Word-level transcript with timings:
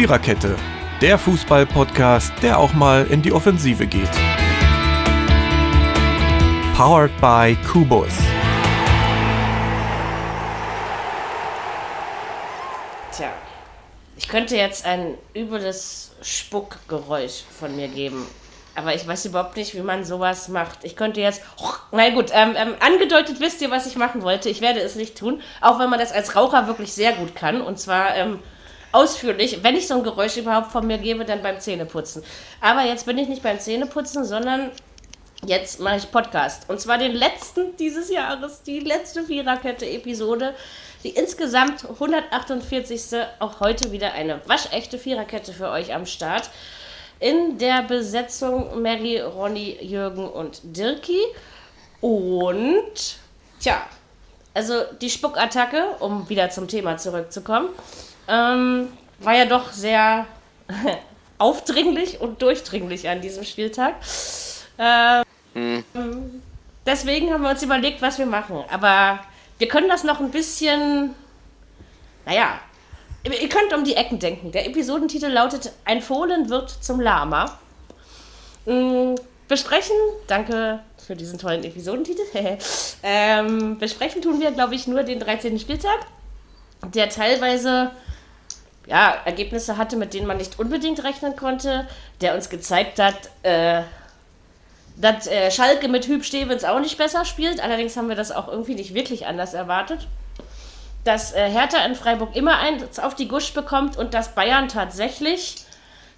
Viererkette, 0.00 0.56
der 1.02 1.18
Fußball-Podcast, 1.18 2.32
der 2.40 2.58
auch 2.58 2.72
mal 2.72 3.06
in 3.08 3.20
die 3.20 3.32
Offensive 3.34 3.86
geht. 3.86 4.08
Powered 6.74 7.10
by 7.20 7.54
Kubus. 7.70 8.08
Tja, 13.14 13.28
ich 14.16 14.26
könnte 14.26 14.56
jetzt 14.56 14.86
ein 14.86 15.18
übles 15.36 16.12
Spuckgeräusch 16.22 17.42
von 17.58 17.76
mir 17.76 17.88
geben. 17.88 18.26
Aber 18.74 18.94
ich 18.94 19.06
weiß 19.06 19.26
überhaupt 19.26 19.58
nicht, 19.58 19.74
wie 19.74 19.82
man 19.82 20.06
sowas 20.06 20.48
macht. 20.48 20.78
Ich 20.82 20.96
könnte 20.96 21.20
jetzt. 21.20 21.42
Na 21.92 22.08
gut, 22.08 22.30
ähm, 22.32 22.54
ähm, 22.56 22.74
angedeutet 22.80 23.38
wisst 23.40 23.60
ihr, 23.60 23.70
was 23.70 23.86
ich 23.86 23.96
machen 23.96 24.22
wollte. 24.22 24.48
Ich 24.48 24.62
werde 24.62 24.80
es 24.80 24.94
nicht 24.94 25.18
tun. 25.18 25.42
Auch 25.60 25.78
wenn 25.78 25.90
man 25.90 25.98
das 25.98 26.10
als 26.10 26.36
Raucher 26.36 26.68
wirklich 26.68 26.94
sehr 26.94 27.12
gut 27.12 27.34
kann. 27.34 27.60
Und 27.60 27.78
zwar 27.78 28.16
ähm, 28.16 28.38
ausführlich. 28.92 29.62
Wenn 29.62 29.76
ich 29.76 29.86
so 29.86 29.94
ein 29.94 30.02
Geräusch 30.02 30.36
überhaupt 30.36 30.72
von 30.72 30.86
mir 30.86 30.98
gebe, 30.98 31.24
dann 31.24 31.42
beim 31.42 31.60
Zähneputzen. 31.60 32.22
Aber 32.60 32.82
jetzt 32.82 33.06
bin 33.06 33.18
ich 33.18 33.28
nicht 33.28 33.42
beim 33.42 33.58
Zähneputzen, 33.58 34.24
sondern 34.24 34.70
jetzt 35.46 35.80
mache 35.80 35.96
ich 35.96 36.10
Podcast. 36.10 36.68
Und 36.68 36.80
zwar 36.80 36.98
den 36.98 37.12
letzten 37.12 37.76
dieses 37.76 38.10
Jahres. 38.10 38.62
Die 38.62 38.80
letzte 38.80 39.24
Viererkette-Episode. 39.24 40.54
Die 41.04 41.10
insgesamt 41.10 41.84
148. 41.88 43.20
Auch 43.38 43.60
heute 43.60 43.92
wieder 43.92 44.12
eine 44.12 44.40
waschechte 44.46 44.98
Viererkette 44.98 45.52
für 45.52 45.70
euch 45.70 45.94
am 45.94 46.06
Start 46.06 46.50
in 47.20 47.58
der 47.58 47.82
Besetzung 47.82 48.82
Mary, 48.82 49.20
Ronny, 49.20 49.76
Jürgen 49.82 50.28
und 50.28 50.60
Dirki. 50.64 51.20
Und, 52.00 53.18
tja, 53.60 53.82
also 54.54 54.74
die 55.00 55.10
Spuckattacke, 55.10 55.96
um 56.00 56.28
wieder 56.28 56.50
zum 56.50 56.66
Thema 56.66 56.96
zurückzukommen, 56.96 57.68
ähm, 58.30 58.88
war 59.18 59.34
ja 59.34 59.44
doch 59.44 59.72
sehr 59.72 60.26
aufdringlich 61.38 62.20
und 62.20 62.40
durchdringlich 62.40 63.08
an 63.08 63.20
diesem 63.20 63.44
Spieltag. 63.44 63.94
Ähm, 64.78 65.24
mhm. 65.54 66.42
Deswegen 66.86 67.32
haben 67.32 67.42
wir 67.42 67.50
uns 67.50 67.62
überlegt, 67.62 68.00
was 68.00 68.18
wir 68.18 68.26
machen. 68.26 68.64
Aber 68.70 69.20
wir 69.58 69.68
können 69.68 69.88
das 69.88 70.04
noch 70.04 70.20
ein 70.20 70.30
bisschen, 70.30 71.14
naja, 72.24 72.60
Ihr 73.22 73.48
könnt 73.50 73.72
um 73.74 73.84
die 73.84 73.96
Ecken 73.96 74.18
denken. 74.18 74.50
Der 74.50 74.66
Episodentitel 74.66 75.26
lautet 75.26 75.72
Ein 75.84 76.00
Fohlen 76.00 76.48
wird 76.48 76.70
zum 76.70 77.00
Lama. 77.00 77.58
Mm, 78.64 79.14
besprechen, 79.46 79.96
danke 80.26 80.80
für 81.06 81.14
diesen 81.14 81.38
tollen 81.38 81.62
Episodentitel. 81.64 82.22
ähm, 83.02 83.78
besprechen 83.78 84.22
tun 84.22 84.40
wir, 84.40 84.52
glaube 84.52 84.74
ich, 84.74 84.86
nur 84.86 85.02
den 85.02 85.20
13. 85.20 85.58
Spieltag, 85.58 85.98
der 86.94 87.10
teilweise 87.10 87.90
ja, 88.86 89.14
Ergebnisse 89.24 89.76
hatte, 89.76 89.96
mit 89.96 90.14
denen 90.14 90.26
man 90.26 90.38
nicht 90.38 90.58
unbedingt 90.58 91.04
rechnen 91.04 91.36
konnte, 91.36 91.86
der 92.20 92.34
uns 92.34 92.48
gezeigt 92.48 92.98
hat, 92.98 93.16
äh, 93.42 93.82
dass 94.96 95.26
äh, 95.26 95.50
Schalke 95.50 95.88
mit 95.88 96.06
Hüb 96.06 96.24
Stevens 96.24 96.64
auch 96.64 96.80
nicht 96.80 96.98
besser 96.98 97.24
spielt. 97.24 97.62
Allerdings 97.62 97.96
haben 97.96 98.08
wir 98.08 98.16
das 98.16 98.32
auch 98.32 98.48
irgendwie 98.48 98.74
nicht 98.74 98.94
wirklich 98.94 99.26
anders 99.26 99.54
erwartet 99.54 100.06
dass 101.04 101.32
äh, 101.32 101.48
Hertha 101.48 101.84
in 101.84 101.94
Freiburg 101.94 102.36
immer 102.36 102.58
eins 102.58 102.98
auf 102.98 103.14
die 103.14 103.28
Gusch 103.28 103.54
bekommt 103.54 103.96
und 103.96 104.14
dass 104.14 104.34
Bayern 104.34 104.68
tatsächlich 104.68 105.56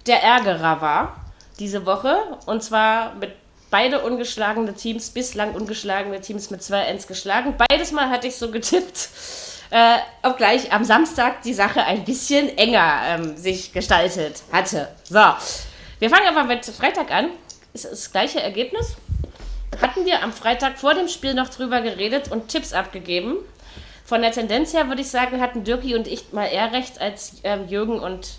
der 0.07 0.21
Ärgerer 0.21 0.81
war 0.81 1.15
diese 1.59 1.85
Woche. 1.85 2.17
Und 2.45 2.63
zwar 2.63 3.15
mit 3.15 3.31
beide 3.69 4.01
ungeschlagene 4.01 4.73
Teams, 4.73 5.11
bislang 5.11 5.55
ungeschlagene 5.55 6.19
Teams 6.21 6.49
mit 6.49 6.61
2-1 6.61 7.07
geschlagen. 7.07 7.55
Beides 7.69 7.91
Mal 7.91 8.09
hatte 8.09 8.27
ich 8.27 8.35
so 8.35 8.51
getippt. 8.51 9.09
Äh, 9.73 9.97
obgleich 10.21 10.71
am 10.71 10.83
Samstag 10.83 11.41
die 11.41 11.53
Sache 11.55 11.83
ein 11.83 12.05
bisschen 12.05 12.55
enger 12.59 13.01
ähm, 13.07 13.35
sich 13.35 13.73
gestaltet 13.73 14.43
hatte. 14.51 14.87
So, 15.03 15.19
wir 15.97 16.11
fangen 16.11 16.27
aber 16.27 16.43
mit 16.43 16.63
Freitag 16.63 17.09
an. 17.09 17.31
Ist 17.73 17.85
das 17.85 18.11
gleiche 18.11 18.39
Ergebnis. 18.39 18.95
Hatten 19.81 20.05
wir 20.05 20.21
am 20.21 20.31
Freitag 20.31 20.77
vor 20.77 20.93
dem 20.93 21.07
Spiel 21.07 21.33
noch 21.33 21.49
drüber 21.49 21.81
geredet 21.81 22.31
und 22.31 22.49
Tipps 22.49 22.71
abgegeben. 22.71 23.37
Von 24.05 24.21
der 24.21 24.31
Tendenz 24.31 24.75
her 24.75 24.89
würde 24.89 25.01
ich 25.01 25.09
sagen, 25.09 25.41
hatten 25.41 25.63
Dirki 25.63 25.95
und 25.95 26.05
ich 26.05 26.31
mal 26.33 26.45
eher 26.45 26.71
recht 26.71 27.01
als 27.01 27.37
ähm, 27.43 27.67
Jürgen 27.67 27.99
und 27.99 28.29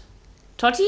Totti. 0.57 0.87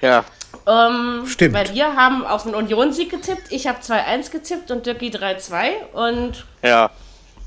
Ja. 0.00 0.24
Ähm, 0.66 1.26
Stimmt. 1.26 1.54
Weil 1.54 1.74
wir 1.74 1.94
haben 1.96 2.24
auf 2.24 2.46
einen 2.46 2.54
Union-Sieg 2.54 3.10
getippt, 3.10 3.50
ich 3.52 3.66
habe 3.66 3.80
2-1 3.80 4.30
getippt 4.30 4.70
und 4.70 4.86
Dirki 4.86 5.10
3-2 5.10 5.92
und. 5.92 6.46
Ja. 6.62 6.90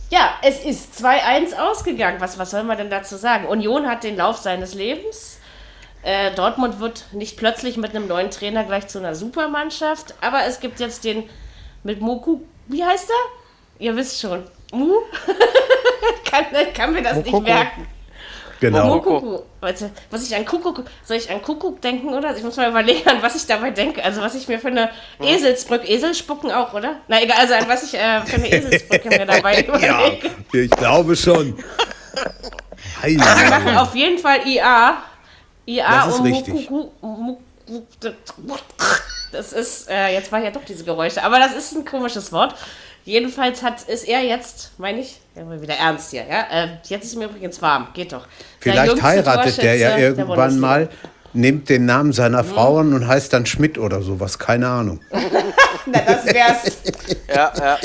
Ja, 0.10 0.36
es 0.42 0.64
ist 0.64 0.94
2-1 1.04 1.58
ausgegangen. 1.58 2.22
Was, 2.22 2.38
was 2.38 2.52
soll 2.52 2.64
man 2.64 2.78
denn 2.78 2.90
dazu 2.90 3.18
sagen? 3.18 3.46
Union 3.46 3.88
hat 3.88 4.04
den 4.04 4.16
Lauf 4.16 4.38
seines 4.38 4.74
Lebens. 4.74 5.40
Äh, 6.04 6.34
Dortmund 6.34 6.80
wird 6.80 7.06
nicht 7.12 7.38
plötzlich 7.38 7.76
mit 7.76 7.92
einem 7.92 8.08
neuen 8.08 8.32
Trainer 8.32 8.64
gleich 8.64 8.88
zu 8.88 9.00
einer 9.00 9.16
Supermannschaft, 9.16 10.14
aber 10.22 10.46
es 10.46 10.60
gibt 10.60 10.80
jetzt 10.80 11.04
den 11.04 11.30
mit 11.84 12.00
Moku. 12.00 12.42
Wie 12.68 12.84
heißt 12.84 13.10
er? 13.10 13.84
Ihr 13.84 13.96
wisst 13.96 14.22
schon. 14.22 14.44
Mu? 14.72 14.94
kann, 16.32 16.46
kann 16.74 16.94
mir 16.94 17.02
das 17.02 17.18
Mokoko. 17.18 17.40
nicht 17.40 17.48
merken. 17.48 17.88
Genau. 18.60 18.96
Mokoko. 18.96 19.46
Was 19.60 20.28
ich 20.28 20.36
an 20.36 20.46
Kuckuck, 20.46 20.84
soll 21.04 21.18
ich 21.18 21.30
an 21.30 21.42
Kuckuck 21.42 21.82
denken, 21.82 22.14
oder? 22.14 22.36
Ich 22.36 22.44
muss 22.44 22.58
mal 22.58 22.70
überlegen, 22.70 23.04
was 23.22 23.36
ich 23.36 23.46
dabei 23.46 23.72
denke. 23.72 24.04
Also 24.04 24.22
was 24.22 24.36
ich 24.36 24.48
mir 24.48 24.60
für 24.60 24.68
eine 24.68 24.90
Eselsbrücke, 25.20 25.88
Esel 25.88 26.14
spucken 26.14 26.52
auch, 26.52 26.74
oder? 26.74 26.98
Na 27.08 27.22
egal, 27.22 27.38
also 27.40 27.54
an 27.54 27.68
was 27.68 27.84
ich 27.84 27.94
äh, 27.94 28.22
für 28.22 28.36
eine 28.36 28.48
Eselsbrücke 28.52 29.10
mir 29.10 29.26
dabei 29.26 29.64
überlege. 29.64 29.88
Ja, 29.88 30.60
ich 30.62 30.72
glaube 30.72 31.16
schon. 31.16 31.58
Wir 33.04 33.18
machen 33.18 33.78
auf 33.78 33.96
jeden 33.96 34.18
Fall 34.18 34.48
IA. 34.48 34.98
IA 35.66 36.06
das 36.06 36.16
ist 36.16 36.24
richtig. 36.24 36.70
Das 39.32 39.52
ist, 39.52 39.90
äh, 39.90 40.14
jetzt 40.14 40.32
war 40.32 40.40
ja 40.40 40.52
doch 40.52 40.64
diese 40.64 40.86
Geräusche, 40.86 41.22
aber 41.22 41.40
das 41.40 41.54
ist 41.54 41.74
ein 41.76 41.84
komisches 41.84 42.32
Wort. 42.32 42.56
Jedenfalls 43.08 43.64
hat, 43.64 43.84
ist 43.84 44.06
er 44.06 44.22
jetzt, 44.22 44.72
meine 44.78 45.00
ich, 45.00 45.22
wieder 45.34 45.76
ernst 45.76 46.12
hier, 46.12 46.26
ja? 46.30 46.46
Äh, 46.52 46.68
jetzt 46.90 47.06
ist 47.06 47.16
mir 47.16 47.30
übrigens 47.30 47.62
warm, 47.62 47.88
geht 47.94 48.12
doch. 48.12 48.28
Vielleicht 48.60 49.02
heiratet 49.02 49.62
der 49.62 49.78
ja 49.78 49.98
irgendwann 49.98 50.50
der 50.50 50.60
mal, 50.60 50.90
nimmt 51.32 51.70
den 51.70 51.86
Namen 51.86 52.12
seiner 52.12 52.44
mhm. 52.44 52.48
Frau 52.48 52.80
und 52.80 53.08
heißt 53.08 53.32
dann 53.32 53.46
Schmidt 53.46 53.78
oder 53.78 54.02
sowas, 54.02 54.38
keine 54.38 54.68
Ahnung. 54.68 55.00
Na, 55.86 56.02
das 56.02 56.26
wär's. 56.26 56.78
ja, 57.34 57.54
ja. 57.58 57.78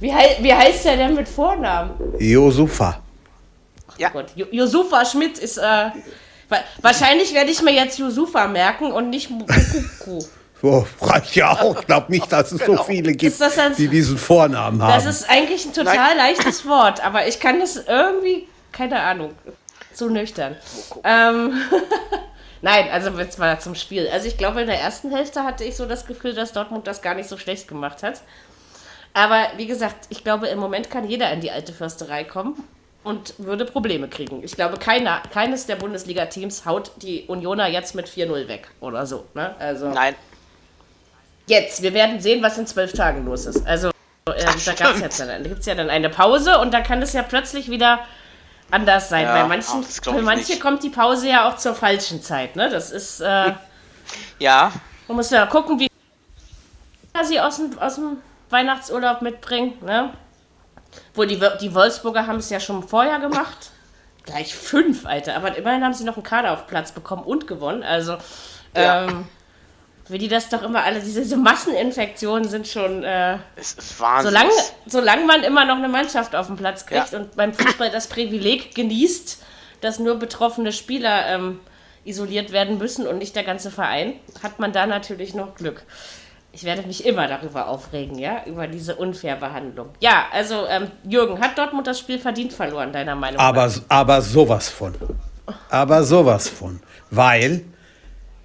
Wie, 0.00 0.12
wie 0.40 0.52
heißt 0.52 0.84
der 0.84 0.98
denn 0.98 1.14
mit 1.14 1.26
Vornamen? 1.26 1.92
Josufa. 2.18 3.00
Ja. 3.96 4.10
Oh 4.12 4.22
Josufa 4.50 5.06
Schmidt 5.06 5.38
ist, 5.38 5.56
äh, 5.56 5.88
wahrscheinlich 6.82 7.32
werde 7.32 7.50
ich 7.50 7.62
mir 7.62 7.72
jetzt 7.72 7.98
Josufa 7.98 8.46
merken 8.46 8.92
und 8.92 9.08
nicht 9.08 9.30
Mukuku. 9.30 10.22
Oh, 10.66 10.86
reicht 11.00 11.36
ja 11.36 11.52
auch. 11.52 11.80
Ich 11.80 11.86
glaube 11.86 12.10
nicht, 12.10 12.30
dass 12.30 12.52
es 12.52 12.60
genau. 12.60 12.78
so 12.78 12.84
viele 12.84 13.12
gibt, 13.12 13.40
ein, 13.40 13.76
die 13.76 13.88
diesen 13.88 14.18
Vornamen 14.18 14.82
haben. 14.82 14.92
Das 14.92 15.06
ist 15.06 15.28
eigentlich 15.28 15.64
ein 15.64 15.72
total 15.72 15.94
Nein. 15.94 16.16
leichtes 16.16 16.66
Wort, 16.66 17.04
aber 17.04 17.26
ich 17.26 17.40
kann 17.40 17.60
das 17.60 17.76
irgendwie, 17.76 18.48
keine 18.72 19.00
Ahnung, 19.00 19.32
zu 19.92 20.10
nüchtern. 20.10 20.56
Ähm, 21.04 21.54
Nein, 22.62 22.88
also 22.90 23.10
jetzt 23.10 23.38
mal 23.38 23.60
zum 23.60 23.74
Spiel. 23.74 24.08
Also 24.12 24.26
ich 24.26 24.38
glaube, 24.38 24.62
in 24.62 24.66
der 24.66 24.80
ersten 24.80 25.10
Hälfte 25.10 25.44
hatte 25.44 25.64
ich 25.64 25.76
so 25.76 25.86
das 25.86 26.06
Gefühl, 26.06 26.34
dass 26.34 26.52
Dortmund 26.52 26.86
das 26.86 27.02
gar 27.02 27.14
nicht 27.14 27.28
so 27.28 27.36
schlecht 27.36 27.68
gemacht 27.68 28.02
hat. 28.02 28.22
Aber 29.14 29.46
wie 29.56 29.66
gesagt, 29.66 30.06
ich 30.08 30.24
glaube, 30.24 30.48
im 30.48 30.58
Moment 30.58 30.90
kann 30.90 31.08
jeder 31.08 31.30
in 31.32 31.40
die 31.40 31.50
alte 31.50 31.72
Försterei 31.72 32.24
kommen 32.24 32.62
und 33.02 33.34
würde 33.38 33.64
Probleme 33.64 34.08
kriegen. 34.08 34.42
Ich 34.42 34.56
glaube, 34.56 34.78
keiner, 34.78 35.22
keines 35.32 35.66
der 35.66 35.76
Bundesliga-Teams 35.76 36.66
haut 36.66 36.90
die 37.02 37.22
Unioner 37.28 37.68
jetzt 37.68 37.94
mit 37.94 38.08
4-0 38.08 38.48
weg 38.48 38.68
oder 38.80 39.06
so. 39.06 39.24
Ne? 39.32 39.54
Also, 39.58 39.88
Nein, 39.88 40.16
Jetzt, 41.46 41.82
wir 41.82 41.94
werden 41.94 42.20
sehen, 42.20 42.42
was 42.42 42.58
in 42.58 42.66
zwölf 42.66 42.92
Tagen 42.92 43.24
los 43.24 43.46
ist. 43.46 43.66
Also, 43.66 43.90
äh, 44.26 44.44
da 44.64 44.72
gab's 44.72 45.00
jetzt 45.00 45.20
dann, 45.20 45.28
da 45.28 45.38
gibt 45.48 45.60
es 45.60 45.66
ja 45.66 45.74
dann 45.74 45.90
eine 45.90 46.10
Pause 46.10 46.58
und 46.58 46.74
da 46.74 46.80
kann 46.80 47.00
es 47.02 47.12
ja 47.12 47.22
plötzlich 47.22 47.70
wieder 47.70 48.00
anders 48.70 49.08
sein. 49.08 49.24
Ja, 49.24 49.42
Bei 49.42 49.48
manchen, 49.48 49.84
für 49.84 50.22
manche 50.22 50.52
nicht. 50.52 50.60
kommt 50.60 50.82
die 50.82 50.90
Pause 50.90 51.28
ja 51.28 51.48
auch 51.48 51.56
zur 51.56 51.74
falschen 51.74 52.20
Zeit. 52.20 52.56
Ne? 52.56 52.68
Das 52.68 52.90
ist. 52.90 53.20
Äh, 53.20 53.52
ja. 54.40 54.72
Man 55.06 55.16
muss 55.16 55.30
ja 55.30 55.46
gucken, 55.46 55.78
wie 55.78 55.88
sie 57.22 57.40
aus 57.40 57.56
dem, 57.56 57.78
aus 57.78 57.94
dem 57.94 58.18
Weihnachtsurlaub 58.50 59.22
mitbringen. 59.22 59.74
Ne? 59.82 60.12
Wo 61.14 61.24
die, 61.24 61.40
die 61.60 61.74
Wolfsburger 61.74 62.26
haben 62.26 62.38
es 62.38 62.50
ja 62.50 62.58
schon 62.58 62.86
vorher 62.86 63.20
gemacht. 63.20 63.70
Gleich 64.24 64.56
fünf, 64.56 65.06
Alter. 65.06 65.36
Aber 65.36 65.56
immerhin 65.56 65.84
haben 65.84 65.94
sie 65.94 66.02
noch 66.02 66.16
einen 66.16 66.24
Kader 66.24 66.52
auf 66.52 66.66
Platz 66.66 66.90
bekommen 66.90 67.22
und 67.22 67.46
gewonnen. 67.46 67.84
Also. 67.84 68.18
Ja. 68.74 69.04
Ähm, 69.04 69.28
wie 70.08 70.18
die 70.18 70.28
das 70.28 70.48
doch 70.48 70.62
immer 70.62 70.84
alle, 70.84 71.00
diese, 71.00 71.22
diese 71.22 71.36
Masseninfektionen 71.36 72.48
sind 72.48 72.68
schon. 72.68 73.02
Äh, 73.02 73.38
es 73.56 73.72
ist 73.72 74.00
Wahnsinn. 74.00 74.30
Solange, 74.30 74.52
solange 74.86 75.26
man 75.26 75.42
immer 75.42 75.64
noch 75.64 75.76
eine 75.76 75.88
Mannschaft 75.88 76.34
auf 76.34 76.46
den 76.46 76.56
Platz 76.56 76.86
kriegt 76.86 77.12
ja. 77.12 77.18
und 77.18 77.36
beim 77.36 77.52
Fußball 77.52 77.90
das 77.90 78.06
Privileg 78.08 78.74
genießt, 78.74 79.42
dass 79.80 79.98
nur 79.98 80.16
betroffene 80.16 80.72
Spieler 80.72 81.26
ähm, 81.26 81.60
isoliert 82.04 82.52
werden 82.52 82.78
müssen 82.78 83.06
und 83.06 83.18
nicht 83.18 83.34
der 83.34 83.44
ganze 83.44 83.70
Verein, 83.70 84.14
hat 84.42 84.58
man 84.58 84.72
da 84.72 84.86
natürlich 84.86 85.34
noch 85.34 85.54
Glück. 85.56 85.82
Ich 86.52 86.64
werde 86.64 86.82
mich 86.82 87.04
immer 87.04 87.28
darüber 87.28 87.68
aufregen, 87.68 88.18
ja, 88.18 88.42
über 88.46 88.66
diese 88.66 88.94
Unfairbehandlung. 88.94 89.90
Ja, 90.00 90.24
also 90.32 90.66
ähm, 90.66 90.90
Jürgen, 91.04 91.38
hat 91.40 91.58
Dortmund 91.58 91.86
das 91.86 91.98
Spiel 91.98 92.18
verdient 92.18 92.52
verloren, 92.52 92.92
deiner 92.92 93.14
Meinung 93.14 93.38
aber, 93.38 93.66
nach? 93.66 93.82
Aber 93.88 94.22
sowas 94.22 94.68
von. 94.68 94.94
Aber 95.68 96.02
sowas 96.02 96.48
von. 96.48 96.80
Weil 97.10 97.64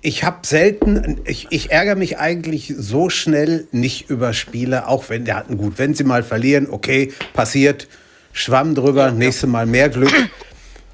ich 0.01 0.24
habe 0.24 0.39
selten, 0.44 1.21
ich, 1.25 1.48
ich 1.51 1.71
ärgere 1.71 1.95
mich 1.95 2.18
eigentlich 2.18 2.74
so 2.77 3.09
schnell 3.09 3.68
nicht 3.71 4.09
über 4.09 4.33
Spiele, 4.33 4.88
auch 4.88 5.09
wenn 5.09 5.25
der 5.25 5.36
hatten 5.36 5.57
gut, 5.57 5.74
wenn 5.77 5.94
sie 5.94 6.03
mal 6.03 6.24
verlieren, 6.24 6.68
okay, 6.69 7.13
passiert, 7.33 7.88
schwamm 8.33 8.74
drüber, 8.74 9.07
ja, 9.07 9.12
nächstes 9.12 9.50
Mal 9.50 9.65
mehr 9.65 9.89
Glück. 9.89 10.13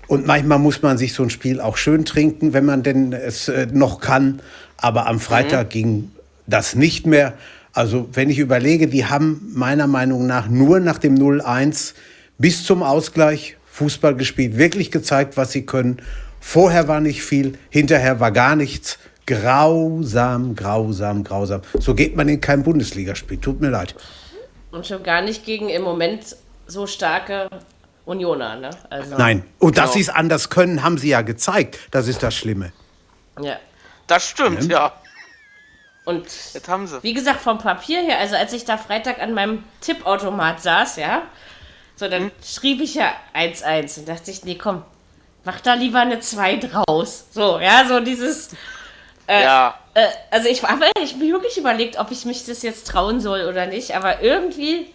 Und 0.07 0.25
manchmal 0.25 0.59
muss 0.59 0.81
man 0.81 0.97
sich 0.97 1.13
so 1.13 1.23
ein 1.23 1.29
Spiel 1.29 1.59
auch 1.59 1.77
schön 1.77 2.05
trinken, 2.05 2.53
wenn 2.53 2.65
man 2.65 2.83
denn 2.83 3.13
es 3.13 3.47
äh, 3.47 3.67
noch 3.71 3.99
kann. 3.99 4.41
Aber 4.77 5.07
am 5.07 5.19
Freitag 5.19 5.67
mhm. 5.67 5.69
ging 5.69 6.11
das 6.45 6.75
nicht 6.75 7.05
mehr. 7.05 7.33
Also 7.73 8.09
wenn 8.13 8.29
ich 8.29 8.39
überlege, 8.39 8.87
die 8.87 9.05
haben 9.05 9.51
meiner 9.53 9.87
Meinung 9.87 10.25
nach 10.25 10.47
nur 10.49 10.79
nach 10.79 10.97
dem 10.97 11.15
0-1 11.15 11.93
bis 12.37 12.63
zum 12.63 12.83
Ausgleich 12.83 13.57
Fußball 13.71 14.15
gespielt, 14.15 14.57
wirklich 14.57 14.91
gezeigt, 14.91 15.37
was 15.37 15.51
sie 15.51 15.65
können. 15.65 15.97
Vorher 16.39 16.87
war 16.87 16.99
nicht 16.99 17.23
viel, 17.23 17.57
hinterher 17.69 18.19
war 18.19 18.31
gar 18.31 18.55
nichts. 18.55 18.99
Grausam, 19.25 20.55
grausam, 20.55 21.23
grausam. 21.23 21.61
So 21.77 21.93
geht 21.93 22.15
man 22.15 22.29
in 22.29 22.39
kein 22.39 22.63
Bundesligaspiel. 22.63 23.39
Tut 23.39 23.59
mir 23.59 23.69
leid. 23.69 23.93
Und 24.71 24.87
schon 24.87 25.03
gar 25.03 25.21
nicht 25.21 25.45
gegen 25.45 25.69
im 25.69 25.81
Moment 25.81 26.37
so 26.65 26.87
starke 26.87 27.49
Unioner. 28.05 28.55
Ne? 28.55 28.69
Also 28.89 29.17
Nein, 29.17 29.43
und 29.59 29.77
dass 29.77 29.85
genau. 29.85 29.93
sie 29.93 30.01
es 30.01 30.09
anders 30.09 30.49
können, 30.49 30.83
haben 30.83 30.97
sie 30.97 31.09
ja 31.09 31.21
gezeigt. 31.21 31.79
Das 31.91 32.07
ist 32.07 32.23
das 32.23 32.35
Schlimme. 32.35 32.71
Ja. 33.41 33.57
Das 34.07 34.29
stimmt, 34.29 34.63
ja. 34.63 34.69
ja. 34.69 34.93
Und 36.05 36.25
Jetzt 36.53 36.69
haben 36.69 36.87
sie. 36.87 37.03
wie 37.03 37.13
gesagt, 37.13 37.41
vom 37.41 37.57
Papier 37.57 38.01
her, 38.01 38.19
also 38.19 38.37
als 38.37 38.53
ich 38.53 38.63
da 38.63 38.77
Freitag 38.77 39.19
an 39.19 39.33
meinem 39.33 39.65
Tippautomat 39.81 40.61
saß, 40.61 40.95
ja, 40.95 41.23
so, 41.97 42.07
dann 42.07 42.23
hm? 42.23 42.31
schrieb 42.41 42.79
ich 42.79 42.95
ja 42.95 43.11
1-1 43.35 43.99
und 43.99 44.07
dachte 44.07 44.31
ich, 44.31 44.45
nee, 44.45 44.55
komm, 44.55 44.83
mach 45.47 45.61
da 45.61 45.75
lieber 45.75 45.99
eine 45.99 46.19
2 46.19 46.57
draus. 46.57 47.25
So, 47.31 47.57
ja, 47.59 47.85
so 47.87 48.01
dieses. 48.01 48.49
Äh, 49.27 49.43
ja. 49.43 49.79
Äh, 49.93 50.05
also 50.29 50.49
ich 50.49 50.61
habe 50.61 50.85
ich 51.01 51.15
mir 51.15 51.33
wirklich 51.33 51.57
überlegt, 51.57 51.97
ob 51.97 52.11
ich 52.11 52.25
mich 52.25 52.45
das 52.45 52.61
jetzt 52.63 52.87
trauen 52.87 53.21
soll 53.21 53.47
oder 53.47 53.65
nicht, 53.65 53.95
aber 53.95 54.21
irgendwie. 54.21 54.93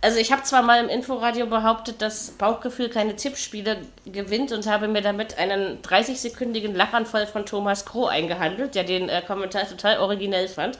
Also 0.00 0.20
ich 0.20 0.30
habe 0.30 0.44
zwar 0.44 0.62
mal 0.62 0.78
im 0.84 0.88
Inforadio 0.88 1.46
behauptet, 1.46 2.02
dass 2.02 2.30
Bauchgefühl 2.30 2.88
keine 2.88 3.16
Tippspiele 3.16 3.78
gewinnt 4.06 4.52
und 4.52 4.68
habe 4.68 4.86
mir 4.86 5.02
damit 5.02 5.38
einen 5.38 5.82
30-sekündigen 5.82 6.72
Lachanfall 6.72 7.26
von 7.26 7.46
Thomas 7.46 7.84
Kroh 7.84 8.06
eingehandelt, 8.06 8.76
der 8.76 8.84
den 8.84 9.08
äh, 9.08 9.22
Kommentar 9.26 9.68
total 9.68 9.98
originell 9.98 10.46
fand. 10.46 10.78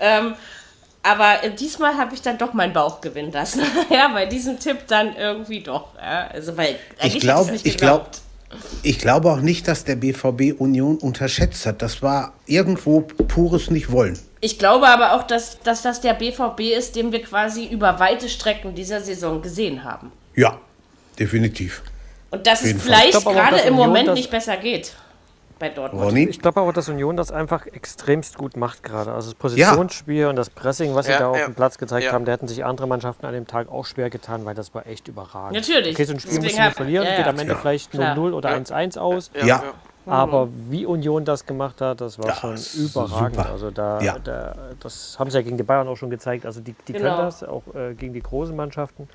Ähm, 0.00 0.34
aber 1.02 1.44
äh, 1.44 1.50
diesmal 1.50 1.96
habe 1.96 2.14
ich 2.14 2.22
dann 2.22 2.38
doch 2.38 2.52
meinen 2.52 2.72
Bauch 2.72 3.00
gewinnen 3.00 3.32
lassen. 3.32 3.62
ja, 3.90 4.08
bei 4.08 4.26
diesem 4.26 4.58
Tipp 4.58 4.86
dann 4.88 5.16
irgendwie 5.16 5.60
doch. 5.60 5.94
Ja, 5.96 6.28
also 6.28 6.56
weil 6.56 6.76
eigentlich 6.98 7.16
ich 7.16 7.20
glaube, 7.20 7.58
ich 7.62 7.76
glaube, 7.76 8.06
ich 8.82 8.98
glaube 8.98 9.30
auch 9.30 9.40
nicht, 9.40 9.68
dass 9.68 9.84
der 9.84 9.96
BVB 9.96 10.58
Union 10.58 10.96
unterschätzt 10.98 11.66
hat. 11.66 11.82
Das 11.82 12.02
war 12.02 12.34
irgendwo 12.46 13.02
pures 13.02 13.70
Nicht-Wollen. 13.70 14.18
Ich 14.40 14.58
glaube 14.58 14.88
aber 14.88 15.14
auch, 15.14 15.22
dass, 15.24 15.60
dass 15.60 15.82
das 15.82 16.00
der 16.00 16.14
BVB 16.14 16.60
ist, 16.76 16.96
den 16.96 17.12
wir 17.12 17.22
quasi 17.22 17.66
über 17.66 18.00
weite 18.00 18.28
Strecken 18.28 18.74
dieser 18.74 19.00
Saison 19.00 19.42
gesehen 19.42 19.84
haben. 19.84 20.12
Ja, 20.34 20.58
definitiv. 21.18 21.82
Und 22.30 22.46
dass 22.46 22.64
es 22.64 22.80
vielleicht 22.80 23.22
gerade 23.24 23.58
im 23.58 23.74
Moment 23.74 24.14
nicht 24.14 24.30
besser 24.30 24.56
geht 24.56 24.94
bei 25.60 25.68
Dortmund. 25.68 26.04
Ronny? 26.04 26.24
Ich 26.24 26.40
glaube 26.40 26.60
aber, 26.60 26.72
dass 26.72 26.88
Union 26.88 27.16
das 27.16 27.30
einfach 27.30 27.66
extremst 27.66 28.36
gut 28.36 28.56
macht 28.56 28.82
gerade. 28.82 29.12
Also 29.12 29.30
das 29.30 29.38
Positionsspiel 29.38 30.22
ja. 30.22 30.30
und 30.30 30.34
das 30.34 30.50
Pressing, 30.50 30.96
was 30.96 31.06
sie 31.06 31.12
da 31.12 31.28
auf 31.28 31.38
dem 31.38 31.54
Platz 31.54 31.78
gezeigt 31.78 32.06
ja. 32.06 32.12
haben, 32.12 32.24
da 32.24 32.32
hätten 32.32 32.48
sich 32.48 32.64
andere 32.64 32.88
Mannschaften 32.88 33.26
an 33.26 33.32
dem 33.32 33.46
Tag 33.46 33.70
auch 33.70 33.84
schwer 33.84 34.10
getan, 34.10 34.44
weil 34.44 34.56
das 34.56 34.74
war 34.74 34.86
echt 34.88 35.06
überragend. 35.06 35.54
Natürlich. 35.54 35.94
Okay, 35.94 36.04
so 36.04 36.14
ein 36.14 36.18
Spiel 36.18 36.40
Deswegen 36.40 36.46
musst 36.46 36.58
du 36.58 36.62
nicht 36.62 36.76
verlieren, 36.76 37.06
geht 37.16 37.26
am 37.28 37.38
Ende 37.38 37.54
vielleicht 37.54 37.94
0-0 37.94 38.32
oder 38.32 38.50
1-1 38.50 38.98
aus. 38.98 39.30
Ja. 39.34 39.62
Aber 40.06 40.48
wie 40.68 40.86
Union 40.86 41.24
das 41.24 41.46
gemacht 41.46 41.80
hat, 41.80 42.00
das 42.00 42.18
war 42.18 42.26
das 42.26 42.38
schon 42.38 42.84
überragend. 42.84 43.36
Super. 43.36 43.50
Also 43.50 43.70
da, 43.70 44.00
ja. 44.00 44.18
da, 44.18 44.54
das 44.80 45.18
haben 45.18 45.30
sie 45.30 45.38
ja 45.38 45.42
gegen 45.42 45.56
die 45.56 45.62
Bayern 45.62 45.86
auch 45.86 45.96
schon 45.96 46.10
gezeigt. 46.10 46.46
Also 46.46 46.60
die, 46.60 46.74
die 46.88 46.94
genau. 46.94 47.16
können 47.16 47.26
das, 47.26 47.44
auch 47.44 47.62
äh, 47.74 47.94
gegen 47.94 48.14
die 48.14 48.22
großen 48.22 48.56
Mannschaften. 48.56 49.08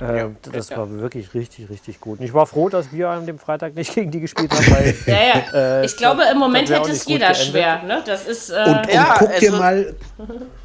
Äh, 0.00 0.18
ja, 0.18 0.30
das 0.52 0.68
ja. 0.68 0.76
war 0.76 0.90
wirklich 0.90 1.32
richtig, 1.32 1.70
richtig 1.70 2.00
gut. 2.00 2.18
Und 2.18 2.26
ich 2.26 2.34
war 2.34 2.46
froh, 2.46 2.68
dass 2.68 2.92
wir 2.92 3.08
an 3.08 3.24
dem 3.24 3.38
Freitag 3.38 3.74
nicht 3.74 3.94
gegen 3.94 4.10
die 4.10 4.20
gespielt 4.20 4.52
haben. 4.52 4.66
Weil, 4.66 4.94
ja, 5.06 5.14
ja. 5.14 5.80
Äh, 5.80 5.86
ich 5.86 5.96
glaube, 5.96 6.22
im 6.30 6.38
Moment 6.38 6.68
hätte 6.68 6.90
es 6.90 7.06
jeder 7.06 7.32
schwer. 7.34 7.82
Ne? 7.82 8.02
Das 8.04 8.26
ist, 8.26 8.50
äh, 8.50 8.64
und, 8.66 8.76
und 8.76 8.92
ja, 8.92 9.14
guck, 9.18 9.28
also 9.30 9.40
dir 9.40 9.52
mal, 9.52 9.94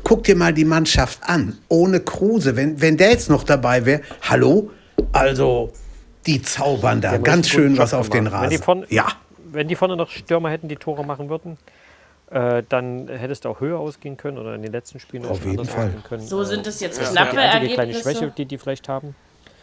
guck 0.03 0.23
dir 0.25 0.35
mal 0.35 0.53
die 0.53 0.65
Mannschaft 0.65 1.19
an. 1.23 1.57
Ohne 1.69 2.01
Kruse. 2.01 2.57
Wenn, 2.57 2.81
wenn 2.81 2.97
der 2.97 3.11
jetzt 3.11 3.29
noch 3.29 3.43
dabei 3.43 3.85
wäre, 3.85 4.01
hallo? 4.21 4.69
Also, 5.13 5.71
die 6.25 6.41
zaubern 6.41 6.99
da 6.99 7.17
ganz 7.17 7.47
schön 7.47 7.77
was 7.77 7.93
auf 7.93 8.09
den 8.09 8.27
Rasen. 8.27 8.43
Wenn 8.43 8.49
die, 8.49 8.63
von, 8.63 8.85
ja. 8.89 9.07
wenn 9.51 9.67
die 9.69 9.75
vorne 9.75 9.95
noch 9.95 10.09
Stürmer 10.09 10.49
hätten, 10.49 10.67
die 10.67 10.75
Tore 10.75 11.05
machen 11.05 11.29
würden, 11.29 11.57
äh, 12.31 12.63
dann 12.67 13.07
hättest 13.09 13.45
du 13.45 13.49
auch 13.49 13.59
höher 13.59 13.79
ausgehen 13.79 14.17
können 14.17 14.37
oder 14.37 14.55
in 14.55 14.61
den 14.61 14.71
letzten 14.71 14.99
Spielen 14.99 15.25
Auf 15.25 15.45
jeden 15.45 15.65
Fall. 15.65 15.91
können. 16.07 16.25
So 16.25 16.43
sind 16.43 16.65
es 16.65 16.79
jetzt 16.79 16.99
ja. 16.99 17.07
knappe 17.07 17.35
das 17.35 17.59
die 17.59 17.73
kleine 17.73 17.93
Schwäche, 17.93 18.31
die 18.35 18.45
die 18.45 18.57
vielleicht 18.57 18.87
haben. 18.87 19.15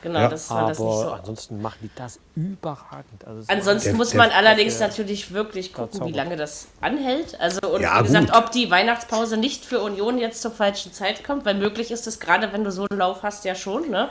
Genau, 0.02 0.20
ja. 0.20 0.28
das 0.28 0.48
war 0.50 0.68
das 0.68 0.78
nicht 0.78 0.88
so. 0.88 1.10
ansonsten 1.10 1.60
machen 1.60 1.78
die 1.82 1.90
das 1.96 2.20
überragend. 2.36 3.26
Also 3.26 3.42
ansonsten 3.48 3.96
muss 3.96 4.14
man 4.14 4.30
allerdings 4.30 4.78
natürlich 4.78 5.32
wirklich 5.32 5.72
gucken, 5.72 6.04
wie 6.06 6.12
lange 6.12 6.36
das 6.36 6.68
anhält. 6.80 7.40
Also 7.40 7.60
und 7.68 7.80
ja, 7.80 7.98
wie 7.98 8.04
gesagt, 8.04 8.32
gut. 8.32 8.36
ob 8.36 8.52
die 8.52 8.70
Weihnachtspause 8.70 9.36
nicht 9.36 9.64
für 9.64 9.80
Union 9.80 10.18
jetzt 10.18 10.40
zur 10.40 10.52
falschen 10.52 10.92
Zeit 10.92 11.24
kommt, 11.24 11.44
weil 11.44 11.54
möglich 11.54 11.90
ist 11.90 12.06
es 12.06 12.20
gerade, 12.20 12.52
wenn 12.52 12.62
du 12.62 12.70
so 12.70 12.86
einen 12.88 12.98
Lauf 12.98 13.24
hast, 13.24 13.44
ja 13.44 13.56
schon. 13.56 13.90
Ne? 13.90 14.08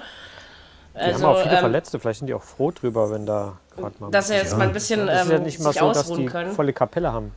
Also, 0.93 1.19
die 1.19 1.23
haben 1.23 1.35
auch 1.35 1.41
viele 1.41 1.53
ähm, 1.53 1.59
Verletzte, 1.59 1.99
vielleicht 1.99 2.19
sind 2.19 2.27
die 2.27 2.33
auch 2.33 2.43
froh 2.43 2.71
drüber, 2.71 3.11
wenn 3.11 3.25
da 3.25 3.57
gerade 3.77 3.95
mal. 3.99 4.11
Dass 4.11 4.27
sie 4.27 4.33
jetzt 4.33 4.51
ja. 4.51 4.57
mal 4.57 4.67
ein 4.67 4.73
bisschen 4.73 5.07
ja, 5.07 5.21
ähm, 5.21 5.31
ja 5.31 5.39
nicht 5.39 5.59
mal 5.59 5.71
so, 5.71 5.93
dass 5.93 6.11
die 6.11 6.25
können. 6.25 6.51
volle 6.51 6.73
Kapelle 6.73 7.13
haben. 7.13 7.31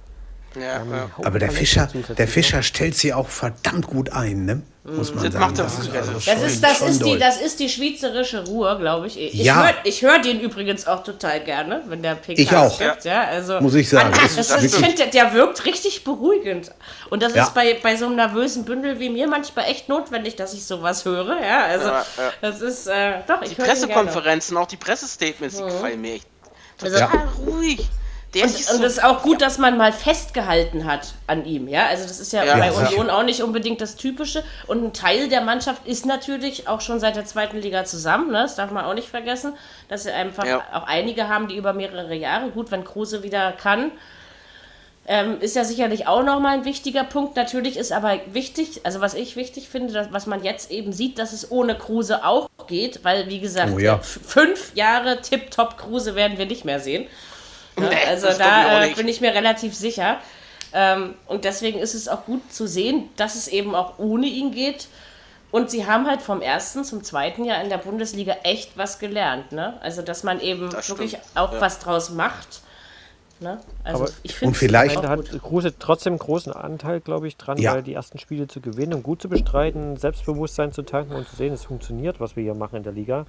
Ja, 0.56 0.84
ja. 0.84 1.10
Aber 1.22 1.38
der 1.38 1.50
Fischer, 1.50 1.88
der 2.16 2.28
Fischer 2.28 2.62
stellt 2.62 2.96
sie 2.96 3.12
auch 3.12 3.28
verdammt 3.28 3.86
gut 3.86 4.10
ein, 4.10 4.44
ne? 4.44 4.62
muss 4.82 5.14
man 5.14 5.24
das 5.24 5.32
sagen. 5.34 5.54
das, 5.56 5.78
ist, 5.78 5.94
also 5.94 6.12
das, 6.12 6.42
ist, 6.42 6.64
das, 6.64 6.80
ist 6.80 7.04
die, 7.04 7.18
das 7.18 7.40
ist 7.40 7.60
die 7.60 7.68
schweizerische 7.68 8.46
Ruhe, 8.46 8.76
glaube 8.78 9.06
ich. 9.06 9.18
Ich 9.18 9.34
ja. 9.34 9.62
höre 9.62 10.12
hör 10.12 10.18
den 10.20 10.40
übrigens 10.40 10.86
auch 10.86 11.04
total 11.04 11.40
gerne, 11.40 11.82
wenn 11.86 12.02
der 12.02 12.14
PK 12.14 12.40
ich 12.40 12.56
auch. 12.56 12.78
gibt. 12.78 13.04
Ja, 13.04 13.24
also, 13.24 13.60
muss 13.60 13.74
ich 13.74 13.88
sagen. 13.88 14.10
Man, 14.10 14.20
das, 14.20 14.36
das, 14.48 14.64
ich 14.64 14.74
finde, 14.74 15.06
der 15.08 15.32
wirkt 15.34 15.64
richtig 15.66 16.02
beruhigend. 16.04 16.72
Und 17.10 17.22
das 17.22 17.34
ja. 17.34 17.44
ist 17.44 17.54
bei, 17.54 17.78
bei 17.82 17.96
so 17.96 18.06
einem 18.06 18.16
nervösen 18.16 18.64
Bündel 18.64 18.98
wie 18.98 19.10
mir 19.10 19.28
manchmal 19.28 19.66
echt 19.66 19.88
notwendig, 19.88 20.36
dass 20.36 20.54
ich 20.54 20.64
sowas 20.64 21.04
höre. 21.04 21.40
Ja, 21.40 21.64
also 21.64 21.88
ja, 21.88 22.04
das 22.40 22.60
ist, 22.62 22.86
äh, 22.86 23.18
doch, 23.26 23.42
ich 23.42 23.50
Die 23.50 23.54
Pressekonferenzen, 23.56 24.56
auch 24.56 24.66
die 24.66 24.76
Pressestatements, 24.76 25.56
die 25.56 25.62
mhm. 25.62 25.68
gefallen 25.68 26.00
mir 26.00 26.14
echt 26.14 26.26
total 26.78 27.02
also, 27.02 27.42
ruhig. 27.46 27.88
Der 28.34 28.44
und, 28.44 28.50
ist 28.50 28.72
und 28.72 28.84
es 28.84 28.92
ist 28.94 29.04
auch 29.04 29.22
gut, 29.22 29.40
ja. 29.40 29.46
dass 29.46 29.58
man 29.58 29.76
mal 29.76 29.92
festgehalten 29.92 30.84
hat 30.84 31.14
an 31.26 31.44
ihm. 31.44 31.66
Ja, 31.66 31.86
also 31.86 32.04
das 32.04 32.20
ist 32.20 32.32
ja, 32.32 32.44
ja 32.44 32.56
bei 32.56 32.70
Union 32.70 33.08
ja. 33.08 33.18
auch 33.18 33.24
nicht 33.24 33.42
unbedingt 33.42 33.80
das 33.80 33.96
Typische. 33.96 34.44
Und 34.68 34.84
ein 34.84 34.92
Teil 34.92 35.28
der 35.28 35.40
Mannschaft 35.40 35.86
ist 35.86 36.06
natürlich 36.06 36.68
auch 36.68 36.80
schon 36.80 37.00
seit 37.00 37.16
der 37.16 37.24
zweiten 37.24 37.58
Liga 37.58 37.84
zusammen. 37.84 38.30
Ne? 38.30 38.42
Das 38.42 38.54
darf 38.54 38.70
man 38.70 38.84
auch 38.84 38.94
nicht 38.94 39.08
vergessen, 39.08 39.54
dass 39.88 40.04
sie 40.04 40.12
einfach 40.12 40.44
auch 40.72 40.86
einige 40.86 41.28
haben, 41.28 41.48
die 41.48 41.56
über 41.56 41.72
mehrere 41.72 42.14
Jahre, 42.14 42.50
gut, 42.50 42.70
wenn 42.70 42.84
Kruse 42.84 43.24
wieder 43.24 43.52
kann, 43.52 43.90
ähm, 45.06 45.40
ist 45.40 45.56
ja 45.56 45.64
sicherlich 45.64 46.06
auch 46.06 46.22
nochmal 46.22 46.58
ein 46.58 46.64
wichtiger 46.64 47.02
Punkt. 47.02 47.34
Natürlich 47.34 47.76
ist 47.76 47.90
aber 47.90 48.20
wichtig, 48.32 48.82
also 48.84 49.00
was 49.00 49.14
ich 49.14 49.34
wichtig 49.34 49.68
finde, 49.68 49.92
dass, 49.92 50.12
was 50.12 50.26
man 50.26 50.44
jetzt 50.44 50.70
eben 50.70 50.92
sieht, 50.92 51.18
dass 51.18 51.32
es 51.32 51.50
ohne 51.50 51.74
Kruse 51.74 52.24
auch 52.24 52.48
geht, 52.68 53.02
weil, 53.02 53.28
wie 53.28 53.40
gesagt, 53.40 53.72
oh, 53.74 53.98
fünf 54.02 54.72
Jahre 54.76 55.20
Tip-Top 55.20 55.78
Kruse 55.78 56.14
werden 56.14 56.38
wir 56.38 56.46
nicht 56.46 56.64
mehr 56.64 56.78
sehen. 56.78 57.08
Ne? 57.76 57.88
Nee, 57.88 57.96
also 58.08 58.28
da 58.36 58.84
äh, 58.84 58.94
bin 58.94 59.08
ich 59.08 59.20
mir 59.20 59.34
relativ 59.34 59.74
sicher. 59.74 60.18
Ähm, 60.72 61.14
und 61.26 61.44
deswegen 61.44 61.78
ist 61.78 61.94
es 61.94 62.08
auch 62.08 62.24
gut 62.24 62.52
zu 62.52 62.66
sehen, 62.66 63.08
dass 63.16 63.34
es 63.34 63.48
eben 63.48 63.74
auch 63.74 63.98
ohne 63.98 64.26
ihn 64.26 64.52
geht. 64.52 64.88
Und 65.50 65.68
sie 65.68 65.86
haben 65.86 66.06
halt 66.06 66.22
vom 66.22 66.42
ersten 66.42 66.84
zum 66.84 67.02
zweiten 67.02 67.44
Jahr 67.44 67.60
in 67.62 67.70
der 67.70 67.78
Bundesliga 67.78 68.36
echt 68.44 68.78
was 68.78 69.00
gelernt. 69.00 69.50
Ne? 69.50 69.78
Also, 69.82 70.00
dass 70.02 70.22
man 70.22 70.40
eben 70.40 70.70
das 70.70 70.88
wirklich 70.88 71.10
stimmt. 71.12 71.24
auch 71.34 71.52
ja. 71.54 71.60
was 71.60 71.80
draus 71.80 72.10
macht. 72.10 72.62
Ne? 73.40 73.58
Also 73.84 74.04
Aber 74.04 74.12
ich 74.22 74.34
finde 74.34 74.54
vielleicht 74.54 75.02
hat 75.02 75.30
Kruse 75.42 75.72
trotzdem 75.78 76.12
einen 76.12 76.18
großen 76.18 76.52
Anteil, 76.52 77.00
glaube 77.00 77.26
ich, 77.26 77.38
dran, 77.38 77.56
ja. 77.56 77.72
weil 77.72 77.82
die 77.82 77.94
ersten 77.94 78.18
Spiele 78.18 78.48
zu 78.48 78.60
gewinnen 78.60 78.92
und 78.92 79.02
gut 79.02 79.22
zu 79.22 79.30
bestreiten, 79.30 79.96
Selbstbewusstsein 79.96 80.72
zu 80.72 80.82
tanken 80.82 81.14
und 81.14 81.26
zu 81.26 81.36
sehen, 81.36 81.54
es 81.54 81.64
funktioniert, 81.64 82.20
was 82.20 82.36
wir 82.36 82.42
hier 82.42 82.54
machen 82.54 82.76
in 82.76 82.82
der 82.82 82.92
Liga. 82.92 83.24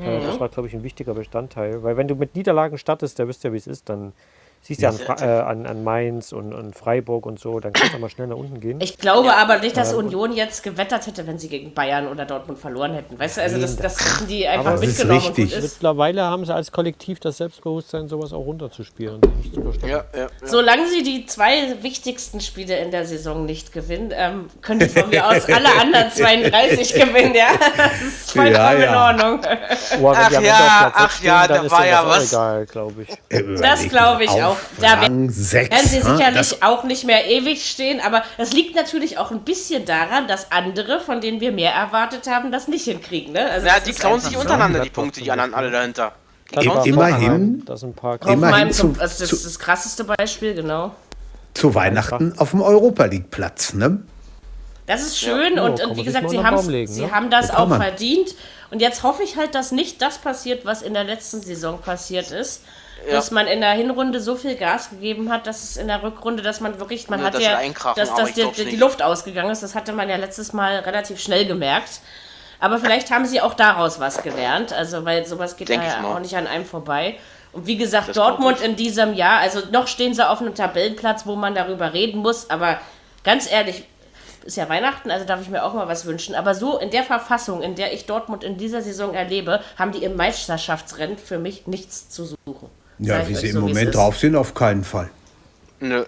Mhm. 0.00 0.26
Das 0.26 0.40
war, 0.40 0.48
glaube 0.48 0.68
ich, 0.68 0.74
ein 0.74 0.82
wichtiger 0.82 1.14
Bestandteil. 1.14 1.82
Weil 1.82 1.96
wenn 1.96 2.08
du 2.08 2.14
mit 2.14 2.34
Niederlagen 2.34 2.78
startest, 2.78 3.18
da 3.18 3.28
wisst 3.28 3.44
ja, 3.44 3.52
wie 3.52 3.58
es 3.58 3.66
ist, 3.66 3.88
dann 3.88 4.12
Siehst 4.62 4.82
ja, 4.82 4.90
an, 4.90 5.18
äh, 5.20 5.24
an, 5.24 5.66
an, 5.66 5.84
Mainz 5.84 6.32
und, 6.32 6.52
und, 6.52 6.76
Freiburg 6.76 7.24
und 7.24 7.40
so, 7.40 7.60
dann 7.60 7.72
kannst 7.72 7.94
du 7.94 7.98
mal 7.98 8.10
schnell 8.10 8.26
nach 8.26 8.36
unten 8.36 8.60
gehen. 8.60 8.78
Ich 8.82 8.98
glaube 8.98 9.28
ja. 9.28 9.36
aber 9.36 9.58
nicht, 9.58 9.74
dass 9.74 9.94
Union 9.94 10.34
jetzt 10.34 10.62
gewettert 10.62 11.06
hätte, 11.06 11.26
wenn 11.26 11.38
sie 11.38 11.48
gegen 11.48 11.72
Bayern 11.72 12.06
oder 12.06 12.26
Dortmund 12.26 12.58
verloren 12.58 12.92
hätten. 12.92 13.18
Weißt 13.18 13.38
du, 13.38 13.42
also 13.42 13.58
das, 13.58 13.76
das 13.76 13.98
hätten 13.98 14.28
die 14.28 14.46
einfach 14.46 14.72
aber 14.72 14.80
mitgenommen. 14.80 15.18
Ist 15.18 15.38
richtig. 15.38 15.62
Mittlerweile 15.62 16.24
haben 16.24 16.44
sie 16.44 16.54
als 16.54 16.70
Kollektiv 16.72 17.20
das 17.20 17.38
Selbstbewusstsein, 17.38 18.08
sowas 18.08 18.34
auch 18.34 18.44
runterzuspielen. 18.44 19.22
Nicht 19.42 19.54
zu 19.54 19.86
ja, 19.86 20.04
ja, 20.14 20.26
Solange 20.44 20.88
sie 20.88 21.02
die 21.02 21.24
zwei 21.24 21.82
wichtigsten 21.82 22.40
Spiele 22.40 22.78
in 22.80 22.90
der 22.90 23.06
Saison 23.06 23.46
nicht 23.46 23.72
gewinnen, 23.72 24.12
ähm, 24.14 24.50
können 24.60 24.80
die 24.80 24.88
von 24.88 25.08
mir 25.08 25.26
aus 25.26 25.46
alle 25.46 25.68
anderen 25.80 26.10
32 26.14 26.94
gewinnen, 26.94 27.34
ja. 27.34 27.48
Das 27.76 28.02
ist 28.02 28.32
vollkommen 28.32 28.82
in 28.82 28.94
Ordnung. 28.94 29.40
Oh, 30.02 30.12
ach 30.14 30.30
ja, 30.30 30.92
ach 30.94 31.22
ja, 31.22 31.48
da 31.48 31.70
war 31.70 31.86
ja 31.86 32.06
was. 32.06 32.30
Egal, 32.30 32.66
glaube 32.66 33.02
ich. 33.02 33.60
Das 33.60 33.88
glaube 33.88 34.24
ich 34.24 34.30
auch. 34.30 34.49
Da 34.80 35.00
werden 35.00 35.30
sie 35.30 35.42
sicherlich 35.44 36.34
das 36.34 36.62
auch 36.62 36.84
nicht 36.84 37.04
mehr 37.04 37.26
ewig 37.26 37.68
stehen, 37.68 38.00
aber 38.00 38.22
das 38.38 38.52
liegt 38.52 38.74
natürlich 38.74 39.18
auch 39.18 39.30
ein 39.30 39.40
bisschen 39.40 39.84
daran, 39.84 40.28
dass 40.28 40.52
andere, 40.52 41.00
von 41.00 41.20
denen 41.20 41.40
wir 41.40 41.52
mehr 41.52 41.72
erwartet 41.72 42.28
haben, 42.28 42.52
das 42.52 42.68
nicht 42.68 42.84
hinkriegen. 42.84 43.32
Ne? 43.32 43.50
Also 43.50 43.66
ja, 43.66 43.80
die 43.80 43.92
klauen 43.92 44.20
sich 44.20 44.36
untereinander, 44.36 44.80
die 44.80 44.90
Punkte, 44.90 45.20
die 45.20 45.30
anderen 45.30 45.54
alle 45.54 45.70
dahinter. 45.70 46.12
immerhin, 46.84 47.64
das 47.64 47.82
ein 47.82 47.94
paar 47.94 48.20
immerhin 48.26 48.72
zu, 48.72 48.94
also 48.98 49.24
das 49.24 49.32
ist 49.32 49.46
das 49.46 49.58
krasseste 49.58 50.04
Beispiel, 50.04 50.54
genau. 50.54 50.94
Zu 51.54 51.74
Weihnachten 51.74 52.34
auf 52.38 52.50
dem 52.50 52.62
Europa 52.62 53.04
League 53.06 53.30
Platz, 53.30 53.74
ne? 53.74 54.02
Das 54.86 55.02
ist 55.02 55.18
schön 55.20 55.56
ja, 55.56 55.64
und, 55.64 55.84
und 55.84 55.96
wie 55.96 56.02
gesagt, 56.02 56.30
sie, 56.30 56.38
legen, 56.68 56.92
sie 56.92 57.02
ne? 57.02 57.12
haben 57.12 57.30
das 57.30 57.50
auch 57.50 57.68
man. 57.68 57.80
verdient. 57.80 58.34
Und 58.72 58.80
jetzt 58.80 59.02
hoffe 59.04 59.22
ich 59.22 59.36
halt, 59.36 59.54
dass 59.54 59.70
nicht 59.72 60.02
das 60.02 60.18
passiert, 60.18 60.64
was 60.64 60.82
in 60.82 60.94
der 60.94 61.04
letzten 61.04 61.40
Saison 61.40 61.80
passiert 61.80 62.32
ist 62.32 62.62
ja. 63.06 63.12
dass 63.12 63.30
man 63.30 63.46
in 63.46 63.60
der 63.60 63.72
Hinrunde 63.72 64.20
so 64.20 64.36
viel 64.36 64.56
Gas 64.56 64.90
gegeben 64.90 65.30
hat, 65.32 65.46
dass 65.46 65.62
es 65.62 65.76
in 65.76 65.88
der 65.88 66.02
Rückrunde, 66.02 66.42
dass 66.42 66.60
man 66.60 66.78
wirklich, 66.78 67.08
man 67.08 67.20
ja, 67.20 67.26
hat 67.26 67.40
ja, 67.40 67.60
dass, 67.94 68.14
dass 68.14 68.32
die, 68.32 68.50
die, 68.52 68.76
Luft 68.76 69.02
ausgegangen 69.02 69.50
ist. 69.50 69.62
Das 69.62 69.74
hatte 69.74 69.92
man 69.92 70.08
ja 70.08 70.16
letztes 70.16 70.52
Mal 70.52 70.80
relativ 70.80 71.20
schnell 71.20 71.46
gemerkt. 71.46 72.00
Aber 72.58 72.78
vielleicht 72.78 73.10
haben 73.10 73.24
sie 73.24 73.40
auch 73.40 73.54
daraus 73.54 74.00
was 74.00 74.22
gelernt, 74.22 74.72
also 74.72 75.04
weil 75.06 75.24
sowas 75.24 75.56
geht 75.56 75.70
Denk 75.70 75.82
ja 75.82 76.04
auch 76.04 76.20
nicht 76.20 76.36
an 76.36 76.46
einem 76.46 76.66
vorbei. 76.66 77.16
Und 77.52 77.66
wie 77.66 77.76
gesagt, 77.76 78.08
das 78.08 78.16
Dortmund 78.16 78.60
in 78.60 78.76
diesem 78.76 79.14
Jahr, 79.14 79.40
also 79.40 79.60
noch 79.72 79.88
stehen 79.88 80.14
sie 80.14 80.28
auf 80.28 80.40
einem 80.40 80.54
Tabellenplatz, 80.54 81.26
wo 81.26 81.36
man 81.36 81.54
darüber 81.54 81.94
reden 81.94 82.20
muss, 82.20 82.50
aber 82.50 82.78
ganz 83.24 83.50
ehrlich, 83.50 83.84
ist 84.44 84.56
ja 84.56 84.68
Weihnachten, 84.68 85.10
also 85.10 85.26
darf 85.26 85.40
ich 85.42 85.48
mir 85.48 85.64
auch 85.64 85.74
mal 85.74 85.88
was 85.88 86.06
wünschen. 86.06 86.34
Aber 86.34 86.54
so 86.54 86.78
in 86.78 86.90
der 86.90 87.02
Verfassung, 87.02 87.62
in 87.62 87.74
der 87.74 87.92
ich 87.92 88.06
Dortmund 88.06 88.44
in 88.44 88.56
dieser 88.56 88.82
Saison 88.82 89.14
erlebe, 89.14 89.60
haben 89.78 89.92
die 89.92 90.02
im 90.02 90.16
Meisterschaftsrennen 90.16 91.18
für 91.18 91.38
mich 91.38 91.66
nichts 91.66 92.08
zu 92.08 92.24
suchen. 92.24 92.70
Ja, 93.00 93.26
wie 93.26 93.34
sie 93.34 93.48
im 93.48 93.54
so, 93.54 93.60
Moment 93.60 93.94
drauf 93.94 94.18
sind, 94.18 94.36
auf 94.36 94.54
keinen 94.54 94.84
Fall. 94.84 95.10
Nö. 95.80 96.04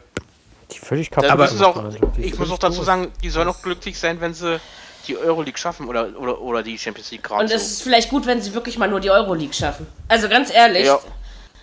Die 0.71 0.79
völlig 0.79 1.11
kaputt. 1.11 1.31
Aber 1.31 1.45
auch, 1.45 1.85
ich 2.19 2.39
muss 2.39 2.51
auch 2.51 2.59
dazu 2.59 2.83
sagen, 2.83 3.09
die 3.23 3.31
sollen 3.31 3.49
auch 3.49 3.63
glücklich 3.63 3.99
sein, 3.99 4.21
wenn 4.21 4.35
sie 4.35 4.61
die 5.09 5.17
Euroleague 5.17 5.59
schaffen 5.59 5.89
oder, 5.89 6.09
oder, 6.19 6.41
oder 6.41 6.63
die 6.63 6.79
Champions 6.79 7.11
League 7.11 7.25
gerade. 7.25 7.43
Und 7.43 7.51
es 7.51 7.63
so. 7.63 7.73
ist 7.73 7.83
vielleicht 7.83 8.11
gut, 8.11 8.27
wenn 8.27 8.41
sie 8.41 8.55
wirklich 8.55 8.79
mal 8.79 8.89
nur 8.89 9.01
die 9.01 9.11
Euroleague 9.11 9.55
schaffen. 9.55 9.87
Also 10.09 10.29
ganz 10.29 10.53
ehrlich. 10.55 10.87
Ja. 10.87 10.99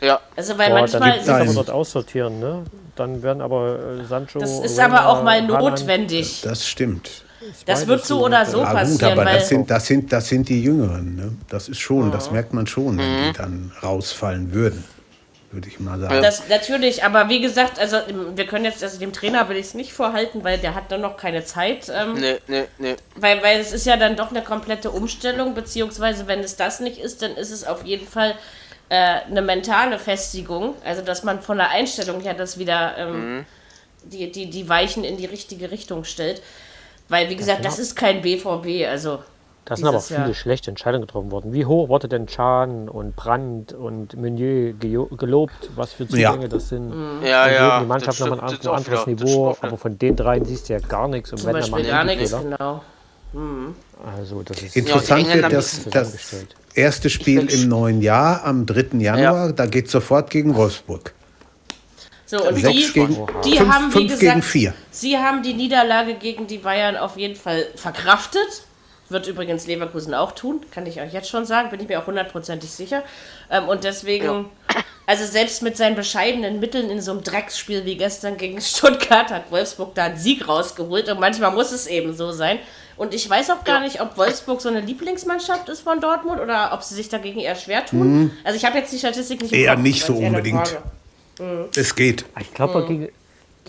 ja. 0.01 0.19
Also 0.35 0.57
weil 0.57 0.69
Boah, 0.69 0.79
manchmal. 0.81 1.11
Dann 1.17 1.23
sie 1.23 1.31
aber 1.31 1.53
dort 1.53 1.69
aussortieren, 1.69 2.39
ne? 2.39 2.63
Dann 2.95 3.23
werden 3.23 3.41
aber 3.41 3.79
äh, 4.01 4.05
Sancho. 4.05 4.39
Das 4.39 4.59
ist 4.59 4.77
Roma, 4.77 4.97
aber 4.97 5.09
auch 5.09 5.23
mal 5.23 5.41
notwendig. 5.41 6.41
Das 6.41 6.67
stimmt. 6.67 7.23
Das 7.65 7.87
wird 7.87 8.05
so 8.05 8.25
oder 8.25 8.45
so 8.45 8.59
ja, 8.59 8.73
passieren. 8.73 9.15
Gut, 9.15 9.19
aber 9.19 9.31
das 9.31 9.47
sind, 9.47 9.71
das, 9.71 9.85
sind, 9.87 10.11
das 10.11 10.27
sind 10.27 10.49
die 10.49 10.61
Jüngeren. 10.61 11.15
Ne? 11.15 11.31
Das 11.47 11.69
ist 11.69 11.79
schon, 11.79 12.07
mhm. 12.07 12.11
das 12.11 12.31
merkt 12.31 12.53
man 12.53 12.67
schon, 12.67 12.97
wenn 12.97 13.09
mhm. 13.09 13.27
die 13.27 13.37
dann 13.37 13.71
rausfallen 13.81 14.51
würden 14.53 14.83
würde 15.51 15.67
ich 15.67 15.79
mal 15.79 15.99
sagen. 15.99 16.21
Das, 16.21 16.47
natürlich, 16.47 17.03
aber 17.03 17.29
wie 17.29 17.41
gesagt, 17.41 17.79
also 17.79 17.97
wir 18.35 18.45
können 18.45 18.65
jetzt, 18.65 18.83
also 18.83 18.99
dem 18.99 19.13
Trainer 19.13 19.49
will 19.49 19.57
ich 19.57 19.67
es 19.67 19.73
nicht 19.73 19.93
vorhalten, 19.93 20.43
weil 20.43 20.57
der 20.57 20.75
hat 20.75 20.91
dann 20.91 21.01
noch 21.01 21.17
keine 21.17 21.43
Zeit. 21.43 21.91
Ähm, 21.93 22.13
nee, 22.13 22.37
nee, 22.47 22.65
nee. 22.77 22.95
Weil, 23.15 23.41
weil 23.41 23.59
es 23.59 23.71
ist 23.71 23.85
ja 23.85 23.97
dann 23.97 24.15
doch 24.15 24.29
eine 24.29 24.43
komplette 24.43 24.91
Umstellung, 24.91 25.55
beziehungsweise 25.55 26.27
wenn 26.27 26.39
es 26.41 26.55
das 26.55 26.79
nicht 26.79 26.99
ist, 26.99 27.21
dann 27.21 27.35
ist 27.35 27.51
es 27.51 27.65
auf 27.65 27.83
jeden 27.83 28.07
Fall 28.07 28.35
äh, 28.89 28.95
eine 28.95 29.41
mentale 29.41 29.97
Festigung. 29.97 30.75
Also 30.83 31.01
dass 31.01 31.23
man 31.23 31.41
von 31.41 31.57
der 31.57 31.69
Einstellung 31.69 32.21
her 32.21 32.35
das 32.35 32.59
wieder 32.59 32.97
ähm, 32.97 33.37
mhm. 33.37 33.45
die, 34.03 34.31
die, 34.31 34.49
die 34.49 34.69
Weichen 34.69 35.03
in 35.03 35.17
die 35.17 35.25
richtige 35.25 35.71
Richtung 35.71 36.03
stellt. 36.03 36.41
Weil, 37.07 37.29
wie 37.29 37.35
gesagt, 37.35 37.65
das 37.65 37.79
ist 37.79 37.95
kein 37.95 38.21
BVB, 38.21 38.87
also 38.87 39.23
da 39.65 39.75
sind 39.75 39.87
aber 39.87 39.97
auch 39.97 40.03
viele 40.03 40.19
Jahr. 40.19 40.33
schlechte 40.33 40.71
Entscheidungen 40.71 41.05
getroffen 41.05 41.31
worden. 41.31 41.53
Wie 41.53 41.65
hoch 41.65 41.89
wurde 41.89 42.07
denn 42.07 42.27
Schaden 42.27 42.89
und 42.89 43.15
Brand 43.15 43.73
und 43.73 44.15
Meunier 44.17 44.73
gelobt, 44.73 45.69
was 45.75 45.93
für 45.93 46.07
Zugänge 46.07 46.43
ja. 46.43 46.47
das 46.47 46.69
sind? 46.69 46.89
Mhm. 46.89 47.23
Ja, 47.23 47.49
ja. 47.49 47.79
Die 47.81 47.85
Mannschaft 47.85 48.19
nochmal 48.19 48.39
ein 48.39 48.45
anderes 48.49 49.05
wieder, 49.05 49.05
Niveau, 49.07 49.55
aber 49.61 49.77
von 49.77 49.97
den 49.99 50.15
dreien 50.15 50.45
siehst 50.45 50.69
du 50.69 50.73
ja 50.73 50.79
gar 50.79 51.07
nichts. 51.07 51.31
Und 51.31 51.39
Zum 51.39 51.47
wenn 51.47 51.53
Beispiel 51.53 51.85
gar 51.85 52.03
nichts, 52.03 52.31
genau. 52.31 52.81
Mhm. 53.33 53.75
Also 54.17 54.41
das 54.43 54.61
ist 54.61 54.75
Interessant 54.75 55.27
ja, 55.27 55.35
wird 55.35 55.53
das, 55.53 55.85
das 55.89 56.45
erste 56.73 57.09
Spiel 57.09 57.47
im 57.51 57.67
neuen 57.67 58.01
Jahr 58.01 58.43
am 58.45 58.65
3. 58.65 58.97
Januar, 58.97 59.47
ja. 59.47 59.51
da 59.51 59.65
geht 59.65 59.89
sofort 59.89 60.29
gegen 60.29 60.55
Wolfsburg. 60.55 61.13
So, 62.25 62.47
und 62.47 62.57
die, 62.57 62.61
gegen, 62.61 63.27
die 63.43 63.57
fünf, 63.57 63.73
haben, 63.73 63.93
wie 63.95 64.03
gesagt, 64.03 64.19
gegen 64.19 64.41
vier. 64.43 64.73
sie 64.91 65.17
haben 65.17 65.41
die 65.41 65.55
Niederlage 65.55 66.13
gegen 66.13 66.45
die 66.45 66.59
Bayern 66.59 66.95
auf 66.95 67.17
jeden 67.17 67.35
Fall 67.35 67.65
verkraftet. 67.75 68.63
Wird 69.09 69.27
übrigens 69.27 69.65
Leverkusen 69.65 70.13
auch 70.13 70.33
tun, 70.33 70.61
kann 70.71 70.85
ich 70.85 71.01
euch 71.01 71.13
jetzt 71.13 71.29
schon 71.29 71.45
sagen, 71.45 71.71
bin 71.71 71.79
ich 71.79 71.87
mir 71.87 71.99
auch 71.99 72.07
hundertprozentig 72.07 72.69
sicher. 72.69 73.03
Ähm, 73.49 73.67
und 73.67 73.83
deswegen, 73.83 74.45
also 75.07 75.25
selbst 75.25 75.63
mit 75.63 75.77
seinen 75.77 75.95
bescheidenen 75.95 76.59
Mitteln 76.59 76.91
in 76.91 77.01
so 77.01 77.11
einem 77.11 77.23
Drecksspiel 77.23 77.85
wie 77.85 77.97
gestern 77.97 78.37
gegen 78.37 78.61
Stuttgart 78.61 79.31
hat 79.31 79.51
Wolfsburg 79.51 79.95
da 79.95 80.05
einen 80.05 80.17
Sieg 80.17 80.47
rausgeholt 80.47 81.09
und 81.09 81.19
manchmal 81.19 81.51
muss 81.51 81.71
es 81.71 81.87
eben 81.87 82.15
so 82.15 82.31
sein. 82.31 82.59
Und 82.97 83.13
ich 83.13 83.27
weiß 83.29 83.49
auch 83.51 83.63
gar 83.63 83.79
nicht, 83.79 84.01
ob 84.01 84.17
Wolfsburg 84.17 84.61
so 84.61 84.69
eine 84.69 84.81
Lieblingsmannschaft 84.81 85.69
ist 85.69 85.81
von 85.81 86.01
Dortmund 86.01 86.41
oder 86.41 86.71
ob 86.73 86.83
sie 86.83 86.95
sich 86.95 87.09
dagegen 87.09 87.39
eher 87.39 87.55
schwer 87.55 87.85
tun. 87.85 88.23
Mhm. 88.23 88.31
Also 88.43 88.57
ich 88.57 88.65
habe 88.65 88.77
jetzt 88.77 88.91
die 88.91 88.99
Statistik 88.99 89.41
nicht 89.41 89.53
im 89.53 89.59
Eher 89.59 89.75
Kopf, 89.75 89.83
nicht 89.83 90.03
so 90.03 90.15
unbedingt. 90.15 90.77
Mhm. 91.39 91.65
Es 91.75 91.95
geht. 91.95 92.25
Ich 92.39 92.53
glaube, 92.53 92.81
mhm 92.81 93.09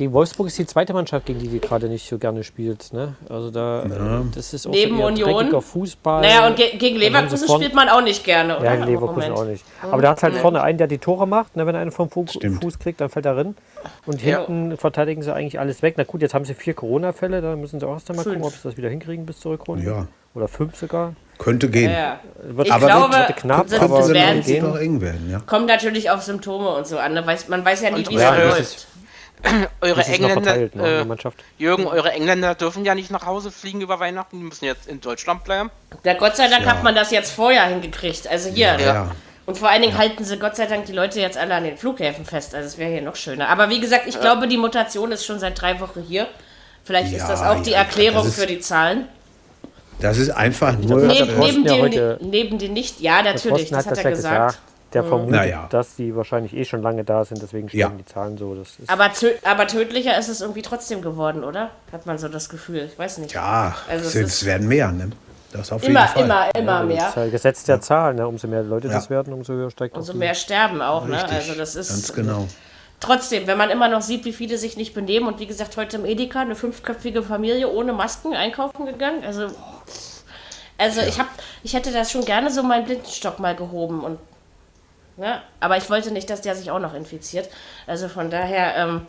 gegen 0.00 0.14
Wolfsburg 0.14 0.46
ist 0.46 0.56
die 0.56 0.64
zweite 0.64 0.94
Mannschaft, 0.94 1.26
gegen 1.26 1.40
die 1.40 1.48
die 1.48 1.60
gerade 1.60 1.86
nicht 1.86 2.08
so 2.08 2.16
gerne 2.16 2.42
spielt. 2.42 2.90
Ne? 2.94 3.16
Also 3.28 3.50
da, 3.50 3.84
ja. 3.84 4.22
das 4.34 4.54
ist 4.54 4.66
auch 4.66 4.70
Neben 4.70 4.96
so 4.96 5.04
Union. 5.04 5.60
Fußball. 5.60 6.22
Naja, 6.22 6.46
und 6.46 6.56
ge 6.56 6.74
gegen 6.78 6.96
Leverkusen 6.96 7.46
spielt 7.46 7.74
man 7.74 7.90
auch 7.90 8.00
nicht 8.00 8.24
gerne, 8.24 8.56
oder? 8.56 8.64
Ja, 8.64 8.76
gegen 8.76 8.86
Leverkusen 8.86 9.32
auch 9.32 9.44
nicht. 9.44 9.62
Aber 9.82 10.00
der 10.00 10.12
hat 10.12 10.22
halt 10.22 10.36
vorne 10.36 10.62
einen, 10.62 10.78
der 10.78 10.86
die 10.86 10.96
Tore 10.96 11.28
macht. 11.28 11.54
Ne? 11.54 11.66
Wenn 11.66 11.74
er 11.74 11.82
einen 11.82 11.92
vom 11.92 12.08
Fu 12.08 12.24
Stimmt. 12.26 12.62
Fuß 12.62 12.78
kriegt, 12.78 13.02
dann 13.02 13.10
fällt 13.10 13.26
er 13.26 13.36
rein. 13.36 13.54
Und 14.06 14.22
hinten 14.22 14.70
ja. 14.70 14.76
verteidigen 14.78 15.20
sie 15.20 15.34
eigentlich 15.34 15.60
alles 15.60 15.82
weg. 15.82 15.96
Na 15.98 16.04
gut, 16.04 16.22
jetzt 16.22 16.32
haben 16.32 16.46
sie 16.46 16.54
vier 16.54 16.72
Corona-Fälle. 16.72 17.42
Da 17.42 17.54
müssen 17.56 17.78
sie 17.78 17.86
auch 17.86 17.92
erst 17.92 18.08
einmal 18.08 18.24
gucken, 18.24 18.42
ob 18.42 18.52
sie 18.52 18.60
das 18.62 18.78
wieder 18.78 18.88
hinkriegen 18.88 19.26
bis 19.26 19.40
zur 19.40 19.52
Rückrunde. 19.52 19.84
Ja. 19.84 20.06
Oder 20.34 20.48
fünf 20.48 20.76
sogar. 20.76 21.12
Könnte 21.36 21.68
gehen. 21.68 21.90
Ja, 21.90 22.20
Wird, 22.42 22.70
aber 22.70 22.86
glaube, 22.86 23.14
wird 23.16 23.36
knapp, 23.36 23.66
das 23.68 23.80
aber 23.80 24.08
werden 24.08 24.42
sie 24.42 24.60
noch 24.60 24.76
eng 24.76 25.02
werden. 25.02 25.30
Ja. 25.30 25.40
Kommt 25.40 25.66
natürlich 25.66 26.10
auf 26.10 26.22
Symptome 26.22 26.70
und 26.70 26.86
so 26.86 26.98
an. 26.98 27.12
Ne? 27.12 27.22
Man 27.48 27.64
weiß 27.64 27.82
ja 27.82 27.90
nie, 27.90 28.08
wie 28.08 28.14
es 28.14 28.22
läuft. 28.22 28.86
eure 29.80 30.04
Engländer, 30.04 30.42
verteilt, 30.42 30.74
ne, 30.74 31.06
äh, 31.06 31.30
Jürgen, 31.58 31.86
eure 31.86 32.12
Engländer 32.12 32.54
dürfen 32.54 32.84
ja 32.84 32.94
nicht 32.94 33.10
nach 33.10 33.26
Hause 33.26 33.50
fliegen 33.50 33.80
über 33.80 34.00
Weihnachten, 34.00 34.38
die 34.38 34.44
müssen 34.44 34.64
jetzt 34.64 34.86
in 34.88 35.00
Deutschland 35.00 35.44
bleiben. 35.44 35.70
Ja, 36.04 36.14
Gott 36.14 36.36
sei 36.36 36.48
Dank 36.48 36.64
ja. 36.64 36.70
hat 36.70 36.82
man 36.82 36.94
das 36.94 37.10
jetzt 37.10 37.32
vorher 37.32 37.64
hingekriegt. 37.66 38.28
Also 38.28 38.50
hier. 38.50 38.78
Ja. 38.78 39.10
Und 39.46 39.58
vor 39.58 39.68
allen 39.68 39.82
Dingen 39.82 39.98
halten 39.98 40.24
sie 40.24 40.38
Gott 40.38 40.56
sei 40.56 40.66
Dank 40.66 40.86
die 40.86 40.92
Leute 40.92 41.20
jetzt 41.20 41.36
alle 41.36 41.54
an 41.54 41.64
den 41.64 41.76
Flughäfen 41.76 42.24
fest. 42.24 42.54
Also 42.54 42.66
es 42.66 42.78
wäre 42.78 42.92
hier 42.92 43.02
noch 43.02 43.16
schöner. 43.16 43.48
Aber 43.48 43.68
wie 43.68 43.80
gesagt, 43.80 44.04
ich 44.06 44.20
glaube, 44.20 44.46
die 44.46 44.56
Mutation 44.58 45.10
ist 45.10 45.24
schon 45.24 45.38
seit 45.38 45.60
drei 45.60 45.80
Wochen 45.80 46.02
hier. 46.02 46.28
Vielleicht 46.84 47.12
ist 47.12 47.26
das 47.26 47.42
auch 47.42 47.60
die 47.62 47.72
Erklärung 47.72 48.26
ist, 48.26 48.38
für 48.38 48.46
die 48.46 48.60
Zahlen. 48.60 49.08
Das 50.00 50.18
ist 50.18 50.30
einfach 50.30 50.78
nur. 50.78 51.02
Neben, 51.02 51.38
neben, 51.38 51.64
den, 51.64 52.16
neben 52.20 52.58
den 52.58 52.72
nicht, 52.72 53.00
ja, 53.00 53.22
natürlich, 53.22 53.70
das 53.70 53.86
hat, 53.86 53.98
er 53.98 54.10
gesagt. 54.10 54.54
gesagt 54.54 54.69
der 54.92 55.02
mhm. 55.02 55.08
vermutet, 55.08 55.36
naja. 55.36 55.66
dass 55.70 55.96
die 55.96 56.14
wahrscheinlich 56.14 56.54
eh 56.54 56.64
schon 56.64 56.82
lange 56.82 57.04
da 57.04 57.24
sind, 57.24 57.40
deswegen 57.42 57.68
stehen 57.68 57.80
ja. 57.80 57.88
die 57.88 58.04
Zahlen 58.04 58.36
so. 58.36 58.56
aber, 58.86 59.10
aber 59.44 59.66
tödlicher 59.66 60.18
ist 60.18 60.28
es 60.28 60.40
irgendwie 60.40 60.62
trotzdem 60.62 61.02
geworden, 61.02 61.44
oder? 61.44 61.70
Hat 61.92 62.06
man 62.06 62.18
so 62.18 62.28
das 62.28 62.48
Gefühl. 62.48 62.88
Ich 62.92 62.98
weiß 62.98 63.18
nicht. 63.18 63.32
Ja, 63.32 63.76
also 63.88 64.06
es, 64.06 64.14
es 64.14 64.44
werden 64.44 64.68
mehr, 64.68 64.92
ne? 64.92 65.10
Das 65.52 65.72
auf 65.72 65.82
immer, 65.82 66.00
jeden 66.00 66.12
Fall. 66.12 66.24
immer, 66.24 66.54
immer 66.54 66.80
ja, 66.80 66.84
mehr. 66.84 66.96
Das 66.96 67.08
ist 67.10 67.16
halt 67.16 67.32
Gesetz 67.32 67.64
der 67.64 67.80
Zahl, 67.80 68.14
ne? 68.14 68.26
Umso 68.26 68.46
mehr 68.46 68.62
Leute 68.62 68.88
ja. 68.88 68.94
das 68.94 69.10
werden, 69.10 69.32
umso 69.32 69.52
höher 69.52 69.70
steigt 69.70 69.96
Umso 69.96 70.14
mehr 70.14 70.34
sterben 70.34 70.80
auch, 70.80 71.06
ne? 71.06 71.16
Richtig. 71.16 71.32
Also 71.32 71.54
das 71.54 71.76
ist. 71.76 71.88
Ganz 71.88 72.12
genau. 72.12 72.46
Trotzdem, 73.00 73.46
wenn 73.46 73.56
man 73.56 73.70
immer 73.70 73.88
noch 73.88 74.02
sieht, 74.02 74.26
wie 74.26 74.32
viele 74.32 74.58
sich 74.58 74.76
nicht 74.76 74.92
benehmen 74.94 75.26
und 75.26 75.40
wie 75.40 75.46
gesagt, 75.46 75.76
heute 75.78 75.96
im 75.96 76.04
Edeka 76.04 76.42
eine 76.42 76.54
fünfköpfige 76.54 77.22
Familie 77.22 77.68
ohne 77.70 77.94
Masken 77.94 78.34
einkaufen 78.34 78.84
gegangen. 78.84 79.24
Also, 79.24 79.46
also 80.76 81.00
ja. 81.00 81.06
ich, 81.06 81.18
hab, 81.18 81.26
ich 81.62 81.72
hätte 81.72 81.92
das 81.92 82.12
schon 82.12 82.24
gerne 82.26 82.50
so 82.50 82.62
meinen 82.62 82.84
Blindenstock 82.84 83.38
mal 83.38 83.56
gehoben 83.56 84.04
und 84.04 84.18
Ne? 85.20 85.40
Aber 85.60 85.76
ich 85.76 85.88
wollte 85.88 86.10
nicht, 86.10 86.28
dass 86.30 86.40
der 86.40 86.56
sich 86.56 86.70
auch 86.70 86.80
noch 86.80 86.94
infiziert. 86.94 87.48
Also 87.86 88.08
von 88.08 88.30
daher 88.30 88.76
ähm, 88.76 89.06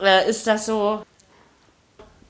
äh, 0.00 0.28
ist 0.28 0.46
das 0.46 0.66
so. 0.66 1.02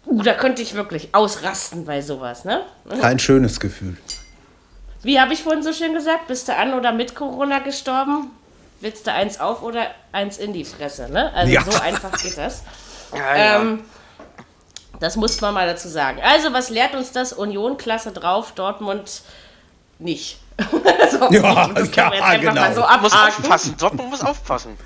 Uh, 0.07 0.23
da 0.23 0.35
könnte 0.35 0.63
ich 0.63 0.75
wirklich 0.75 1.15
ausrasten 1.15 1.85
bei 1.85 2.01
sowas, 2.01 2.45
ne? 2.45 2.63
Kein 3.01 3.19
schönes 3.19 3.61
Gefühl. 3.61 3.97
Wie 5.03 5.21
habe 5.21 5.33
ich 5.33 5.43
vorhin 5.43 5.63
so 5.63 5.73
schön 5.73 5.95
gesagt? 5.95 6.27
Bist 6.29 6.49
du 6.49 6.57
an 6.57 6.75
oder 6.75 6.93
mit 6.93 7.15
Corona 7.15 7.59
gestorben? 7.61 8.31
willst 8.83 9.07
du 9.07 9.13
eins 9.13 9.41
auf 9.41 9.63
oder 9.63 9.87
eins 10.11 10.39
in 10.39 10.53
die 10.53 10.65
Fresse. 10.65 11.09
Ne? 11.11 11.33
Also 11.33 11.53
ja. 11.53 11.63
so 11.63 11.81
einfach 11.81 12.21
geht 12.21 12.37
das. 12.37 12.63
Ja, 13.15 13.37
ja. 13.37 13.61
Ähm, 13.61 13.85
das 14.99 15.17
muss 15.17 15.39
man 15.43 15.53
mal 15.53 15.67
dazu 15.67 15.87
sagen. 15.87 16.19
Also, 16.23 16.55
was 16.55 16.71
lehrt 16.71 16.95
uns 16.95 17.13
das? 17.13 17.35
Union, 17.35 17.77
Klasse 17.77 18.11
drauf, 18.11 18.53
Dortmund 18.53 19.21
nicht. 19.99 20.41
so, 21.11 21.33
ja, 21.33 21.69
das 21.69 21.91
kann 21.91 22.13
ja, 22.13 22.37
genau. 22.37 22.55
Mal 22.55 22.75
so 22.75 22.85
muss 23.01 23.13
aufpassen. 23.13 23.77
Dortmund 23.79 24.11
muss 24.11 24.23
aufpassen. 24.23 24.77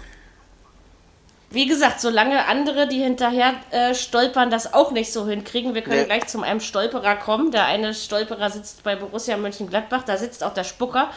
Wie 1.50 1.66
gesagt, 1.66 2.00
solange 2.00 2.47
andere, 2.47 2.88
die 2.88 2.99
hinterher 2.99 3.54
äh, 3.71 3.95
stolpern, 3.95 4.50
das 4.50 4.75
auch 4.75 4.90
nicht 4.90 5.12
so 5.12 5.26
hinkriegen. 5.26 5.75
Wir 5.75 5.83
können 5.83 6.00
nee. 6.00 6.06
gleich 6.06 6.26
zu 6.26 6.42
einem 6.42 6.61
Stolperer 6.61 7.16
kommen. 7.16 7.52
Der 7.52 7.66
eine 7.66 7.95
Stolperer 7.95 8.50
sitzt 8.50 8.83
bei 8.83 8.97
Borussia 8.97 9.37
Mönchengladbach, 9.37 10.02
da 10.02 10.16
sitzt 10.16 10.42
auch 10.42 10.52
der 10.52 10.64
Spucker. 10.64 11.09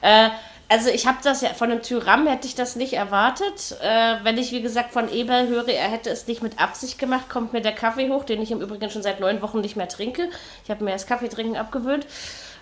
Äh, 0.00 0.30
also 0.68 0.88
ich 0.88 1.06
habe 1.06 1.18
das 1.22 1.42
ja, 1.42 1.50
von 1.50 1.70
einem 1.70 1.82
Tyram 1.82 2.26
hätte 2.26 2.46
ich 2.46 2.54
das 2.54 2.74
nicht 2.74 2.94
erwartet. 2.94 3.76
Äh, 3.82 4.16
wenn 4.22 4.38
ich, 4.38 4.52
wie 4.52 4.62
gesagt, 4.62 4.92
von 4.92 5.12
Eberl 5.12 5.48
höre, 5.48 5.68
er 5.68 5.90
hätte 5.90 6.08
es 6.08 6.26
nicht 6.26 6.42
mit 6.42 6.58
Absicht 6.58 6.98
gemacht, 6.98 7.28
kommt 7.28 7.52
mir 7.52 7.60
der 7.60 7.72
Kaffee 7.72 8.08
hoch, 8.08 8.24
den 8.24 8.40
ich 8.40 8.50
im 8.50 8.62
Übrigen 8.62 8.88
schon 8.90 9.02
seit 9.02 9.20
neun 9.20 9.42
Wochen 9.42 9.60
nicht 9.60 9.76
mehr 9.76 9.88
trinke. 9.88 10.30
Ich 10.64 10.70
habe 10.70 10.82
mir 10.82 10.92
das 10.92 11.06
Kaffeetrinken 11.06 11.56
abgewöhnt. 11.56 12.06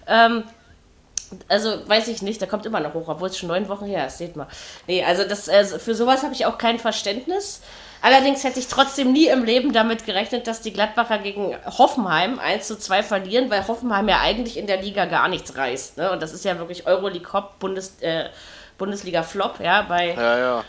Ähm, 0.08 0.42
also 1.48 1.88
weiß 1.88 2.08
ich 2.08 2.22
nicht, 2.22 2.40
der 2.40 2.48
kommt 2.48 2.66
immer 2.66 2.80
noch 2.80 2.94
hoch, 2.94 3.08
obwohl 3.08 3.28
es 3.28 3.38
schon 3.38 3.48
neun 3.48 3.68
Wochen 3.68 3.86
her 3.86 4.06
ist, 4.06 4.18
seht 4.18 4.36
mal. 4.36 4.46
Nee, 4.86 5.04
also 5.04 5.24
das, 5.24 5.48
also 5.48 5.78
für 5.78 5.94
sowas 5.94 6.22
habe 6.22 6.34
ich 6.34 6.46
auch 6.46 6.58
kein 6.58 6.78
Verständnis. 6.78 7.60
Allerdings 8.02 8.42
hätte 8.42 8.58
ich 8.58 8.66
trotzdem 8.66 9.12
nie 9.12 9.28
im 9.28 9.44
Leben 9.44 9.72
damit 9.72 10.04
gerechnet, 10.04 10.48
dass 10.48 10.60
die 10.60 10.72
Gladbacher 10.72 11.18
gegen 11.18 11.56
Hoffenheim 11.66 12.40
1 12.40 12.66
zu 12.66 12.76
2 12.76 13.04
verlieren, 13.04 13.48
weil 13.48 13.66
Hoffenheim 13.68 14.08
ja 14.08 14.20
eigentlich 14.20 14.56
in 14.56 14.66
der 14.66 14.82
Liga 14.82 15.04
gar 15.04 15.28
nichts 15.28 15.56
reißt. 15.56 15.98
Ne? 15.98 16.10
Und 16.10 16.20
das 16.20 16.32
ist 16.32 16.44
ja 16.44 16.58
wirklich 16.58 16.86
Euroleague 16.86 17.32
Hop, 17.32 17.60
Bundes, 17.60 18.00
äh, 18.00 18.24
Bundesliga 18.76 19.22
Flop, 19.22 19.60
ja, 19.60 19.82
bei. 19.82 20.14
Ja, 20.14 20.38
ja. 20.38 20.64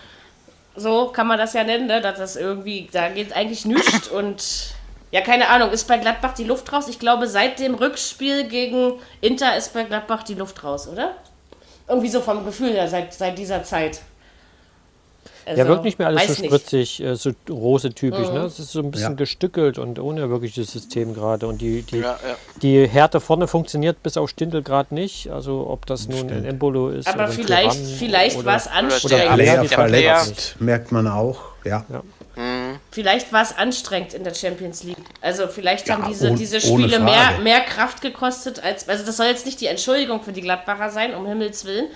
So 0.76 1.08
kann 1.08 1.26
man 1.26 1.40
das 1.40 1.54
ja 1.54 1.64
nennen, 1.64 1.88
ne? 1.88 2.02
dass 2.02 2.20
das 2.20 2.36
irgendwie, 2.36 2.88
da 2.92 3.10
geht 3.10 3.36
eigentlich 3.36 3.66
nichts 3.66 4.08
und 4.08 4.76
ja, 5.14 5.22
keine 5.22 5.50
Ahnung, 5.50 5.70
ist 5.70 5.88
bei 5.88 6.00
Gladbach 6.00 6.34
die 6.34 6.44
Luft 6.44 6.74
raus? 6.74 6.88
Ich 6.88 6.98
glaube, 6.98 7.28
seit 7.28 7.60
dem 7.60 7.76
Rückspiel 7.76 8.48
gegen 8.48 8.94
Inter 9.22 9.56
ist 9.56 9.72
bei 9.72 9.84
Gladbach 9.84 10.24
die 10.24 10.34
Luft 10.34 10.64
raus, 10.64 10.88
oder? 10.88 11.12
Irgendwie 11.88 12.10
so 12.10 12.20
vom 12.20 12.44
Gefühl 12.44 12.74
her, 12.74 12.88
seit, 12.88 13.14
seit 13.14 13.38
dieser 13.38 13.64
Zeit. 13.64 14.02
Also, 15.46 15.62
ja, 15.62 15.68
wirkt 15.68 15.84
nicht 15.84 16.00
mehr 16.00 16.08
alles 16.08 16.38
so 16.38 16.46
spritzig, 16.46 17.00
nicht. 17.00 17.08
Äh, 17.08 17.16
so 17.16 17.32
rose-typisch. 17.48 18.30
Mhm. 18.30 18.34
Ne? 18.34 18.40
Es 18.46 18.58
ist 18.58 18.72
so 18.72 18.80
ein 18.80 18.90
bisschen 18.90 19.12
ja. 19.12 19.16
gestückelt 19.16 19.78
und 19.78 20.00
ohne 20.00 20.32
wirkliches 20.32 20.72
System 20.72 21.14
gerade. 21.14 21.46
Und 21.46 21.62
die, 21.62 21.84
die, 21.84 22.00
ja, 22.00 22.18
ja. 22.28 22.36
die 22.64 22.88
Härte 22.88 23.20
vorne 23.20 23.48
funktioniert 23.48 24.02
bis 24.02 24.18
auf 24.18 24.32
Stindel 24.32 24.64
gerade 24.64 24.96
nicht. 24.96 25.30
Also 25.30 25.68
ob 25.70 25.86
das 25.86 26.08
nun 26.08 26.32
ein 26.32 26.44
Embolo 26.44 26.90
ist 26.90 27.08
Aber 27.08 27.26
oder 27.26 27.34
vielleicht, 27.34 27.78
vielleicht 27.78 28.44
war 28.44 28.56
es 28.56 28.66
anstrengend. 28.66 29.26
Oder 29.26 29.34
Player 29.36 29.66
verletzt, 29.66 30.56
merkt 30.60 30.92
man 30.92 31.08
auch. 31.08 31.42
Ja. 31.66 31.86
Vielleicht 32.94 33.34
war 33.34 33.42
es 33.42 33.58
anstrengend 33.58 34.14
in 34.14 34.24
der 34.24 34.36
Champions 34.36 34.84
League. 34.84 34.98
Also 35.20 35.48
vielleicht 35.48 35.90
haben 35.90 36.06
diese, 36.08 36.30
oh, 36.30 36.36
diese 36.36 36.62
Spiele 36.62 37.00
mehr, 37.00 37.40
mehr 37.42 37.62
Kraft 37.62 38.02
gekostet 38.02 38.64
als. 38.64 38.88
Also 38.88 39.04
das 39.04 39.18
soll 39.18 39.26
jetzt 39.26 39.48
nicht 39.48 39.60
die 39.62 39.66
Entschuldigung 39.66 40.22
für 40.22 40.32
die 40.32 40.42
Gladbacher 40.42 40.92
sein, 40.92 41.16
um 41.16 41.26
Himmels 41.26 41.66
Willen. 41.66 41.88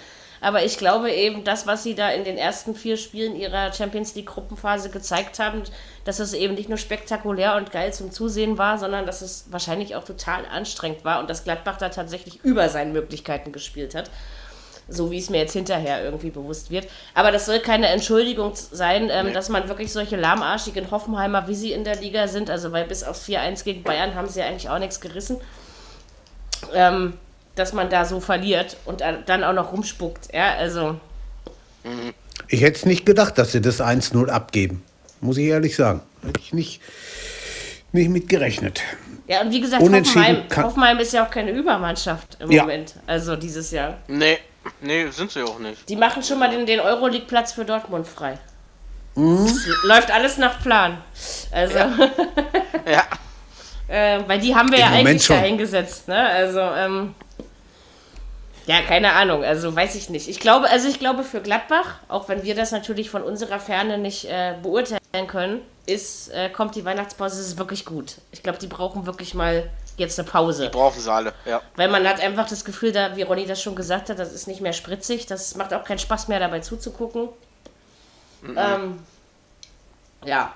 Aber 0.42 0.64
ich 0.66 0.80
glaube 0.80 1.12
eben, 1.12 1.44
das, 1.44 1.68
was 1.68 1.84
sie 1.84 1.94
da 1.94 2.10
in 2.10 2.24
den 2.24 2.36
ersten 2.36 2.74
vier 2.74 2.98
Spielen 2.98 3.36
ihrer 3.36 3.72
Champions 3.74 4.16
League 4.16 4.26
Gruppenphase 4.26 4.90
gezeigt 4.90 5.38
haben, 5.38 5.62
dass 6.04 6.18
es 6.18 6.34
eben 6.34 6.56
nicht 6.56 6.68
nur 6.68 6.80
spektakulär 6.80 7.58
und 7.58 7.72
geil 7.72 7.94
zum 7.94 8.12
Zusehen 8.12 8.58
war, 8.58 8.80
sondern 8.80 9.06
dass 9.06 9.22
es 9.22 9.46
wahrscheinlich 9.52 9.96
auch 9.96 10.04
total 10.04 10.48
anstrengend 10.48 11.06
war 11.06 11.20
und 11.20 11.30
dass 11.30 11.44
Gladbach 11.44 11.78
da 11.78 11.90
tatsächlich 11.90 12.44
über 12.44 12.70
seinen 12.70 12.92
Möglichkeiten 12.92 13.52
gespielt 13.52 13.94
hat. 13.94 14.10
So 14.90 15.12
wie 15.12 15.18
es 15.18 15.30
mir 15.30 15.40
jetzt 15.40 15.54
hinterher 15.54 16.04
irgendwie 16.04 16.30
bewusst 16.30 16.72
wird. 16.72 16.88
Aber 17.14 17.32
das 17.32 17.46
soll 17.46 17.60
keine 17.60 17.88
Entschuldigung 17.88 18.54
sein, 18.56 19.10
ähm, 19.12 19.28
nee. 19.28 19.34
dass 19.34 19.50
man 19.50 19.68
wirklich 19.68 19.92
solche 19.92 20.16
lahmarschigen 20.16 20.90
Hoffenheimer, 20.92 21.48
wie 21.48 21.56
sie 21.56 21.74
in 21.74 21.84
der 21.84 21.98
Liga 21.98 22.28
sind, 22.28 22.50
also 22.50 22.72
weil 22.72 22.86
bis 22.86 23.04
auf 23.04 23.22
4-1 23.22 23.64
gegen 23.64 23.84
Bayern 23.84 24.16
haben 24.16 24.30
sie 24.30 24.40
ja 24.40 24.46
eigentlich 24.46 24.70
auch 24.70 24.80
nichts 24.80 25.02
gerissen. 25.02 25.38
Ähm, 26.74 27.14
dass 27.58 27.74
man 27.74 27.90
da 27.90 28.06
so 28.06 28.20
verliert 28.20 28.78
und 28.86 29.02
dann 29.02 29.44
auch 29.44 29.54
noch 29.54 29.72
rumspuckt. 29.72 30.34
Ja, 30.34 30.56
also. 30.56 31.00
Ich 32.48 32.62
hätte 32.62 32.78
es 32.78 32.86
nicht 32.86 33.06
gedacht, 33.06 33.38
dass 33.38 33.52
sie 33.52 33.62
das 33.62 33.82
1-0 33.82 34.30
abgeben. 34.30 34.84
Muss 35.22 35.38
ich 35.38 35.48
ehrlich 35.48 35.76
sagen. 35.76 36.02
Hätte 36.26 36.40
ich 36.40 36.54
nicht, 36.54 36.82
nicht 37.92 38.10
mit 38.10 38.30
gerechnet. 38.30 38.82
Ja, 39.28 39.42
und 39.42 39.52
wie 39.52 39.60
gesagt, 39.60 39.82
Hoffenheim, 39.82 40.44
Hoffenheim 40.56 41.00
ist 41.00 41.14
ja 41.14 41.26
auch 41.26 41.32
keine 41.32 41.52
Übermannschaft 41.52 42.38
im 42.40 42.52
ja. 42.52 42.62
Moment. 42.62 42.96
Also 43.08 43.36
dieses 43.36 43.72
Jahr. 43.72 43.98
Nee, 44.08 44.38
nee, 44.82 45.08
sind 45.10 45.32
sie 45.32 45.44
auch 45.44 45.60
nicht. 45.60 45.88
Die 45.90 45.96
machen 45.96 46.24
schon 46.24 46.40
mal 46.40 46.50
den, 46.50 46.66
den 46.66 46.80
Euroleague-Platz 46.80 47.54
für 47.54 47.66
Dortmund 47.66 48.08
frei. 48.08 48.38
Mhm. 49.16 49.48
Läuft 49.84 50.12
alles 50.12 50.38
nach 50.38 50.62
Plan. 50.62 50.98
Also. 51.52 51.78
Ja. 51.78 51.90
ja. 52.88 53.04
äh, 53.88 54.24
weil 54.28 54.40
die 54.40 54.56
haben 54.56 54.70
wir 54.70 54.78
Im 54.78 54.84
ja 54.84 54.90
Moment 54.90 55.08
eigentlich 55.08 55.26
schon. 55.26 55.38
da 55.38 55.42
hingesetzt, 55.44 56.08
ne? 56.08 56.18
Also, 56.18 56.60
ähm, 56.60 57.16
ja, 58.68 58.82
keine 58.82 59.14
Ahnung, 59.14 59.46
also 59.46 59.74
weiß 59.74 59.96
ich 59.96 60.10
nicht. 60.10 60.28
Ich 60.28 60.42
glaube, 60.42 60.70
also 60.70 60.90
ich 60.90 61.00
glaube 61.00 61.24
für 61.24 61.40
Gladbach, 61.40 62.00
auch 62.10 62.28
wenn 62.28 62.44
wir 62.44 62.54
das 62.54 62.72
natürlich 62.72 63.10
von 63.10 63.24
unserer 63.24 63.60
Ferne 63.60 63.98
nicht 63.98 64.26
äh, 64.26 64.56
beurteilen 64.62 65.28
können, 65.28 65.62
ist, 65.86 66.30
äh, 66.34 66.50
kommt 66.50 66.76
die 66.76 66.84
Weihnachtspause, 66.84 67.40
ist 67.40 67.58
wirklich 67.58 67.86
gut. 67.86 68.16
Ich 68.34 68.44
glaube, 68.44 68.60
die 68.60 68.68
brauchen 68.68 69.06
wirklich 69.06 69.34
mal 69.34 69.70
jetzt 69.98 70.20
eine 70.20 70.28
Pause. 70.28 70.64
Die 70.64 70.70
brauchen 70.70 71.00
sie 71.00 71.12
alle, 71.12 71.34
ja. 71.46 71.62
Weil 71.76 71.90
man 71.90 72.08
hat 72.08 72.22
einfach 72.22 72.48
das 72.48 72.64
Gefühl, 72.64 72.92
da, 72.92 73.16
wie 73.16 73.24
Ronny 73.24 73.46
das 73.46 73.62
schon 73.62 73.76
gesagt 73.76 74.10
hat, 74.10 74.20
das 74.20 74.34
ist 74.34 74.48
nicht 74.48 74.62
mehr 74.62 74.74
spritzig, 74.74 75.26
das 75.26 75.56
macht 75.56 75.74
auch 75.74 75.84
keinen 75.84 76.00
Spaß 76.00 76.28
mehr 76.28 76.40
dabei 76.40 76.60
zuzugucken. 76.60 77.30
Mhm. 78.42 78.58
Ähm, 78.58 79.00
ja. 80.24 80.54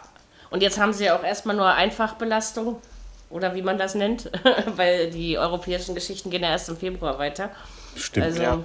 Und 0.49 0.61
jetzt 0.61 0.79
haben 0.79 0.93
sie 0.93 1.05
ja 1.05 1.17
auch 1.17 1.23
erstmal 1.23 1.55
nur 1.55 1.67
Einfachbelastung 1.67 2.81
oder 3.29 3.55
wie 3.55 3.61
man 3.61 3.77
das 3.77 3.95
nennt, 3.95 4.29
weil 4.75 5.09
die 5.09 5.37
europäischen 5.37 5.95
Geschichten 5.95 6.29
gehen 6.29 6.43
ja 6.43 6.49
erst 6.49 6.69
im 6.69 6.77
Februar 6.77 7.17
weiter. 7.17 7.49
Stimmt. 7.95 8.25
Also, 8.25 8.41
ja. 8.41 8.59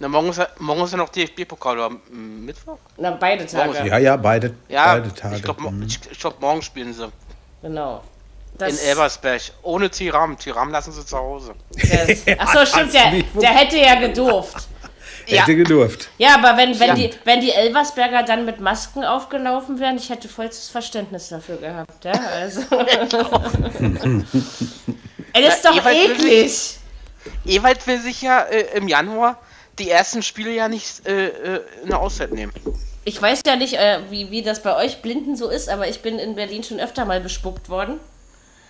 Na, 0.00 0.08
morgen 0.08 0.30
ist, 0.30 0.38
ja, 0.38 0.48
morgen 0.58 0.82
ist 0.82 0.90
ja 0.90 0.98
noch 0.98 1.08
DFB-Pokal 1.08 1.78
oder 1.78 1.96
Mittwoch? 2.10 2.78
Na, 2.96 3.12
beide 3.12 3.46
Tage. 3.46 3.86
Ja, 3.86 3.98
ja, 3.98 4.16
beide, 4.16 4.54
ja, 4.68 4.94
beide 4.94 5.14
Tage. 5.14 5.36
Ich 5.36 5.42
glaube, 5.42 5.70
mhm. 5.70 5.86
glaub, 6.18 6.40
morgen 6.40 6.62
spielen 6.62 6.92
sie. 6.92 7.10
Genau. 7.62 8.02
Das 8.58 8.72
in 8.72 8.88
Elversberg. 8.88 9.42
Ohne 9.62 9.90
Tiram. 9.90 10.38
Tiram 10.38 10.70
lassen 10.70 10.92
sie 10.92 11.04
zu 11.04 11.16
Hause. 11.16 11.54
Achso, 12.38 12.64
stimmt, 12.64 12.94
der, 12.94 13.10
der 13.40 13.50
hätte 13.50 13.78
ja 13.78 13.96
gedurft. 13.96 14.68
Ja. 15.26 15.40
Hätte 15.40 15.56
gedurft. 15.56 16.10
Ja, 16.18 16.34
aber 16.34 16.58
wenn, 16.58 16.78
wenn, 16.78 16.88
ja. 16.88 16.94
die, 16.96 17.10
wenn 17.24 17.40
die 17.40 17.50
Elversberger 17.50 18.24
dann 18.24 18.44
mit 18.44 18.60
Masken 18.60 19.04
aufgelaufen 19.04 19.80
wären, 19.80 19.96
ich 19.96 20.10
hätte 20.10 20.28
vollstes 20.28 20.68
Verständnis 20.68 21.30
dafür 21.30 21.56
gehabt. 21.56 22.04
Ja, 22.04 22.12
also. 22.12 22.60
Das 25.32 25.56
ist 25.56 25.64
doch 25.64 25.86
eklig. 25.86 26.78
Ewald 27.46 27.86
will 27.86 27.98
sich 27.98 28.20
ja 28.20 28.42
äh, 28.42 28.76
im 28.76 28.86
Januar 28.86 29.38
die 29.78 29.90
ersten 29.90 30.22
Spiele 30.22 30.50
ja 30.50 30.68
nicht 30.68 31.06
äh, 31.08 31.28
äh, 31.28 31.60
eine 31.84 31.98
Auszeit 31.98 32.32
nehmen. 32.32 32.52
Ich 33.04 33.20
weiß 33.20 33.40
ja 33.46 33.56
nicht, 33.56 33.74
äh, 33.74 34.00
wie, 34.10 34.30
wie 34.30 34.42
das 34.42 34.62
bei 34.62 34.76
euch 34.76 35.02
Blinden 35.02 35.36
so 35.36 35.48
ist, 35.48 35.68
aber 35.68 35.88
ich 35.88 36.00
bin 36.00 36.18
in 36.18 36.34
Berlin 36.36 36.62
schon 36.62 36.80
öfter 36.80 37.04
mal 37.04 37.20
bespuckt 37.20 37.68
worden. 37.68 37.98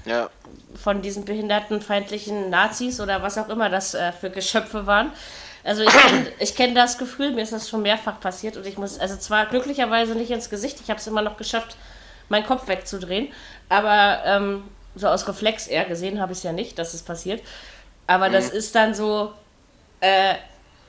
Ja. 0.05 0.29
Von 0.75 1.03
diesen 1.03 1.25
behindertenfeindlichen 1.25 2.51
Nazis 2.51 3.01
oder 3.01 3.23
was 3.23 3.39
auch 3.39 3.49
immer 3.49 3.71
das 3.71 3.95
äh, 3.95 4.13
für 4.13 4.31
Geschöpfe 4.31 4.87
waren. 4.87 5.13
Also 5.63 5.83
ich 5.83 5.89
kenne 5.89 6.27
kenn 6.57 6.75
das 6.75 6.99
Gefühl, 6.99 7.33
mir 7.33 7.43
ist 7.43 7.53
das 7.53 7.69
schon 7.69 7.83
mehrfach 7.83 8.21
passiert 8.21 8.57
und 8.57 8.67
ich 8.67 8.77
muss, 8.77 8.99
also 8.99 9.17
zwar 9.17 9.47
glücklicherweise 9.47 10.15
nicht 10.15 10.31
ins 10.31 10.51
Gesicht, 10.51 10.79
ich 10.83 10.91
habe 10.91 11.01
es 11.01 11.07
immer 11.07 11.23
noch 11.23 11.37
geschafft, 11.37 11.77
meinen 12.29 12.45
Kopf 12.45 12.69
wegzudrehen, 12.69 13.29
aber 13.69 14.23
ähm, 14.27 14.65
so 14.95 15.09
aus 15.09 15.27
Reflex 15.27 15.67
eher 15.67 15.85
gesehen 15.85 16.21
habe 16.21 16.33
ich 16.33 16.39
es 16.39 16.45
ja 16.45 16.53
nicht, 16.53 16.79
dass 16.79 16.95
es 16.95 17.03
passiert. 17.03 17.43
Aber 18.07 18.29
mhm. 18.29 18.33
das 18.33 18.51
ist 18.51 18.75
dann 18.75 18.95
so, 18.95 19.33
äh, 20.01 20.35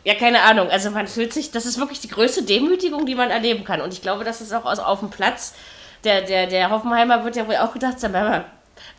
ja, 0.03 0.15
keine 0.15 0.43
Ahnung. 0.43 0.69
Also 0.69 0.91
man 0.91 1.07
fühlt 1.07 1.33
sich, 1.33 1.51
das 1.51 1.65
ist 1.65 1.79
wirklich 1.79 1.99
die 1.99 2.09
größte 2.09 2.43
Demütigung, 2.43 3.05
die 3.05 3.15
man 3.15 3.31
erleben 3.31 3.63
kann. 3.63 3.81
Und 3.81 3.93
ich 3.93 4.01
glaube, 4.01 4.23
das 4.23 4.41
ist 4.41 4.53
auch 4.53 4.65
auf 4.65 4.99
dem 4.99 5.09
Platz. 5.09 5.55
Der, 6.03 6.21
der, 6.21 6.45
der 6.45 6.69
Hoffenheimer 6.69 7.23
wird 7.23 7.35
ja 7.35 7.47
wohl 7.47 7.55
auch 7.55 7.73
gedacht 7.73 8.03
haben, 8.03 8.43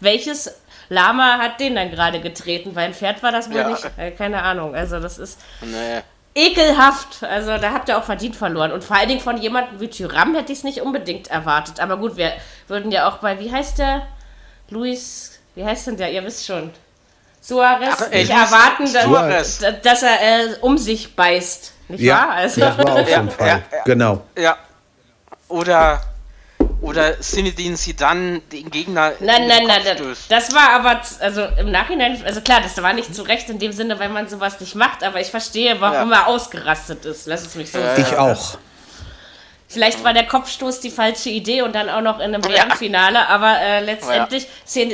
welches 0.01 0.55
Lama 0.89 1.39
hat 1.39 1.61
den 1.61 1.75
dann 1.75 1.91
gerade 1.91 2.21
getreten? 2.21 2.75
Weil 2.75 2.87
ein 2.87 2.95
Pferd 2.95 3.23
war 3.23 3.33
das 3.33 3.51
wohl 3.51 3.57
ja. 3.57 3.69
nicht. 3.69 3.85
Äh, 3.97 4.11
keine 4.13 4.43
Ahnung. 4.43 4.75
Also 4.75 5.01
das 5.01 5.19
ist 5.19 5.41
nee. 5.63 6.01
ekelhaft. 6.35 7.23
Also 7.23 7.59
da 7.59 7.73
habt 7.73 7.89
ihr 7.89 7.99
auch 7.99 8.05
verdient 8.05 8.37
verloren. 8.37 8.73
Und 8.73 8.85
vor 8.85 8.97
allen 8.97 9.09
Dingen 9.09 9.21
von 9.21 9.37
jemandem 9.37 9.81
wie 9.81 9.89
Tyram 9.89 10.35
hätte 10.35 10.53
ich 10.53 10.59
es 10.59 10.65
nicht 10.65 10.83
unbedingt 10.83 11.29
erwartet. 11.29 11.81
Aber 11.81 11.97
gut, 11.97 12.17
wir 12.17 12.33
würden 12.69 12.91
ja 12.93 13.09
auch 13.09 13.19
bei, 13.19 13.39
wie 13.41 13.51
heißt 13.51 13.79
der? 13.79 14.07
Luis, 14.69 15.39
wie 15.55 15.65
heißt 15.65 15.87
denn 15.87 15.97
der? 15.97 16.13
Ihr 16.13 16.25
wisst 16.25 16.47
schon. 16.47 16.71
Suarez 17.41 18.03
Ach, 18.03 18.11
nicht 18.11 18.31
erwarten, 18.31 18.93
dass, 18.93 19.59
dass 19.83 20.03
er 20.03 20.21
äh, 20.21 20.57
um 20.63 20.77
sich 20.77 21.15
beißt. 21.15 21.73
Nicht 21.89 22.01
ja, 22.01 22.17
wahr? 22.17 22.31
Also. 22.33 22.61
Das 22.61 22.79
war 22.79 22.93
auch 22.93 23.07
so 23.07 23.15
ein 23.15 23.31
Fall. 23.31 23.47
Ja, 23.47 23.55
ja, 23.55 23.85
genau. 23.85 24.23
Ja. 24.37 24.57
Oder, 25.49 26.03
oder 26.87 27.21
Zinedine 27.21 27.77
dann 27.99 28.41
den 28.51 28.71
Gegner. 28.71 29.13
Nein, 29.21 29.47
nein, 29.47 29.67
nein, 29.67 29.81
nein. 29.85 30.17
Das 30.29 30.55
war 30.55 30.71
aber, 30.71 31.01
also 31.21 31.43
im 31.59 31.71
Nachhinein, 31.71 32.23
also 32.25 32.41
klar, 32.41 32.61
das 32.63 32.81
war 32.83 32.93
nicht 32.93 33.15
zu 33.15 33.23
Recht 33.23 33.51
in 33.51 33.59
dem 33.59 33.73
Sinne, 33.73 33.99
weil 33.99 34.09
man 34.09 34.29
sowas 34.29 34.61
nicht 34.61 34.75
macht, 34.75 35.03
aber 35.03 35.21
ich 35.21 35.29
verstehe, 35.29 35.81
warum 35.81 36.11
ja. 36.11 36.21
er 36.21 36.27
ausgerastet 36.29 37.05
ist. 37.05 37.27
Lass 37.27 37.47
es 37.47 37.55
mich 37.55 37.71
so 37.71 37.81
sagen. 37.81 38.03
Ich 38.03 38.17
auch. 38.17 38.59
Vielleicht 39.69 40.05
war 40.05 40.13
der 40.13 40.27
Kopfstoß 40.27 40.81
die 40.81 40.91
falsche 40.91 41.29
Idee 41.29 41.63
und 41.63 41.75
dann 41.75 41.89
auch 41.89 42.01
noch 42.01 42.21
in 42.21 42.35
einem 42.35 42.45
WM-Finale, 42.45 43.29
aber 43.29 43.61
äh, 43.61 43.81
letztendlich, 43.85 44.45
ja. 44.45 44.91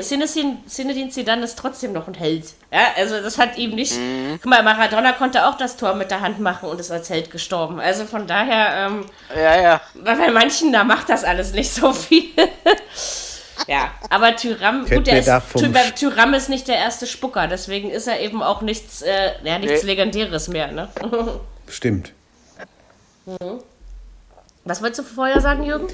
Zinedine 0.66 1.10
Zidane 1.10 1.44
ist 1.44 1.58
trotzdem 1.58 1.92
noch 1.92 2.08
ein 2.08 2.14
Held. 2.14 2.46
Ja, 2.72 2.80
also 2.96 3.20
das 3.20 3.36
hat 3.36 3.58
ihm 3.58 3.74
nicht. 3.74 3.98
Mhm. 3.98 4.38
Guck 4.42 4.50
mal, 4.50 4.62
Maradona 4.62 5.12
konnte 5.12 5.46
auch 5.46 5.58
das 5.58 5.76
Tor 5.76 5.94
mit 5.94 6.10
der 6.10 6.22
Hand 6.22 6.40
machen 6.40 6.70
und 6.70 6.80
ist 6.80 6.90
als 6.90 7.10
Held 7.10 7.30
gestorben. 7.30 7.80
Also 7.80 8.06
von 8.06 8.26
daher, 8.26 8.86
ähm, 8.86 9.04
ja, 9.36 9.60
ja. 9.60 9.80
Bei 9.94 10.30
manchen, 10.30 10.72
da 10.72 10.84
macht 10.84 11.10
das 11.10 11.22
alles 11.22 11.52
nicht 11.52 11.72
so 11.72 11.92
viel. 11.92 12.30
ja, 13.66 13.90
aber 14.08 14.34
Tyram, 14.36 14.86
gut, 14.86 15.06
der 15.06 15.18
ist, 15.18 15.30
Tyram 15.96 16.32
ist 16.32 16.48
nicht 16.48 16.66
der 16.66 16.76
erste 16.76 17.06
Spucker, 17.06 17.46
deswegen 17.46 17.90
ist 17.90 18.08
er 18.08 18.20
eben 18.20 18.42
auch 18.42 18.62
nichts, 18.62 19.02
äh, 19.02 19.32
ja, 19.44 19.58
nichts 19.58 19.82
nee. 19.82 19.88
Legendäres 19.88 20.48
mehr, 20.48 20.72
ne? 20.72 20.88
Stimmt. 21.68 22.12
Mhm. 23.26 23.60
Was 24.64 24.80
wolltest 24.80 25.00
du 25.00 25.14
vorher 25.14 25.40
sagen, 25.40 25.64
Jürgen? 25.64 25.88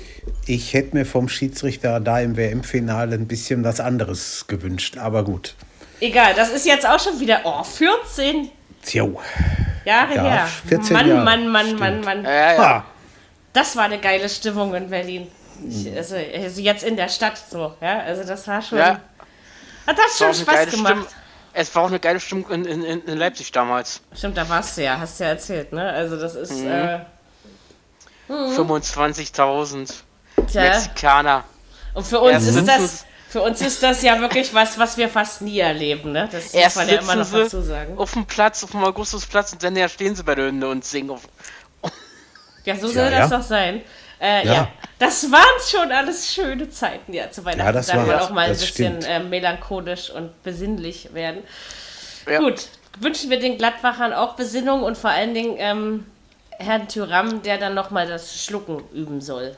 Ich 0.46 0.74
hätte 0.74 0.94
mir 0.94 1.06
vom 1.06 1.28
Schiedsrichter 1.28 2.00
da 2.00 2.20
im 2.20 2.36
WM-Finale 2.36 3.14
ein 3.14 3.26
bisschen 3.26 3.64
was 3.64 3.80
anderes 3.80 4.46
gewünscht, 4.46 4.98
aber 4.98 5.24
gut. 5.24 5.54
Egal, 6.00 6.34
das 6.34 6.50
ist 6.50 6.66
jetzt 6.66 6.86
auch 6.86 7.00
schon 7.00 7.18
wieder, 7.18 7.40
oh, 7.44 7.64
14 7.64 8.50
jo. 8.92 9.20
Jahre 9.84 10.14
ja, 10.14 10.22
her. 10.22 10.48
14 10.68 10.92
Mann, 10.92 11.08
Jahre. 11.08 11.24
Mann, 11.24 11.48
Mann, 11.48 11.78
Mann, 11.78 12.00
Mann, 12.00 12.22
Mann. 12.22 12.24
Ja, 12.24 12.54
ja. 12.54 12.84
Das 13.54 13.74
war 13.74 13.84
eine 13.84 13.98
geile 13.98 14.28
Stimmung 14.28 14.74
in 14.74 14.90
Berlin. 14.90 15.28
Ich, 15.66 15.96
also, 15.96 16.14
also, 16.14 16.60
jetzt 16.60 16.84
in 16.84 16.96
der 16.96 17.08
Stadt 17.08 17.42
so, 17.50 17.74
ja, 17.80 18.00
also 18.00 18.22
das 18.22 18.46
war 18.46 18.62
schon, 18.62 18.78
ja. 18.78 19.00
hat 19.86 19.98
das 19.98 20.18
schon 20.18 20.32
Spaß 20.34 20.70
gemacht. 20.70 20.92
Stimmung. 20.92 21.06
Es 21.54 21.74
war 21.74 21.84
auch 21.84 21.88
eine 21.88 21.98
geile 21.98 22.20
Stimmung 22.20 22.48
in, 22.50 22.64
in, 22.66 22.84
in 22.84 23.18
Leipzig 23.18 23.50
damals. 23.50 24.00
Stimmt, 24.14 24.36
da 24.36 24.48
warst 24.48 24.76
du 24.76 24.84
ja, 24.84 25.00
hast 25.00 25.18
du 25.18 25.24
ja 25.24 25.30
erzählt, 25.30 25.72
ne? 25.72 25.90
Also 25.90 26.20
das 26.20 26.36
ist, 26.36 26.58
mhm. 26.58 26.70
äh, 26.70 27.00
25.000 28.28 29.94
Mexikaner. 30.54 31.44
Und 31.94 32.06
für 32.06 32.20
uns 32.20 32.46
ist 32.46 32.66
das. 32.66 33.04
Für 33.30 33.42
uns 33.42 33.60
ist 33.60 33.82
das 33.82 34.00
ja 34.00 34.18
wirklich 34.20 34.54
was, 34.54 34.78
was 34.78 34.96
wir 34.96 35.10
fast 35.10 35.42
nie 35.42 35.58
erleben, 35.58 36.12
ne? 36.12 36.30
Das 36.32 36.54
Erst 36.54 36.76
muss 36.76 36.86
man 36.86 36.94
ja 36.94 37.02
immer 37.02 37.16
noch 37.16 37.30
dazu 37.30 37.60
sagen. 37.60 37.98
Auf 37.98 38.14
dem 38.14 38.24
Platz, 38.24 38.64
auf 38.64 38.70
dem 38.70 38.82
Augustusplatz 38.82 39.52
und 39.52 39.62
dann 39.62 39.76
stehen 39.90 40.16
sie 40.16 40.22
bei 40.22 40.34
der 40.34 40.46
Hymne 40.46 40.66
und 40.66 40.82
singen. 40.82 41.10
Auf 41.10 41.28
ja, 42.64 42.76
so 42.76 42.86
soll 42.86 43.04
ja, 43.04 43.10
das 43.10 43.30
doch 43.30 43.42
sein. 43.42 43.82
Äh, 44.20 44.46
ja. 44.46 44.52
ja. 44.52 44.68
das 44.98 45.30
waren 45.30 45.42
schon 45.66 45.92
alles 45.92 46.32
schöne 46.32 46.70
Zeiten, 46.70 47.12
ja, 47.12 47.30
zu 47.30 47.44
Weihnachten. 47.44 47.66
Ja, 47.66 47.72
das 47.72 47.86
darf 47.86 48.06
man 48.06 48.18
auch 48.18 48.30
mal 48.30 48.46
ein 48.46 48.50
bisschen 48.50 49.02
äh, 49.02 49.20
melancholisch 49.20 50.10
und 50.10 50.42
besinnlich 50.42 51.14
werden. 51.14 51.42
Ja. 52.26 52.40
Gut, 52.40 52.68
wünschen 52.98 53.30
wir 53.30 53.38
den 53.38 53.58
Gladbachern 53.58 54.12
auch 54.12 54.34
Besinnung 54.34 54.82
und 54.82 54.98
vor 54.98 55.10
allen 55.10 55.34
Dingen 55.34 55.56
ähm, 55.58 56.06
Herrn 56.58 56.88
Tyram, 56.88 57.42
der 57.42 57.58
dann 57.58 57.74
nochmal 57.74 58.06
das 58.06 58.44
Schlucken 58.44 58.82
üben 58.92 59.20
soll. 59.20 59.56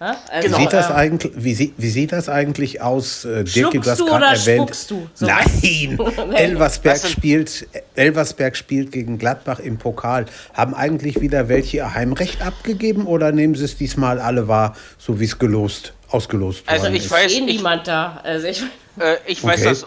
Ja? 0.00 0.16
Also, 0.30 0.48
wie, 0.48 0.62
sieht 0.62 0.72
das 0.72 0.88
ähm, 0.88 0.96
eigentlich, 0.96 1.32
wie, 1.36 1.54
sieht, 1.54 1.74
wie 1.76 1.90
sieht 1.90 2.12
das 2.12 2.30
eigentlich 2.30 2.80
aus, 2.80 3.26
äh, 3.26 3.44
Dirk, 3.44 3.72
du 3.72 3.82
hast 3.82 3.98
gerade 3.98 4.24
erwähnt. 4.24 4.90
Du? 4.90 5.06
So 5.12 5.26
Nein! 5.26 5.98
Elversberg, 6.34 7.06
spielt, 7.06 7.68
Elversberg 7.94 8.56
spielt 8.56 8.92
gegen 8.92 9.18
Gladbach 9.18 9.58
im 9.58 9.76
Pokal. 9.76 10.24
Haben 10.54 10.74
eigentlich 10.74 11.20
wieder 11.20 11.48
welche 11.48 11.78
ihr 11.78 11.94
Heimrecht 11.94 12.40
abgegeben 12.40 13.06
oder 13.06 13.32
nehmen 13.32 13.54
sie 13.54 13.66
es 13.66 13.76
diesmal 13.76 14.18
alle 14.20 14.48
wahr, 14.48 14.74
so 14.98 15.20
wie 15.20 15.24
es 15.24 15.38
gelost, 15.38 15.92
ausgelost 16.08 16.62
also 16.66 16.86
ich 16.86 17.04
ist? 17.04 17.10
Weiß, 17.10 17.32
eh 17.32 17.42
niemand 17.42 17.86
da. 17.86 18.20
Also 18.24 18.46
ich, 18.46 18.62
äh, 18.98 19.16
ich, 19.26 19.44
weiß, 19.44 19.64
dass, 19.64 19.82
äh, 19.82 19.86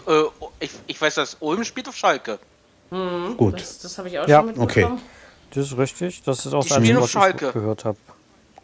ich, 0.60 0.70
ich 0.86 1.00
weiß, 1.00 1.16
dass 1.16 1.36
Ulm 1.40 1.64
spielt 1.64 1.88
auf 1.88 1.96
Schalke. 1.96 2.38
Mhm, 2.92 3.36
Gut. 3.36 3.54
Das, 3.60 3.80
das 3.80 3.98
habe 3.98 4.08
ich 4.08 4.18
auch 4.20 4.28
ja, 4.28 4.38
schon 4.38 4.46
mitbekommen. 4.46 4.94
Okay. 4.94 5.02
Das 5.54 5.66
ist 5.66 5.78
richtig. 5.78 6.22
Das 6.24 6.44
ist 6.44 6.52
auch 6.52 6.64
das 6.64 6.76
Einzige, 6.76 7.00
was 7.00 7.14
ich 7.14 7.36
gehört 7.36 7.84
habe. 7.84 7.98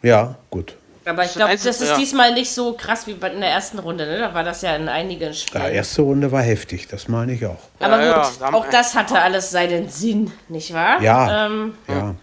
Ja, 0.01 0.35
gut. 0.49 0.75
Aber 1.05 1.25
ich 1.25 1.33
glaube, 1.33 1.53
das 1.53 1.65
ist 1.65 1.89
ja. 1.89 1.97
diesmal 1.97 2.33
nicht 2.33 2.51
so 2.51 2.73
krass 2.73 3.07
wie 3.07 3.11
in 3.11 3.19
der 3.19 3.49
ersten 3.49 3.79
Runde, 3.79 4.05
ne? 4.05 4.19
Da 4.19 4.33
war 4.35 4.43
das 4.43 4.61
ja 4.61 4.75
in 4.75 4.87
einigen 4.87 5.33
Spielen. 5.33 5.65
Die 5.65 5.71
erste 5.71 6.03
Runde 6.03 6.31
war 6.31 6.43
heftig, 6.43 6.87
das 6.87 7.07
meine 7.07 7.33
ich 7.33 7.45
auch. 7.45 7.57
Aber 7.79 8.03
ja, 8.03 8.21
gut, 8.21 8.39
ja, 8.39 8.53
auch 8.53 8.67
das 8.69 8.93
hatte 8.93 9.19
alles 9.19 9.49
seinen 9.49 9.89
Sinn, 9.89 10.31
nicht 10.47 10.73
wahr? 10.73 11.01
Ja. 11.01 11.47
Ähm, 11.47 11.73
ja. 11.87 12.13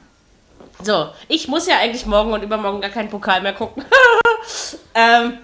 So, 0.80 1.08
ich 1.26 1.48
muss 1.48 1.66
ja 1.66 1.78
eigentlich 1.78 2.06
morgen 2.06 2.32
und 2.32 2.42
übermorgen 2.42 2.80
gar 2.80 2.90
keinen 2.90 3.08
Pokal 3.08 3.40
mehr 3.40 3.52
gucken. 3.52 3.84
ähm, 4.94 5.38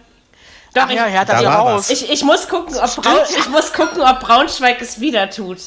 doch, 0.75 0.83
Ach 0.87 0.91
ja, 0.91 1.09
ich, 1.09 1.29
da 1.29 1.59
raus. 1.59 1.91
Ich, 1.91 2.09
ich, 2.09 2.23
muss 2.23 2.49
gucken, 2.49 2.77
ob 2.77 2.95
Braun, 2.97 3.19
ich 3.37 3.49
muss 3.49 3.73
gucken, 3.73 4.01
ob 4.01 4.21
Braunschweig 4.21 4.81
es 4.81 5.01
wieder 5.01 5.29
tut. 5.29 5.59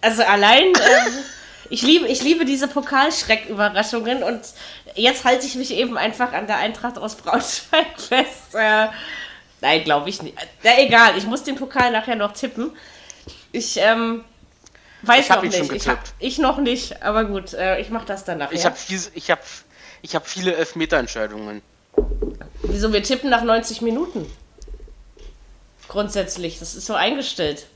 Also 0.00 0.24
allein. 0.24 0.66
Ähm, 0.66 0.72
ich 1.70 1.82
liebe, 1.82 2.06
ich 2.06 2.22
liebe 2.22 2.44
diese 2.44 2.68
Pokalschreck-Überraschungen 2.68 4.22
und 4.22 4.40
jetzt 4.94 5.24
halte 5.24 5.46
ich 5.46 5.54
mich 5.54 5.72
eben 5.72 5.98
einfach 5.98 6.32
an 6.32 6.46
der 6.46 6.58
Eintracht 6.58 6.98
aus 6.98 7.16
Braunschweig 7.16 7.86
fest. 7.96 8.54
Äh, 8.54 8.88
nein, 9.60 9.84
glaube 9.84 10.08
ich 10.08 10.22
nicht. 10.22 10.36
Na 10.62 10.78
egal, 10.78 11.16
ich 11.16 11.26
muss 11.26 11.42
den 11.42 11.56
Pokal 11.56 11.92
nachher 11.92 12.16
noch 12.16 12.32
tippen. 12.32 12.72
Ich 13.52 13.76
ähm, 13.78 14.24
weiß 15.02 15.24
ich 15.24 15.30
noch 15.30 15.42
nicht. 15.42 15.72
Ich, 15.72 15.88
hab, 15.88 15.98
ich 16.18 16.38
noch 16.38 16.58
nicht, 16.58 17.02
aber 17.02 17.24
gut, 17.24 17.54
äh, 17.54 17.80
ich 17.80 17.90
mache 17.90 18.06
das 18.06 18.24
dann 18.24 18.38
nachher. 18.38 18.54
Ich 18.54 18.64
habe 18.64 18.76
ich 19.14 19.30
hab, 19.30 19.40
ich 20.02 20.14
hab 20.14 20.26
viele 20.26 20.54
Elfmeterentscheidungen. 20.54 21.62
Wieso? 22.62 22.92
Wir 22.92 23.02
tippen 23.02 23.30
nach 23.30 23.42
90 23.42 23.82
Minuten. 23.82 24.30
Grundsätzlich, 25.88 26.58
das 26.58 26.74
ist 26.74 26.86
so 26.86 26.94
eingestellt. 26.94 27.66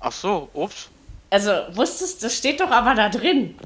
Ach 0.00 0.12
so, 0.12 0.48
ups. 0.54 0.88
Also, 1.30 1.50
wusstest 1.72 2.22
das 2.22 2.36
steht 2.36 2.60
doch 2.60 2.70
aber 2.70 2.94
da 2.94 3.08
drin. 3.08 3.56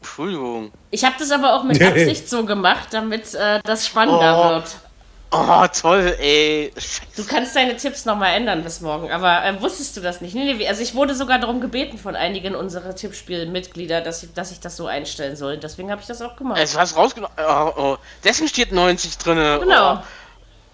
Entschuldigung. 0.00 0.72
Ich 0.90 1.04
habe 1.04 1.14
das 1.18 1.30
aber 1.30 1.54
auch 1.54 1.64
mit 1.64 1.82
Absicht 1.82 2.28
so 2.28 2.44
gemacht, 2.44 2.88
damit 2.92 3.34
äh, 3.34 3.60
das 3.64 3.86
spannender 3.86 4.38
oh. 4.38 4.50
wird. 4.50 4.76
Oh, 5.32 5.64
toll, 5.68 6.16
ey. 6.18 6.72
Du 7.16 7.24
kannst 7.24 7.54
deine 7.54 7.76
Tipps 7.76 8.04
nochmal 8.04 8.34
ändern 8.34 8.64
bis 8.64 8.80
morgen, 8.80 9.12
aber 9.12 9.44
äh, 9.44 9.60
wusstest 9.62 9.96
du 9.96 10.00
das 10.00 10.20
nicht? 10.20 10.34
Nee, 10.34 10.54
nee, 10.54 10.66
also 10.66 10.82
ich 10.82 10.96
wurde 10.96 11.14
sogar 11.14 11.38
darum 11.38 11.60
gebeten 11.60 11.98
von 11.98 12.16
einigen 12.16 12.56
unserer 12.56 12.96
Tippspielmitglieder, 12.96 14.00
dass 14.00 14.24
ich, 14.24 14.34
dass 14.34 14.50
ich 14.50 14.58
das 14.58 14.76
so 14.76 14.86
einstellen 14.86 15.36
soll. 15.36 15.56
Deswegen 15.58 15.92
habe 15.92 16.00
ich 16.00 16.08
das 16.08 16.20
auch 16.20 16.34
gemacht. 16.34 16.58
Also 16.58 16.80
hast 16.80 16.96
rausgenommen. 16.96 17.36
Oh, 17.38 17.72
oh. 17.76 17.96
Deswegen 18.24 18.48
steht 18.48 18.72
90 18.72 19.18
drin. 19.18 19.36
Genau. 19.60 20.02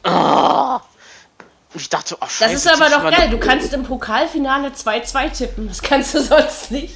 Oh. 0.05 0.09
oh. 0.09 0.81
Und 1.77 1.83
ich 1.83 1.91
dachte, 1.91 2.17
oh, 2.19 2.27
scheiße, 2.27 2.55
Das 2.55 2.65
ist 2.65 2.73
aber 2.73 2.89
doch 2.89 3.03
geil. 3.11 3.29
Du 3.29 3.37
kannst 3.37 3.71
im 3.75 3.83
Pokalfinale 3.83 4.69
2-2 4.69 5.31
tippen. 5.37 5.69
Das 5.69 5.83
kannst 5.83 6.15
du 6.15 6.23
sonst 6.23 6.71
nicht. 6.71 6.95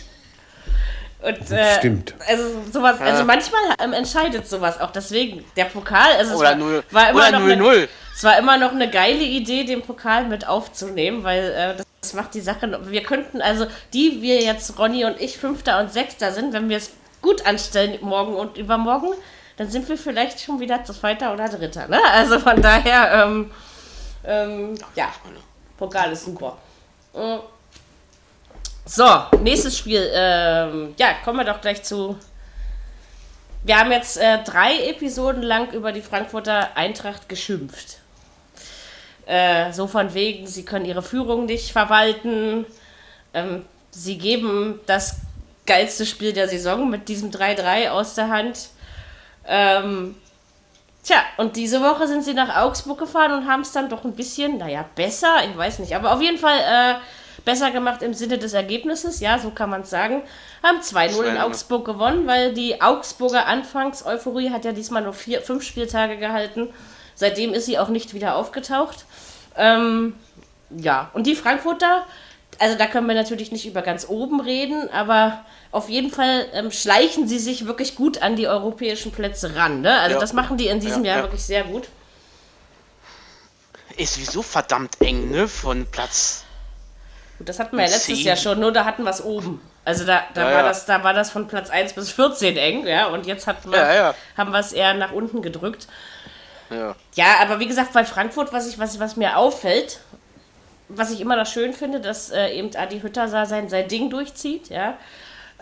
Und, 1.21 1.51
äh, 1.51 1.77
Stimmt. 1.77 2.15
Also 2.27 2.45
sowas, 2.73 2.97
ja. 2.99 3.05
also 3.05 3.25
manchmal 3.25 3.61
ähm, 3.79 3.93
entscheidet 3.93 4.49
sowas 4.49 4.81
auch. 4.81 4.91
Deswegen, 4.91 5.45
der 5.55 5.67
Pokal, 5.67 6.13
also 6.17 6.37
oder 6.37 6.53
es 6.53 6.59
war, 6.59 6.67
0, 6.67 6.85
war 6.93 7.11
immer 7.11 7.31
noch 7.31 7.41
0, 7.41 7.53
eine, 7.53 7.63
0. 7.63 7.89
es 8.17 8.25
war 8.25 8.39
immer 8.39 8.57
noch 8.57 8.73
eine 8.73 8.89
geile 8.89 9.23
Idee, 9.23 9.65
den 9.65 9.83
Pokal 9.83 10.25
mit 10.25 10.49
aufzunehmen, 10.49 11.25
weil 11.25 11.45
äh, 11.51 11.77
das, 11.77 11.87
das, 12.01 12.15
macht 12.15 12.33
die 12.33 12.41
Sache. 12.41 12.81
Wir 12.85 13.03
könnten 13.03 13.43
also, 13.43 13.67
die 13.93 14.23
wir 14.23 14.41
jetzt, 14.41 14.79
Ronny 14.79 15.05
und 15.05 15.21
ich, 15.21 15.37
Fünfter 15.37 15.79
und 15.81 15.93
Sechster 15.93 16.33
sind, 16.33 16.55
wenn 16.55 16.71
wir 16.71 16.79
es 16.79 16.91
gut 17.21 17.45
anstellen 17.45 17.99
morgen 18.01 18.35
und 18.35 18.57
übermorgen, 18.57 19.13
dann 19.59 19.69
sind 19.69 19.91
wir 19.91 19.99
vielleicht 19.99 20.41
schon 20.41 20.59
wieder 20.59 20.83
Zweiter 20.85 21.35
oder 21.35 21.51
Dritter. 21.51 21.87
Ne? 21.87 22.01
Also 22.15 22.39
von 22.39 22.63
daher, 22.63 23.25
ähm, 23.27 23.51
ähm, 24.25 24.75
ja, 24.95 25.13
Pokal 25.77 26.13
ist 26.13 26.25
super. 26.25 26.59
Äh, 27.15 27.39
so, 28.85 29.05
nächstes 29.41 29.79
Spiel. 29.79 30.11
Ähm, 30.13 30.95
ja, 30.99 31.15
kommen 31.25 31.39
wir 31.39 31.45
doch 31.45 31.61
gleich 31.61 31.83
zu. 31.83 32.17
Wir 33.63 33.79
haben 33.79 33.93
jetzt 33.93 34.17
äh, 34.17 34.43
drei 34.43 34.89
Episoden 34.89 35.43
lang 35.43 35.71
über 35.73 35.93
die 35.93 36.01
Frankfurter 36.01 36.77
Eintracht 36.77 37.29
geschimpft. 37.29 37.99
Äh, 39.27 39.73
so 39.73 39.87
von 39.87 40.13
wegen, 40.15 40.47
sie 40.47 40.65
können 40.65 40.87
ihre 40.87 41.03
Führung 41.03 41.47
nicht 41.47 41.73
verwalten. 41.73 42.67
Ähm, 43.33 43.65
sie 43.91 44.19
geben 44.19 44.81
das 44.87 45.17
geilste 45.67 46.05
Spiel 46.05 46.33
der 46.33 46.49
Saison 46.49 46.91
mit 46.91 47.09
diesem 47.09 47.31
3-3 47.31 47.91
aus 47.91 48.15
der 48.15 48.29
Hand. 48.29 48.71
Ähm, 49.47 50.17
Tja, 51.03 51.17
und 51.39 51.57
diese 51.57 51.81
Woche 51.81 52.07
sind 52.07 52.25
sie 52.25 52.35
nach 52.35 52.57
Augsburg 52.57 52.99
gefahren 52.99 53.33
und 53.33 53.49
haben 53.49 53.63
es 53.63 53.73
dann 53.73 53.89
doch 53.89 54.05
ein 54.05 54.13
bisschen, 54.13 54.59
naja, 54.59 54.85
besser, 54.95 55.37
ich 55.49 55.57
weiß 55.57 55.79
nicht, 55.79 55.97
aber 55.97 56.13
auf 56.13 56.21
jeden 56.21 56.37
Fall 56.37 56.59
äh, 56.59 56.95
besser 57.45 57.71
gemacht 57.71 58.03
im 58.03 58.13
Sinne 58.13 58.37
des 58.37 58.53
Ergebnisses, 58.53 59.21
ja, 59.21 59.39
so 59.39 59.51
kann 59.51 59.71
man 59.71 59.81
es 59.83 59.91
sagen. 59.91 60.23
Haben 60.63 60.81
2-0 60.81 61.23
in 61.23 61.39
Augsburg 61.39 61.87
gewonnen, 61.87 62.27
weil 62.27 62.53
die 62.53 62.83
Augsburger 62.83 63.47
Anfangs-Euphorie 63.47 64.51
hat 64.51 64.65
ja 64.65 64.73
diesmal 64.73 65.03
nur 65.03 65.15
vier, 65.15 65.41
fünf 65.41 65.63
Spieltage 65.63 66.19
gehalten. 66.19 66.69
Seitdem 67.15 67.55
ist 67.55 67.67
sie 67.67 67.79
auch 67.79 67.89
nicht 67.89 68.13
wieder 68.13 68.37
aufgetaucht. 68.37 69.05
Ähm, 69.57 70.15
ja, 70.71 71.11
und 71.15 71.27
die 71.27 71.35
Frankfurter, 71.35 72.07
also 72.61 72.77
da 72.77 72.87
können 72.87 73.09
wir 73.09 73.15
natürlich 73.15 73.51
nicht 73.53 73.67
über 73.67 73.81
ganz 73.81 74.07
oben 74.07 74.41
reden, 74.41 74.91
aber 74.91 75.45
auf 75.73 75.89
jeden 75.89 76.11
Fall 76.11 76.47
ähm, 76.53 76.71
schleichen 76.71 77.27
sie 77.27 77.39
sich 77.39 77.67
wirklich 77.67 77.97
gut 77.97 78.21
an 78.21 78.37
die 78.37 78.47
europäischen 78.47 79.13
Plätze 79.13 79.57
ran. 79.57 79.81
Ne? 79.81 79.99
Also 79.99 80.15
ja. 80.15 80.21
das 80.21 80.35
machen 80.35 80.59
die 80.59 80.67
in 80.67 80.79
diesem 80.79 81.05
ja, 81.05 81.13
Jahr 81.13 81.19
ja. 81.19 81.25
wirklich 81.25 81.43
sehr 81.43 81.65
gut. 81.65 81.89
Ist 83.97 84.15
sowieso 84.15 84.43
verdammt 84.43 85.01
eng, 85.01 85.31
ne? 85.31 85.49
Von 85.49 85.87
Platz. 85.87 86.45
Gut, 87.39 87.49
das 87.49 87.59
hatten 87.59 87.77
wir 87.77 87.85
ja 87.85 87.91
letztes 87.91 88.23
Jahr 88.23 88.37
schon, 88.37 88.61
nur 88.61 88.73
da 88.73 88.85
hatten 88.85 89.05
wir 89.05 89.11
es 89.11 89.25
oben. 89.25 89.63
Also 89.87 90.05
da, 90.05 90.23
da, 90.35 90.53
war 90.53 90.63
Das, 90.63 90.85
da 90.85 91.03
war 91.03 91.15
das 91.15 91.31
von 91.31 91.49
Platz 91.49 91.71
1 91.71 91.95
bis 91.95 92.11
14 92.13 92.59
eng, 92.59 92.87
ja, 92.87 93.07
und 93.07 93.27
jetzt 93.27 93.47
wir, 93.47 94.15
haben 94.37 94.53
wir 94.53 94.59
es 94.59 94.73
eher 94.73 94.93
nach 94.93 95.13
unten 95.13 95.41
gedrückt. 95.41 95.89
Ja. 96.69 96.95
ja, 97.15 97.27
aber 97.41 97.59
wie 97.59 97.67
gesagt, 97.67 97.95
bei 97.95 98.05
Frankfurt, 98.05 98.53
was, 98.53 98.69
ich, 98.69 98.79
was, 98.79 99.01
was 99.01 99.17
mir 99.17 99.39
auffällt, 99.39 100.01
was 100.95 101.11
ich 101.11 101.21
immer 101.21 101.37
noch 101.37 101.47
schön 101.47 101.73
finde, 101.73 102.01
dass 102.01 102.31
äh, 102.31 102.49
eben 102.51 102.75
Adi 102.75 103.01
Hütter 103.01 103.29
sein, 103.29 103.69
sein 103.69 103.89
Ding 103.89 104.11
durchzieht, 104.11 104.69
ja. 104.69 104.97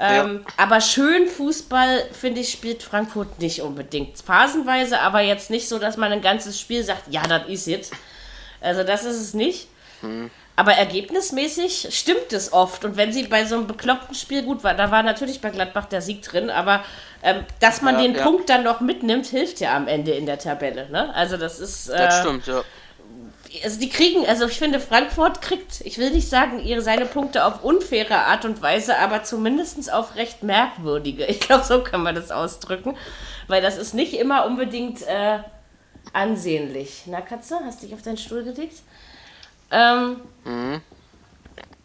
Ähm, 0.01 0.45
ja. 0.47 0.53
Aber 0.57 0.81
schön 0.81 1.27
Fußball, 1.27 2.05
finde 2.13 2.41
ich, 2.41 2.51
spielt 2.51 2.83
Frankfurt 2.83 3.41
nicht 3.41 3.63
unbedingt. 3.63 4.19
Phasenweise, 4.19 5.01
aber 5.01 5.21
jetzt 5.21 5.51
nicht 5.51 5.69
so, 5.69 5.79
dass 5.79 5.97
man 5.97 6.13
ein 6.13 6.23
ganzes 6.23 6.61
Spiel 6.61 6.85
sagt, 6.85 7.05
ja, 7.11 7.23
das 7.23 7.49
ist 7.49 7.67
es. 7.67 7.91
Also 8.61 8.85
das 8.85 9.05
ist 9.05 9.21
es 9.21 9.35
nicht. 9.35 9.69
Hm. 10.01 10.31
Aber 10.55 10.73
ergebnismäßig 10.73 11.89
stimmt 11.91 12.33
es 12.33 12.53
oft. 12.53 12.85
Und 12.85 12.97
wenn 12.97 13.13
sie 13.13 13.25
bei 13.25 13.45
so 13.45 13.57
einem 13.57 13.67
bekloppten 13.67 14.15
Spiel 14.15 14.43
gut 14.43 14.63
war, 14.63 14.75
da 14.75 14.91
war 14.91 15.03
natürlich 15.03 15.41
bei 15.41 15.51
Gladbach 15.51 15.87
der 15.87 16.01
Sieg 16.01 16.23
drin, 16.23 16.51
aber 16.51 16.85
ähm, 17.23 17.45
dass 17.61 17.83
man 17.83 17.97
ja, 17.97 18.03
den 18.03 18.15
ja. 18.15 18.23
Punkt 18.23 18.49
dann 18.49 18.65
noch 18.65 18.81
mitnimmt, 18.81 19.27
hilft 19.27 19.61
ja 19.61 19.77
am 19.77 19.89
Ende 19.89 20.13
in 20.13 20.27
der 20.27 20.39
Tabelle. 20.39 20.89
Ne? 20.91 21.13
Also 21.15 21.37
das 21.37 21.59
ist. 21.59 21.89
Äh, 21.89 21.99
das 21.99 22.21
stimmt, 22.21 22.47
ja 22.47 22.63
also 23.65 23.81
die 23.81 23.89
kriegen, 23.89 24.27
also 24.27 24.47
ich 24.47 24.59
finde, 24.59 24.81
Frankfurt 24.81 25.41
kriegt, 25.41 25.81
ich 25.83 25.99
will 25.99 26.11
nicht 26.11 26.29
sagen, 26.29 26.61
ihre 26.61 26.83
seine 26.83 27.07
Punkte 27.07 27.45
auf 27.45 27.65
unfaire 27.65 28.27
Art 28.27 28.45
und 28.45 28.61
Weise, 28.63 28.99
aber 28.99 29.25
zumindest 29.25 29.93
auf 29.93 30.17
recht 30.17 30.43
merkwürdige. 30.43 31.25
Ich 31.27 31.41
glaube, 31.41 31.65
so 31.65 31.83
kann 31.83 32.03
man 32.03 32.15
das 32.15 32.31
ausdrücken. 32.31 32.97
Weil 33.47 33.63
das 33.63 33.79
ist 33.79 33.95
nicht 33.95 34.15
immer 34.15 34.45
unbedingt 34.45 35.03
äh, 35.07 35.39
ansehnlich. 36.13 37.05
Na, 37.07 37.21
Katze, 37.21 37.59
hast 37.65 37.83
du 37.83 37.87
dich 37.87 37.95
auf 37.95 38.03
deinen 38.03 38.19
Stuhl 38.19 38.45
gelegt? 38.45 38.83
Ähm, 39.71 40.21
mhm. 40.45 40.81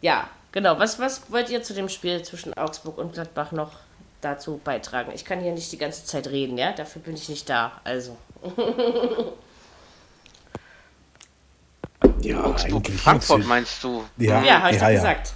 Ja, 0.02 0.28
genau. 0.52 0.78
Was, 0.78 0.98
was 0.98 1.30
wollt 1.30 1.48
ihr 1.50 1.62
zu 1.62 1.72
dem 1.72 1.88
Spiel 1.88 2.22
zwischen 2.22 2.54
Augsburg 2.54 2.98
und 2.98 3.14
Gladbach 3.14 3.52
noch 3.52 3.72
dazu 4.20 4.60
beitragen? 4.62 5.12
Ich 5.14 5.24
kann 5.24 5.40
hier 5.40 5.52
nicht 5.52 5.72
die 5.72 5.78
ganze 5.78 6.04
Zeit 6.04 6.26
reden, 6.26 6.58
ja? 6.58 6.72
Dafür 6.72 7.00
bin 7.00 7.14
ich 7.14 7.28
nicht 7.28 7.48
da. 7.48 7.80
Also. 7.84 8.16
Ja, 12.24 12.42
Augsburg, 12.42 12.88
Frankfurt 12.88 13.46
meinst 13.46 13.84
du? 13.84 14.02
Ja, 14.16 14.42
ja 14.42 14.62
habe 14.62 14.74
ich 14.74 14.80
ja, 14.80 14.88
ja. 14.88 14.96
gesagt. 14.96 15.34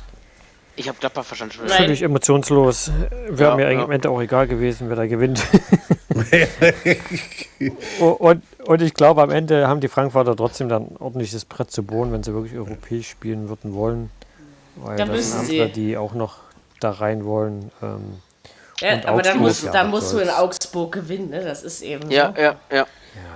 Ich 0.76 0.88
habe 0.88 0.96
Gladbach 0.98 1.24
verstanden. 1.24 1.54
Völlig 1.66 2.02
emotionslos. 2.02 2.92
Wäre 3.28 3.50
ja, 3.50 3.56
mir 3.56 3.72
ja. 3.72 3.82
am 3.82 3.90
Ende 3.90 4.08
auch 4.10 4.20
egal 4.20 4.46
gewesen, 4.46 4.88
wer 4.88 4.96
da 4.96 5.06
gewinnt. 5.06 5.42
und, 7.98 8.42
und 8.64 8.82
ich 8.82 8.94
glaube, 8.94 9.22
am 9.22 9.30
Ende 9.30 9.66
haben 9.66 9.80
die 9.80 9.88
Frankfurter 9.88 10.36
trotzdem 10.36 10.68
dann 10.68 10.96
ordentliches 11.00 11.44
Brett 11.44 11.72
zu 11.72 11.82
bohren, 11.82 12.12
wenn 12.12 12.22
sie 12.22 12.32
wirklich 12.32 12.56
europäisch 12.56 13.08
spielen 13.08 13.48
würden 13.48 13.74
wollen. 13.74 14.10
Weil 14.76 14.96
da 14.96 15.06
das 15.06 15.32
sind 15.32 15.50
andere, 15.50 15.68
die 15.68 15.96
auch 15.96 16.14
noch 16.14 16.36
da 16.78 16.92
rein 16.92 17.24
wollen. 17.24 17.72
Ähm, 17.82 18.22
ja, 18.80 19.04
aber 19.04 19.22
dann 19.22 19.38
musst, 19.38 19.66
da 19.66 19.82
musst 19.82 20.12
du 20.12 20.18
in 20.18 20.30
Augsburg 20.30 20.92
gewinnen, 20.92 21.30
ne? 21.30 21.42
das 21.42 21.64
ist 21.64 21.82
eben 21.82 22.08
ja, 22.08 22.32
so. 22.32 22.40
Ja, 22.40 22.56
ja, 22.70 22.76
ja. 22.76 22.86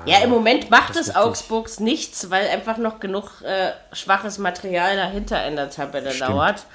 Ja, 0.05 0.19
im 0.19 0.31
Moment 0.31 0.71
macht 0.71 0.97
es 0.97 1.15
Augsburgs 1.15 1.79
nichts, 1.79 2.31
weil 2.31 2.49
einfach 2.49 2.77
noch 2.77 2.99
genug 2.99 3.43
äh, 3.43 3.71
schwaches 3.93 4.39
Material 4.39 4.97
dahinter 4.97 5.47
in 5.47 5.57
der 5.57 5.71
Tabelle 5.71 6.11
Stimmt. 6.11 6.31
dauert. 6.31 6.67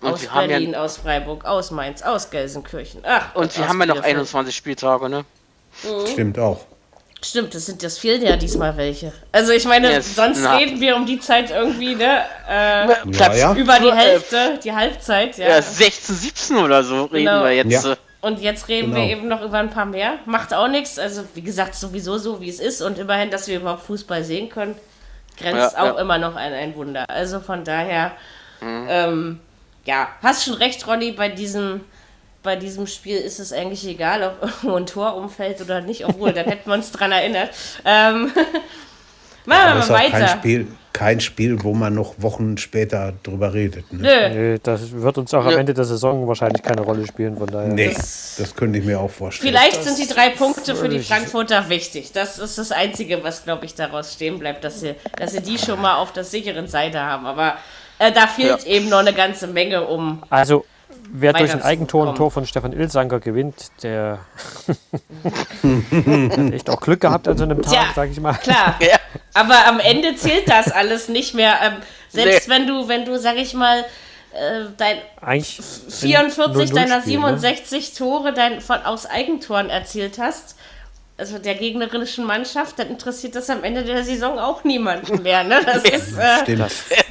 Und 0.00 0.12
aus 0.12 0.26
Berlin, 0.26 0.72
ja 0.72 0.82
aus 0.82 0.96
Freiburg, 0.98 1.44
aus 1.44 1.70
Mainz, 1.70 2.02
aus 2.02 2.30
Gelsenkirchen. 2.30 3.02
Ach, 3.04 3.34
und 3.34 3.52
sie 3.52 3.64
haben 3.64 3.78
ja 3.80 3.86
noch 3.86 4.02
21 4.02 4.54
Spieltage, 4.54 5.08
ne? 5.08 5.24
Mhm. 5.82 6.06
Stimmt 6.06 6.38
auch. 6.38 6.64
Stimmt, 7.24 7.54
das 7.54 7.66
sind 7.66 7.84
das 7.84 7.98
fehlen 7.98 8.20
ja 8.20 8.36
diesmal 8.36 8.76
welche. 8.76 9.12
Also 9.30 9.52
ich 9.52 9.64
meine, 9.64 9.92
yes, 9.92 10.16
sonst 10.16 10.42
na. 10.42 10.56
reden 10.56 10.80
wir 10.80 10.96
um 10.96 11.06
die 11.06 11.20
Zeit 11.20 11.52
irgendwie, 11.52 11.94
ne? 11.94 12.22
Äh, 12.48 12.88
ja, 13.12 13.34
ja. 13.34 13.54
Über 13.54 13.78
die 13.78 13.92
Hälfte, 13.92 14.58
die 14.62 14.72
Halbzeit, 14.72 15.38
ja. 15.38 15.50
ja 15.50 15.62
16, 15.62 16.16
17 16.16 16.56
oder 16.56 16.82
so 16.82 17.04
reden 17.04 17.26
genau. 17.26 17.44
wir 17.44 17.52
jetzt. 17.52 17.84
Ja. 17.84 17.96
Und 18.22 18.40
jetzt 18.40 18.68
reden 18.68 18.92
genau. 18.92 19.02
wir 19.02 19.10
eben 19.10 19.28
noch 19.28 19.42
über 19.42 19.58
ein 19.58 19.70
paar 19.70 19.84
mehr. 19.84 20.18
Macht 20.26 20.54
auch 20.54 20.68
nichts. 20.68 20.98
Also 20.98 21.24
wie 21.34 21.42
gesagt, 21.42 21.74
sowieso 21.74 22.18
so, 22.18 22.40
wie 22.40 22.48
es 22.48 22.60
ist. 22.60 22.80
Und 22.80 22.98
immerhin, 22.98 23.30
dass 23.30 23.48
wir 23.48 23.58
überhaupt 23.58 23.82
Fußball 23.82 24.22
sehen 24.22 24.48
können, 24.48 24.76
grenzt 25.36 25.76
auch 25.76 25.98
immer 25.98 26.18
noch 26.18 26.36
an 26.36 26.52
ein 26.52 26.74
Wunder. 26.76 27.04
Also 27.08 27.40
von 27.40 27.64
daher, 27.64 28.12
mhm. 28.60 28.86
ähm, 28.88 29.40
ja, 29.84 30.08
hast 30.22 30.44
schon 30.44 30.54
recht, 30.54 30.86
Ronny, 30.86 31.12
bei 31.12 31.28
diesem 31.28 31.80
bei 32.42 32.56
diesem 32.56 32.86
Spiel 32.86 33.18
ist 33.18 33.38
es 33.38 33.52
eigentlich 33.52 33.86
egal, 33.86 34.22
ob 34.22 34.42
irgendwo 34.42 34.76
ein 34.76 34.86
Tor 34.86 35.16
umfällt 35.16 35.60
oder 35.60 35.80
nicht, 35.80 36.04
obwohl, 36.04 36.32
dann 36.32 36.46
hätten 36.46 36.68
wir 36.68 36.74
uns 36.74 36.90
dran 36.90 37.12
erinnert. 37.12 37.50
Ähm, 37.84 38.32
machen 39.46 39.60
wir 39.66 39.74
mal 39.74 39.88
weiter. 39.88 40.18
Kein 40.18 40.28
Spiel, 40.28 40.66
kein 40.92 41.20
Spiel, 41.20 41.62
wo 41.62 41.72
man 41.72 41.94
noch 41.94 42.14
Wochen 42.18 42.58
später 42.58 43.12
drüber 43.22 43.54
redet. 43.54 43.92
Ne? 43.92 44.30
Nö. 44.34 44.58
Das 44.62 44.92
wird 44.92 45.18
uns 45.18 45.32
auch 45.32 45.44
am 45.44 45.56
Ende 45.56 45.74
der 45.74 45.84
Saison 45.84 46.26
wahrscheinlich 46.28 46.62
keine 46.62 46.82
Rolle 46.82 47.06
spielen, 47.06 47.36
von 47.36 47.46
daher. 47.46 47.72
Nee, 47.72 47.92
das, 47.94 48.36
das 48.38 48.54
könnte 48.54 48.78
ich 48.78 48.84
mir 48.84 49.00
auch 49.00 49.10
vorstellen. 49.10 49.52
Vielleicht 49.52 49.78
das 49.78 49.96
sind 49.96 49.98
die 49.98 50.12
drei 50.12 50.30
Punkte 50.30 50.76
für 50.76 50.88
die 50.88 50.98
Frankfurter 50.98 51.68
wichtig. 51.68 52.12
Das 52.12 52.38
ist 52.38 52.58
das 52.58 52.72
Einzige, 52.72 53.24
was, 53.24 53.44
glaube 53.44 53.64
ich, 53.64 53.74
daraus 53.74 54.12
stehen 54.12 54.38
bleibt, 54.38 54.64
dass 54.64 54.80
sie, 54.80 54.94
dass 55.16 55.32
sie 55.32 55.40
die 55.40 55.58
schon 55.58 55.80
mal 55.80 55.96
auf 55.96 56.12
der 56.12 56.24
sicheren 56.24 56.68
Seite 56.68 57.00
haben. 57.00 57.26
Aber 57.26 57.56
äh, 57.98 58.12
da 58.12 58.26
fehlt 58.26 58.64
ja. 58.64 58.72
eben 58.72 58.88
noch 58.88 58.98
eine 58.98 59.12
ganze 59.12 59.46
Menge 59.46 59.86
um. 59.86 60.22
Also 60.28 60.64
wer 61.12 61.32
durch 61.32 61.52
ein 61.52 61.62
Eigentor 61.62 62.08
ein 62.08 62.14
Tor 62.14 62.30
von 62.30 62.46
Stefan 62.46 62.72
Ilsanker 62.72 63.20
gewinnt, 63.20 63.70
der 63.82 64.20
hat 65.62 66.52
echt 66.52 66.70
auch 66.70 66.80
Glück 66.80 67.00
gehabt 67.00 67.28
an 67.28 67.36
so 67.36 67.44
einem 67.44 67.62
Tag, 67.62 67.72
ja, 67.72 67.84
sag 67.94 68.10
ich 68.10 68.20
mal. 68.20 68.34
Klar. 68.34 68.78
Ja. 68.80 68.98
Aber 69.34 69.66
am 69.66 69.78
Ende 69.80 70.16
zählt 70.16 70.48
das 70.48 70.72
alles 70.72 71.08
nicht 71.08 71.34
mehr. 71.34 71.54
Ähm, 71.62 71.72
selbst 72.08 72.48
nee. 72.48 72.54
wenn 72.54 72.66
du, 72.66 72.88
wenn 72.88 73.04
du, 73.04 73.18
sag 73.18 73.36
ich 73.36 73.54
mal, 73.54 73.84
äh, 74.32 74.64
dein 74.76 74.98
Eigentlich 75.20 75.60
44 75.88 76.72
deiner 76.72 77.00
67 77.00 77.90
ne? 77.90 77.98
Tore 77.98 78.32
dein, 78.32 78.60
von, 78.60 78.78
aus 78.82 79.06
Eigentoren 79.06 79.70
erzielt 79.70 80.18
hast, 80.18 80.56
also 81.18 81.38
der 81.38 81.54
gegnerischen 81.54 82.24
Mannschaft, 82.24 82.78
dann 82.78 82.88
interessiert 82.88 83.36
das 83.36 83.48
am 83.50 83.62
Ende 83.62 83.84
der 83.84 84.02
Saison 84.02 84.38
auch 84.38 84.64
niemanden 84.64 85.22
mehr. 85.22 85.44
Ne? 85.44 85.60
Das 85.64 85.84
ist, 85.84 86.18
äh, 86.18 86.56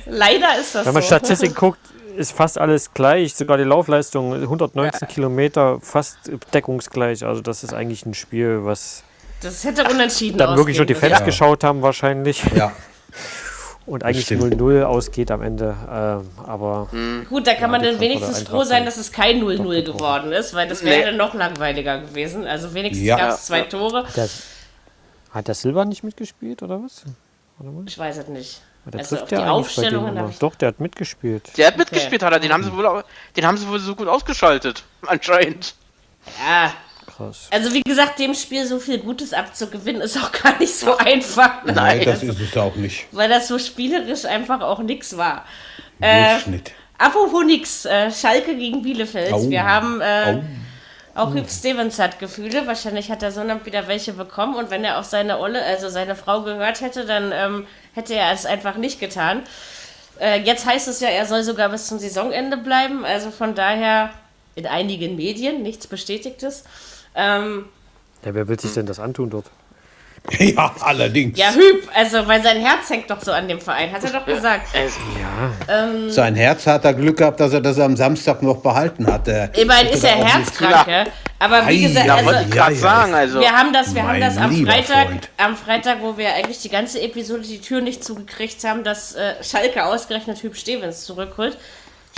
leider 0.06 0.58
ist 0.60 0.76
das 0.76 0.86
Wenn 0.86 0.94
man 0.94 1.04
so. 1.04 1.08
Statistik 1.08 1.56
guckt, 1.56 1.80
ist 2.15 2.32
fast 2.32 2.58
alles 2.58 2.93
gleich, 2.93 3.34
sogar 3.36 3.58
die 3.58 3.63
Laufleistung 3.63 4.34
119 4.34 5.00
ja. 5.02 5.08
Kilometer 5.08 5.80
fast 5.82 6.17
deckungsgleich. 6.54 7.26
Also 7.26 7.41
das 7.41 7.63
ist 7.63 7.74
eigentlich 7.74 8.06
ein 8.06 8.13
Spiel, 8.13 8.60
was 8.63 9.04
das 9.41 9.63
hätte 9.63 9.84
unentschieden 9.89 10.38
dann 10.38 10.56
wirklich 10.56 10.78
schon 10.78 10.88
die 10.88 10.93
Fans 10.93 11.19
ja. 11.19 11.26
geschaut 11.26 11.63
haben 11.63 11.82
wahrscheinlich. 11.82 12.43
Ja. 12.56 12.71
Und 13.88 14.04
eigentlich 14.04 14.28
0-0 14.28 14.84
ausgeht 14.84 15.32
am 15.32 15.41
Ende. 15.41 15.76
Äh, 15.88 16.43
aber 16.47 16.88
mhm. 16.91 17.26
Gut, 17.28 17.47
da 17.47 17.54
kann 17.54 17.63
ja, 17.63 17.67
man 17.67 17.84
dann 17.84 18.00
wenigstens 18.00 18.43
froh 18.43 18.63
sein, 18.63 18.86
dass 18.86 18.97
es 18.97 19.12
kein 19.12 19.41
0-0 19.41 19.84
geworden 19.84 20.32
ist, 20.32 20.54
weil 20.54 20.67
das 20.67 20.84
wäre 20.84 21.12
nee. 21.12 21.17
noch 21.17 21.34
langweiliger 21.34 22.00
gewesen. 22.00 22.45
Also 22.45 22.74
wenigstens 22.76 23.06
ja. 23.06 23.17
gab 23.17 23.32
es 23.32 23.45
zwei 23.47 23.62
Tore. 23.62 24.06
Der, 24.15 24.30
hat 25.32 25.47
der 25.47 25.56
Silva 25.56 25.84
nicht 25.86 26.04
mitgespielt 26.04 26.62
oder 26.62 26.84
was? 26.84 27.04
Ich 27.86 27.97
weiß 27.97 28.17
es 28.17 28.28
nicht. 28.28 28.62
Der 28.86 29.00
also 29.00 29.15
trifft 29.15 29.32
ja 29.32 29.43
die 29.43 29.47
Aufstellungen 29.47 30.17
habe 30.17 30.32
ich. 30.32 30.39
Doch, 30.39 30.56
der 30.56 30.69
hat 30.69 30.80
mitgespielt. 30.80 31.56
Der 31.58 31.67
hat 31.67 31.78
mitgespielt, 31.78 32.24
okay. 32.24 32.26
hat 32.26 32.34
er. 32.34 32.39
Den 32.39 32.52
haben 32.52 32.63
sie 32.63 32.74
wohl, 32.76 33.04
den 33.36 33.45
haben 33.45 33.58
sie 33.58 33.67
wohl 33.67 33.80
so 33.80 33.95
gut 33.95 34.08
ausgeschaltet, 34.08 34.84
anscheinend. 35.08 35.76
Ja. 36.43 36.74
Krass. 37.06 37.47
Also 37.52 37.74
wie 37.74 37.82
gesagt, 37.82 38.19
dem 38.19 38.34
Spiel 38.34 38.65
so 38.65 38.80
viel 38.80 39.00
Gutes 39.00 39.34
abzugewinnen, 39.34 40.02
ist 40.02 40.17
auch 40.17 40.32
gar 40.43 40.58
nicht 40.60 40.74
so 40.74 40.97
einfach. 40.97 41.63
Nein, 41.65 41.76
Nein 41.76 42.06
das 42.06 42.24
ist 42.24 42.39
es 42.39 42.58
auch 42.58 42.76
nicht. 42.76 43.08
Weil 43.12 43.30
das 43.30 43.47
so 43.47 43.60
spielerisch 43.60 44.26
einfach 44.26 44.62
auch 44.62 44.80
nix 44.80 45.17
war. 45.17 45.45
Durchschnitt. 46.00 46.69
Äh, 46.69 47.04
apropos 47.04 47.45
nix, 47.45 47.86
äh, 47.86 48.12
Schalke 48.12 48.56
gegen 48.56 48.82
Bielefeld. 48.82 49.34
Au. 49.34 49.50
Wir 49.50 49.63
haben 49.63 50.02
äh, 50.02 50.41
auch 51.13 51.34
Hüb 51.34 51.50
Stevens 51.50 52.00
hat 52.00 52.19
Gefühle. 52.19 52.67
Wahrscheinlich 52.67 53.12
hat 53.12 53.21
der 53.21 53.32
Sohn 53.32 53.50
wieder 53.65 53.88
welche 53.88 54.13
bekommen. 54.13 54.56
Und 54.56 54.69
wenn 54.69 54.84
er 54.84 55.00
auf 55.00 55.06
seine 55.06 55.39
Olle, 55.39 55.63
also 55.63 55.89
seine 55.89 56.15
Frau 56.15 56.41
gehört 56.41 56.82
hätte, 56.82 57.06
dann 57.06 57.32
ähm, 57.34 57.67
hätte 57.93 58.15
er 58.15 58.32
es 58.32 58.45
einfach 58.45 58.78
nicht 58.78 59.00
getan. 59.00 59.43
Äh, 60.19 60.41
jetzt 60.41 60.65
heißt 60.65 60.88
es 60.88 61.02
ja, 61.02 61.10
er 61.10 61.26
soll 61.26 61.43
sogar 61.43 61.69
bis 61.69 61.88
zum 61.88 62.00
Saisonende 62.00 62.58
bleiben. 62.58 63.04
Also 63.04 63.32
von 63.32 63.56
daher 63.56 64.12
in 64.56 64.65
einigen 64.65 65.15
Medien, 65.15 65.63
nichts 65.63 65.88
Bestätigtes. 65.88 66.63
Ähm, 67.15 67.65
ja, 68.24 68.34
wer 68.34 68.47
will 68.47 68.60
sich 68.60 68.74
denn 68.74 68.86
das 68.86 69.00
antun 69.00 69.30
dort? 69.30 69.45
Ja, 70.39 70.73
allerdings. 70.79 71.38
Ja, 71.38 71.51
Hüb, 71.51 71.88
also 71.93 72.27
weil 72.27 72.41
sein 72.43 72.57
Herz 72.57 72.89
hängt 72.89 73.10
doch 73.10 73.21
so 73.21 73.31
an 73.31 73.47
dem 73.47 73.60
Verein, 73.60 73.91
hat 73.91 74.03
er 74.03 74.12
doch 74.12 74.25
gesagt. 74.25 74.67
Ja. 74.75 75.86
Ähm, 75.86 76.10
sein 76.10 76.36
Herz 76.36 76.67
hat 76.67 76.86
er 76.86 76.93
Glück 76.93 77.17
gehabt, 77.17 77.39
dass 77.39 77.53
er 77.53 77.62
das 77.62 77.79
am 77.79 77.95
Samstag 77.95 78.41
noch 78.41 78.57
behalten 78.57 79.07
hat. 79.07 79.27
Immerhin 79.57 79.88
ist 79.88 80.03
er 80.03 80.15
herzkrank, 80.15 80.88
ja. 80.88 81.05
Aber 81.39 81.67
wie 81.67 81.81
gesagt, 81.81 82.05
ja, 82.05 82.15
also, 82.15 82.29
ja, 82.29 82.69
ja, 82.69 82.75
sagen, 82.75 83.13
also 83.15 83.39
wir 83.39 83.51
haben 83.51 83.73
das, 83.73 83.95
wir 83.95 84.07
haben 84.07 84.19
das 84.19 84.38
am 84.38 84.65
Freitag, 84.65 85.07
Freund. 85.07 85.29
am 85.38 85.57
Freitag, 85.57 85.97
wo 86.01 86.15
wir 86.17 86.34
eigentlich 86.34 86.62
die 86.62 86.69
ganze 86.69 87.01
Episode 87.01 87.41
die 87.41 87.60
Tür 87.60 87.81
nicht 87.81 88.03
zugekriegt 88.03 88.63
haben, 88.63 88.84
dass 88.84 89.15
äh, 89.15 89.43
Schalke 89.43 89.86
ausgerechnet 89.86 90.39
Typ 90.39 90.55
Stevens 90.55 91.03
zurückholt. 91.03 91.57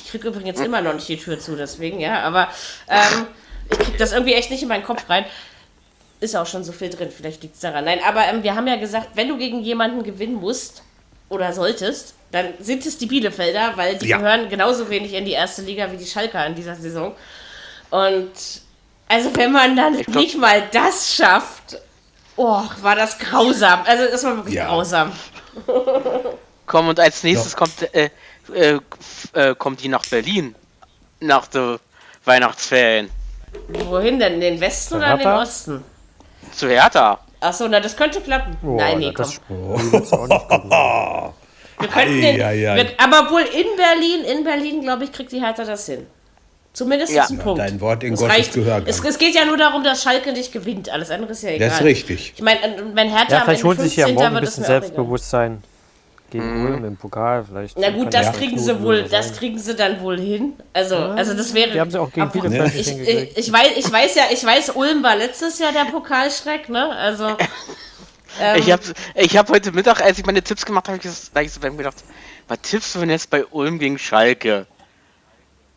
Ich 0.03 0.11
kriege 0.11 0.27
übrigens 0.27 0.59
immer 0.59 0.81
noch 0.81 0.93
nicht 0.93 1.07
die 1.07 1.17
Tür 1.17 1.39
zu, 1.39 1.55
deswegen, 1.55 2.01
ja, 2.01 2.21
aber 2.21 2.49
ähm, 2.89 3.27
ich 3.71 3.79
kriege 3.79 3.97
das 3.97 4.11
irgendwie 4.11 4.33
echt 4.33 4.51
nicht 4.51 4.63
in 4.63 4.67
meinen 4.67 4.83
Kopf 4.83 5.09
rein. 5.09 5.25
Ist 6.23 6.38
auch 6.38 6.45
schon 6.47 6.63
so 6.63 6.71
viel 6.71 6.89
drin, 6.89 7.09
vielleicht 7.12 7.43
liegt 7.43 7.55
es 7.55 7.59
daran. 7.59 7.83
Nein, 7.83 7.99
aber 8.07 8.25
ähm, 8.27 8.43
wir 8.43 8.55
haben 8.55 8.65
ja 8.65 8.77
gesagt, 8.77 9.09
wenn 9.15 9.27
du 9.27 9.38
gegen 9.38 9.59
jemanden 9.59 10.03
gewinnen 10.03 10.36
musst 10.36 10.81
oder 11.27 11.51
solltest, 11.51 12.13
dann 12.31 12.53
sind 12.62 12.86
es 12.86 12.97
die 12.97 13.07
Bielefelder, 13.07 13.73
weil 13.75 13.97
die 13.97 14.07
ja. 14.07 14.19
gehören 14.19 14.47
genauso 14.47 14.89
wenig 14.89 15.13
in 15.13 15.25
die 15.25 15.33
erste 15.33 15.63
Liga 15.63 15.91
wie 15.91 15.97
die 15.97 16.05
Schalker 16.05 16.45
in 16.45 16.55
dieser 16.55 16.75
Saison. 16.75 17.13
Und 17.89 18.31
also 19.09 19.36
wenn 19.36 19.51
man 19.51 19.75
dann 19.75 19.97
glaub, 19.97 20.15
nicht 20.15 20.38
mal 20.38 20.63
das 20.71 21.13
schafft, 21.13 21.81
oh, 22.38 22.63
war 22.81 22.95
das 22.95 23.19
grausam. 23.19 23.81
Also 23.86 24.05
das 24.09 24.23
war 24.23 24.38
wirklich 24.38 24.55
ja. 24.55 24.67
grausam. 24.67 25.12
Komm, 26.65 26.88
und 26.88 27.01
als 27.01 27.21
nächstes 27.23 27.51
ja. 27.51 27.57
kommt, 27.57 27.93
äh, 27.93 28.09
äh, 28.53 28.79
äh, 29.33 29.55
kommt 29.55 29.83
die 29.83 29.89
nach 29.89 30.05
Berlin. 30.05 30.55
Nach 31.19 31.47
der 31.47 31.81
Weihnachtsferien. 32.23 33.09
Wohin 33.67 34.19
denn? 34.19 34.36
In 34.36 34.39
den 34.39 34.62
Westen 34.62 34.95
oder 34.95 35.12
in 35.12 35.19
den 35.19 35.27
Osten? 35.27 35.83
Zu 36.55 36.69
Hertha. 36.69 37.19
Achso, 37.39 37.67
na 37.67 37.79
das 37.79 37.95
könnte 37.95 38.21
klappen. 38.21 38.55
Oh, 38.63 38.77
Nein, 38.77 38.99
nee, 38.99 39.13
komm. 39.13 39.27
wir 41.79 41.87
könnten 41.89 42.21
den, 42.21 42.37
wir, 42.37 42.87
aber 42.97 43.31
wohl 43.31 43.41
in 43.41 43.75
Berlin, 43.75 44.23
in 44.25 44.43
Berlin, 44.43 44.81
glaube 44.81 45.03
ich, 45.05 45.11
kriegt 45.11 45.31
die 45.31 45.41
Hertha 45.41 45.65
das 45.65 45.85
hin. 45.85 46.05
Zumindest 46.71 47.13
ja. 47.13 47.27
ein 47.29 47.37
Punkt. 47.37 47.59
Dein 47.59 47.79
Wort 47.81 48.03
in 48.03 48.11
das 48.11 48.19
Gottes 48.19 48.35
reicht. 48.35 48.53
Gehör. 48.53 48.81
Es, 48.85 49.03
es, 49.03 49.17
geht 49.19 49.35
ja 49.35 49.45
nur 49.45 49.57
darum, 49.57 49.83
dass 49.83 50.01
Schalke 50.01 50.31
nicht 50.31 50.51
gewinnt. 50.51 50.89
Alles 50.89 51.11
andere 51.11 51.31
ist 51.33 51.43
ja 51.43 51.49
egal. 51.49 51.69
Das 51.69 51.79
ist 51.79 51.85
richtig. 51.85 52.33
Ich 52.35 52.41
meine, 52.41 52.59
wenn 52.93 53.09
Hertha 53.09 53.35
ja, 53.35 53.41
vielleicht 53.43 53.63
holt 53.63 53.79
sich 53.79 53.95
ja 53.95 54.07
morgen 54.07 54.37
ein 54.37 54.41
bisschen 54.41 54.63
Selbstbewusstsein 54.63 55.61
gegen 56.34 56.60
mhm. 56.60 56.65
Ulm 56.65 56.86
im 56.86 56.98
Pokal 56.98 57.46
vielleicht. 57.46 57.78
Na 57.78 57.91
gut, 57.91 58.13
das 58.13 58.34
kriegen 58.34 58.58
sie 58.58 58.82
wohl, 58.82 59.04
das 59.04 59.34
kriegen 59.34 59.60
sie 59.60 59.76
dann 59.76 60.02
wohl 60.02 60.19
hin. 60.19 60.54
Also, 60.74 60.96
ja, 60.96 61.13
also 61.13 61.36
das 61.36 61.54
wäre. 61.54 61.72
Die 61.72 61.80
haben 61.80 61.91
sie 61.91 62.00
auch 62.00 62.12
gegen 62.12 62.30
Bielefeld 62.30 62.74
ich, 62.76 63.00
ich, 63.00 63.38
ich, 63.38 63.54
weiß, 63.54 63.78
ich 63.78 63.91
weiß 63.91 64.15
ja, 64.15 64.24
ich 64.32 64.43
weiß, 64.43 64.72
Ulm 64.72 65.04
war 65.04 65.15
letztes 65.15 65.60
Jahr 65.60 65.72
der 65.72 65.86
Pokalschreck, 65.86 66.69
ne? 66.69 66.89
Also. 66.89 67.28
ähm, 68.41 68.58
ich 68.58 68.72
habe 68.72 68.82
ich 69.15 69.38
hab 69.38 69.50
heute 69.50 69.72
Mittag, 69.72 70.02
als 70.02 70.17
ich 70.17 70.26
meine 70.26 70.41
Tipps 70.41 70.65
gemacht 70.65 70.88
habe, 70.88 70.98
hab 70.98 71.41
ich 71.43 71.54
so 71.54 71.60
gedacht, 71.60 71.98
was 72.48 72.60
tippst 72.62 72.96
du 72.96 73.00
denn 73.00 73.12
jetzt 73.12 73.30
bei 73.30 73.46
Ulm 73.46 73.78
gegen 73.78 74.00
Schalke? 74.00 74.65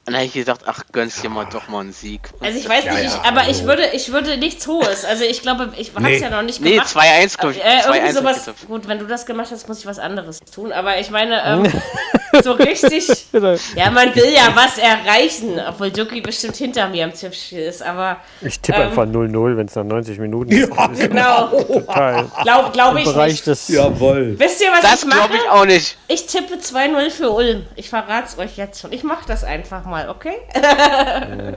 Und 0.07 0.13
dann 0.13 0.21
habe 0.21 0.27
ich 0.27 0.35
gedacht, 0.35 0.61
ach, 0.67 0.85
gönnst 0.93 1.21
dir 1.25 1.31
mal 1.31 1.47
doch 1.47 1.67
mal 1.67 1.81
einen 1.81 1.93
Sieg. 1.93 2.21
Also 2.39 2.57
ich 2.57 2.69
weiß 2.69 2.85
ja, 2.85 2.93
nicht, 2.93 3.03
ja, 3.07 3.21
ich, 3.25 3.29
aber 3.29 3.51
ich 3.51 3.65
würde, 3.65 3.89
ich 3.93 4.13
würde 4.13 4.37
nichts 4.37 4.65
Hohes. 4.69 5.05
Also 5.05 5.25
ich 5.25 5.43
glaube, 5.43 5.73
ich 5.77 5.93
habe 5.97 6.13
es 6.13 6.21
ja 6.21 6.31
noch 6.31 6.43
nicht 6.43 6.63
gemacht. 6.63 6.95
Nee, 6.95 7.25
2-1 7.25 7.39
glaube 7.39 7.55
ich. 7.55 7.65
Äh, 7.65 7.81
irgendwie 7.85 8.13
sowas, 8.13 8.51
gut, 8.69 8.87
wenn 8.87 9.01
du 9.01 9.07
das 9.07 9.27
gemacht 9.27 9.49
hast, 9.51 9.67
muss 9.67 9.81
ich 9.81 9.87
was 9.87 9.99
anderes 9.99 10.39
tun. 10.39 10.71
Aber 10.71 11.01
ich 11.01 11.11
meine, 11.11 11.43
ähm, 11.45 11.73
so 12.45 12.53
richtig, 12.53 13.09
ja, 13.75 13.91
man 13.91 14.15
will 14.15 14.33
ja 14.33 14.55
was 14.55 14.79
erreichen. 14.79 15.61
Obwohl 15.69 15.91
Duki 15.91 16.21
bestimmt 16.21 16.55
hinter 16.55 16.89
mir 16.89 17.03
im 17.03 17.13
Tippspiel 17.13 17.63
ist, 17.63 17.83
aber... 17.83 18.19
Ich 18.43 18.61
tippe 18.61 18.79
ähm, 18.79 18.89
einfach 18.91 19.07
0-0, 19.07 19.57
wenn 19.57 19.67
es 19.67 19.75
nach 19.75 19.83
90 19.83 20.21
Minuten 20.21 20.53
ja, 20.53 20.67
ist. 20.87 21.01
genau. 21.01 21.49
Total. 21.67 22.31
Glaube 22.45 22.71
glaub 22.73 22.97
ich 22.97 23.05
Bereich 23.07 23.33
nicht. 23.33 23.47
Des 23.49 23.67
Jawohl. 23.67 24.39
Wisst 24.39 24.63
ihr, 24.63 24.71
was 24.71 24.83
das 24.83 25.03
ich 25.03 25.09
mache? 25.09 25.19
Das 25.19 25.29
glaube 25.31 25.43
ich 25.43 25.51
auch 25.51 25.67
nicht. 25.67 25.99
Ich 26.07 26.27
tippe 26.27 26.55
2-0 26.55 27.11
für 27.11 27.31
Ulm. 27.31 27.67
Ich 27.75 27.91
verrate 27.91 28.29
es 28.29 28.39
euch 28.39 28.57
jetzt 28.57 28.81
schon. 28.81 28.93
Ich 28.93 29.03
mache 29.03 29.27
das 29.27 29.43
einfach 29.43 29.85
mal 29.85 29.96
mal, 29.97 30.09
okay? 30.11 30.37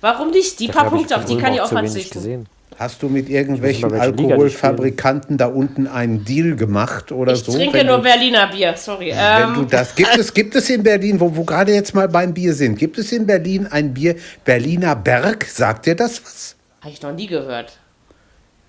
Warum 0.00 0.30
nicht? 0.30 0.60
Die 0.60 0.66
Dafür 0.66 0.82
paar 0.82 0.90
Punkte, 0.90 1.16
auf 1.16 1.24
die 1.24 1.38
kann 1.38 1.54
ich 1.54 1.60
auch 1.60 1.68
verzichten. 1.68 2.46
Hast 2.76 3.02
du 3.02 3.08
mit 3.08 3.28
irgendwelchen 3.28 3.92
Alkoholfabrikanten 3.92 5.38
da 5.38 5.46
unten 5.46 5.86
einen 5.86 6.24
Deal 6.24 6.56
gemacht 6.56 7.12
oder 7.12 7.32
ich 7.32 7.44
so? 7.44 7.52
Ich 7.52 7.58
trinke 7.58 7.84
nur 7.84 7.98
du, 7.98 8.02
Berliner 8.02 8.48
Bier, 8.48 8.74
sorry. 8.76 9.12
Wenn 9.12 9.48
ähm, 9.48 9.54
du 9.54 9.64
das, 9.64 9.94
gibt, 9.94 10.16
es, 10.16 10.34
gibt 10.34 10.56
es 10.56 10.68
in 10.70 10.82
Berlin, 10.82 11.20
wo 11.20 11.34
wir 11.36 11.44
gerade 11.44 11.72
jetzt 11.72 11.94
mal 11.94 12.08
beim 12.08 12.34
Bier 12.34 12.52
sind, 12.52 12.76
gibt 12.76 12.98
es 12.98 13.12
in 13.12 13.26
Berlin 13.26 13.68
ein 13.68 13.94
Bier, 13.94 14.16
Berliner 14.44 14.96
Berg? 14.96 15.44
Sagt 15.44 15.86
dir 15.86 15.94
das 15.94 16.20
was? 16.24 16.56
Habe 16.80 16.92
ich 16.92 17.00
noch 17.00 17.12
nie 17.12 17.28
gehört. 17.28 17.78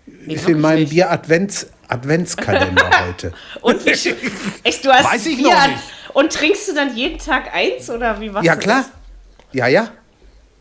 Nee, 0.06 0.36
ist 0.36 0.48
in 0.48 0.62
meinem 0.62 0.88
Bier 0.88 1.10
Advents, 1.10 1.68
Adventskalender 1.88 2.90
heute. 3.08 3.34
Und 3.62 3.88
echt, 3.88 4.06
du 4.86 4.92
hast 4.92 5.14
Weiß 5.14 5.26
ich 5.26 5.38
Bier 5.38 5.50
noch 5.50 5.68
nicht. 5.68 5.80
Und 6.16 6.32
trinkst 6.32 6.70
du 6.70 6.74
dann 6.74 6.96
jeden 6.96 7.20
Tag 7.20 7.54
eins 7.54 7.90
oder 7.90 8.22
wie 8.22 8.34
was? 8.34 8.46
Ja, 8.46 8.56
klar. 8.56 8.86
Das? 8.86 8.90
Ja, 9.52 9.68
ja. 9.68 9.90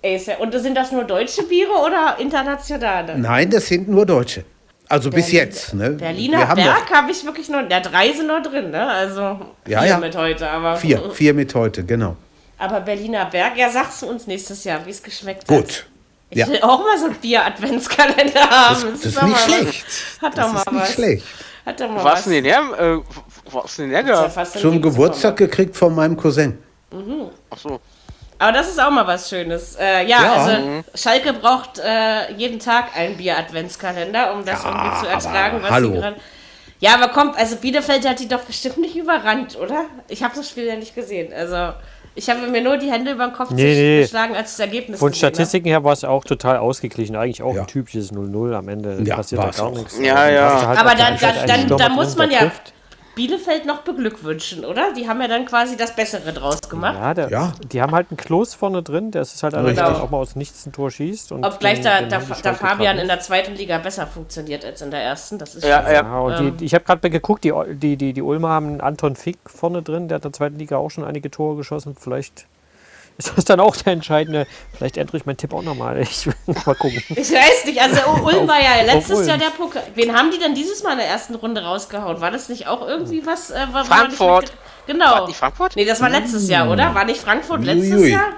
Ey, 0.02 0.20
ja, 0.22 0.36
und 0.38 0.52
sind 0.52 0.74
das 0.74 0.90
nur 0.90 1.04
deutsche 1.04 1.44
Biere 1.44 1.70
oder 1.70 2.16
internationale? 2.18 3.16
Nein, 3.16 3.50
das 3.50 3.68
sind 3.68 3.88
nur 3.88 4.04
deutsche. 4.04 4.44
Also 4.88 5.10
Berlin, 5.10 5.24
bis 5.24 5.32
jetzt. 5.32 5.72
Ne? 5.74 5.90
Berliner 5.90 6.48
haben 6.48 6.60
Berg 6.60 6.92
habe 6.92 7.12
ich 7.12 7.24
wirklich 7.24 7.48
nur. 7.48 7.62
Der 7.62 7.80
drei 7.80 8.12
sind 8.12 8.26
noch 8.26 8.42
drin, 8.42 8.72
ne? 8.72 8.84
Also 8.84 9.20
ja, 9.66 9.80
vier 9.80 9.88
ja. 9.90 9.98
mit 9.98 10.16
heute, 10.16 10.50
aber. 10.50 10.76
Vier, 10.76 11.10
vier 11.12 11.32
mit 11.32 11.54
heute, 11.54 11.84
genau. 11.84 12.16
Aber 12.58 12.80
Berliner 12.80 13.26
Berg, 13.26 13.56
ja, 13.56 13.70
sagst 13.70 14.02
du 14.02 14.06
uns 14.06 14.26
nächstes 14.26 14.64
Jahr, 14.64 14.84
wie 14.84 14.90
es 14.90 15.02
geschmeckt 15.02 15.42
hat. 15.42 15.48
Gut. 15.48 15.86
Ich 16.30 16.38
ja. 16.38 16.48
will 16.48 16.60
auch 16.62 16.80
mal 16.80 16.98
so 16.98 17.06
ein 17.06 17.14
Bier-Adventskalender 17.14 18.50
haben. 18.50 18.90
Das, 18.90 19.00
das 19.02 19.04
ist, 19.04 19.22
nicht 19.22 19.40
schlecht. 19.40 19.86
Hat 20.20 20.36
doch 20.36 20.52
mal 20.52 20.62
was. 20.66 20.74
Nicht 20.74 20.94
schlecht. 20.94 21.26
Hat 21.64 21.80
doch 21.80 21.88
mal 21.88 22.04
was. 22.04 22.12
Was 22.18 22.24
denn 22.24 22.44
her? 22.44 22.62
Äh, 22.76 22.98
was 23.50 23.76
denn 23.76 23.90
her 23.90 24.04
Ja 24.06 24.44
Zum 24.44 24.80
Geburtstag 24.80 25.36
gekriegt 25.36 25.76
von 25.76 25.94
meinem 25.94 26.16
Cousin. 26.16 26.58
Mhm. 26.90 27.30
Ach 27.50 27.58
so. 27.58 27.80
Aber 28.38 28.52
das 28.52 28.68
ist 28.68 28.80
auch 28.80 28.90
mal 28.90 29.06
was 29.06 29.28
Schönes. 29.28 29.76
Äh, 29.76 30.06
ja, 30.06 30.22
ja, 30.22 30.32
also 30.34 30.66
mhm. 30.66 30.84
Schalke 30.94 31.32
braucht 31.32 31.78
äh, 31.78 32.32
jeden 32.36 32.58
Tag 32.58 32.96
einen 32.96 33.16
Bier-Adventskalender, 33.16 34.34
um 34.34 34.44
das 34.44 34.62
ja, 34.62 34.70
irgendwie 34.70 35.00
zu 35.00 35.06
ertragen, 35.06 35.58
was 35.62 35.70
hallo. 35.70 35.88
sie 35.88 35.94
gerade. 35.94 36.16
Ja, 36.80 36.94
aber 36.94 37.08
kommt, 37.08 37.38
also 37.38 37.56
Bielefeld 37.56 38.06
hat 38.06 38.18
die 38.18 38.28
doch 38.28 38.42
bestimmt 38.42 38.78
nicht 38.78 38.96
überrannt, 38.96 39.56
oder? 39.58 39.86
Ich 40.08 40.22
habe 40.22 40.34
das 40.36 40.48
Spiel 40.48 40.64
ja 40.64 40.76
nicht 40.76 40.94
gesehen. 40.94 41.32
Also. 41.32 41.74
Ich 42.16 42.30
habe 42.30 42.46
mir 42.46 42.62
nur 42.62 42.76
die 42.76 42.92
Hände 42.92 43.10
über 43.10 43.26
den 43.26 43.32
Kopf 43.32 43.50
nee, 43.50 43.74
nee. 43.74 44.02
geschlagen, 44.02 44.36
als 44.36 44.52
das 44.52 44.60
Ergebnis 44.60 45.00
Von 45.00 45.12
Statistiken 45.12 45.66
her 45.66 45.82
war 45.82 45.92
es 45.92 46.04
auch 46.04 46.24
total 46.24 46.58
ausgeglichen. 46.58 47.16
Eigentlich 47.16 47.42
auch 47.42 47.56
ja. 47.56 47.62
ein 47.62 47.66
typisches 47.66 48.12
0-0 48.12 48.54
am 48.54 48.68
Ende. 48.68 49.02
Ja, 49.02 49.16
passiert 49.16 49.42
da 49.42 49.50
gar 49.50 49.70
nichts. 49.72 49.98
Ja, 49.98 50.28
ja. 50.28 50.66
Halt 50.68 50.78
aber 50.78 50.94
dann, 50.94 51.18
dann, 51.18 51.46
dann, 51.68 51.76
dann 51.76 51.92
muss 51.94 52.14
man 52.14 52.30
ja. 52.30 52.38
Trifft. 52.40 52.72
Bielefeld 53.14 53.66
noch 53.66 53.82
beglückwünschen, 53.82 54.64
oder? 54.64 54.92
Die 54.92 55.08
haben 55.08 55.20
ja 55.20 55.28
dann 55.28 55.46
quasi 55.46 55.76
das 55.76 55.94
Bessere 55.94 56.32
draus 56.32 56.60
gemacht. 56.68 56.96
Ja, 56.98 57.14
der, 57.14 57.30
ja. 57.30 57.52
die 57.72 57.80
haben 57.80 57.92
halt 57.92 58.08
einen 58.10 58.16
Klos 58.16 58.54
vorne 58.54 58.82
drin, 58.82 59.10
der 59.10 59.22
ist 59.22 59.42
halt 59.42 59.54
einer, 59.54 59.72
der 59.72 60.02
auch 60.02 60.10
mal 60.10 60.18
aus 60.18 60.36
nichts 60.36 60.66
ein 60.66 60.72
Tor 60.72 60.90
schießt. 60.90 61.32
Und 61.32 61.44
Ob 61.44 61.60
da, 61.60 61.74
da, 62.02 62.18
da 62.18 62.54
Fabian 62.54 62.98
in 62.98 63.08
der 63.08 63.20
zweiten 63.20 63.54
Liga 63.54 63.78
besser 63.78 64.06
funktioniert 64.06 64.64
als 64.64 64.82
in 64.82 64.90
der 64.90 65.02
ersten, 65.02 65.38
das 65.38 65.54
ist 65.54 65.64
ja, 65.64 65.82
schon, 65.82 65.92
ja. 65.92 66.18
und 66.18 66.32
ähm, 66.38 66.56
die, 66.56 66.64
ich 66.64 66.74
habe 66.74 66.84
gerade 66.84 67.10
geguckt, 67.10 67.44
die, 67.44 67.52
die, 67.74 67.96
die, 67.96 68.12
die 68.12 68.22
Ulmer 68.22 68.48
haben 68.48 68.66
einen 68.66 68.80
Anton 68.80 69.16
Fick 69.16 69.38
vorne 69.46 69.82
drin, 69.82 70.08
der 70.08 70.16
hat 70.16 70.24
in 70.24 70.30
der 70.30 70.36
zweiten 70.36 70.58
Liga 70.58 70.76
auch 70.76 70.90
schon 70.90 71.04
einige 71.04 71.30
Tore 71.30 71.56
geschossen. 71.56 71.96
Vielleicht 71.98 72.46
ist 73.16 73.32
das 73.36 73.44
dann 73.44 73.60
auch 73.60 73.76
der 73.76 73.92
entscheidende. 73.92 74.46
Vielleicht 74.76 74.96
ändere 74.96 75.18
ich 75.18 75.26
meinen 75.26 75.36
Tipp 75.36 75.52
auch 75.52 75.62
nochmal. 75.62 76.00
Ich 76.02 76.26
will 76.26 76.34
mal 76.46 76.74
gucken. 76.74 77.02
Ich 77.10 77.32
weiß 77.32 77.64
nicht, 77.66 77.80
also 77.80 78.00
Ulm 78.24 78.48
war 78.48 78.60
ja 78.60 78.82
letztes 78.84 79.26
Jahr 79.26 79.38
der 79.38 79.50
Pokal. 79.50 79.82
Wen 79.94 80.14
haben 80.16 80.30
die 80.30 80.38
denn 80.38 80.54
dieses 80.54 80.82
Mal 80.82 80.92
in 80.92 80.98
der 80.98 81.08
ersten 81.08 81.34
Runde 81.34 81.62
rausgehauen? 81.62 82.20
War 82.20 82.30
das 82.30 82.48
nicht 82.48 82.66
auch 82.66 82.86
irgendwie 82.86 83.24
was? 83.26 83.50
Äh, 83.50 83.66
war, 83.72 83.84
Frankfurt. 83.84 84.52
genau. 84.86 85.12
War 85.12 85.26
nicht 85.26 85.36
Frankfurt? 85.36 85.76
Nee, 85.76 85.84
das 85.84 86.00
war 86.00 86.10
letztes 86.10 86.48
Jahr, 86.48 86.70
oder? 86.70 86.94
War 86.94 87.04
nicht 87.04 87.20
Frankfurt 87.20 87.64
letztes 87.64 87.92
Uiui. 87.92 88.12
Jahr? 88.12 88.32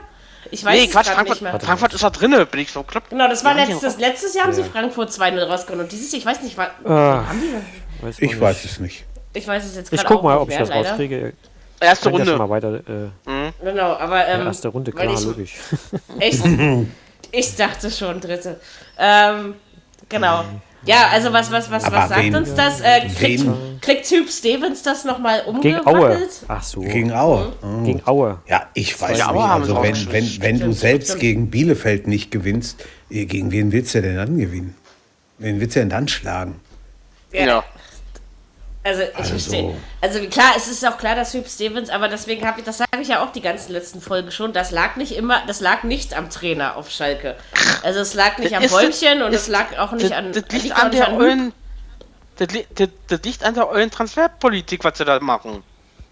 Ich 0.50 0.64
weiß 0.64 0.78
nee, 0.78 0.86
Quatsch, 0.86 1.06
Frankfurt, 1.06 1.28
nicht 1.28 1.42
mehr. 1.42 1.58
Frankfurt 1.58 1.94
ist 1.94 2.04
da 2.04 2.10
drinne, 2.10 2.46
bin 2.46 2.60
ich 2.60 2.70
so 2.70 2.82
klappt. 2.82 3.10
Genau, 3.10 3.28
das 3.28 3.44
war 3.44 3.54
letztes, 3.54 3.98
letztes 3.98 4.34
Jahr 4.34 4.46
haben 4.46 4.56
ja. 4.56 4.62
sie 4.62 4.70
Frankfurt 4.70 5.10
2-0 5.10 5.42
rausgehauen 5.42 5.80
und 5.80 5.90
dieses 5.90 6.12
Jahr, 6.12 6.20
ich 6.20 6.26
weiß 6.26 6.42
nicht, 6.42 6.56
war, 6.56 6.68
äh, 6.84 6.88
haben 6.88 7.40
die 7.40 8.04
Weiß 8.04 8.18
ich 8.20 8.40
weiß 8.40 8.64
es 8.64 8.78
nicht. 8.78 9.04
Ich 9.32 9.46
weiß 9.46 9.64
es 9.64 9.74
jetzt 9.74 9.90
gerade 9.90 10.02
Ich 10.02 10.08
guck 10.08 10.22
mal, 10.22 10.38
ob 10.38 10.50
ich 10.50 10.56
das 10.56 10.70
rauskriege. 10.70 11.32
Erste 11.80 12.08
Runde. 12.08 12.30
Ja 12.30 12.38
mal 12.38 12.48
weiter, 12.48 12.80
äh, 12.88 13.30
mhm. 13.30 13.52
Genau, 13.62 13.92
aber. 13.94 14.26
Ähm, 14.26 14.46
erste 14.46 14.68
Runde, 14.68 14.92
klar, 14.92 15.12
ich, 15.12 15.24
logisch. 15.24 15.54
Echt? 16.18 16.42
ich 17.32 17.56
dachte 17.56 17.90
schon, 17.90 18.20
dritte. 18.20 18.60
Ähm, 18.98 19.54
genau. 20.08 20.44
Ja, 20.86 21.08
also 21.10 21.32
was, 21.32 21.50
was, 21.50 21.70
was, 21.70 21.90
was 21.90 22.08
sagt 22.08 22.22
wen, 22.22 22.34
uns 22.36 22.54
das? 22.54 22.80
Äh, 22.80 23.08
kriegt, 23.08 23.44
kriegt 23.80 24.08
Typ 24.08 24.30
Stevens 24.30 24.82
das 24.82 25.04
nochmal 25.04 25.42
umgewandelt? 25.44 25.84
Gegen 25.84 25.96
Aue. 25.96 26.28
Ach 26.48 26.62
so. 26.62 26.80
Gegen 26.80 27.12
Aue. 27.12 27.52
Mhm. 27.60 27.84
Gegen 27.84 28.06
Aue. 28.06 28.38
Ja, 28.46 28.68
ich 28.72 29.00
weiß 29.00 29.10
nicht. 29.10 29.26
Also 29.26 29.82
wenn, 29.82 30.12
wenn, 30.12 30.42
wenn 30.42 30.60
du 30.60 30.72
selbst 30.72 31.18
gegen 31.18 31.50
Bielefeld 31.50 32.06
nicht 32.06 32.30
gewinnst, 32.30 32.84
äh, 33.10 33.26
gegen 33.26 33.50
wen 33.50 33.72
willst 33.72 33.94
du 33.94 34.02
denn 34.02 34.16
dann 34.16 34.38
gewinnen? 34.38 34.76
Wen 35.38 35.60
willst 35.60 35.74
du 35.74 35.80
denn 35.80 35.90
dann 35.90 36.08
schlagen? 36.08 36.60
Ja. 37.32 37.64
Also 38.86 39.02
ich 39.02 39.16
also. 39.16 39.30
verstehe. 39.30 39.76
Also 40.00 40.20
klar, 40.28 40.52
es 40.56 40.68
ist 40.68 40.86
auch 40.86 40.96
klar, 40.96 41.16
dass 41.16 41.34
Hüb 41.34 41.48
Stevens, 41.48 41.90
aber 41.90 42.06
deswegen 42.06 42.46
habe 42.46 42.60
ich, 42.60 42.64
das 42.64 42.78
sage 42.78 43.00
ich 43.00 43.08
ja 43.08 43.24
auch 43.24 43.32
die 43.32 43.40
ganzen 43.40 43.72
letzten 43.72 44.00
Folgen 44.00 44.30
schon, 44.30 44.52
das 44.52 44.70
lag 44.70 44.94
nicht 44.94 45.16
immer, 45.16 45.42
das 45.48 45.58
lag 45.58 45.82
nicht 45.82 46.16
am 46.16 46.30
Trainer 46.30 46.76
auf 46.76 46.88
Schalke. 46.88 47.34
Also 47.82 47.98
es 47.98 48.14
lag 48.14 48.38
nicht 48.38 48.54
das 48.54 48.62
am 48.62 48.68
Bäumchen 48.70 49.22
und 49.22 49.34
es 49.34 49.48
lag 49.48 49.76
auch 49.76 49.90
nicht 49.90 50.04
das, 50.04 50.12
an. 50.12 50.30
Das 50.30 50.44
liegt 50.62 50.76
an 50.76 50.92
der 50.92 51.12
euren, 51.14 51.52
das, 52.36 52.46
das, 52.76 52.88
das 53.08 53.20
liegt 53.24 53.42
an 53.42 53.54
der 53.54 53.68
euren 53.68 53.90
Transferpolitik, 53.90 54.84
was 54.84 54.98
sie 54.98 55.04
da 55.04 55.18
machen. 55.18 55.64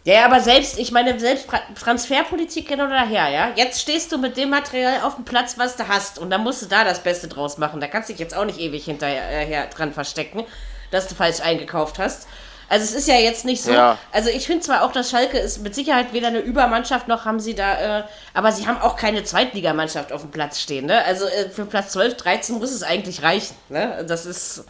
Ja, 0.02 0.24
aber 0.24 0.40
selbst, 0.40 0.76
ich 0.76 0.90
meine, 0.90 1.18
selbst 1.20 1.46
Transferpolitik 1.80 2.68
hin 2.68 2.80
oder 2.80 3.06
her, 3.06 3.28
ja. 3.28 3.52
Jetzt 3.54 3.80
stehst 3.80 4.10
du 4.10 4.18
mit 4.18 4.36
dem 4.36 4.50
Material 4.50 5.00
auf 5.02 5.14
dem 5.14 5.24
Platz, 5.24 5.56
was 5.58 5.76
du 5.76 5.86
hast. 5.86 6.18
Und 6.18 6.28
dann 6.28 6.42
musst 6.42 6.60
du 6.60 6.66
da 6.66 6.82
das 6.82 7.04
Beste 7.04 7.28
draus 7.28 7.56
machen. 7.56 7.80
Da 7.80 7.86
kannst 7.86 8.08
du 8.08 8.12
dich 8.12 8.20
jetzt 8.20 8.36
auch 8.36 8.44
nicht 8.44 8.58
ewig 8.58 8.84
hinterher 8.84 9.68
dran 9.68 9.94
verstecken, 9.94 10.44
dass 10.90 11.06
du 11.06 11.14
falsch 11.14 11.40
eingekauft 11.40 11.98
hast. 11.98 12.26
Also 12.68 12.84
es 12.84 12.92
ist 12.92 13.08
ja 13.08 13.16
jetzt 13.16 13.44
nicht 13.44 13.62
so. 13.62 13.72
Ja. 13.72 13.98
Also 14.12 14.30
ich 14.30 14.46
finde 14.46 14.62
zwar 14.62 14.82
auch, 14.82 14.92
dass 14.92 15.10
Schalke 15.10 15.38
ist 15.38 15.62
mit 15.62 15.74
Sicherheit 15.74 16.12
weder 16.12 16.28
eine 16.28 16.40
Übermannschaft 16.40 17.08
noch 17.08 17.24
haben 17.24 17.40
sie 17.40 17.54
da, 17.54 18.00
äh, 18.00 18.04
aber 18.32 18.52
sie 18.52 18.66
haben 18.66 18.80
auch 18.80 18.96
keine 18.96 19.24
Zweitligamannschaft 19.24 20.12
auf 20.12 20.22
dem 20.22 20.30
Platz 20.30 20.60
stehen. 20.60 20.86
Ne? 20.86 21.04
Also 21.04 21.26
äh, 21.26 21.50
für 21.50 21.66
Platz 21.66 21.92
12, 21.92 22.16
13 22.16 22.58
muss 22.58 22.70
es 22.70 22.82
eigentlich 22.82 23.22
reichen. 23.22 23.54
Ne? 23.68 24.04
Das 24.08 24.26
ist, 24.26 24.64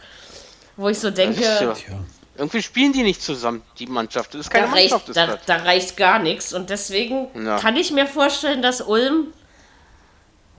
wo 0.75 0.89
ich 0.89 0.99
so 0.99 1.11
denke. 1.11 1.41
Ja. 1.41 1.73
Irgendwie 2.37 2.61
spielen 2.61 2.91
die 2.91 3.03
nicht 3.03 3.21
zusammen, 3.21 3.61
die 3.79 3.87
Mannschaft. 3.87 4.33
Das 4.33 4.41
ist 4.41 4.49
keine 4.49 4.67
da 4.67 4.71
Mannschaft. 4.71 5.07
Reicht, 5.07 5.17
da, 5.17 5.39
da, 5.45 5.63
reicht 5.63 5.95
gar 5.95 6.19
nichts. 6.19 6.53
Und 6.53 6.69
deswegen 6.69 7.27
ja. 7.45 7.57
kann 7.59 7.77
ich 7.77 7.91
mir 7.91 8.07
vorstellen, 8.07 8.61
dass 8.61 8.81
Ulm 8.81 9.27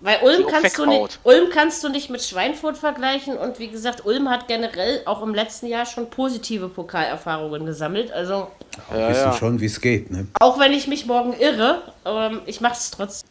weil 0.01 0.19
Ulm 0.23 0.47
kannst, 0.47 0.77
du 0.77 0.85
nicht, 0.85 1.19
Ulm 1.23 1.49
kannst 1.51 1.83
du 1.83 1.89
nicht 1.89 2.11
mit 2.11 2.23
Schweinfurt 2.23 2.77
vergleichen 2.77 3.39
und 3.39 3.59
wie 3.59 3.69
gesagt, 3.69 4.05
Ulm 4.05 4.29
hat 4.29 4.47
generell 4.47 5.01
auch 5.07 5.23
im 5.23 5.35
letzten 5.35 5.67
Jahr 5.67 5.87
schon 5.87 6.11
positive 6.11 6.69
Pokalerfahrungen 6.69 7.65
gesammelt. 7.65 8.13
Also 8.13 8.49
ja, 8.91 9.09
wissen 9.09 9.21
ja. 9.23 9.33
schon, 9.33 9.61
wie 9.61 9.67
es 9.67 9.81
geht. 9.81 10.11
Ne? 10.11 10.27
Auch 10.39 10.59
wenn 10.59 10.73
ich 10.73 10.87
mich 10.87 11.07
morgen 11.07 11.33
irre, 11.33 11.83
ähm, 12.05 12.43
ich 12.45 12.61
mache 12.61 12.75
es 12.75 12.91
trotzdem. 12.91 13.31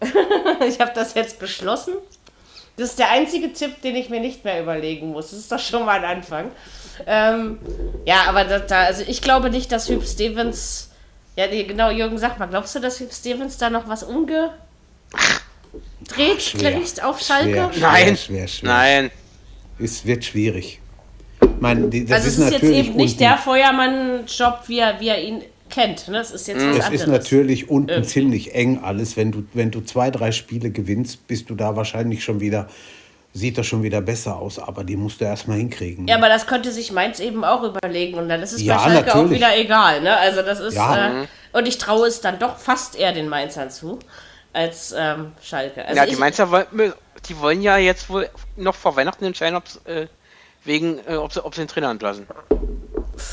ich 0.68 0.78
habe 0.80 0.92
das 0.94 1.14
jetzt 1.14 1.40
beschlossen. 1.40 1.94
Das 2.76 2.90
ist 2.90 2.98
der 3.00 3.10
einzige 3.10 3.52
Tipp, 3.52 3.82
den 3.82 3.96
ich 3.96 4.10
mir 4.10 4.20
nicht 4.20 4.44
mehr 4.44 4.62
überlegen 4.62 5.08
muss. 5.08 5.30
Das 5.30 5.40
ist 5.40 5.50
doch 5.50 5.58
schon 5.58 5.84
mal 5.84 5.98
ein 5.98 6.18
Anfang. 6.18 6.52
Ähm, 7.04 7.58
ja, 8.04 8.22
aber 8.28 8.44
da, 8.44 8.60
da, 8.60 8.84
also 8.84 9.02
ich 9.04 9.22
glaube 9.22 9.50
nicht, 9.50 9.72
dass 9.72 9.88
Hüb 9.88 10.04
Stevens. 10.06 10.90
Ja, 11.34 11.48
genau, 11.48 11.90
Jürgen, 11.90 12.18
sag 12.18 12.38
mal, 12.38 12.46
glaubst 12.46 12.76
du, 12.76 12.78
dass 12.78 13.00
Hüb 13.00 13.12
Stevens 13.12 13.58
da 13.58 13.70
noch 13.70 13.88
was 13.88 14.04
umge 14.04 14.52
dreht 16.08 16.42
schlecht 16.42 17.02
auf 17.02 17.20
Schalke? 17.20 17.70
Schwer, 17.72 17.80
Nein. 17.80 18.16
Schwer, 18.16 18.48
schwer, 18.48 18.68
Nein. 18.68 19.10
Es 19.78 20.04
wird 20.04 20.24
schwierig. 20.24 20.80
Mein, 21.60 21.90
das 21.90 22.10
also 22.10 22.28
ist 22.28 22.38
es 22.38 22.46
ist 22.46 22.52
jetzt 22.52 22.64
eben 22.64 22.96
nicht 22.96 23.20
der 23.20 23.36
Feuermann-Job, 23.36 24.62
wie 24.66 24.78
er, 24.78 25.00
wie 25.00 25.08
er 25.08 25.22
ihn 25.22 25.42
kennt. 25.70 26.08
Ne? 26.08 26.18
Das 26.18 26.30
ist 26.30 26.48
jetzt 26.48 26.64
was 26.64 26.88
Es 26.88 27.02
ist 27.02 27.06
natürlich 27.06 27.68
unten 27.68 27.90
Irgendwie. 27.90 28.08
ziemlich 28.08 28.54
eng 28.54 28.80
alles. 28.82 29.16
Wenn 29.16 29.32
du, 29.32 29.44
wenn 29.54 29.70
du 29.70 29.80
zwei, 29.80 30.10
drei 30.10 30.32
Spiele 30.32 30.70
gewinnst, 30.70 31.26
bist 31.26 31.50
du 31.50 31.54
da 31.54 31.76
wahrscheinlich 31.76 32.24
schon 32.24 32.40
wieder, 32.40 32.68
sieht 33.32 33.58
das 33.58 33.66
schon 33.66 33.82
wieder 33.82 34.00
besser 34.00 34.36
aus. 34.36 34.58
Aber 34.58 34.84
die 34.84 34.96
musst 34.96 35.20
du 35.20 35.24
erstmal 35.24 35.58
hinkriegen. 35.58 36.04
Ne? 36.04 36.12
Ja, 36.12 36.16
aber 36.18 36.28
das 36.28 36.46
könnte 36.46 36.72
sich 36.72 36.92
Mainz 36.92 37.20
eben 37.20 37.44
auch 37.44 37.62
überlegen. 37.62 38.18
Und 38.18 38.28
dann 38.28 38.42
ist 38.42 38.52
es 38.52 38.62
ja, 38.62 38.76
bei 38.76 38.82
Schalke 38.82 39.06
natürlich. 39.06 39.26
auch 39.26 39.30
wieder 39.30 39.58
egal. 39.58 40.00
Ne? 40.02 40.16
Also 40.16 40.42
das 40.42 40.60
ist. 40.60 40.74
Ja. 40.74 41.22
Äh, 41.22 41.26
und 41.52 41.66
ich 41.66 41.78
traue 41.78 42.06
es 42.06 42.20
dann 42.20 42.38
doch 42.38 42.58
fast 42.58 42.96
eher 42.96 43.12
den 43.12 43.28
Mainzern 43.28 43.70
zu 43.70 43.98
als 44.52 44.94
ähm, 44.96 45.32
Schalke. 45.42 45.84
Also 45.84 45.96
ja, 45.96 46.06
die 46.06 46.16
Mainzer 46.16 46.66
die 47.28 47.38
wollen 47.38 47.62
ja 47.62 47.76
jetzt 47.76 48.08
wohl 48.08 48.28
noch 48.56 48.74
vor 48.74 48.96
Weihnachten 48.96 49.24
entscheiden, 49.24 49.56
ob's, 49.56 49.80
äh, 49.84 50.06
wegen, 50.64 51.00
äh, 51.06 51.16
ob, 51.16 51.32
sie, 51.32 51.44
ob 51.44 51.54
sie 51.54 51.62
den 51.62 51.68
Trainer 51.68 51.90
entlassen. 51.90 52.26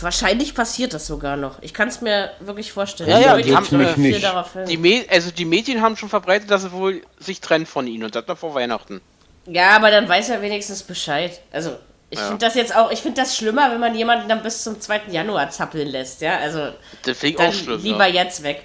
Wahrscheinlich 0.01 0.55
passiert 0.55 0.93
das 0.93 1.05
sogar 1.05 1.38
noch. 1.38 1.61
Ich 1.61 1.74
kann 1.74 1.88
es 1.88 2.01
mir 2.01 2.32
wirklich 2.39 2.72
vorstellen. 2.72 3.09
Ja, 3.09 3.20
ja, 3.20 3.38
die, 3.38 3.55
haben, 3.55 3.80
äh, 3.80 3.95
nicht. 3.97 4.28
Die, 4.68 5.09
also 5.09 5.32
die 5.32 5.45
Medien 5.45 5.82
haben 5.82 5.95
schon 5.95 6.09
verbreitet, 6.09 6.49
dass 6.49 6.63
sie 6.63 6.72
wohl 6.72 7.03
sich 7.20 7.39
trennen 7.39 7.68
von 7.68 7.86
ihnen 7.86 8.03
und 8.03 8.16
das 8.16 8.26
noch 8.28 8.38
vor 8.38 8.55
Weihnachten. 8.55 9.01
Ja, 9.45 9.76
aber 9.76 9.91
dann 9.91 10.09
weiß 10.09 10.30
er 10.30 10.41
wenigstens 10.41 10.82
Bescheid. 10.82 11.39
Also 11.51 11.78
ich 12.09 12.20
ja. 12.20 12.28
finde 12.28 12.45
das 12.45 12.55
jetzt 12.55 12.76
auch, 12.76 12.91
ich 12.91 12.99
finde 12.99 13.22
das 13.22 13.38
schlimmer, 13.38 13.72
wenn 13.72 13.80
man 13.80 13.95
jemanden 13.95 14.28
dann 14.28 14.41
bis 14.41 14.63
zum 14.63 14.80
2. 14.80 15.01
Januar 15.09 15.51
zappeln 15.51 15.88
lässt, 15.88 16.22
ja. 16.22 16.38
Also 16.38 16.70
das 17.03 17.22
ich 17.22 17.38
auch 17.38 17.53
schlimm, 17.53 17.82
lieber 17.82 18.07
ja. 18.07 18.24
jetzt 18.24 18.41
weg. 18.41 18.63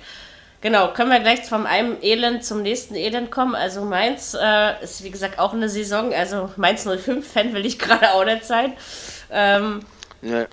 Genau, 0.63 0.93
können 0.93 1.11
wir 1.11 1.21
gleich 1.21 1.43
vom 1.45 1.65
einem 1.65 1.97
Elend 2.03 2.45
zum 2.45 2.61
nächsten 2.61 2.95
Elend 2.95 3.31
kommen. 3.31 3.55
Also 3.55 3.83
Mainz 3.83 4.37
äh, 4.39 4.83
ist 4.83 5.03
wie 5.03 5.11
gesagt 5.11 5.39
auch 5.39 5.55
eine 5.55 5.71
Saison, 5.71 6.13
also 6.13 6.51
Mainz 6.57 6.87
05-Fan 6.87 7.55
will 7.55 7.65
ich 7.65 7.79
gerade 7.79 8.13
auch 8.13 8.25
nicht 8.25 8.45
sein. 8.45 8.75
Ähm, 9.31 9.81
ja. 10.21 10.47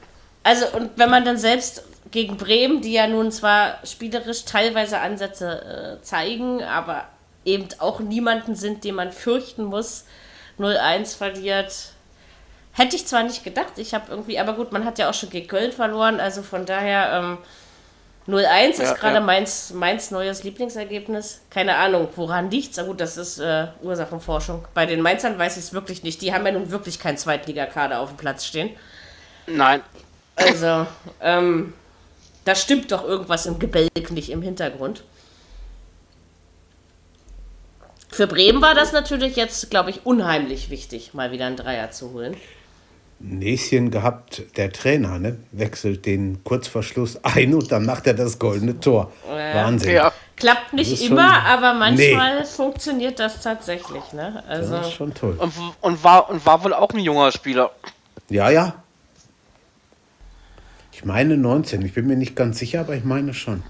Also 0.44 0.66
und 0.78 0.92
wenn 0.96 1.10
man 1.10 1.26
dann 1.26 1.38
selbst 1.38 1.84
gegen 2.12 2.38
Bremen, 2.38 2.82
die 2.82 2.94
ja 2.94 3.08
nun 3.08 3.34
zwar 3.34 3.80
spielerisch 3.86 4.46
teilweise 4.46 5.00
Ansätze 5.00 5.98
äh, 6.00 6.04
zeigen, 6.04 6.64
aber 6.64 7.04
eben 7.44 7.68
auch 7.80 8.00
niemanden 8.00 8.56
sind, 8.56 8.86
den 8.86 8.96
man 8.96 9.12
fürchten 9.12 9.66
muss, 9.66 10.06
0-1 10.58 11.18
verliert. 11.18 11.74
Hätte 12.72 12.96
ich 12.96 13.08
zwar 13.08 13.24
nicht 13.24 13.44
gedacht, 13.44 13.74
ich 13.76 13.94
habe 13.94 14.06
irgendwie, 14.10 14.40
aber 14.40 14.54
gut, 14.54 14.72
man 14.72 14.86
hat 14.86 15.00
ja 15.00 15.10
auch 15.10 15.14
schon 15.14 15.32
gegen 15.32 15.48
Köln 15.50 15.74
verloren, 15.74 16.22
also 16.22 16.44
von 16.44 16.66
daher... 16.66 17.12
Ähm, 17.12 17.38
0-1 18.28 18.42
ja, 18.42 18.68
ist 18.68 18.96
gerade 18.96 19.16
ja. 19.16 19.22
meins, 19.22 19.72
meins 19.74 20.12
neues 20.12 20.44
Lieblingsergebnis. 20.44 21.42
Keine 21.50 21.76
Ahnung, 21.76 22.10
woran 22.16 22.52
liegt 22.52 22.78
es? 22.78 22.86
Gut, 22.86 23.00
das 23.00 23.16
ist 23.16 23.40
äh, 23.40 23.68
Ursachenforschung. 23.82 24.66
Bei 24.74 24.86
den 24.86 25.02
Mainzern 25.02 25.40
weiß 25.40 25.56
ich 25.58 25.64
es 25.64 25.74
wirklich 25.74 26.04
nicht. 26.04 26.22
Die 26.22 26.34
haben 26.34 26.46
ja 26.46 26.52
nun 26.52 26.70
wirklich 26.70 27.00
keinen 27.00 27.18
Zweitligakader 27.18 28.00
auf 28.02 28.10
dem 28.10 28.18
Platz 28.18 28.46
stehen. 28.46 28.72
Nein. 29.48 29.82
Also, 30.36 30.86
ähm, 31.22 31.74
da 32.44 32.54
stimmt 32.54 32.92
doch 32.92 33.06
irgendwas 33.06 33.46
im 33.46 33.60
Gebälk 33.60 34.12
nicht 34.12 34.30
im 34.30 34.42
Hintergrund. 34.42 35.04
Für 38.10 38.28
Bremen 38.28 38.62
war 38.62 38.76
das 38.76 38.92
natürlich 38.92 39.36
jetzt, 39.36 39.70
glaube 39.70 39.90
ich, 39.90 40.06
unheimlich 40.06 40.70
wichtig, 40.70 41.14
mal 41.14 41.32
wieder 41.32 41.46
einen 41.46 41.58
Dreier 41.58 41.92
zu 41.92 42.12
holen. 42.12 42.36
Näschen 43.20 43.90
gehabt, 43.90 44.44
der 44.58 44.72
Trainer, 44.72 45.18
ne? 45.18 45.38
wechselt 45.52 46.06
den 46.06 46.44
Kurzverschluss 46.44 47.24
ein 47.24 47.54
und 47.54 47.72
dann 47.72 47.86
macht 47.86 48.06
er 48.06 48.14
das 48.14 48.38
goldene 48.38 48.80
Tor. 48.80 49.12
Ja. 49.28 49.56
Wahnsinn. 49.56 49.92
Ja. 49.94 50.12
Klappt 50.36 50.74
nicht 50.74 51.02
immer, 51.02 51.34
schon, 51.34 51.46
aber 51.46 51.74
manchmal 51.74 52.40
nee. 52.40 52.46
funktioniert 52.46 53.20
das 53.20 53.42
tatsächlich. 53.42 54.14
Ne? 54.14 54.44
Also 54.48 54.72
das 54.72 54.88
ist 54.90 54.94
schon 54.94 55.12
toll. 55.16 55.36
Und, 55.40 55.52
und, 55.82 56.04
war, 56.04 56.30
und 56.30 56.46
war 56.46 56.64
wohl 56.64 56.76
auch 56.76 56.92
ein 56.92 57.00
junger 57.00 57.32
Spieler. 57.32 57.72
Ja, 58.30 58.52
ja. 58.52 58.76
Ich 60.92 61.06
meine 61.06 61.38
19, 61.38 61.84
ich 61.84 61.94
bin 61.94 62.06
mir 62.06 62.16
nicht 62.16 62.36
ganz 62.36 62.60
sicher, 62.60 62.82
aber 62.82 62.94
ich 62.94 63.04
meine 63.04 63.34
schon. 63.34 63.64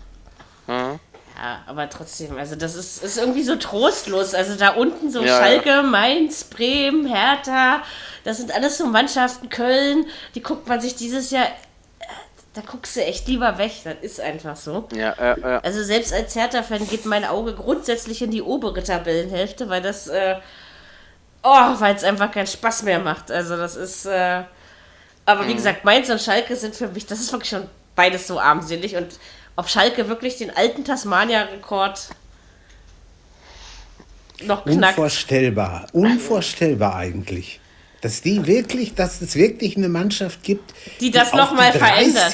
Ja, 1.38 1.61
aber 1.67 1.88
trotzdem, 1.88 2.35
also 2.38 2.55
das 2.55 2.73
ist, 2.73 3.03
ist 3.03 3.17
irgendwie 3.17 3.43
so 3.43 3.57
trostlos. 3.57 4.33
Also 4.33 4.55
da 4.55 4.69
unten 4.69 5.11
so 5.11 5.21
ja, 5.21 5.38
Schalke, 5.38 5.83
Mainz, 5.83 6.43
Bremen, 6.45 7.05
Hertha, 7.05 7.83
das 8.23 8.38
sind 8.38 8.51
alles 8.51 8.79
so 8.79 8.88
Mannschaften, 8.88 9.47
Köln, 9.49 10.07
die 10.33 10.41
guckt 10.41 10.67
man 10.67 10.81
sich 10.81 10.95
dieses 10.95 11.29
Jahr, 11.29 11.45
da 12.55 12.61
guckst 12.61 12.95
du 12.95 13.05
echt 13.05 13.27
lieber 13.27 13.59
weg, 13.59 13.71
das 13.83 13.97
ist 14.01 14.19
einfach 14.19 14.55
so. 14.55 14.88
Ja, 14.95 15.15
ja, 15.19 15.38
ja. 15.38 15.59
Also 15.59 15.83
selbst 15.83 16.11
als 16.11 16.35
Hertha-Fan 16.35 16.88
geht 16.88 17.05
mein 17.05 17.23
Auge 17.23 17.53
grundsätzlich 17.53 18.23
in 18.23 18.31
die 18.31 18.41
obere 18.41 18.81
Tabellenhälfte, 18.81 19.69
weil 19.69 19.83
das, 19.83 20.07
äh, 20.07 20.38
oh, 21.43 21.75
weil 21.77 21.95
es 21.95 22.03
einfach 22.03 22.31
keinen 22.31 22.47
Spaß 22.47 22.81
mehr 22.81 22.99
macht. 22.99 23.29
Also 23.29 23.57
das 23.57 23.75
ist, 23.75 24.07
äh, 24.07 24.41
aber 25.25 25.45
wie 25.45 25.51
mhm. 25.51 25.57
gesagt, 25.57 25.85
Mainz 25.85 26.09
und 26.09 26.19
Schalke 26.19 26.55
sind 26.55 26.75
für 26.75 26.88
mich, 26.88 27.05
das 27.05 27.19
ist 27.19 27.31
wirklich 27.31 27.51
schon 27.51 27.69
beides 27.95 28.25
so 28.25 28.39
armselig 28.39 28.95
und 28.95 29.19
ob 29.57 29.67
Schalke 29.67 30.07
wirklich 30.07 30.37
den 30.37 30.55
alten 30.55 30.85
Tasmania-Rekord 30.85 32.09
noch 34.43 34.63
knackt. 34.63 34.97
Unvorstellbar, 34.97 35.87
unvorstellbar 35.91 36.95
eigentlich. 36.95 37.59
Dass 38.01 38.21
die 38.21 38.45
wirklich, 38.45 38.93
dass 38.93 39.21
es 39.21 39.35
wirklich 39.35 39.75
eine 39.75 39.89
Mannschaft 39.89 40.43
gibt, 40.43 40.73
die 41.01 41.09
das 41.09 41.33
nochmal 41.33 41.73
verändert. 41.73 42.33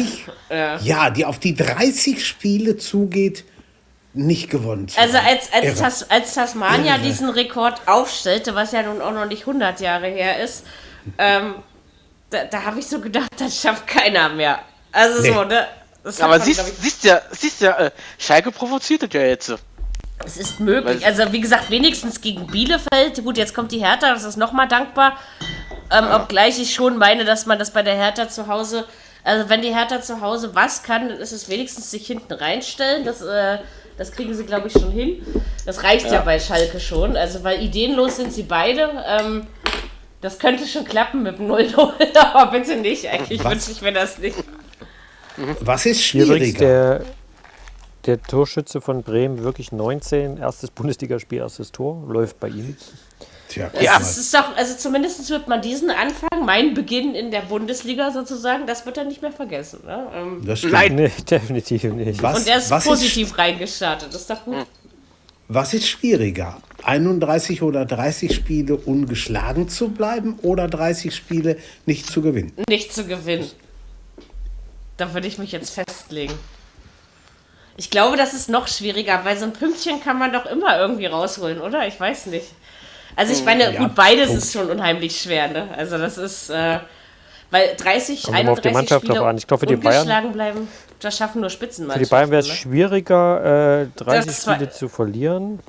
Ja. 0.50 0.78
ja, 0.80 1.10
die 1.10 1.26
auf 1.26 1.40
die 1.40 1.56
30 1.56 2.24
Spiele 2.24 2.78
zugeht, 2.78 3.46
nicht 4.14 4.50
gewonnen 4.50 4.90
zu 4.90 5.00
Also 5.00 5.18
als, 5.18 5.52
als, 5.54 5.80
Tas, 5.80 6.10
als 6.12 6.34
Tasmania 6.34 6.96
Irre. 6.96 7.06
diesen 7.06 7.30
Rekord 7.30 7.82
aufstellte, 7.88 8.54
was 8.54 8.74
ja 8.74 8.84
nun 8.84 9.02
auch 9.02 9.14
noch 9.14 9.26
nicht 9.26 9.48
100 9.48 9.80
Jahre 9.80 10.08
her 10.08 10.44
ist, 10.44 10.66
ähm, 11.18 11.56
da, 12.30 12.44
da 12.44 12.64
habe 12.64 12.80
ich 12.80 12.88
so 12.88 13.00
gedacht, 13.00 13.30
das 13.38 13.62
schafft 13.62 13.88
keiner 13.88 14.30
mehr. 14.30 14.60
Also 14.92 15.22
nee. 15.22 15.32
so, 15.32 15.44
ne? 15.46 15.66
Aber 16.04 16.38
man, 16.38 16.42
siehst, 16.42 16.82
siehst 16.82 17.04
ja, 17.06 17.22
siehst 17.32 17.62
ja, 17.62 17.78
äh, 17.78 17.92
Schalke 18.18 18.52
provoziert 18.52 19.04
das 19.04 19.10
ja 19.14 19.22
jetzt. 19.22 19.54
Es 20.26 20.38
ist 20.38 20.60
möglich. 20.60 21.06
Also 21.06 21.32
wie 21.32 21.42
gesagt, 21.42 21.70
wenigstens 21.70 22.22
gegen 22.22 22.48
Bielefeld. 22.48 23.24
Gut, 23.24 23.38
jetzt 23.38 23.54
kommt 23.54 23.72
die 23.72 23.84
Hertha, 23.84 24.14
das 24.14 24.24
ist 24.24 24.38
nochmal 24.38 24.68
dankbar. 24.68 25.18
Ähm, 25.92 26.06
ja. 26.06 26.22
Obgleich 26.22 26.60
ich 26.60 26.74
schon 26.74 26.98
meine, 26.98 27.26
dass 27.26 27.46
man 27.46 27.60
das 27.60 27.72
bei 27.72 27.84
der 27.84 27.96
Hertha 27.96 28.30
zu 28.30 28.48
Hause, 28.48 28.86
also 29.24 29.50
wenn 29.50 29.62
die 29.62 29.74
Hertha 29.74 30.02
zu 30.02 30.22
Hause 30.22 30.56
was 30.56 30.84
kann, 30.84 31.10
dann 31.10 31.18
ist 31.18 31.32
es 31.32 31.50
wenigstens 31.50 31.92
sich 31.92 32.08
hinten 32.08 32.34
reinstellen. 32.34 33.06
Das, 33.06 33.22
äh, 33.22 33.60
das 33.98 34.12
kriegen 34.12 34.34
sie, 34.34 34.46
glaube 34.46 34.68
ich, 34.68 34.74
schon 34.74 34.92
hin. 34.92 35.26
Das 35.66 35.84
reicht 35.84 36.08
ja. 36.08 36.14
ja. 36.14 36.22
bei 36.22 36.40
Schalke 36.40 36.80
schon. 36.80 37.18
Also 37.18 37.44
weil 37.44 37.62
ideenlos 37.62 38.18
sind 38.18 38.34
sie 38.34 38.44
beide. 38.44 39.04
Ähm, 39.06 39.48
das 40.22 40.40
könnte 40.40 40.66
schon 40.68 40.86
klappen 40.86 41.22
mit 41.22 41.38
dem 41.38 41.52
0-0, 41.52 42.18
aber 42.34 42.52
bitte 42.52 42.78
nicht. 42.78 43.10
Eigentlich 43.10 43.44
wünsche 43.44 43.72
ich 43.72 43.82
mir 43.82 43.92
das 43.92 44.20
nicht. 44.20 44.38
Was 45.62 45.86
ist 45.86 46.04
schwieriger? 46.04 46.60
Der, 46.60 47.06
der 48.06 48.22
Torschütze 48.22 48.82
von 48.82 49.04
Bremen 49.04 49.44
wirklich 49.44 49.72
19, 49.72 50.38
erstes 50.38 50.72
Bundesligaspiel, 50.72 51.40
erstes 51.40 51.72
Tor, 51.72 52.04
läuft 52.08 52.40
bei 52.40 52.50
ihm. 52.50 52.76
Tja, 53.50 53.70
ja. 53.80 54.00
Es 54.00 54.18
ist 54.18 54.34
doch, 54.34 54.56
also 54.56 54.76
zumindest 54.76 55.30
wird 55.30 55.48
man 55.48 55.62
diesen 55.62 55.90
Anfang, 55.90 56.46
mein 56.46 56.74
Beginn 56.74 57.14
in 57.14 57.30
der 57.30 57.42
Bundesliga 57.42 58.12
sozusagen, 58.12 58.66
das 58.66 58.86
wird 58.86 58.98
er 58.98 59.04
nicht 59.04 59.22
mehr 59.22 59.32
vergessen. 59.32 59.82
Ne? 59.86 60.08
Ähm, 60.14 60.42
das 60.46 60.60
stimmt. 60.60 60.74
Nein, 60.74 60.96
nee, 60.96 61.12
definitiv 61.30 61.84
nicht. 61.84 62.22
Was, 62.24 62.40
und 62.40 62.48
er 62.48 62.58
ist 62.58 62.70
positiv 62.70 63.30
ist, 63.30 63.38
reingestartet, 63.38 64.14
das 64.14 64.22
ist 64.22 64.30
doch 64.30 64.44
gut. 64.44 64.66
Was 65.50 65.74
ist 65.74 65.88
schwieriger? 65.88 66.58
31 66.84 67.62
oder 67.62 67.86
30 67.86 68.34
Spiele 68.34 68.76
ungeschlagen 68.76 69.70
zu 69.70 69.90
bleiben 69.90 70.40
oder 70.42 70.68
30 70.68 71.16
Spiele 71.16 71.58
nicht 71.86 72.08
zu 72.08 72.22
gewinnen? 72.22 72.54
Nicht 72.68 72.94
zu 72.94 73.06
gewinnen. 73.06 73.50
Da 74.98 75.14
würde 75.14 75.28
ich 75.28 75.38
mich 75.38 75.52
jetzt 75.52 75.72
festlegen. 75.72 76.34
Ich 77.76 77.90
glaube, 77.90 78.18
das 78.18 78.34
ist 78.34 78.50
noch 78.50 78.68
schwieriger, 78.68 79.22
weil 79.24 79.38
so 79.38 79.46
ein 79.46 79.54
Pünktchen 79.54 80.02
kann 80.02 80.20
man 80.20 80.32
doch 80.32 80.46
immer 80.46 80.78
irgendwie 80.78 81.08
rausholen, 81.08 81.60
oder? 81.60 81.88
Ich 81.88 82.00
weiß 82.00 82.28
nicht. 82.28 82.48
Also 83.16 83.34
ich 83.34 83.40
hm, 83.40 83.46
meine, 83.46 83.74
ja, 83.74 83.80
gut, 83.80 83.96
beides 83.96 84.28
Punkt. 84.28 84.44
ist 84.44 84.54
schon 84.54 84.70
unheimlich 84.70 85.20
schwer, 85.20 85.48
ne? 85.48 85.68
Also 85.76 85.98
das 85.98 86.18
ist, 86.18 86.50
äh, 86.50 86.80
weil 87.52 87.76
30, 87.76 88.24
Kommt 88.24 88.38
31 88.38 88.50
auf 88.50 88.62
die 88.62 88.74
Mannschaft 88.74 89.06
Spiele 89.06 89.26
an. 89.26 89.38
Ich 89.38 89.48
glaube, 89.48 89.60
für 89.60 89.66
die 89.68 89.76
Bayern, 89.76 90.32
bleiben, 90.32 90.68
das 91.00 91.18
schaffen 91.18 91.42
nur 91.42 91.50
Spitzenmannschaften. 91.50 92.06
Für 92.06 92.10
die 92.10 92.12
Bayern 92.12 92.32
wäre 92.32 92.42
es 92.42 92.48
ne? 92.48 92.54
schwieriger, 92.54 93.82
äh, 93.82 93.88
30 94.04 94.36
Spiele 94.36 94.70
zu 94.70 94.90
verlieren. 94.90 95.60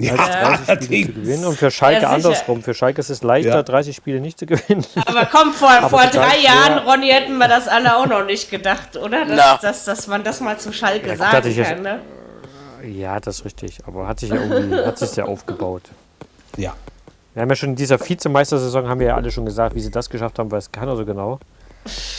Ja, 0.00 0.14
als 0.14 0.66
30 0.66 0.84
Spiele 0.84 1.06
zu 1.06 1.12
gewinnen. 1.12 1.44
Und 1.44 1.58
für 1.58 1.70
Schalke 1.70 2.02
ja, 2.02 2.10
andersrum. 2.10 2.62
Für 2.62 2.74
Schalke 2.74 3.00
ist 3.00 3.10
es 3.10 3.22
leichter, 3.22 3.56
ja. 3.56 3.62
30 3.62 3.96
Spiele 3.96 4.20
nicht 4.20 4.38
zu 4.38 4.46
gewinnen. 4.46 4.84
Aber 5.06 5.26
komm, 5.26 5.52
vor, 5.52 5.70
vor 5.88 6.06
drei 6.06 6.38
Jahren, 6.40 6.78
Ronny, 6.86 7.08
hätten 7.08 7.36
wir 7.38 7.48
das 7.48 7.68
alle 7.68 7.96
auch 7.96 8.06
noch 8.06 8.24
nicht 8.24 8.50
gedacht, 8.50 8.96
oder? 8.96 9.24
Dass, 9.24 9.60
dass, 9.60 9.84
dass 9.84 10.06
man 10.06 10.22
das 10.22 10.40
mal 10.40 10.58
zu 10.58 10.72
Schalke 10.72 11.08
ja, 11.08 11.16
sagen 11.16 11.54
kann, 11.54 11.82
ne? 11.82 12.00
Ja, 12.84 13.18
das 13.18 13.40
ist 13.40 13.44
richtig. 13.44 13.78
Aber 13.86 14.06
hat 14.06 14.20
sich 14.20 14.30
ja 14.30 14.36
irgendwie 14.36 14.76
hat 14.76 14.98
sich 14.98 15.16
ja 15.16 15.24
aufgebaut. 15.24 15.82
Ja. 16.56 16.74
Wir 17.34 17.42
haben 17.42 17.48
ja 17.50 17.56
schon 17.56 17.70
in 17.70 17.76
dieser 17.76 17.98
Vizemeistersaison, 18.00 18.88
haben 18.88 19.00
wir 19.00 19.08
ja 19.08 19.16
alle 19.16 19.30
schon 19.30 19.44
gesagt, 19.44 19.74
wie 19.74 19.80
sie 19.80 19.90
das 19.90 20.08
geschafft 20.10 20.38
haben, 20.38 20.50
weiß 20.50 20.72
keiner 20.72 20.96
so 20.96 21.04
genau. 21.04 21.40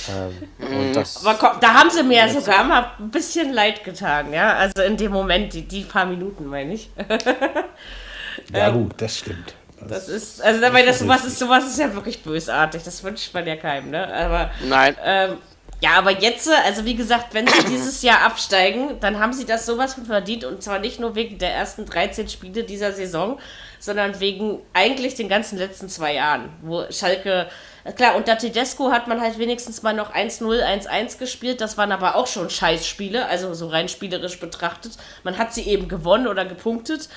Ähm, 0.10 1.04
Aber 1.24 1.34
komm, 1.36 1.60
da 1.60 1.74
haben 1.74 1.90
sie 1.90 2.04
mir 2.04 2.18
ja 2.18 2.30
sogar 2.30 2.64
mal 2.64 2.92
ein 3.00 3.12
bisschen 3.12 3.54
leid 3.54 3.84
getan, 3.84 4.34
ja. 4.34 4.56
Also 4.56 4.82
in 4.82 4.98
dem 4.98 5.12
Moment, 5.12 5.54
die, 5.54 5.62
die 5.64 5.84
paar 5.84 6.06
Minuten, 6.06 6.46
meine 6.46 6.74
ich. 6.74 6.90
ja, 8.54 8.70
gut, 8.70 8.94
das 8.98 9.20
stimmt. 9.20 9.54
Das, 9.82 10.08
das 10.08 10.10
ist, 10.10 10.42
also 10.42 10.60
dabei, 10.60 10.84
das, 10.84 11.00
sowas, 11.00 11.24
ist, 11.26 11.40
sowas 11.40 11.66
ist 11.66 11.80
ja 11.80 11.94
wirklich 11.94 12.22
bösartig. 12.22 12.84
Das 12.84 13.04
wünscht 13.04 13.34
man 13.34 13.46
ja 13.48 13.56
keinem, 13.56 13.92
ne? 13.92 14.14
Aber, 14.14 14.52
Nein. 14.68 14.96
Ähm, 15.04 15.38
ja, 15.82 15.92
aber 15.92 16.12
jetzt, 16.12 16.50
also 16.66 16.84
wie 16.84 16.96
gesagt, 16.96 17.34
wenn 17.34 17.48
sie 17.48 17.64
dieses 17.66 18.02
Jahr 18.02 18.22
absteigen, 18.22 19.00
dann 19.00 19.20
haben 19.20 19.32
sie 19.32 19.46
das 19.46 19.66
sowas 19.66 19.94
von 19.94 20.06
verdient 20.06 20.44
und 20.44 20.62
zwar 20.62 20.80
nicht 20.80 21.00
nur 21.00 21.16
wegen 21.16 21.38
der 21.38 21.54
ersten 21.54 21.86
13 21.86 22.28
Spiele 22.28 22.64
dieser 22.64 22.92
Saison, 22.92 23.40
sondern 23.80 24.20
wegen 24.20 24.60
eigentlich 24.74 25.16
den 25.16 25.30
ganzen 25.30 25.58
letzten 25.58 25.88
zwei 25.88 26.16
Jahren, 26.16 26.50
wo 26.62 26.84
Schalke, 26.92 27.48
klar, 27.96 28.16
unter 28.16 28.38
Tedesco 28.38 28.92
hat 28.92 29.08
man 29.08 29.22
halt 29.22 29.38
wenigstens 29.38 29.82
mal 29.84 29.94
noch 29.94 30.14
1-0, 30.14 30.64
1-1 30.64 31.18
gespielt, 31.18 31.62
das 31.62 31.78
waren 31.78 31.92
aber 31.92 32.16
auch 32.16 32.28
schon 32.28 32.50
Scheißspiele, 32.50 33.26
also 33.26 33.54
so 33.54 33.68
rein 33.68 33.90
spielerisch 33.90 34.40
betrachtet. 34.40 34.94
Man 35.24 35.38
hat 35.38 35.54
sie 35.54 35.64
eben 35.64 35.88
gewonnen 35.88 36.28
oder 36.28 36.46
gepunktet. 36.46 37.10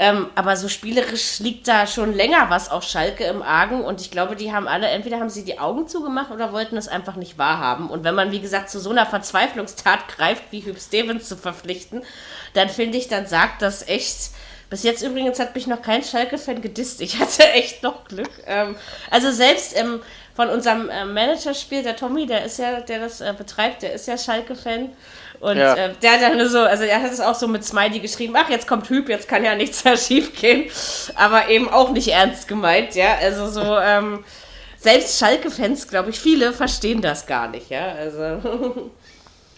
Ähm, 0.00 0.28
aber 0.36 0.56
so 0.56 0.68
spielerisch 0.68 1.40
liegt 1.40 1.66
da 1.66 1.84
schon 1.88 2.14
länger 2.14 2.50
was 2.50 2.70
auf 2.70 2.84
Schalke 2.84 3.24
im 3.24 3.42
Argen 3.42 3.82
und 3.82 4.00
ich 4.00 4.12
glaube, 4.12 4.36
die 4.36 4.52
haben 4.52 4.68
alle, 4.68 4.86
entweder 4.86 5.18
haben 5.18 5.28
sie 5.28 5.44
die 5.44 5.58
Augen 5.58 5.88
zugemacht 5.88 6.30
oder 6.30 6.52
wollten 6.52 6.76
es 6.76 6.86
einfach 6.86 7.16
nicht 7.16 7.36
wahrhaben. 7.36 7.90
Und 7.90 8.04
wenn 8.04 8.14
man, 8.14 8.30
wie 8.30 8.38
gesagt, 8.40 8.70
zu 8.70 8.78
so 8.78 8.90
einer 8.90 9.06
Verzweiflungstat 9.06 10.06
greift, 10.06 10.44
wie 10.52 10.64
Hüb 10.64 10.78
Stevens 10.78 11.28
zu 11.28 11.36
verpflichten, 11.36 12.04
dann 12.54 12.68
finde 12.68 12.96
ich, 12.96 13.08
dann 13.08 13.26
sagt 13.26 13.60
das 13.60 13.86
echt. 13.88 14.30
Bis 14.70 14.82
jetzt 14.82 15.02
übrigens 15.02 15.38
hat 15.38 15.54
mich 15.54 15.66
noch 15.66 15.80
kein 15.80 16.02
Schalke-Fan 16.02 16.60
gedisst. 16.60 17.00
Ich 17.00 17.18
hatte 17.18 17.48
echt 17.52 17.82
noch 17.82 18.04
Glück. 18.04 18.30
Ähm, 18.46 18.76
also 19.10 19.30
selbst 19.32 19.78
ähm, 19.78 20.00
von 20.34 20.50
unserem 20.50 20.90
äh, 20.90 21.04
Managerspiel, 21.04 21.82
der 21.82 21.96
Tommy, 21.96 22.26
der 22.26 22.44
ist 22.44 22.58
ja, 22.58 22.80
der 22.80 23.00
das 23.00 23.20
äh, 23.20 23.34
betreibt, 23.36 23.82
der 23.82 23.94
ist 23.94 24.06
ja 24.06 24.18
Schalke-Fan. 24.18 24.90
Und 25.40 25.56
ja. 25.56 25.74
äh, 25.74 25.94
der 26.02 26.12
hat 26.12 26.22
dann 26.22 26.48
so, 26.48 26.60
also 26.60 26.84
er 26.84 27.02
hat 27.02 27.12
es 27.12 27.20
auch 27.20 27.34
so 27.34 27.48
mit 27.48 27.64
Smiley 27.64 28.00
geschrieben, 28.00 28.34
ach, 28.36 28.50
jetzt 28.50 28.66
kommt 28.66 28.88
Hüb, 28.90 29.08
jetzt 29.08 29.28
kann 29.28 29.44
ja 29.44 29.54
nichts 29.54 29.84
mehr 29.84 29.96
schief 29.96 30.38
gehen. 30.38 30.70
Aber 31.14 31.48
eben 31.48 31.68
auch 31.68 31.90
nicht 31.90 32.08
ernst 32.08 32.48
gemeint, 32.48 32.94
ja. 32.94 33.16
Also 33.20 33.48
so, 33.48 33.78
ähm, 33.78 34.24
selbst 34.76 35.18
Schalke-Fans, 35.18 35.88
glaube 35.88 36.10
ich, 36.10 36.20
viele 36.20 36.52
verstehen 36.52 37.00
das 37.00 37.26
gar 37.26 37.48
nicht, 37.48 37.70
ja. 37.70 37.92
Also. 37.92 38.90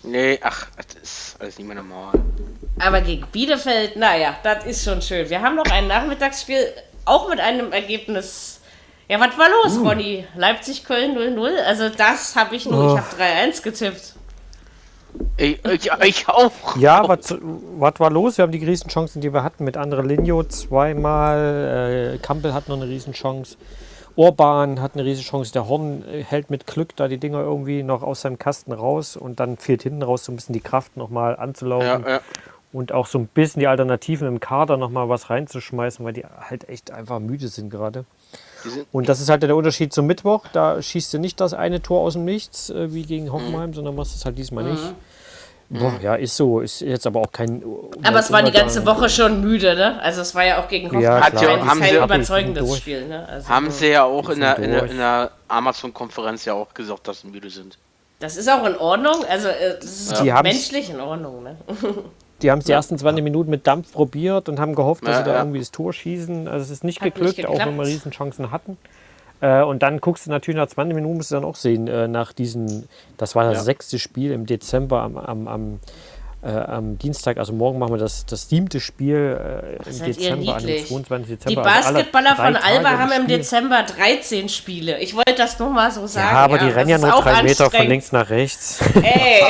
nee, 0.03 0.39
ach, 0.43 0.67
das 0.77 1.03
ist 1.03 1.41
alles 1.41 1.59
nicht 1.59 1.67
mehr 1.67 1.77
normal. 1.77 2.13
Aber 2.79 3.01
gegen 3.01 3.27
Bielefeld, 3.33 3.97
naja, 3.97 4.37
das 4.43 4.65
ist 4.65 4.85
schon 4.85 5.03
schön. 5.03 5.29
Wir 5.29 5.41
haben 5.43 5.57
noch 5.57 5.71
ein 5.71 5.87
Nachmittagsspiel, 5.87 6.73
auch 7.05 7.29
mit 7.29 7.41
einem 7.41 7.73
Ergebnis. 7.73 8.61
Ja, 9.09 9.19
was 9.19 9.37
war 9.37 9.49
los, 9.49 9.77
uh. 9.79 9.89
Ronny? 9.89 10.25
Leipzig-Köln 10.37 11.17
0-0? 11.17 11.63
Also 11.67 11.89
das 11.89 12.37
habe 12.37 12.55
ich 12.57 12.67
nur, 12.67 12.93
oh. 12.93 12.95
ich 12.95 13.01
habe 13.01 13.51
3-1 13.51 13.63
getippt. 13.63 14.15
Ich, 15.37 15.65
ich, 15.65 15.91
ich 16.05 16.29
auch. 16.29 16.77
Ja, 16.77 17.09
was, 17.09 17.31
war 17.99 18.11
los? 18.11 18.39
Wir 18.39 18.45
haben 18.45 18.53
die 18.53 18.65
Riesenchancen, 18.65 19.21
die 19.21 19.33
wir 19.33 19.43
hatten 19.43 19.65
mit 19.65 19.77
Andre 19.77 20.03
Linio 20.03 20.45
zweimal. 20.45 22.15
Äh, 22.15 22.19
Kampel 22.19 22.55
hat 22.55 22.69
noch 22.69 22.77
eine 22.77 22.87
Riesenchance. 22.87 23.57
Orban 24.21 24.83
hat 24.83 24.95
eine 24.95 25.05
Riesenchance. 25.07 25.51
Der 25.51 25.67
Horn 25.67 26.05
äh, 26.07 26.23
hält 26.23 26.51
mit 26.51 26.67
Glück 26.67 26.95
da 26.95 27.09
die 27.09 27.17
Dinger 27.17 27.41
irgendwie 27.41 27.83
noch 27.83 28.03
aus 28.03 28.21
seinem 28.21 28.39
Kasten 28.39 28.73
raus 28.73 29.17
und 29.17 29.41
dann 29.41 29.57
fehlt 29.57 29.83
hinten 29.83 30.03
raus 30.03 30.27
so 30.27 30.33
ein 30.33 30.37
bisschen 30.37 30.53
die 30.53 30.61
Kraft 30.61 30.99
nochmal 30.99 31.37
anzulaufen. 31.37 32.05
Ja, 32.05 32.09
ja. 32.17 32.21
Und 32.71 32.93
auch 32.93 33.07
so 33.07 33.19
ein 33.19 33.27
bisschen 33.29 33.61
die 33.61 33.67
Alternativen 33.67 34.29
im 34.29 34.39
Kader 34.39 34.77
nochmal 34.77 35.09
was 35.09 35.31
reinzuschmeißen, 35.31 36.05
weil 36.05 36.13
die 36.13 36.25
halt 36.25 36.69
echt 36.69 36.91
einfach 36.91 37.19
müde 37.19 37.49
sind 37.49 37.71
gerade. 37.71 38.05
Und 38.93 39.09
das 39.09 39.23
ist 39.23 39.31
halt 39.31 39.43
der 39.43 39.57
Unterschied 39.57 39.93
zum 39.93 40.07
Mittwoch. 40.07 40.45
Da 40.53 40.83
schießt 40.83 41.15
du 41.15 41.19
nicht 41.19 41.41
das 41.41 41.55
eine 41.55 41.81
Tor 41.81 42.03
aus 42.03 42.13
dem 42.13 42.27
Nichts 42.27 42.69
äh, 42.69 42.93
wie 42.93 43.05
gegen 43.05 43.33
Hoffenheim, 43.33 43.71
mhm. 43.71 43.75
sondern 43.75 43.97
machst 43.97 44.15
es 44.15 44.27
halt 44.27 44.37
diesmal 44.37 44.65
mhm. 44.65 44.71
Boah, 45.73 45.95
ja, 46.03 46.17
ist 46.17 46.37
so. 46.37 46.61
Ist 46.61 46.81
jetzt 46.81 47.07
aber 47.07 47.21
auch 47.21 47.31
kein. 47.31 47.63
Aber 48.03 48.19
es 48.19 48.33
war 48.33 48.43
die 48.43 48.51
ganze 48.51 48.85
Woche 48.85 49.09
schon 49.09 49.41
müde, 49.41 49.77
ne? 49.77 50.03
Also 50.03 50.21
es 50.21 50.35
war 50.35 50.45
ja 50.45 50.61
auch 50.61 50.67
gegen 50.67 50.89
Hoffenheim 50.89 51.03
ja, 51.03 51.21
Hat 51.21 51.41
ja, 51.41 51.65
haben 51.65 51.81
kein 51.81 51.95
überzeugendes 51.95 52.77
Spiel, 52.77 53.07
ne? 53.07 53.29
Also 53.29 53.49
haben 53.49 53.71
sie 53.71 53.91
ja 53.91 54.03
auch 54.03 54.29
in 54.31 54.41
der, 54.41 54.59
in 54.59 54.73
der, 54.73 54.91
in 54.91 54.97
der 54.97 55.31
Amazon-Konferenz 55.47 56.45
ja 56.45 56.55
auch 56.55 56.75
gesagt, 56.75 57.07
dass 57.07 57.21
sie 57.21 57.29
müde 57.29 57.51
sind. 57.51 57.79
Das 58.19 58.37
ist 58.37 58.51
auch 58.51 58.67
in 58.67 58.77
Ordnung. 58.77 59.25
Also 59.29 59.47
äh, 59.47 59.77
das 59.81 59.85
ist 59.85 60.25
ja. 60.25 60.43
menschlich 60.43 60.91
in 60.91 61.01
Ordnung, 61.01 61.45
ne? 61.45 61.57
Die 62.43 62.51
haben 62.51 62.59
es 62.59 62.65
die 62.65 62.73
ersten 62.73 62.99
20 62.99 63.23
Minuten 63.23 63.51
mit 63.51 63.67
Dampf 63.67 63.93
probiert 63.93 64.49
und 64.49 64.59
haben 64.59 64.75
gehofft, 64.75 65.07
dass 65.07 65.13
ja, 65.13 65.19
sie 65.19 65.25
da 65.25 65.33
ja. 65.35 65.39
irgendwie 65.41 65.59
das 65.59 65.71
Tor 65.71 65.93
schießen. 65.93 66.49
Also 66.49 66.65
es 66.65 66.71
ist 66.71 66.85
nicht 66.85 67.01
Hat 67.01 67.15
geglückt, 67.15 67.37
nicht 67.37 67.47
auch 67.47 67.59
wenn 67.59 67.77
wir 67.77 67.85
Riesenchancen 67.87 68.51
hatten. 68.51 68.77
Äh, 69.41 69.63
und 69.63 69.83
dann 69.83 70.01
guckst 70.01 70.27
du 70.27 70.31
natürlich 70.31 70.59
nach 70.59 70.67
20 70.67 70.95
Minuten, 70.95 71.17
musst 71.17 71.31
du 71.31 71.37
dann 71.37 71.45
auch 71.45 71.57
sehen, 71.57 71.89
äh, 71.89 72.09
nach 72.09 72.33
diesem, 72.33 72.85
das 73.17 73.35
war 73.35 73.45
das 73.45 73.59
ja. 73.59 73.63
sechste 73.65 73.99
Spiel 73.99 74.33
im 74.33 74.47
Dezember 74.47 75.03
am, 75.03 75.17
am, 75.17 75.49
am, 75.49 75.81
äh, 76.43 76.49
am, 76.51 76.99
Dienstag, 76.99 77.39
also 77.39 77.55
morgen 77.55 77.79
machen 77.79 77.95
wir 77.95 77.99
das, 77.99 78.27
das 78.27 78.49
siebte 78.51 78.81
Spiel 78.81 79.17
äh, 79.17 79.89
im 79.89 80.05
Dezember, 80.05 80.57
an 80.57 80.67
dem 80.67 80.87
22. 80.87 81.39
Dezember. 81.39 81.63
Die 81.63 81.69
Basketballer 81.69 82.39
also 82.39 82.43
von 82.43 82.57
Alba 82.57 82.99
haben 82.99 83.13
im 83.13 83.27
Dezember 83.27 83.83
13 83.83 84.51
Spiele. 84.51 84.99
Ich 84.99 85.15
wollte 85.15 85.35
das 85.35 85.59
nur 85.59 85.71
mal 85.71 85.91
so 85.91 86.07
sagen. 86.07 86.35
Ja, 86.35 86.45
aber 86.45 86.59
die 86.59 86.69
rennen 86.69 86.91
ja 86.91 86.99
nur 86.99 87.11
drei 87.11 87.43
Meter 87.43 87.71
von 87.71 87.87
links 87.87 88.13
nach 88.13 88.29
rechts. 88.29 88.81
Ey! 89.03 89.43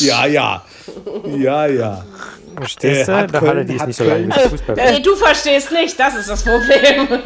ja, 0.06 0.26
ja. 0.26 0.64
Ja, 1.36 1.66
ja. 1.66 2.04
Verstehst 2.56 3.08
du? 3.08 3.26
Da 3.26 3.38
Köln, 3.38 3.66
die 3.66 3.76
ist 3.76 3.86
nicht 3.86 3.96
so 3.96 4.04
lange 4.04 4.26
mit 4.26 4.34
Fußball. 4.34 4.76
Nee, 4.76 5.00
du 5.00 5.16
verstehst 5.16 5.72
nicht, 5.72 5.98
das 5.98 6.14
ist 6.16 6.28
das 6.28 6.42
Problem. 6.42 7.08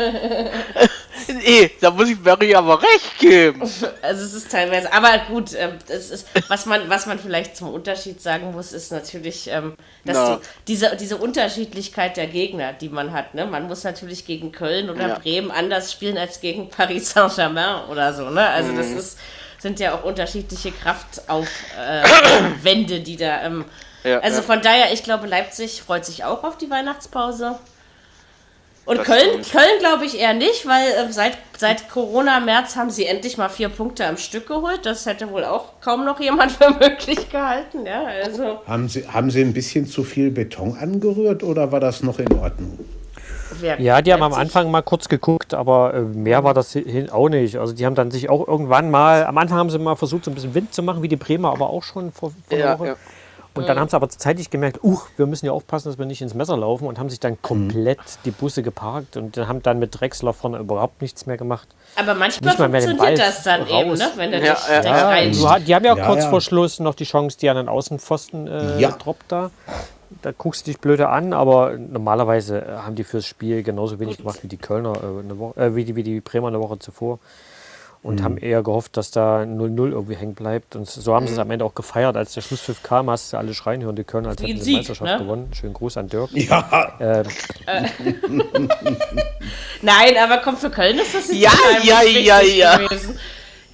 nee, 1.28 1.70
da 1.80 1.90
muss 1.90 2.08
ich 2.08 2.22
Barry 2.22 2.54
aber 2.54 2.80
recht 2.80 3.18
geben. 3.18 3.62
Also 4.02 4.24
es 4.24 4.34
ist 4.34 4.50
teilweise, 4.50 4.92
aber 4.92 5.18
gut, 5.28 5.50
ähm, 5.56 5.72
das 5.88 6.10
ist, 6.10 6.28
was, 6.48 6.66
man, 6.66 6.88
was 6.88 7.06
man 7.06 7.18
vielleicht 7.18 7.56
zum 7.56 7.72
Unterschied 7.72 8.20
sagen 8.20 8.52
muss, 8.52 8.72
ist 8.72 8.92
natürlich, 8.92 9.48
ähm, 9.50 9.74
dass 10.04 10.16
no. 10.16 10.36
die, 10.36 10.42
diese, 10.68 10.96
diese 10.96 11.16
Unterschiedlichkeit 11.16 12.16
der 12.16 12.26
Gegner, 12.28 12.72
die 12.72 12.88
man 12.88 13.12
hat. 13.12 13.34
Ne? 13.34 13.46
Man 13.46 13.66
muss 13.66 13.84
natürlich 13.84 14.24
gegen 14.26 14.52
Köln 14.52 14.90
oder 14.90 15.08
ja. 15.08 15.18
Bremen 15.18 15.50
anders 15.50 15.92
spielen 15.92 16.18
als 16.18 16.40
gegen 16.40 16.68
Paris 16.68 17.10
Saint-Germain 17.10 17.88
oder 17.90 18.12
so. 18.12 18.30
Ne? 18.30 18.46
Also 18.46 18.72
mhm. 18.72 18.76
das 18.76 18.90
ist 18.90 19.18
sind 19.66 19.80
ja 19.80 19.94
auch 19.94 20.04
unterschiedliche 20.04 20.70
Kraftaufwände, 20.70 22.94
äh, 22.94 23.00
die 23.00 23.16
da. 23.16 23.42
Ähm, 23.42 23.64
ja, 24.04 24.20
also 24.20 24.36
ja. 24.36 24.42
von 24.42 24.62
daher, 24.62 24.92
ich 24.92 25.02
glaube, 25.02 25.26
Leipzig 25.26 25.82
freut 25.82 26.04
sich 26.04 26.22
auch 26.22 26.44
auf 26.44 26.56
die 26.56 26.70
Weihnachtspause. 26.70 27.58
Und 28.84 28.98
das 28.98 29.06
Köln, 29.08 29.42
Köln 29.50 29.80
glaube 29.80 30.04
ich 30.04 30.20
eher 30.20 30.34
nicht, 30.34 30.68
weil 30.68 30.92
äh, 30.92 31.12
seit, 31.12 31.36
seit 31.58 31.90
Corona 31.90 32.38
März 32.38 32.76
haben 32.76 32.90
sie 32.90 33.06
endlich 33.06 33.36
mal 33.36 33.48
vier 33.48 33.68
Punkte 33.68 34.06
am 34.06 34.16
Stück 34.16 34.46
geholt. 34.46 34.86
Das 34.86 35.04
hätte 35.06 35.28
wohl 35.30 35.44
auch 35.44 35.80
kaum 35.80 36.04
noch 36.04 36.20
jemand 36.20 36.52
für 36.52 36.70
möglich 36.70 37.28
gehalten. 37.28 37.84
Ja, 37.84 38.04
also. 38.04 38.60
haben, 38.68 38.88
sie, 38.88 39.08
haben 39.08 39.32
sie 39.32 39.40
ein 39.40 39.52
bisschen 39.52 39.88
zu 39.88 40.04
viel 40.04 40.30
Beton 40.30 40.78
angerührt 40.78 41.42
oder 41.42 41.72
war 41.72 41.80
das 41.80 42.04
noch 42.04 42.20
in 42.20 42.32
Ordnung? 42.32 42.78
Ja, 43.78 44.02
die 44.02 44.12
haben 44.12 44.22
am 44.22 44.34
Anfang 44.34 44.70
mal 44.70 44.82
kurz 44.82 45.08
geguckt, 45.08 45.54
aber 45.54 45.94
äh, 45.94 46.00
mehr 46.00 46.44
war 46.44 46.54
das 46.54 46.76
auch 47.10 47.28
nicht. 47.28 47.56
Also 47.56 47.72
die 47.72 47.86
haben 47.86 47.94
dann 47.94 48.10
sich 48.10 48.28
auch 48.28 48.46
irgendwann 48.46 48.90
mal, 48.90 49.24
am 49.24 49.38
Anfang 49.38 49.58
haben 49.58 49.70
sie 49.70 49.78
mal 49.78 49.96
versucht, 49.96 50.24
so 50.24 50.30
ein 50.30 50.34
bisschen 50.34 50.54
Wind 50.54 50.74
zu 50.74 50.82
machen, 50.82 51.02
wie 51.02 51.08
die 51.08 51.16
Bremer, 51.16 51.50
aber 51.50 51.70
auch 51.70 51.82
schon 51.82 52.12
vor, 52.12 52.32
vor 52.48 52.58
ja, 52.58 52.78
Woche. 52.78 52.86
Ja. 52.88 52.96
Und 53.56 53.68
dann 53.68 53.78
haben 53.78 53.88
sie 53.88 53.96
aber 53.96 54.08
zeitig 54.08 54.50
gemerkt, 54.50 54.80
uh, 54.82 54.98
wir 55.16 55.26
müssen 55.26 55.46
ja 55.46 55.52
aufpassen, 55.52 55.88
dass 55.88 55.98
wir 55.98 56.06
nicht 56.06 56.20
ins 56.20 56.34
Messer 56.34 56.56
laufen 56.56 56.86
und 56.86 56.98
haben 56.98 57.08
sich 57.08 57.20
dann 57.20 57.40
komplett 57.40 57.98
die 58.24 58.30
Busse 58.30 58.62
geparkt 58.62 59.16
und 59.16 59.36
haben 59.36 59.62
dann 59.62 59.78
mit 59.78 59.98
Drechsler 59.98 60.32
vorne 60.32 60.58
überhaupt 60.58 61.00
nichts 61.00 61.26
mehr 61.26 61.36
gemacht. 61.36 61.68
Aber 61.96 62.14
manchmal 62.14 62.54
funktioniert 62.54 63.18
das 63.18 63.42
dann 63.42 63.62
raus. 63.62 63.70
eben, 63.70 63.92
ne? 63.94 64.10
wenn 64.16 64.30
der 64.30 64.44
ja, 64.44 64.54
dich, 64.54 64.68
ja, 64.68 65.16
ja. 65.16 65.58
Die 65.58 65.74
haben 65.74 65.84
ja, 65.84 65.96
ja 65.96 66.06
kurz 66.06 66.24
ja. 66.24 66.30
vor 66.30 66.40
Schluss 66.40 66.80
noch 66.80 66.94
die 66.94 67.04
Chance, 67.04 67.38
die 67.38 67.48
an 67.48 67.56
den 67.56 67.68
Außenpfosten 67.68 68.46
äh, 68.46 68.80
ja. 68.80 68.90
droppt 68.90 69.32
da. 69.32 69.50
Da 70.26 70.32
guckst 70.36 70.66
du 70.66 70.72
dich 70.72 70.80
blöde 70.80 71.08
an, 71.08 71.32
aber 71.32 71.78
normalerweise 71.78 72.60
äh, 72.60 72.78
haben 72.78 72.96
die 72.96 73.04
fürs 73.04 73.24
Spiel 73.24 73.62
genauso 73.62 74.00
wenig 74.00 74.16
Gut. 74.16 74.24
gemacht 74.24 74.42
wie 74.42 74.48
die 74.48 74.56
Kölner, 74.56 74.94
äh, 74.94 75.20
eine 75.20 75.38
Woche, 75.38 75.60
äh, 75.60 75.76
wie, 75.76 75.84
die, 75.84 75.94
wie 75.94 76.02
die 76.02 76.20
Bremer 76.20 76.48
eine 76.48 76.58
Woche 76.58 76.80
zuvor 76.80 77.20
und 78.02 78.18
mhm. 78.18 78.24
haben 78.24 78.36
eher 78.36 78.64
gehofft, 78.64 78.96
dass 78.96 79.12
da 79.12 79.42
0-0 79.42 79.92
irgendwie 79.92 80.16
hängen 80.16 80.34
bleibt. 80.34 80.74
Und 80.74 80.88
so 80.88 81.14
haben 81.14 81.22
mhm. 81.22 81.28
sie 81.28 81.34
es 81.34 81.38
am 81.38 81.48
Ende 81.52 81.64
auch 81.64 81.76
gefeiert. 81.76 82.16
Als 82.16 82.34
der 82.34 82.40
Schlusspfiff 82.40 82.82
kam, 82.82 83.08
hast 83.08 83.32
du 83.32 83.36
alle 83.36 83.54
schreien 83.54 83.84
hören, 83.84 83.94
die 83.94 84.02
Köln, 84.02 84.26
als 84.26 84.42
hätten 84.42 84.60
sie 84.60 84.72
die 84.72 84.76
Meisterschaft 84.78 85.12
ne? 85.12 85.18
gewonnen. 85.18 85.48
Schönen 85.52 85.74
Gruß 85.74 85.96
an 85.96 86.08
Dirk. 86.08 86.30
Ja. 86.32 86.92
Ähm. 86.98 87.26
Nein, 89.82 90.16
aber 90.20 90.38
komm, 90.38 90.56
für 90.56 90.70
Köln 90.70 90.98
ist 90.98 91.14
das 91.14 91.28
nicht 91.28 91.40
ja, 91.40 91.52
ja, 91.84 92.02
ja, 92.02 92.40
ja. 92.40 92.78
gewesen. 92.78 93.16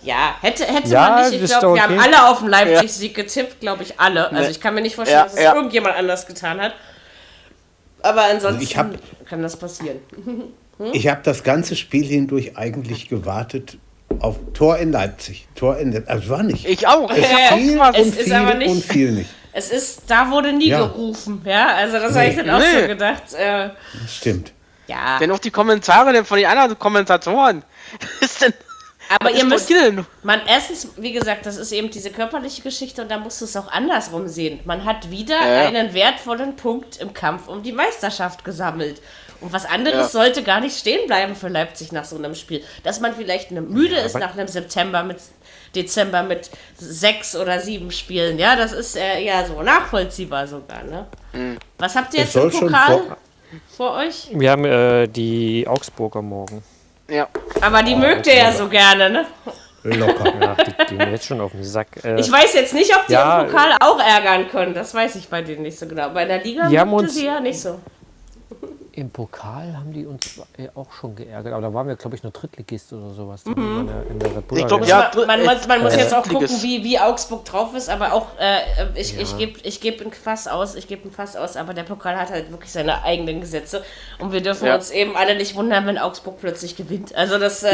Ja, 0.02 0.36
hätte, 0.40 0.64
hätte 0.64 0.88
ja, 0.88 1.10
man 1.10 1.30
nicht. 1.30 1.42
Ich 1.42 1.50
glaube, 1.50 1.68
okay. 1.68 1.76
wir 1.76 1.82
haben 1.82 1.98
alle 2.00 2.28
auf 2.28 2.40
den 2.40 2.48
Leipzig-Sieg 2.48 3.16
ja. 3.16 3.22
getippt, 3.22 3.60
glaube 3.60 3.82
ich, 3.82 4.00
alle. 4.00 4.30
Also 4.32 4.50
ich 4.50 4.60
kann 4.60 4.74
mir 4.74 4.80
nicht 4.80 4.96
vorstellen, 4.96 5.20
ja, 5.20 5.24
dass 5.24 5.34
es 5.34 5.42
ja. 5.42 5.54
irgendjemand 5.54 5.96
anders 5.96 6.26
getan 6.26 6.60
hat. 6.60 6.74
Aber 8.02 8.24
ansonsten 8.24 8.62
also 8.62 8.76
hab, 8.76 9.26
kann 9.26 9.42
das 9.42 9.56
passieren. 9.56 9.98
Hm? 10.24 10.44
Ich 10.94 11.06
habe 11.06 11.20
das 11.22 11.44
ganze 11.44 11.76
Spiel 11.76 12.04
hindurch 12.04 12.56
eigentlich 12.56 13.08
gewartet, 13.08 13.76
auf 14.18 14.38
Tor 14.52 14.78
in 14.78 14.90
Leipzig. 14.90 15.46
Tor 15.54 15.76
in 15.78 15.92
Leipzig. 15.92 16.10
Also 16.10 16.28
war 16.30 16.42
nicht. 16.42 16.66
Ich 16.66 16.88
auch. 16.88 17.08
Es 17.10 17.30
ja, 17.30 17.56
viel 17.56 17.76
ja. 17.76 17.88
und 17.88 17.96
es 17.96 18.14
viel 18.16 18.32
aber 18.32 18.54
nicht, 18.54 18.70
und 18.70 18.84
viel 18.84 19.12
nicht. 19.12 19.30
Es 19.54 19.70
ist, 19.70 20.04
da 20.06 20.30
wurde 20.30 20.50
nie 20.50 20.68
ja. 20.68 20.78
gerufen, 20.78 21.42
ja. 21.44 21.74
Also 21.74 21.98
das 21.98 22.14
nee. 22.14 22.20
habe 22.20 22.28
ich 22.30 22.36
dann 22.36 22.50
auch 22.50 22.58
nee. 22.58 22.80
so 22.80 22.86
gedacht. 22.88 23.34
Äh, 23.34 23.68
Stimmt. 24.08 24.52
Ja. 24.86 25.18
Denn 25.18 25.30
auch 25.30 25.38
die 25.38 25.50
Kommentare 25.50 26.24
von 26.24 26.38
den 26.38 26.46
anderen 26.46 26.78
Kommentatoren. 26.78 27.62
ist 28.20 28.40
denn 28.40 28.54
aber 29.20 29.30
ihr 29.30 29.44
müsst, 29.44 29.72
man 30.22 30.40
erstens, 30.46 30.88
wie 30.96 31.12
gesagt, 31.12 31.46
das 31.46 31.56
ist 31.56 31.72
eben 31.72 31.90
diese 31.90 32.10
körperliche 32.10 32.62
Geschichte 32.62 33.02
und 33.02 33.10
da 33.10 33.18
musst 33.18 33.40
du 33.40 33.44
es 33.44 33.56
auch 33.56 33.70
andersrum 33.70 34.28
sehen. 34.28 34.60
Man 34.64 34.84
hat 34.84 35.10
wieder 35.10 35.36
ja. 35.36 35.66
einen 35.66 35.94
wertvollen 35.94 36.56
Punkt 36.56 36.98
im 36.98 37.12
Kampf 37.14 37.48
um 37.48 37.62
die 37.62 37.72
Meisterschaft 37.72 38.44
gesammelt. 38.44 39.00
Und 39.40 39.52
was 39.52 39.64
anderes 39.64 39.96
ja. 39.96 40.08
sollte 40.08 40.42
gar 40.44 40.60
nicht 40.60 40.78
stehen 40.78 41.06
bleiben 41.06 41.34
für 41.34 41.48
Leipzig 41.48 41.90
nach 41.90 42.04
so 42.04 42.16
einem 42.16 42.34
Spiel. 42.34 42.62
Dass 42.84 43.00
man 43.00 43.14
vielleicht 43.14 43.50
eine 43.50 43.60
müde 43.60 43.96
ja, 43.96 44.02
ist 44.02 44.16
nach 44.16 44.34
einem 44.34 44.46
September 44.46 45.02
mit 45.02 45.18
Dezember 45.74 46.22
mit 46.22 46.50
sechs 46.76 47.34
oder 47.34 47.60
sieben 47.60 47.90
Spielen. 47.90 48.38
Ja, 48.38 48.56
das 48.56 48.72
ist 48.72 48.96
äh, 48.96 49.20
ja 49.24 49.44
so 49.44 49.62
nachvollziehbar 49.62 50.46
sogar. 50.46 50.84
Ne? 50.84 51.06
Mhm. 51.32 51.58
Was 51.78 51.96
habt 51.96 52.14
ihr 52.14 52.20
jetzt 52.20 52.36
im 52.36 52.50
Pokal 52.50 52.98
vor, 52.98 53.16
vor, 53.76 53.92
euch? 53.96 54.28
Wir 54.32 54.50
haben 54.50 54.64
äh, 54.64 55.08
die 55.08 55.66
Augsburger 55.66 56.22
morgen. 56.22 56.62
Ja. 57.12 57.28
Aber 57.60 57.82
die 57.82 57.94
oh, 57.94 57.98
mögt 57.98 58.26
ihr 58.26 58.36
ja 58.36 58.50
so 58.52 58.68
gerne, 58.68 59.10
ne? 59.10 59.26
Locker. 59.82 60.32
Ja, 60.40 60.56
die 60.88 60.96
gehen 60.96 61.10
jetzt 61.10 61.26
schon 61.26 61.40
auf 61.40 61.52
den 61.52 61.64
Sack. 61.64 61.88
Äh, 62.04 62.18
ich 62.18 62.30
weiß 62.30 62.54
jetzt 62.54 62.72
nicht, 62.72 62.94
ob 62.96 63.06
die 63.06 63.12
ja, 63.12 63.42
im 63.42 63.48
Pokal 63.48 63.76
auch 63.80 63.98
ärgern 63.98 64.48
können. 64.48 64.74
Das 64.74 64.94
weiß 64.94 65.16
ich 65.16 65.28
bei 65.28 65.42
denen 65.42 65.62
nicht 65.62 65.78
so 65.78 65.86
genau. 65.86 66.08
Bei 66.10 66.24
der 66.24 66.42
Liga 66.42 66.68
mögte 66.84 67.10
sie 67.10 67.26
ja 67.26 67.40
nicht 67.40 67.60
so. 67.60 67.80
Im 68.94 69.10
Pokal 69.10 69.76
haben 69.76 69.92
die 69.92 70.04
uns 70.04 70.38
äh, 70.58 70.68
auch 70.74 70.92
schon 70.92 71.16
geärgert, 71.16 71.52
aber 71.54 71.62
da 71.62 71.72
waren 71.72 71.88
wir, 71.88 71.96
glaube 71.96 72.14
ich, 72.14 72.22
nur 72.22 72.30
Drittligist 72.30 72.92
oder 72.92 73.10
sowas 73.10 73.44
mhm. 73.46 73.80
in, 73.80 73.86
der, 73.86 74.06
in 74.06 74.18
der 74.18 74.36
Republik. 74.36 74.64
Ich 74.64 74.66
glaub, 74.66 74.86
ja, 74.86 75.10
man, 75.26 75.44
man, 75.44 75.56
man 75.66 75.82
muss 75.82 75.96
jetzt 75.96 76.14
auch 76.14 76.28
gucken, 76.28 76.48
wie, 76.60 76.84
wie 76.84 76.98
Augsburg 76.98 77.44
drauf 77.46 77.74
ist, 77.74 77.88
aber 77.88 78.12
auch, 78.12 78.38
äh, 78.38 78.60
ich, 78.94 79.14
ja. 79.14 79.22
ich 79.22 79.38
gebe 79.38 79.60
ich 79.62 79.80
geb 79.80 80.04
ein 80.04 80.12
Fass 80.12 80.46
aus, 80.46 80.74
ich 80.74 80.88
gebe 80.88 81.08
ein 81.08 81.10
Fass 81.10 81.36
aus, 81.36 81.56
aber 81.56 81.72
der 81.72 81.84
Pokal 81.84 82.16
hat 82.16 82.30
halt 82.30 82.50
wirklich 82.50 82.70
seine 82.70 83.02
eigenen 83.02 83.40
Gesetze 83.40 83.82
und 84.18 84.32
wir 84.32 84.42
dürfen 84.42 84.66
ja. 84.66 84.74
uns 84.74 84.90
eben 84.90 85.16
alle 85.16 85.36
nicht 85.36 85.54
wundern, 85.54 85.86
wenn 85.86 85.96
Augsburg 85.96 86.38
plötzlich 86.40 86.76
gewinnt. 86.76 87.14
Also 87.14 87.38
das 87.38 87.62
äh, 87.62 87.72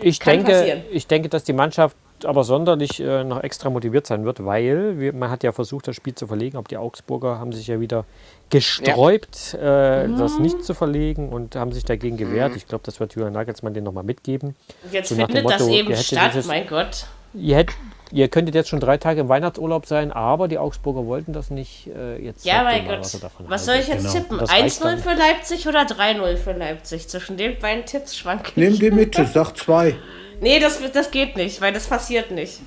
ich, 0.00 0.06
ich 0.06 0.20
kann 0.20 0.38
denke, 0.38 0.52
passieren. 0.52 0.82
Ich 0.90 1.06
denke, 1.06 1.28
dass 1.28 1.44
die 1.44 1.52
Mannschaft 1.52 1.96
aber 2.22 2.44
sonderlich 2.44 3.00
äh, 3.00 3.24
noch 3.24 3.42
extra 3.42 3.70
motiviert 3.70 4.06
sein 4.06 4.24
wird, 4.24 4.44
weil 4.44 4.98
wir, 4.98 5.12
man 5.12 5.30
hat 5.30 5.42
ja 5.42 5.52
versucht, 5.52 5.88
das 5.88 5.96
Spiel 5.96 6.14
zu 6.14 6.26
verlegen. 6.26 6.56
Ob 6.56 6.68
die 6.68 6.76
Augsburger 6.76 7.38
haben 7.38 7.52
sich 7.52 7.66
ja 7.66 7.80
wieder 7.80 8.04
gesträubt, 8.50 9.54
ja. 9.60 10.02
äh, 10.02 10.08
mhm. 10.08 10.18
das 10.18 10.38
nicht 10.38 10.64
zu 10.64 10.74
verlegen 10.74 11.30
und 11.30 11.56
haben 11.56 11.72
sich 11.72 11.84
dagegen 11.84 12.16
gewehrt. 12.16 12.52
Mhm. 12.52 12.56
Ich 12.56 12.68
glaube, 12.68 12.84
das 12.84 13.00
wird 13.00 13.14
Julian 13.14 13.32
Nagelsmann 13.32 13.74
den 13.74 13.84
nochmal 13.84 14.04
mitgeben. 14.04 14.54
Jetzt 14.90 15.08
so 15.08 15.16
findet 15.16 15.42
Motto, 15.42 15.58
das 15.58 15.68
eben 15.68 15.96
statt, 15.96 16.30
dieses, 16.32 16.46
mein 16.46 16.66
Gott. 16.66 17.06
Ihr, 17.34 17.56
hätt, 17.56 17.70
ihr 18.12 18.28
könntet 18.28 18.54
jetzt 18.54 18.68
schon 18.68 18.80
drei 18.80 18.96
Tage 18.96 19.20
im 19.20 19.28
Weihnachtsurlaub 19.28 19.86
sein, 19.86 20.12
aber 20.12 20.46
die 20.46 20.58
Augsburger 20.58 21.06
wollten 21.06 21.32
das 21.32 21.50
nicht. 21.50 21.88
Äh, 21.88 22.22
jetzt 22.22 22.44
ja, 22.44 22.62
mein 22.62 22.86
Gott. 22.86 23.00
Was, 23.00 23.20
was 23.38 23.64
soll 23.66 23.76
ich 23.76 23.88
jetzt 23.88 24.12
genau. 24.12 24.12
tippen? 24.12 24.40
1-0 24.40 24.96
für 24.98 25.14
Leipzig 25.14 25.66
oder 25.66 25.80
3-0 25.80 26.36
für 26.36 26.52
Leipzig? 26.52 27.08
Zwischen 27.08 27.36
den 27.36 27.58
beiden 27.58 27.84
Tipps 27.86 28.16
schwank 28.16 28.50
ich. 28.50 28.56
Nimm 28.56 28.78
die 28.78 28.90
Mitte, 28.90 29.26
sag 29.26 29.56
zwei. 29.56 29.96
Nee, 30.40 30.58
das, 30.58 30.80
das 30.92 31.10
geht 31.10 31.36
nicht, 31.36 31.60
weil 31.60 31.72
das 31.72 31.86
passiert 31.86 32.30
nicht. 32.30 32.60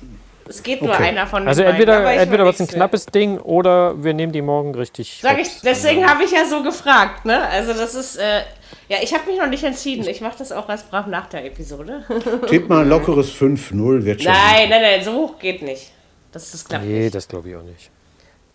Es 0.48 0.62
geht 0.62 0.80
nur 0.80 0.94
okay. 0.94 1.08
einer 1.08 1.26
von 1.26 1.46
Also 1.46 1.62
entweder, 1.62 2.10
entweder 2.10 2.44
wird 2.44 2.54
es 2.54 2.60
ein 2.60 2.68
knappes 2.68 3.06
Ding 3.06 3.38
oder 3.38 4.02
wir 4.02 4.14
nehmen 4.14 4.32
die 4.32 4.40
morgen 4.40 4.74
richtig. 4.74 5.18
Sag 5.20 5.38
ich, 5.38 5.60
deswegen 5.62 6.08
habe 6.08 6.24
ich 6.24 6.30
ja 6.30 6.46
so 6.46 6.62
gefragt, 6.62 7.26
ne? 7.26 7.46
Also 7.48 7.74
das 7.74 7.94
ist, 7.94 8.16
äh, 8.16 8.40
ja, 8.88 8.96
ich 9.02 9.12
habe 9.12 9.30
mich 9.30 9.38
noch 9.38 9.48
nicht 9.48 9.64
entschieden. 9.64 10.08
Ich 10.08 10.22
mache 10.22 10.38
das 10.38 10.50
auch 10.50 10.68
als 10.68 10.84
brav 10.84 11.06
nach 11.06 11.26
der 11.26 11.44
Episode. 11.44 12.02
Tipp 12.48 12.68
mal 12.68 12.82
ein 12.82 12.88
lockeres 12.88 13.30
5-0 13.30 14.04
wird 14.04 14.22
schon. 14.22 14.32
Nein, 14.32 14.70
nein, 14.70 14.82
nein, 14.82 15.04
so 15.04 15.12
hoch 15.12 15.38
geht 15.38 15.60
nicht. 15.60 15.92
Das, 16.32 16.50
das 16.50 16.64
klappt 16.64 16.84
nee, 16.84 17.00
nicht. 17.00 17.14
das 17.14 17.28
glaube 17.28 17.50
ich 17.50 17.56
auch 17.56 17.62
nicht. 17.62 17.90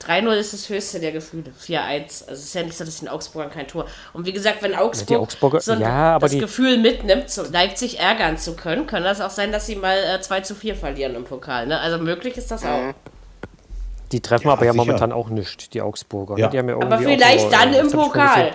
3-0 0.08 0.32
ist 0.34 0.54
das 0.54 0.70
höchste 0.70 1.00
der 1.00 1.12
Gefühle. 1.12 1.52
4-1. 1.66 2.28
Also 2.28 2.34
es 2.34 2.44
ist 2.44 2.56
ja 2.56 2.64
nicht 2.64 2.78
so, 2.78 2.84
dass 2.84 3.02
in 3.02 3.08
Augsburg 3.08 3.52
kein 3.52 3.68
Tor. 3.68 3.86
Und 4.14 4.26
wie 4.26 4.34
gesagt, 4.34 4.62
wenn 4.62 4.76
Augsburg 4.76 5.22
Augsburger, 5.22 5.62
so 5.62 5.74
ja, 5.74 6.20
das 6.20 6.32
Gefühl 6.34 6.78
mitnimmt, 6.78 7.30
so 7.30 7.44
Leipzig 7.52 8.00
ärgern 8.00 8.38
zu 8.38 8.56
können, 8.56 8.88
kann 8.88 9.04
das 9.04 9.22
auch 9.22 9.30
sein, 9.30 9.52
dass 9.52 9.66
sie 9.66 9.76
mal 9.76 9.98
äh, 9.98 10.22
2 10.22 10.42
zu 10.42 10.56
4 10.56 10.76
verlieren 10.76 11.16
im 11.16 11.24
Pokal. 11.24 11.68
Ne? 11.68 11.80
Also 11.80 11.98
möglich 11.98 12.38
ist 12.38 12.52
das 12.52 12.64
auch. 12.66 12.94
Die 14.12 14.20
treffen 14.20 14.48
ja, 14.48 14.54
aber 14.54 14.66
ja 14.66 14.74
momentan 14.74 15.12
auch 15.12 15.30
nicht, 15.30 15.74
die 15.74 15.82
Augsburger. 15.82 16.38
Ja. 16.38 16.48
Die 16.48 16.60
haben 16.60 16.70
ja 16.70 16.76
aber 16.76 17.00
vielleicht 17.00 17.48
auch, 17.48 17.52
dann 17.52 17.74
äh, 17.74 17.80
im 17.80 17.92
Pokal. 17.92 18.52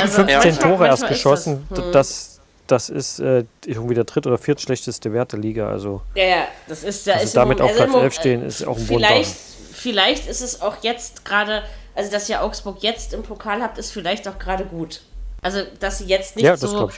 Also 0.00 0.24
15 0.24 0.58
Tore 0.58 0.86
erst 0.86 1.08
geschossen. 1.08 1.66
Das, 1.70 1.78
hm. 1.78 1.92
das, 1.92 2.40
das 2.66 2.88
ist 2.90 3.18
äh, 3.18 3.44
irgendwie 3.64 3.94
der 3.94 4.04
dritt- 4.04 4.26
oder 4.26 4.38
viertschlechteste 4.38 5.12
Wert 5.12 5.32
der 5.32 5.38
Liga. 5.38 5.68
Also, 5.68 6.02
ja, 6.14 6.24
ja, 6.24 6.44
das 6.68 6.84
ist, 6.84 7.06
da 7.06 7.12
also 7.12 7.24
ist 7.24 7.36
damit 7.36 7.60
auf 7.60 7.70
also 7.70 7.84
Platz 7.84 7.94
11 7.94 8.14
stehen, 8.14 8.46
ist 8.46 8.66
auch 8.66 8.76
ein 8.76 8.88
Wunder. 8.88 9.08
Vielleicht 9.08 9.36
vielleicht 9.84 10.26
ist 10.26 10.40
es 10.40 10.62
auch 10.62 10.78
jetzt 10.82 11.26
gerade, 11.26 11.62
also 11.94 12.10
dass 12.10 12.26
ihr 12.30 12.42
Augsburg 12.42 12.78
jetzt 12.80 13.12
im 13.12 13.22
Pokal 13.22 13.62
habt, 13.62 13.76
ist 13.76 13.92
vielleicht 13.92 14.26
auch 14.26 14.38
gerade 14.38 14.64
gut. 14.64 15.02
Also, 15.42 15.60
dass 15.78 15.98
sie 15.98 16.06
jetzt 16.06 16.36
nicht 16.36 16.46
ja, 16.46 16.56
so 16.56 16.90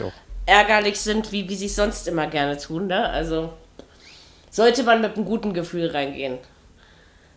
ärgerlich 0.47 1.01
sind, 1.01 1.33
wie, 1.33 1.49
wie 1.49 1.57
sie 1.57 1.67
es 1.67 1.75
sonst 1.75 2.07
immer 2.07 2.29
gerne 2.29 2.57
tun. 2.57 2.87
Ne? 2.87 3.11
Also 3.11 3.53
sollte 4.51 4.85
man 4.85 5.01
mit 5.01 5.17
einem 5.17 5.25
guten 5.25 5.53
Gefühl 5.53 5.91
reingehen. 5.91 6.39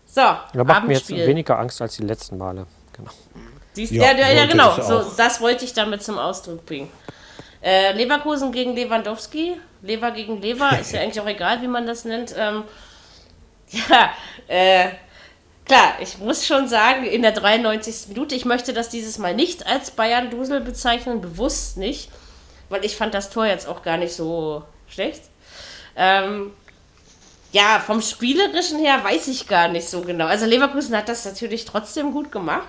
So, 0.05 0.21
da 0.21 0.63
macht 0.63 0.87
mir 0.87 0.93
jetzt 0.93 1.09
weniger 1.09 1.57
Angst 1.57 1.81
als 1.81 1.95
die 1.95 2.03
letzten 2.03 2.37
Male. 2.37 2.67
Genau. 2.95 3.09
Siehst, 3.73 3.91
ja, 3.91 4.11
ja, 4.11 4.31
ja, 4.31 4.45
genau. 4.45 4.75
Das, 4.75 4.87
so, 4.87 5.03
das 5.17 5.41
wollte 5.41 5.65
ich 5.65 5.73
damit 5.73 6.03
zum 6.03 6.19
Ausdruck 6.19 6.63
bringen. 6.67 6.91
Äh, 7.63 7.93
Leverkusen 7.93 8.51
gegen 8.51 8.75
Lewandowski. 8.75 9.59
Lever 9.81 10.11
gegen 10.11 10.41
Lever. 10.41 10.77
Ist 10.79 10.91
ja 10.91 11.01
eigentlich 11.01 11.19
auch 11.19 11.27
egal, 11.27 11.59
wie 11.63 11.67
man 11.67 11.87
das 11.87 12.05
nennt. 12.05 12.35
Ähm, 12.37 12.65
ja, 13.69 14.11
äh, 14.47 14.89
Klar, 15.69 15.97
ich 16.01 16.17
muss 16.17 16.47
schon 16.47 16.67
sagen, 16.67 17.03
in 17.03 17.21
der 17.21 17.31
93. 17.31 18.07
Minute, 18.07 18.33
ich 18.33 18.43
möchte 18.43 18.73
das 18.73 18.89
dieses 18.89 19.19
Mal 19.19 19.35
nicht 19.35 19.67
als 19.67 19.91
Bayern-Dusel 19.91 20.61
bezeichnen, 20.61 21.21
bewusst 21.21 21.77
nicht, 21.77 22.09
weil 22.69 22.83
ich 22.83 22.97
fand 22.97 23.13
das 23.13 23.29
Tor 23.29 23.45
jetzt 23.45 23.67
auch 23.67 23.83
gar 23.83 23.97
nicht 23.97 24.15
so 24.15 24.63
schlecht. 24.87 25.21
Ähm, 25.95 26.53
ja, 27.51 27.79
vom 27.85 28.01
Spielerischen 28.01 28.79
her 28.79 29.03
weiß 29.03 29.27
ich 29.27 29.47
gar 29.47 29.67
nicht 29.67 29.87
so 29.87 30.01
genau. 30.01 30.25
Also 30.25 30.47
Leverkusen 30.47 30.97
hat 30.97 31.07
das 31.07 31.23
natürlich 31.25 31.65
trotzdem 31.65 32.13
gut 32.13 32.31
gemacht. 32.31 32.65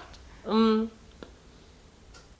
Ähm, 0.46 0.90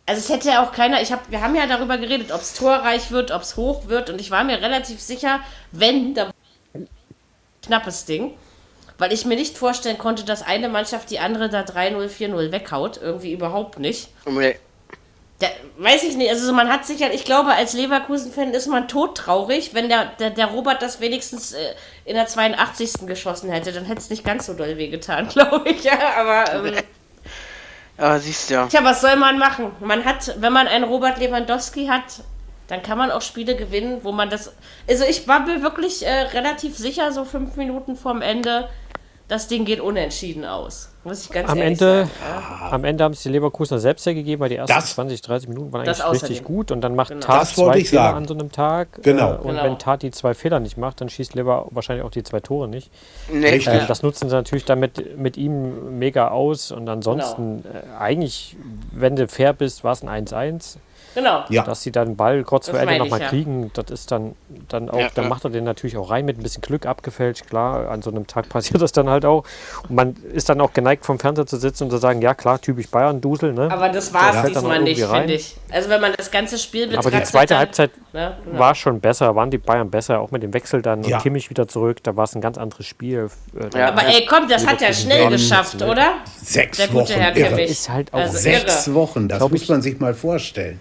also 0.04 0.20
es 0.20 0.28
hätte 0.28 0.50
ja 0.50 0.62
auch 0.62 0.72
keiner, 0.72 1.00
ich 1.00 1.10
hab, 1.10 1.30
wir 1.30 1.40
haben 1.40 1.56
ja 1.56 1.66
darüber 1.66 1.96
geredet, 1.96 2.32
ob 2.32 2.42
es 2.42 2.52
torreich 2.52 3.10
wird, 3.10 3.30
ob 3.30 3.40
es 3.40 3.56
hoch 3.56 3.88
wird 3.88 4.10
und 4.10 4.20
ich 4.20 4.30
war 4.30 4.44
mir 4.44 4.60
relativ 4.60 5.00
sicher, 5.00 5.40
wenn, 5.72 6.12
dann 6.12 6.30
knappes 7.62 8.04
Ding 8.04 8.34
weil 9.00 9.12
ich 9.12 9.24
mir 9.24 9.36
nicht 9.36 9.56
vorstellen 9.56 9.98
konnte, 9.98 10.24
dass 10.24 10.42
eine 10.42 10.68
Mannschaft 10.68 11.10
die 11.10 11.18
andere 11.18 11.48
da 11.48 11.62
3-0, 11.62 12.08
4-0 12.08 12.52
weghaut. 12.52 13.00
Irgendwie 13.02 13.32
überhaupt 13.32 13.78
nicht. 13.78 14.08
Nee. 14.26 14.56
Da, 15.38 15.46
weiß 15.78 16.02
ich 16.02 16.16
nicht, 16.16 16.28
also 16.28 16.52
man 16.52 16.68
hat 16.68 16.84
sich 16.84 17.00
ja, 17.00 17.08
ich 17.08 17.24
glaube, 17.24 17.54
als 17.54 17.72
Leverkusen-Fan 17.72 18.52
ist 18.52 18.66
man 18.66 18.88
todtraurig, 18.88 19.72
wenn 19.72 19.88
der, 19.88 20.04
der, 20.18 20.28
der 20.28 20.46
Robert 20.48 20.82
das 20.82 21.00
wenigstens 21.00 21.54
äh, 21.54 21.74
in 22.04 22.14
der 22.14 22.26
82. 22.26 23.06
geschossen 23.06 23.50
hätte, 23.50 23.72
dann 23.72 23.86
hätte 23.86 24.00
es 24.00 24.10
nicht 24.10 24.22
ganz 24.22 24.44
so 24.44 24.52
doll 24.52 24.76
wehgetan, 24.76 25.28
glaube 25.30 25.70
ich, 25.70 25.82
ja, 25.84 25.98
aber. 26.18 26.66
Ähm, 26.66 26.74
ja, 27.96 28.18
siehst 28.18 28.50
du 28.50 28.54
ja. 28.54 28.66
Tja, 28.66 28.84
was 28.84 29.00
soll 29.00 29.16
man 29.16 29.38
machen? 29.38 29.72
Man 29.80 30.04
hat, 30.04 30.34
wenn 30.40 30.52
man 30.52 30.68
einen 30.68 30.84
Robert 30.84 31.18
Lewandowski 31.18 31.86
hat, 31.86 32.22
dann 32.68 32.82
kann 32.82 32.98
man 32.98 33.10
auch 33.10 33.22
Spiele 33.22 33.56
gewinnen, 33.56 34.00
wo 34.02 34.12
man 34.12 34.28
das. 34.28 34.52
Also 34.88 35.04
ich 35.04 35.26
war 35.26 35.40
mir 35.40 35.62
wirklich 35.62 36.06
äh, 36.06 36.20
relativ 36.34 36.76
sicher, 36.76 37.12
so 37.12 37.24
fünf 37.24 37.56
Minuten 37.56 37.96
vorm 37.96 38.20
Ende, 38.20 38.68
das 39.30 39.48
Ding 39.48 39.64
geht 39.64 39.80
unentschieden 39.80 40.44
aus. 40.44 40.88
Muss 41.02 41.24
ich 41.24 41.30
ganz 41.30 41.48
am 41.48 41.56
ehrlich 41.56 41.80
Ende, 41.80 42.00
sagen. 42.04 42.10
Ja. 42.60 42.72
Am 42.72 42.84
Ende 42.84 43.04
haben 43.04 43.12
es 43.12 43.22
die 43.22 43.30
Leverkusener 43.30 43.80
selbst 43.80 44.04
hergegeben, 44.04 44.38
weil 44.40 44.50
die 44.50 44.56
ersten 44.56 44.74
Das- 44.74 44.92
20, 44.94 45.22
30 45.22 45.48
Minuten 45.48 45.72
waren 45.72 45.88
eigentlich 45.88 46.22
richtig 46.22 46.44
gut. 46.44 46.70
Und 46.70 46.82
dann 46.82 46.94
macht 46.94 47.08
Genau. 47.08 47.24
Tat 47.26 47.46
zwei 47.48 47.72
Fehler 47.84 48.02
sagen. 48.02 48.16
an 48.18 48.28
so 48.28 48.34
einem 48.34 48.52
Tag. 48.52 49.02
Genau. 49.02 49.30
Äh, 49.32 49.36
und 49.36 49.46
Genau. 49.52 49.62
wenn 49.64 49.78
Tat 49.78 50.02
die 50.02 50.10
zwei 50.10 50.34
Fehler 50.34 50.60
nicht 50.60 50.76
macht, 50.76 51.00
dann 51.00 51.08
schießt 51.08 51.34
Lever 51.34 51.68
wahrscheinlich 51.70 52.04
auch 52.04 52.10
die 52.10 52.22
zwei 52.22 52.40
Tore 52.40 52.68
nicht. 52.68 52.90
Nee, 53.32 53.48
Richtig. 53.48 53.72
Äh, 53.72 53.86
das 53.86 54.02
nutzen 54.02 54.28
sie 54.28 54.34
natürlich 54.34 54.66
dann 54.66 54.78
mit, 54.78 55.16
mit 55.16 55.38
ihm 55.38 55.98
mega 55.98 56.28
aus. 56.28 56.70
Und 56.70 56.86
ansonsten, 56.90 57.62
Genau. 57.62 57.74
äh, 57.74 57.98
eigentlich, 57.98 58.56
wenn 58.92 59.16
du 59.16 59.26
fair 59.26 59.54
bist, 59.54 59.84
war 59.84 59.92
es 59.92 60.02
ein 60.02 60.08
1-1. 60.10 60.76
Genau. 61.14 61.44
Ja. 61.48 61.62
Dass 61.64 61.82
sie 61.82 61.92
dann 61.92 62.08
den 62.08 62.16
Ball 62.16 62.42
kurz 62.44 62.66
Das 62.66 62.74
vor 62.76 62.80
Ende 62.80 62.98
nochmal 62.98 63.20
ja. 63.20 63.28
kriegen, 63.28 63.70
das 63.74 63.90
ist 63.90 64.10
dann, 64.10 64.34
dann 64.68 64.88
auch, 64.90 64.98
Ja, 64.98 65.08
dann 65.14 65.24
ja. 65.24 65.28
macht 65.30 65.44
er 65.44 65.50
den 65.50 65.64
natürlich 65.64 65.96
auch 65.96 66.10
rein 66.10 66.24
mit 66.24 66.38
ein 66.38 66.42
bisschen 66.42 66.62
Glück 66.62 66.86
abgefälscht. 66.86 67.46
Klar, 67.48 67.88
an 67.90 68.02
so 68.02 68.10
einem 68.10 68.26
Tag 68.26 68.48
passiert 68.48 68.80
das 68.82 68.92
dann 68.92 69.08
halt 69.08 69.24
auch. 69.24 69.44
Und 69.88 69.94
man 69.96 70.16
ist 70.32 70.48
dann 70.48 70.60
auch 70.60 70.72
geneigt, 70.72 71.04
vom 71.04 71.18
Fernseher 71.18 71.46
zu 71.46 71.56
sitzen 71.56 71.84
und 71.84 71.90
zu 71.90 71.98
sagen, 71.98 72.22
ja 72.22 72.34
klar, 72.34 72.60
typisch 72.60 72.88
Bayern, 72.88 73.20
Dusel, 73.20 73.52
ne? 73.52 73.68
Aber 73.70 73.88
das 73.88 74.12
war 74.14 74.44
es 74.44 74.52
diesmal 74.52 74.82
nicht, 74.82 75.04
finde 75.04 75.34
ich. 75.34 75.56
Also 75.70 75.88
wenn 75.88 76.00
man 76.00 76.12
das 76.16 76.30
ganze 76.30 76.58
Spiel 76.58 76.84
Aber 76.84 76.96
betrachtet... 77.02 77.20
die 77.20 77.24
zweite 77.30 77.48
dann, 77.54 77.58
Halbzeit 77.58 77.90
Ne, 78.12 78.36
genau. 78.44 78.58
war 78.58 78.74
schon 78.74 78.98
besser, 79.00 79.36
waren 79.36 79.52
die 79.52 79.58
Bayern 79.58 79.88
besser, 79.88 80.18
auch 80.20 80.32
mit 80.32 80.42
dem 80.42 80.52
Wechsel 80.52 80.82
dann 80.82 81.04
Ja. 81.04 81.16
und 81.18 81.22
Kimmich 81.22 81.48
wieder 81.48 81.68
zurück, 81.68 82.02
da 82.02 82.16
war 82.16 82.24
es 82.24 82.34
ein 82.34 82.40
ganz 82.40 82.58
anderes 82.58 82.84
Spiel. 82.84 83.28
Äh. 83.72 83.80
Aber 83.82 84.04
ey, 84.04 84.26
komm, 84.28 84.48
das 84.48 84.66
hat 84.66 84.82
er 84.82 84.92
schnell 84.92 85.28
geschafft, 85.28 85.80
oder? 85.80 86.14
Sechs 86.42 86.78
Der 86.78 86.88
gute 86.88 87.10
Wochen. 87.10 87.20
Herr 87.20 87.36
Irre. 87.36 87.48
Kimmich. 87.50 87.70
Ist 87.70 87.88
halt 87.88 88.12
auch 88.12 88.18
Also 88.18 88.36
Sechs 88.36 88.88
irre. 88.88 88.96
Wochen, 88.96 89.28
das 89.28 89.48
muss 89.48 89.68
man 89.68 89.80
sich 89.80 90.00
mal 90.00 90.12
vorstellen. 90.14 90.80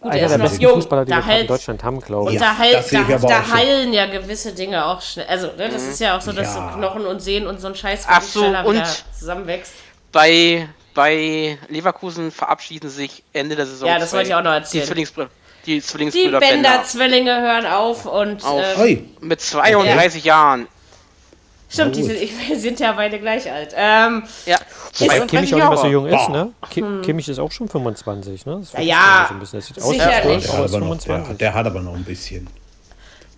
Gut, 0.00 0.12
einer 0.12 0.20
er 0.20 0.26
ist 0.26 0.32
der 0.32 0.38
besten 0.38 0.60
jung. 0.62 0.74
Fußballer, 0.74 1.04
die 1.04 1.10
Da 1.10 1.16
wir 1.16 1.22
gerade 1.24 1.40
in 1.40 1.46
Deutschland 1.48 1.82
haben, 1.84 2.00
glaube 2.00 2.26
und 2.28 2.34
ich. 2.34 2.40
Ja, 2.40 2.56
da, 2.58 2.64
das 2.72 2.88
sehe 2.88 3.00
ich 3.00 3.06
da, 3.08 3.18
da 3.18 3.42
so. 3.44 3.54
heilen 3.54 3.92
ja 3.92 4.06
gewisse 4.06 4.52
Dinge 4.52 4.84
auch 4.86 5.02
schnell. 5.02 5.26
Also, 5.26 5.48
ne, 5.56 5.68
das 5.68 5.82
ist 5.82 5.98
ja 6.00 6.16
auch 6.16 6.20
so, 6.20 6.30
dass 6.32 6.54
Ja. 6.54 6.70
so 6.72 6.78
Knochen 6.78 7.04
und 7.06 7.20
Sehnen 7.20 7.46
und 7.48 7.60
so 7.60 7.66
ein 7.66 7.74
Scheiß 7.74 8.04
Ach 8.08 8.22
so, 8.22 8.44
und- 8.44 8.74
wieder 8.76 8.86
zusammenwächst. 9.18 9.72
bei, 10.12 10.68
bei 10.94 11.58
Leverkusen 11.68 12.30
verabschieden 12.30 12.88
sich 12.90 13.24
Ende 13.32 13.56
der 13.56 13.66
Saison. 13.66 13.88
Ja, 13.88 13.98
das 13.98 14.12
wollte 14.12 14.28
ich 14.28 14.34
auch 14.34 14.42
noch 14.42 14.52
Die, 14.52 14.78
erzählen. 14.78 14.86
Die 14.86 15.26
Die 15.66 15.82
Zwillingsbrüder 15.82 16.38
Bender. 16.38 16.54
Bender-Zwillinge 16.70 17.40
hören 17.40 17.66
auf 17.66 18.06
und 18.06 18.44
Auf. 18.44 18.62
äh, 18.78 18.80
Ui, 18.80 19.08
Mit 19.20 19.40
32 19.40 20.24
Jahren. 20.24 20.68
Stimmt, 21.68 21.96
die 21.96 22.02
sind, 22.02 22.18
wir 22.48 22.58
sind 22.58 22.80
ja 22.80 22.92
beide 22.92 23.18
gleich 23.18 23.50
alt. 23.50 23.74
Ähm, 23.76 24.22
Ja, 24.46 24.56
Weil 25.00 25.26
Kimmich 25.26 25.54
auch 25.54 25.58
nicht 25.58 25.68
mehr 25.68 25.76
so 25.76 25.86
jung 25.86 26.06
ist, 26.06 26.28
ne? 26.30 26.52
Ki 26.70 26.82
Kimmich 27.02 27.28
ist 27.28 27.38
auch 27.38 27.52
schon 27.52 27.68
25, 27.68 28.46
ne? 28.46 28.58
Das 28.60 28.74
Hm. 28.74 28.86
Ja, 28.86 29.26
so 29.28 29.34
ein 29.34 29.40
bisschen. 29.40 29.58
Das 29.58 29.66
sieht 29.66 29.82
sicherlich. 30.00 30.48
aus 30.48 30.52
der, 30.52 30.58
hat 30.58 30.70
noch, 30.70 30.70
der, 30.70 30.80
25. 30.80 31.36
der 31.38 31.54
hat 31.54 31.66
aber 31.66 31.80
noch 31.80 31.94
ein 31.94 32.04
bisschen. 32.04 32.48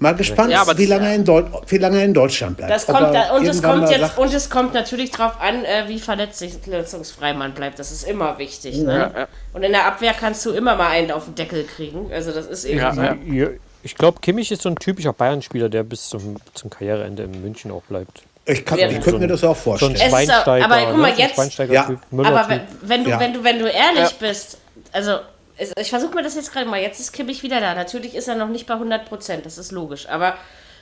Mal 0.03 0.15
gespannt, 0.15 0.51
Ja, 0.51 0.65
wie, 0.79 0.87
lange 0.87 1.09
er 1.09 1.15
in 1.15 1.27
Deu 1.27 1.43
wie 1.69 1.77
lange 1.77 1.99
er 1.99 2.07
in 2.07 2.15
Deutschland 2.15 2.57
bleibt. 2.57 2.73
das 2.73 2.87
kommt 2.87 3.15
da, 3.15 3.33
und 3.37 3.47
es 3.47 3.63
kommt 3.63 3.91
jetzt 3.91 4.01
sagt, 4.01 4.19
und 4.19 4.33
es 4.33 4.49
kommt 4.49 4.73
natürlich 4.73 5.11
drauf 5.11 5.33
an, 5.39 5.63
äh, 5.67 5.89
wie 5.89 5.99
verletzlich- 6.01 6.55
verletzungsfrei 6.63 7.35
man 7.35 7.53
bleibt. 7.53 7.79
Das 7.79 7.93
ist 7.93 8.05
immer 8.05 8.39
wichtig. 8.39 8.79
Ne? 8.79 9.11
Ja, 9.15 9.21
ja. 9.21 9.29
Und 9.53 9.63
in 9.63 9.73
der 9.73 9.85
Abwehr 9.87 10.15
kannst 10.19 10.47
du 10.47 10.53
immer 10.53 10.75
mal 10.75 10.89
einen 10.89 11.11
auf 11.11 11.27
den 11.27 11.35
Deckel 11.35 11.65
kriegen. 11.65 12.11
Also 12.15 12.33
das 12.33 12.47
ist 12.47 12.65
eben 12.65 12.79
Ja, 12.79 12.95
so. 12.95 13.03
Ich 13.83 13.95
glaube, 13.95 14.21
Kimmich 14.21 14.51
ist 14.53 14.63
so 14.63 14.69
ein 14.69 14.77
typischer 14.77 15.13
Bayern-Spieler, 15.13 15.69
der 15.69 15.83
bis 15.83 16.09
zum, 16.09 16.37
zum 16.55 16.69
Karriereende 16.71 17.23
in 17.23 17.41
München 17.43 17.71
auch 17.71 17.83
bleibt. 17.83 18.23
ich, 18.45 18.65
kann, 18.65 18.79
Ja. 18.79 18.89
ich 18.89 19.01
könnte 19.01 19.21
mir 19.21 19.29
das 19.29 19.45
auch 19.45 19.55
So 19.57 19.73
ein 19.73 19.79
vorstellen. 19.79 19.95
Ist 19.95 20.03
auch- 20.03 20.09
Schweinsteiger, 20.09 20.65
aber 20.65 20.77
guck 20.87 20.97
mal, 20.97 21.11
ne? 21.11 21.29
So 21.35 21.43
ein 21.43 21.49
jetzt- 21.51 21.73
Ja. 21.73 21.89
Aber 22.25 22.49
wenn, 22.49 22.61
wenn, 22.83 23.05
du, 23.05 23.11
Ja. 23.11 23.21
wenn, 23.21 23.33
du, 23.33 23.45
wenn 23.45 23.59
du 23.59 23.67
ehrlich 23.67 24.11
Ja. 24.11 24.17
bist, 24.19 24.59
also 24.93 25.19
ich 25.79 25.91
versuche 25.91 26.15
mir 26.15 26.23
das 26.23 26.35
jetzt 26.35 26.53
gerade 26.53 26.67
mal, 26.67 26.81
jetzt 26.81 26.99
ist 27.01 27.13
Kimmich 27.13 27.43
wieder 27.43 27.61
da. 27.61 27.75
Natürlich 27.75 28.15
ist 28.15 28.29
er 28.29 28.35
noch 28.35 28.49
nicht 28.49 28.67
bei 28.67 28.75
100 28.75 29.07
Prozent, 29.07 29.47
das 29.47 29.57
ist 29.59 29.73
logisch. 29.73 30.09
Aber 30.09 30.35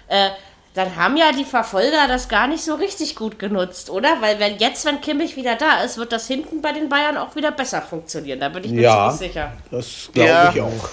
äh, 0.09 0.31
dann 0.75 0.95
haben 0.97 1.17
ja 1.17 1.33
die 1.33 1.45
Verfolger 1.45 2.07
das 2.09 2.29
gar 2.29 2.47
nicht 2.47 2.63
so 2.65 2.75
richtig 2.77 3.17
gut 3.17 3.39
genutzt, 3.39 3.91
oder? 3.91 4.21
Weil 4.21 4.39
wenn 4.39 4.59
jetzt, 4.59 4.85
wenn 4.87 5.01
Kimmich 5.01 5.37
wieder 5.37 5.57
da 5.57 5.83
ist, 5.83 5.99
wird 5.99 6.13
das 6.13 6.27
hinten 6.29 6.63
bei 6.63 6.73
den 6.73 6.89
Bayern 6.89 7.17
auch 7.17 7.35
wieder 7.37 7.51
besser 7.51 7.83
funktionieren. 7.83 8.39
Da 8.41 8.49
bin 8.49 8.65
ich 8.65 8.71
mir 8.71 8.83
Ja, 8.83 9.11
ziemlich 9.11 9.33
sicher. 9.33 9.53
das 9.71 10.09
glaube 10.13 10.29
Ja. 10.31 10.53
ich 10.55 10.61
auch. 10.61 10.89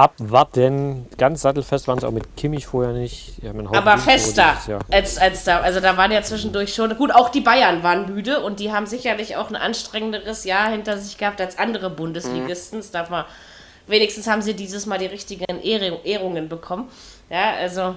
Abwarten. 0.00 1.06
Ganz 1.18 1.42
sattelfest 1.42 1.86
waren 1.88 1.98
sie 1.98 2.06
auch 2.06 2.10
mit 2.12 2.36
Kimmich 2.36 2.66
vorher 2.66 2.92
nicht. 2.92 3.34
Aber 3.72 3.98
fester 3.98 4.56
als, 4.90 5.18
als 5.18 5.44
da. 5.44 5.60
Also 5.60 5.80
da 5.80 5.96
waren 5.96 6.10
ja 6.10 6.22
zwischendurch 6.22 6.74
schon. 6.74 6.96
Gut, 6.96 7.12
auch 7.14 7.28
die 7.28 7.40
Bayern 7.40 7.82
waren 7.82 8.06
müde 8.12 8.40
und 8.40 8.60
die 8.60 8.72
haben 8.72 8.86
sicherlich 8.86 9.36
auch 9.36 9.50
ein 9.50 9.56
anstrengenderes 9.56 10.44
Jahr 10.44 10.70
hinter 10.70 10.96
sich 10.98 11.18
gehabt 11.18 11.40
als 11.40 11.58
andere 11.58 11.90
Bundesligisten. 11.90 12.78
Das 12.80 12.90
darf 12.90 13.10
man. 13.10 13.24
Wenigstens 13.86 14.26
haben 14.26 14.40
sie 14.42 14.54
dieses 14.54 14.86
Mal 14.86 14.98
die 14.98 15.06
richtigen 15.06 15.44
Ehrung- 15.62 16.00
Ehrungen 16.04 16.48
bekommen. 16.48 16.88
Ja, 17.28 17.54
also. 17.58 17.94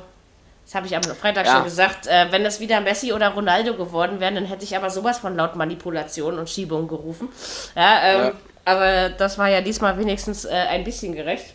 Das 0.66 0.76
habe 0.76 0.88
ich 0.88 0.96
am 0.96 1.04
Freitag 1.04 1.46
Ja. 1.46 1.56
schon 1.56 1.66
gesagt. 1.66 2.08
Äh, 2.08 2.28
wenn 2.32 2.44
das 2.46 2.62
wieder 2.62 2.80
Messi 2.80 3.12
oder 3.12 3.30
Ronaldo 3.30 3.74
geworden 3.76 4.22
wären, 4.22 4.36
dann 4.36 4.46
hätte 4.46 4.64
ich 4.64 4.76
aber 4.78 4.90
sowas 4.90 5.20
von 5.20 5.36
laut 5.36 5.58
Manipulation 5.58 6.40
und 6.40 6.50
Schiebung 6.50 6.88
gerufen. 6.88 7.28
Ja, 7.76 8.02
ähm, 8.02 8.22
Ja. 8.24 8.32
aber 8.64 9.10
das 9.10 9.38
war 9.38 9.50
ja 9.50 9.60
diesmal 9.60 9.98
wenigstens 9.98 10.46
äh, 10.46 10.52
ein 10.54 10.86
bisschen 10.86 11.14
gerecht. 11.14 11.48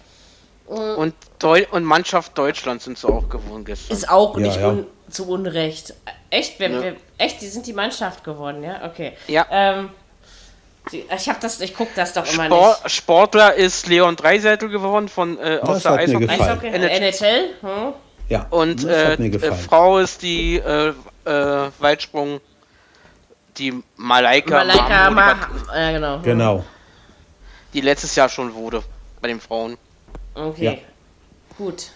Und, 0.69 1.15
Deu 1.39 1.65
und 1.71 1.85
Mannschaft 1.85 2.37
Deutschland 2.37 2.83
sind 2.83 2.99
so 2.99 3.09
auch 3.09 3.29
gewonnen 3.29 3.65
gestern. 3.65 3.97
Ist 3.97 4.09
auch 4.11 4.35
Ja, 4.37 4.41
nicht 4.47 4.61
ja. 4.61 4.69
Un 4.69 4.87
zu 5.11 5.27
Unrecht. 5.29 5.95
Echt? 6.29 6.59
Wer, 6.61 6.71
Ja. 6.71 6.83
wer, 6.83 6.93
echt? 7.17 7.41
Die 7.41 7.47
sind 7.49 7.67
die 7.67 7.73
Mannschaft 7.73 8.23
geworden, 8.23 8.63
ja? 8.63 8.85
Okay. 8.85 9.13
Ja. 9.27 9.47
Ähm, 9.51 9.89
die, 10.93 11.05
ich 11.15 11.29
hab 11.29 11.41
das, 11.41 11.61
ich 11.61 11.75
guck 11.75 11.95
das 11.95 12.13
doch 12.13 12.27
immer 12.31 12.45
Spor 12.47 12.77
Sportler 12.87 13.55
ist 13.55 13.87
Leon 13.87 14.17
Dreiseitel 14.17 14.69
geworden 14.69 15.09
von 15.09 15.39
äh, 15.39 15.59
aus 15.63 15.83
der 15.83 15.93
Eishockey. 15.93 16.27
nicht. 16.27 16.41
Eishockey, 16.41 16.67
NHL. 16.69 17.03
NHL? 17.03 17.49
Hm? 17.63 17.93
Ja, 18.29 18.47
Und 18.51 18.85
äh, 18.85 19.15
äh. 19.15 19.53
Frau 19.55 19.99
ist 19.99 20.21
die 20.21 20.57
äh, 20.59 20.93
äh, 21.25 21.71
Weitsprung, 21.79 22.41
die 23.57 23.83
Malaika, 23.97 24.57
Malaika, 24.59 25.11
Mahmoudi, 25.11 25.65
Ma 25.67 25.77
ja, 25.81 25.93
genau. 25.93 26.19
Genau. 26.21 26.65
die 27.73 27.81
letztes 27.81 28.15
Jahr 28.15 28.29
schon 28.29 28.53
wurde 28.55 28.83
bei 29.23 29.29
den 29.29 29.41
Frauen. 29.41 29.79
Okay. 30.39 30.65
Ja. 30.65 30.75
Gut. 31.57 31.91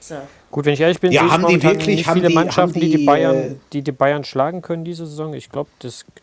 So. 0.00 0.16
Gut, 0.50 0.64
wenn 0.64 0.74
ich 0.74 0.80
ehrlich 0.80 1.00
bin, 1.00 1.12
Ja, 1.12 1.22
haben 1.22 1.30
die 1.42 1.54
momentan 1.54 1.70
wirklich- 1.72 1.96
nicht 1.98 2.06
haben 2.08 2.16
viele 2.16 2.28
die- 2.28 2.34
Mannschaften, 2.34 2.74
haben 2.74 2.80
die, 2.80 2.90
die, 2.90 2.96
die, 2.98 3.06
Bayern, 3.06 3.36
äh, 3.36 3.54
die 3.72 3.82
die 3.82 3.92
Bayern 3.92 4.24
schlagen 4.24 4.60
können 4.62 4.84
diese 4.84 5.06
Saison. 5.06 5.32
Ich 5.34 5.50
glaube, 5.50 5.70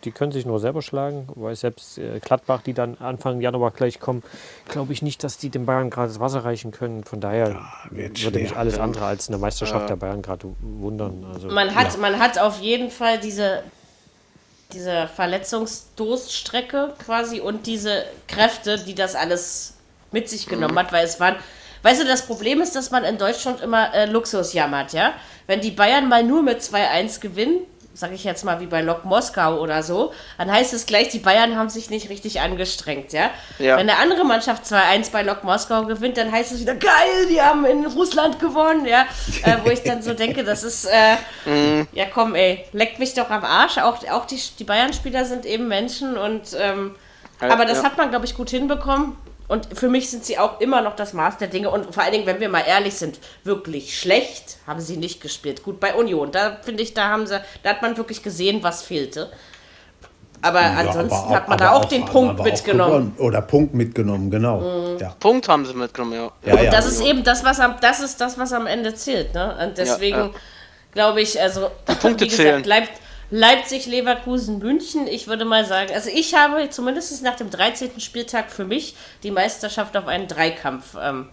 die 0.03 0.11
können 0.11 0.31
sich 0.31 0.45
nur 0.45 0.59
selber 0.59 0.81
schlagen, 0.81 1.27
weil 1.35 1.55
selbst 1.55 1.97
äh, 1.97 2.19
Gladbach, 2.19 2.61
die 2.61 2.73
dann 2.73 2.97
Anfang 2.99 3.41
Januar 3.41 3.71
gleich 3.71 3.99
kommen, 3.99 4.23
glaube 4.67 4.91
ich 4.93 5.01
nicht, 5.01 5.23
dass 5.23 5.37
die 5.37 5.49
den 5.49 5.65
Bayern 5.65 5.89
gerade 5.89 6.07
das 6.09 6.19
Wasser 6.19 6.43
reichen 6.45 6.71
können. 6.71 7.03
Von 7.03 7.21
daher 7.21 7.61
wird 7.91 8.21
würde 8.23 8.39
mich 8.39 8.49
schwer. 8.49 8.59
alles 8.59 8.79
andere 8.79 9.05
als 9.05 9.27
eine 9.29 9.37
Meisterschaft 9.37 9.89
der 9.89 9.95
Bayern 9.95 10.21
gerade 10.21 10.47
wundern. 10.61 11.25
Also, 11.33 11.47
Man 11.47 11.73
hat, 11.75 11.97
man 11.99 12.19
hat 12.19 12.37
auf 12.39 12.59
jeden 12.59 12.91
Fall 12.91 13.19
diese, 13.19 13.63
diese 14.73 15.07
Verletzungsdurststrecke 15.15 16.93
quasi 17.05 17.39
und 17.39 17.65
diese 17.67 18.03
Kräfte, 18.27 18.77
die 18.83 18.95
das 18.95 19.15
alles 19.15 19.75
mit 20.11 20.29
sich 20.29 20.47
genommen 20.47 20.77
hat, 20.77 20.91
weil 20.91 21.05
es 21.05 21.19
waren. 21.19 21.35
Weißt 21.81 22.01
du, 22.01 22.05
das 22.05 22.25
Problem 22.25 22.61
ist, 22.61 22.75
dass 22.75 22.91
man 22.91 23.05
in 23.05 23.17
Deutschland 23.17 23.61
immer 23.61 23.93
äh, 23.93 24.05
Luxus 24.05 24.51
jammert, 24.53 24.91
ja? 24.91 25.13
Wenn 25.47 25.61
die 25.61 25.71
Bayern 25.71 26.09
mal 26.09 26.23
nur 26.23 26.43
mit 26.43 26.59
2-1 26.59 27.21
gewinnen, 27.21 27.61
sage 27.99 28.15
ich 28.15 28.23
jetzt 28.23 28.45
mal 28.45 28.59
wie 28.59 28.65
bei 28.65 28.81
Lok 28.81 29.03
Moskau 29.03 29.59
oder 29.59 29.83
so, 29.83 30.13
dann 30.37 30.51
heißt 30.51 30.73
es 30.73 30.85
gleich, 30.85 31.09
die 31.09 31.19
Bayern 31.19 31.57
haben 31.57 31.69
sich 31.69 31.89
nicht 31.89 32.09
richtig 32.09 32.39
angestrengt, 32.39 33.13
ja? 33.13 33.29
Ja. 33.59 33.77
Wenn 33.77 33.89
eine 33.89 33.97
andere 33.97 34.23
Mannschaft 34.25 34.63
2-1 34.65 35.11
bei 35.11 35.21
Lok 35.23 35.43
Moskau 35.43 35.83
gewinnt, 35.83 36.17
dann 36.17 36.31
heißt 36.31 36.51
es 36.51 36.61
wieder, 36.61 36.75
geil, 36.75 37.27
die 37.29 37.41
haben 37.41 37.65
in 37.65 37.85
Russland 37.85 38.39
gewonnen, 38.39 38.85
ja? 38.85 39.05
Äh, 39.43 39.57
wo 39.63 39.69
ich 39.69 39.83
dann 39.83 40.01
so 40.01 40.13
denke, 40.13 40.43
das 40.43 40.63
ist, 40.63 40.85
äh, 40.85 41.15
ja 41.91 42.05
komm 42.13 42.35
ey, 42.35 42.65
leckt 42.71 42.99
mich 42.99 43.13
doch 43.13 43.29
am 43.29 43.43
Arsch. 43.43 43.77
Auch, 43.77 44.05
auch 44.09 44.25
die, 44.25 44.39
die 44.57 44.63
Bayern-Spieler 44.63 45.25
sind 45.25 45.45
eben 45.45 45.67
Menschen 45.67 46.17
und, 46.17 46.55
ähm, 46.57 46.95
aber 47.39 47.65
das 47.65 47.79
ja. 47.79 47.83
hat 47.85 47.97
man, 47.97 48.09
glaube 48.09 48.25
ich, 48.25 48.35
gut 48.35 48.49
hinbekommen. 48.49 49.15
Und 49.49 49.67
für 49.77 49.89
mich 49.89 50.09
sind 50.11 50.23
sie 50.23 50.37
auch 50.37 50.61
immer 50.61 50.81
noch 50.81 50.95
das 50.95 51.11
Maß 51.13 51.37
der 51.39 51.47
Dinge. 51.47 51.71
Und 51.71 51.93
vor 51.93 52.03
allen 52.03 52.13
Dingen, 52.13 52.25
wenn 52.27 52.39
wir 52.39 52.49
mal 52.49 52.63
ehrlich 52.65 52.93
sind, 52.93 53.19
wirklich 53.43 53.99
schlecht 53.99 54.57
haben 54.67 54.79
sie 54.79 54.95
nicht 54.95 55.21
gespielt. 55.21 55.63
Gut, 55.63 55.79
bei 55.79 55.95
Union, 55.95 56.31
da 56.31 56.57
finde 56.61 56.83
ich, 56.83 56.93
da 56.93 57.09
haben 57.09 57.25
sie, 57.25 57.41
da 57.63 57.71
hat 57.71 57.81
man 57.81 57.97
wirklich 57.97 58.21
gesehen, 58.21 58.61
was 58.61 58.83
fehlte. 58.83 59.31
Aber 60.41 60.61
Ja, 60.61 60.73
ansonsten 60.77 61.13
aber- 61.13 61.35
hat 61.35 61.49
man 61.49 61.57
da 61.57 61.71
auch, 61.71 61.85
den 61.85 62.03
aber 62.03 62.11
Punkt 62.11 62.39
auch 62.39 62.43
mitgenommen. 62.45 62.91
gewonnen. 62.91 63.15
Oder 63.17 63.41
Punkt 63.41 63.73
mitgenommen, 63.73 64.29
genau. 64.31 64.95
Ja. 64.99 65.15
Punkt 65.19 65.49
haben 65.49 65.65
sie 65.65 65.73
mitgenommen, 65.73 66.13
ja. 66.13 66.31
Ja, 66.45 66.61
ja. 66.61 66.71
Das 66.71 66.85
ist 66.85 67.01
eben 67.01 67.23
das, 67.23 67.43
was 67.43 67.59
am, 67.59 67.75
das 67.81 67.99
ist 67.99 68.21
das, 68.21 68.37
was 68.37 68.53
am 68.53 68.67
Ende 68.67 68.93
zählt. 68.93 69.33
Ne? 69.33 69.57
Und 69.61 69.77
deswegen 69.77 70.17
ja. 70.17 70.29
glaube 70.93 71.21
ich, 71.21 71.41
also 71.41 71.71
Punkte 72.01 72.25
wie 72.25 72.29
zählen. 72.29 72.61
gesagt, 72.61 72.63
bleibt 72.63 72.91
Leipzig, 73.31 73.85
Leverkusen, 73.85 74.57
München. 74.59 75.07
Ich 75.07 75.27
würde 75.27 75.45
mal 75.45 75.65
sagen, 75.65 75.91
also 75.93 76.09
ich 76.13 76.33
habe 76.33 76.69
zumindest 76.69 77.23
nach 77.23 77.35
dem 77.35 77.49
13. 77.49 77.99
Spieltag 77.99 78.51
für 78.51 78.65
mich 78.65 78.95
die 79.23 79.31
Meisterschaft 79.31 79.95
auf 79.95 80.07
einen 80.07 80.27
Dreikampf 80.27 80.95
ähm, 80.99 81.29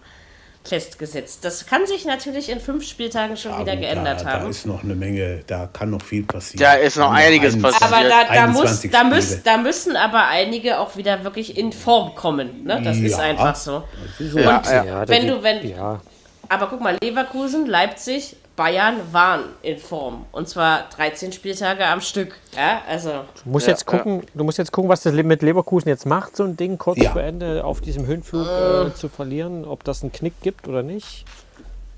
festgesetzt. 0.63 1.43
Das 1.43 1.65
kann 1.65 1.87
sich 1.87 2.05
natürlich 2.05 2.49
in 2.49 2.59
fünf 2.59 2.85
Spieltagen 2.87 3.37
schon 3.37 3.51
Aber 3.53 3.61
wieder 3.61 3.77
geändert 3.77 4.21
da, 4.21 4.25
haben. 4.33 4.43
Da 4.43 4.49
ist 4.49 4.65
noch 4.65 4.83
eine 4.83 4.95
Menge, 4.95 5.43
da 5.47 5.67
kann 5.71 5.89
noch 5.89 6.01
viel 6.01 6.23
passieren. 6.23 6.59
Da 6.61 6.73
ist 6.73 6.97
noch 6.97 7.11
einiges 7.11 7.53
21 7.55 7.79
passiert. 7.79 7.99
aber 8.01 8.09
da, 8.09 8.33
da, 8.35 8.47
muss, 8.47 8.61
21 8.61 8.91
da, 8.91 9.21
Spiele. 9.21 9.41
da 9.43 9.57
müssen 9.57 9.95
aber 9.95 10.27
einige 10.27 10.79
auch 10.79 10.97
wieder 10.97 11.23
wirklich 11.23 11.57
in 11.57 11.71
Form 11.71 12.13
kommen. 12.15 12.63
Ne? 12.63 12.81
Das 12.83 12.97
ist 12.97 13.13
Ja. 13.13 13.19
einfach 13.19 13.55
so. 13.55 13.83
Ist 14.19 14.31
so. 14.33 14.39
Ja, 14.39 14.57
Und 14.57 14.65
ja. 14.67 14.83
ja, 14.83 15.07
wenn 15.07 15.27
du, 15.27 15.41
wenn, 15.41 15.67
ja, 15.67 16.01
Aber 16.49 16.67
guck 16.67 16.81
mal, 16.81 16.97
Leverkusen, 17.01 17.65
Leipzig, 17.65 18.35
Bayern 18.57 18.95
waren 19.11 19.43
in 19.61 19.77
Form. 19.77 20.25
Und 20.33 20.49
zwar 20.49 20.89
13 20.89 21.31
Spieltage 21.31 21.85
am 21.85 22.01
Stück. 22.01 22.35
Ja, 22.55 22.81
also. 22.89 23.11
Du 23.43 23.51
musst, 23.51 23.67
ja, 23.67 23.73
jetzt 23.73 23.85
gucken, 23.85 24.21
ja. 24.21 24.27
du 24.33 24.43
musst 24.43 24.57
jetzt 24.57 24.73
gucken, 24.73 24.89
was 24.89 25.03
das 25.03 25.13
mit 25.13 25.41
Leverkusen 25.43 25.87
jetzt 25.87 26.05
macht, 26.05 26.35
so 26.35 26.43
ein 26.43 26.57
Ding 26.57 26.77
kurz 26.77 26.97
ja. 26.97 27.11
vor 27.11 27.21
Ende 27.21 27.63
auf 27.63 27.79
diesem 27.79 28.05
Höhenflug 28.07 28.47
äh, 28.47 28.93
zu 28.95 29.07
verlieren, 29.07 29.63
ob 29.63 29.83
das 29.83 30.01
einen 30.01 30.11
Knick 30.11 30.33
gibt 30.41 30.67
oder 30.67 30.81
nicht. 30.83 31.23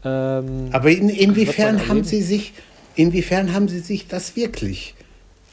Ähm, 0.03 0.69
Aber 0.73 0.89
in, 0.91 1.09
inwiefern 1.09 1.87
haben 1.87 2.03
sie 2.03 2.21
sich, 2.21 2.53
inwiefern 2.95 3.53
haben 3.53 3.69
sie 3.69 3.79
sich 3.79 4.09
das 4.09 4.35
wirklich 4.35 4.95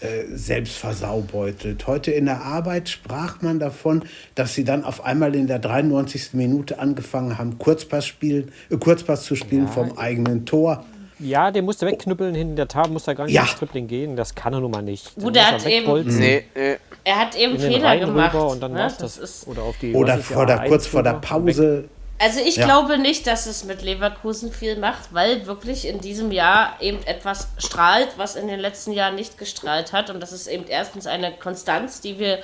äh, 0.01 0.25
selbst 0.35 0.77
versaubeutelt? 0.77 1.87
Heute 1.87 2.11
in 2.11 2.27
der 2.27 2.43
Arbeit 2.43 2.89
sprach 2.89 3.43
man 3.43 3.61
davon, 3.61 4.03
dass 4.35 4.55
sie 4.55 4.65
dann 4.65 4.85
auf 4.85 5.05
einmal 5.05 5.37
in 5.37 5.47
der 5.47 5.61
93. 5.61 6.35
Minute 6.35 6.81
angefangen 6.81 7.39
haben, 7.39 7.59
Kurzpass, 7.59 8.07
spielen, 8.07 8.51
äh, 8.71 8.77
Kurzpass 8.77 9.23
zu 9.23 9.37
spielen 9.37 9.67
ja, 9.67 9.71
vom 9.71 9.97
eigenen 9.97 10.47
Tor. 10.47 10.85
Ja, 11.19 11.51
den 11.51 11.64
musste 11.64 11.87
wegknüppeln, 11.87 12.35
in 12.35 12.57
der 12.57 12.69
Tat 12.69 12.91
musste 12.91 13.12
er 13.12 13.14
gar 13.14 13.25
nicht 13.25 13.35
ja. 13.35 13.43
ins 13.43 13.55
Tripling 13.55 13.87
gehen. 13.87 14.17
Das 14.17 14.35
kann 14.35 14.53
er 14.53 14.61
nun 14.61 14.71
mal 14.71 14.83
nicht. 14.83 15.14
Gut, 15.14 15.37
er 15.37 15.53
hat 15.53 15.67
eben, 15.67 16.17
nee, 16.19 16.45
nee. 16.55 16.77
er 17.05 17.17
hat 17.19 17.35
eben 17.37 17.59
Fehler 17.59 17.97
gemacht. 17.99 18.35
Und 18.35 18.62
dann 18.62 18.73
ne? 18.73 18.93
das, 18.99 19.19
das 19.19 19.47
oder 19.47 19.62
auf 19.62 19.77
die, 19.79 19.95
oder 19.95 20.19
vor 20.19 20.47
der, 20.47 20.64
kurz 20.69 20.87
vor 20.87 21.03
der 21.03 21.14
Pause 21.14 21.89
also 22.19 22.41
ich 22.41 22.57
ja. 22.57 22.64
glaube 22.64 22.99
nicht, 22.99 23.27
dass 23.27 23.47
es 23.47 23.64
mit 23.64 23.83
Leverkusen 23.83 24.51
viel 24.51 24.77
macht, 24.79 25.12
weil 25.12 25.47
wirklich 25.47 25.87
in 25.87 26.01
diesem 26.01 26.33
Jahr 26.33 26.81
eben 26.81 27.03
etwas 27.05 27.49
strahlt, 27.59 28.09
was 28.17 28.37
in 28.37 28.49
den 28.49 28.59
letzten 28.59 28.93
Jahren 28.93 29.17
nicht 29.17 29.37
gestrahlt 29.37 29.93
hat. 29.93 30.09
Und 30.09 30.21
das 30.21 30.33
ist 30.33 30.47
eben 30.47 30.64
erstens 30.67 31.07
eine 31.07 31.33
Konstanz, 31.33 32.01
die 32.01 32.19
wir 32.19 32.39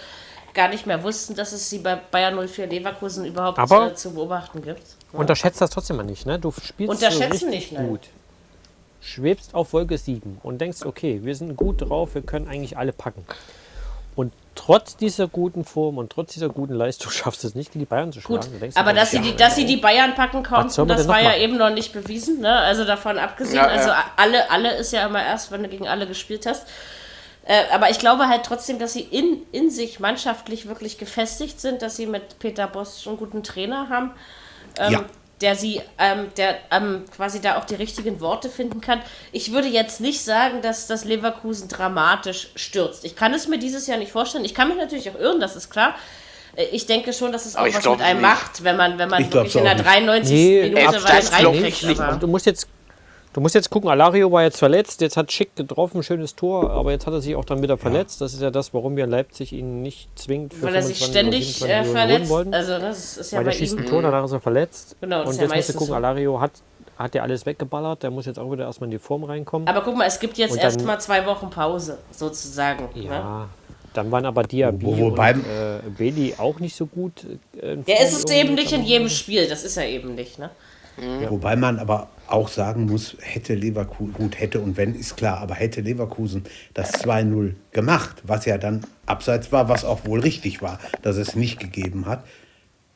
gar 0.53 0.68
nicht 0.68 0.87
mehr 0.87 1.03
wussten, 1.03 1.35
dass 1.35 1.53
es 1.53 1.70
sie 1.70 1.79
bei 1.79 1.97
Bayern 1.97 2.37
04 2.47 2.66
Leverkusen 2.66 3.25
überhaupt 3.25 3.59
Aber 3.59 3.95
zu 3.95 4.12
beobachten 4.12 4.61
gibt. 4.61 4.83
Ja. 5.12 5.18
Unterschätzt 5.18 5.61
das 5.62 5.70
trotzdem 5.70 5.97
mal 5.97 6.03
nicht, 6.03 6.27
ne? 6.27 6.39
Du 6.39 6.53
spielst 6.53 6.93
Unterschätzen 6.93 7.49
nicht, 7.49 7.73
nein. 7.73 7.89
gut. 7.89 8.09
Schwebst 9.03 9.55
auf 9.55 9.73
Wolke 9.73 9.99
7 9.99 10.39
und 10.43 10.61
denkst, 10.61 10.85
okay, 10.85 11.21
wir 11.23 11.35
sind 11.35 11.57
gut 11.57 11.83
drauf, 11.83 12.15
wir 12.15 12.23
können 12.23 12.49
eigentlich 12.49 12.79
alle 12.79 12.93
packen. 12.93 13.25
Und 14.15 14.33
trotz 14.55 14.97
dieser 14.97 15.27
guten 15.27 15.65
Form 15.65 15.99
und 15.99 16.13
trotz 16.13 16.35
dieser 16.35 16.49
guten 16.49 16.75
Leistung 16.75 17.11
schaffst 17.11 17.43
du 17.43 17.49
es 17.49 17.55
nicht, 17.55 17.75
die 17.75 17.85
Bayern 17.85 18.13
zu 18.13 18.21
schlagen. 18.21 18.61
Gut, 18.61 18.77
aber 18.77 18.93
dass, 18.93 19.11
sie 19.11 19.21
die, 19.21 19.35
dass 19.35 19.57
sie 19.57 19.67
die 19.67 19.79
Bayern 19.79 20.15
packen 20.15 20.43
konnten, 20.43 20.87
das 20.87 21.09
war 21.09 21.21
ja 21.21 21.37
eben 21.37 21.57
noch 21.57 21.71
nicht 21.71 21.93
bewiesen. 21.93 22.41
Ne? 22.41 22.55
Also 22.55 22.85
davon 22.85 23.19
abgesehen, 23.19 23.57
ja, 23.57 23.67
also 23.67 23.91
alle, 24.17 24.51
alle 24.51 24.77
ist 24.77 24.93
ja 24.93 25.07
immer 25.07 25.25
erst, 25.25 25.51
wenn 25.51 25.63
du 25.63 25.69
gegen 25.69 25.89
alle 25.89 26.07
gespielt 26.07 26.47
hast. 26.47 26.69
Äh, 27.45 27.65
aber 27.73 27.91
ich 27.91 27.99
glaube 27.99 28.29
halt 28.29 28.45
trotzdem, 28.45 28.79
dass 28.79 28.93
sie 28.93 29.01
in, 29.01 29.43
in 29.51 29.69
sich 29.69 29.99
mannschaftlich 29.99 30.69
wirklich 30.69 30.97
gefestigt 30.97 31.61
sind, 31.61 31.83
dass 31.83 31.97
sie 31.97 32.07
mit 32.07 32.39
Peter 32.39 32.69
Boss 32.69 33.03
schon 33.03 33.15
einen 33.15 33.19
guten 33.19 33.43
Trainer 33.43 33.89
haben. 33.89 34.13
Ähm, 34.79 34.93
ja 34.93 35.05
der 35.43 35.57
sie, 35.57 35.80
ähm, 35.99 36.28
der 36.36 36.57
ähm, 36.70 37.05
quasi 37.14 37.40
da 37.40 37.59
auch 37.59 37.64
die 37.64 37.74
richtigen 37.74 38.20
Worte 38.20 38.49
finden 38.49 38.80
kann. 38.80 39.01
Ich 39.32 39.53
würde 39.53 39.68
jetzt 39.68 40.01
nicht 40.01 40.22
sagen, 40.22 40.62
dass 40.62 40.86
das 40.86 41.05
Leverkusen 41.05 41.68
dramatisch 41.68 42.51
stürzt. 42.55 43.05
Ich 43.05 43.16
kann 43.16 43.34
es 43.34 43.49
mir 43.49 43.59
dieses 43.59 43.86
Jahr 43.86 43.99
nicht 43.99 44.12
vorstellen. 44.12 44.45
Ich 44.45 44.55
kann 44.55 44.68
mich 44.68 44.78
natürlich 44.78 45.11
auch 45.11 45.18
irren, 45.18 45.40
das 45.40 45.57
ist 45.57 45.68
klar. 45.68 45.95
Äh, 46.57 46.66
ich 46.72 46.86
denke 46.86 47.12
schon, 47.12 47.32
dass 47.32 47.47
es 47.47 47.57
auch 47.57 47.66
was 47.66 47.84
mit 47.84 48.01
einem 48.01 48.20
nicht. 48.20 48.28
macht, 48.28 48.64
wenn 48.64 48.76
man, 48.76 48.99
wenn 48.99 49.09
man 49.09 49.32
wirklich 49.32 49.57
in 49.57 49.64
der 49.64 49.74
93. 49.74 50.32
Nee, 50.32 50.70
Minute 50.70 51.05
weit 51.05 51.32
reinkriegt. 51.32 52.01
Du 52.20 52.26
musst 52.26 52.47
jetzt 52.47 52.68
Du 53.33 53.41
musst 53.41 53.55
jetzt 53.55 53.70
gucken, 53.70 53.89
Alario 53.89 54.30
war 54.30 54.43
jetzt 54.43 54.59
verletzt, 54.59 55.01
jetzt 55.01 55.16
hat 55.16 55.33
Schick 55.33 55.57
getroffen, 55.57 56.03
schönes 56.03 56.35
Tor, 56.35 56.70
aber 56.70 56.91
jetzt 56.91 57.07
hat 57.07 57.14
er 57.14 57.22
sich 57.22 57.35
auch 57.35 57.47
dann 57.47 57.62
wieder 57.62 57.78
verletzt. 57.78 58.20
Das 58.20 58.35
ist 58.35 58.43
ja 58.43 58.51
das, 58.51 58.74
warum 58.74 58.95
wir 58.95 59.05
in 59.05 59.11
Leipzig 59.11 59.53
ihn 59.55 59.80
nicht 59.83 60.11
zwingend 60.18 60.53
für 60.53 60.66
Weil 60.66 60.74
er 60.74 60.83
sich 60.83 61.03
ständig 61.03 61.62
äh, 61.62 61.83
verletzt. 61.85 62.30
Also 62.30 62.78
das 62.78 63.16
ist 63.16 63.33
ja 63.33 63.39
Weil 63.39 63.47
der 63.47 63.53
schießt 63.53 63.78
ein 63.78 63.87
Tor, 63.87 64.03
danach 64.03 64.24
ist 64.24 64.33
er 64.33 64.41
verletzt. 64.41 64.97
Genau, 65.01 65.26
und 65.26 65.41
jetzt 65.41 65.55
musst 65.55 65.68
du 65.70 65.72
gucken, 65.72 65.87
so. 65.89 65.95
Alario 65.95 66.41
hat, 66.43 66.53
hat 66.99 67.14
ja 67.14 67.22
alles 67.22 67.47
weggeballert, 67.47 68.03
der 68.03 68.11
muss 68.11 68.26
jetzt 68.26 68.39
auch 68.39 68.53
wieder 68.53 68.64
erstmal 68.64 68.89
in 68.89 68.93
die 68.93 68.99
Form 68.99 69.24
reinkommen. 69.24 69.66
Aber 69.66 69.80
guck 69.80 69.97
mal, 69.97 70.07
es 70.07 70.20
gibt 70.20 70.37
jetzt 70.37 70.57
erstmal 70.57 71.01
zwei 71.01 71.24
Wochen 71.24 71.49
Pause, 71.49 71.99
sozusagen. 72.11 72.91
Ja. 72.95 73.41
Ne? 73.41 73.49
Dann 73.95 74.11
waren 74.11 74.26
aber 74.26 74.43
Diaby 74.43 74.85
wo, 74.85 75.07
und 75.07 75.18
äh, 75.18 75.80
Beli 75.97 76.35
auch 76.37 76.59
nicht 76.61 76.76
so 76.76 76.85
gut. 76.85 77.24
Äh, 77.61 77.76
der 77.76 78.01
ist 78.03 78.12
es 78.12 78.30
eben 78.30 78.55
nicht 78.55 78.72
in 78.72 78.85
jedem 78.85 79.09
Spiel, 79.09 79.49
das 79.49 79.64
ist 79.64 79.78
er 79.78 79.87
eben 79.87 80.14
nicht. 80.14 80.39
Ne? 80.39 80.51
Mhm. 80.99 81.30
Wobei 81.30 81.57
man 81.57 81.78
aber 81.78 82.09
auch 82.33 82.49
sagen 82.49 82.87
muss, 82.87 83.16
hätte 83.20 83.55
Leverkusen, 83.55 84.12
gut, 84.14 84.41
hätte 84.41 84.61
und 84.61 84.76
wenn, 84.76 84.95
ist 84.95 85.16
klar, 85.16 85.39
aber 85.39 85.55
hätte 85.55 85.80
Leverkusen 85.80 86.45
das 86.72 86.95
2-0 87.05 87.55
gemacht, 87.72 88.22
was 88.24 88.47
ja 88.47 88.59
dann 88.59 88.85
abseits 89.07 89.53
war, 89.53 89.68
was 89.68 89.85
auch 89.85 90.05
wohl 90.05 90.20
richtig 90.20 90.62
war, 90.62 90.78
dass 91.03 91.16
es 91.16 91.37
nicht 91.37 91.61
gegeben 91.61 92.07
hat, 92.07 92.24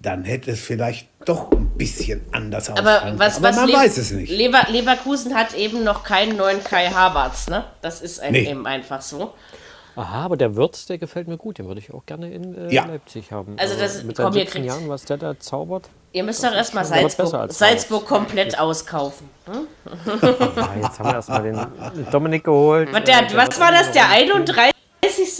dann 0.00 0.24
hätte 0.24 0.50
es 0.50 0.60
vielleicht 0.60 1.08
doch 1.24 1.50
ein 1.52 1.70
bisschen 1.76 2.22
anders 2.32 2.70
aber 2.70 3.14
was, 3.16 3.36
aber 3.36 3.48
was 3.48 3.56
man 3.56 3.68
Le 3.68 3.74
weiß 3.74 3.96
es 3.98 4.12
nicht. 4.12 4.30
Lever 4.30 4.66
Leverkusen 4.70 5.34
hat 5.34 5.54
eben 5.54 5.84
noch 5.84 6.04
keinen 6.04 6.36
neuen 6.36 6.62
Kai 6.62 6.88
Havertz, 6.88 7.48
ne? 7.48 7.64
Das 7.82 8.00
ist 8.02 8.20
ein, 8.20 8.32
nee. 8.32 8.48
eben 8.50 8.66
einfach 8.66 9.02
so. 9.02 9.34
Aha, 9.96 10.24
aber 10.24 10.36
der 10.36 10.56
Wirtz, 10.56 10.86
der 10.86 10.98
gefällt 10.98 11.26
mir 11.26 11.38
gut. 11.38 11.58
Den 11.58 11.66
würde 11.66 11.80
ich 11.80 11.92
auch 11.92 12.04
gerne 12.04 12.30
in 12.30 12.68
äh, 12.68 12.72
ja. 12.72 12.84
Leipzig 12.84 13.32
haben. 13.32 13.56
Also, 13.58 13.78
das, 13.78 14.02
mit 14.04 14.16
seinen 14.16 14.32
17 14.32 14.64
Jahren, 14.64 14.88
was 14.88 15.04
der 15.06 15.16
da 15.16 15.38
zaubert. 15.38 15.88
Ihr 16.12 16.22
müsst 16.22 16.44
doch 16.44 16.52
erstmal 16.52 16.84
Salzburg, 16.84 17.52
Salzburg 17.52 18.06
komplett 18.06 18.58
auskaufen. 18.58 19.28
Hm? 19.46 19.66
Ja, 20.56 20.70
jetzt 20.82 20.98
haben 20.98 21.08
wir 21.08 21.14
erstmal 21.14 21.42
den 21.42 22.10
Dominik 22.10 22.44
geholt. 22.44 22.92
Was, 22.92 23.04
der, 23.04 23.26
was 23.34 23.60
war 23.60 23.72
das, 23.72 23.92
der 23.92 24.08
31. 24.08 24.72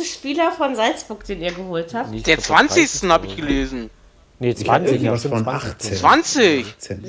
Spieler 0.04 0.52
von 0.52 0.74
Salzburg, 0.74 1.24
den 1.24 1.42
ihr 1.42 1.52
geholt 1.52 1.94
habt? 1.94 2.26
Der 2.26 2.38
20. 2.38 3.10
habe 3.10 3.26
ich 3.26 3.36
gelesen. 3.36 3.90
Nee, 4.38 4.54
20. 4.54 5.00
Ja, 5.00 5.16
von 5.16 5.48
18. 5.48 5.96
20. 5.96 6.66
18. 6.78 7.02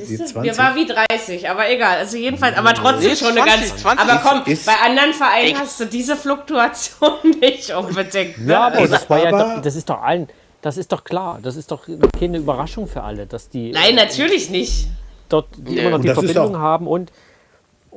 Wir 0.44 0.58
waren 0.58 0.76
wie 0.76 0.86
30, 0.86 1.50
aber 1.50 1.70
egal. 1.70 1.98
Also 1.98 2.16
jedenfalls, 2.16 2.56
aber 2.56 2.74
trotzdem 2.74 3.10
nee, 3.10 3.16
schon 3.18 3.34
20, 3.34 3.42
eine 3.42 3.52
ganz. 3.52 3.78
20. 3.82 4.00
Aber 4.00 4.22
komm, 4.24 4.54
ist, 4.54 4.66
bei 4.66 4.76
anderen 4.86 5.14
Vereinen 5.14 5.48
echt? 5.48 5.60
hast 5.60 5.80
du 5.80 5.86
diese 5.86 6.16
Fluktuation 6.16 7.12
nicht 7.42 7.72
unbedingt. 7.72 8.38
Ne? 8.46 8.54
Ja, 8.54 8.68
aber 8.68 8.88
das, 8.88 9.10
war 9.10 9.22
ja, 9.22 9.60
das 9.60 9.76
ist 9.76 9.90
doch 9.90 10.02
allen, 10.02 10.30
das 10.62 10.78
ist 10.78 10.92
doch 10.94 11.04
klar. 11.04 11.40
Das 11.44 11.58
ist 11.58 11.70
doch 11.70 11.84
keine 12.18 12.38
Überraschung 12.38 12.88
für 12.88 13.04
alle, 13.04 13.26
dass 13.26 13.50
die. 13.50 13.72
Nein, 13.72 13.96
natürlich 13.96 14.50
nicht. 14.50 14.88
Dort 15.28 15.48
die 15.58 15.80
immer 15.80 15.90
noch 15.90 16.02
die 16.02 16.10
Verbindung 16.10 16.58
haben 16.58 16.88
und 16.88 17.12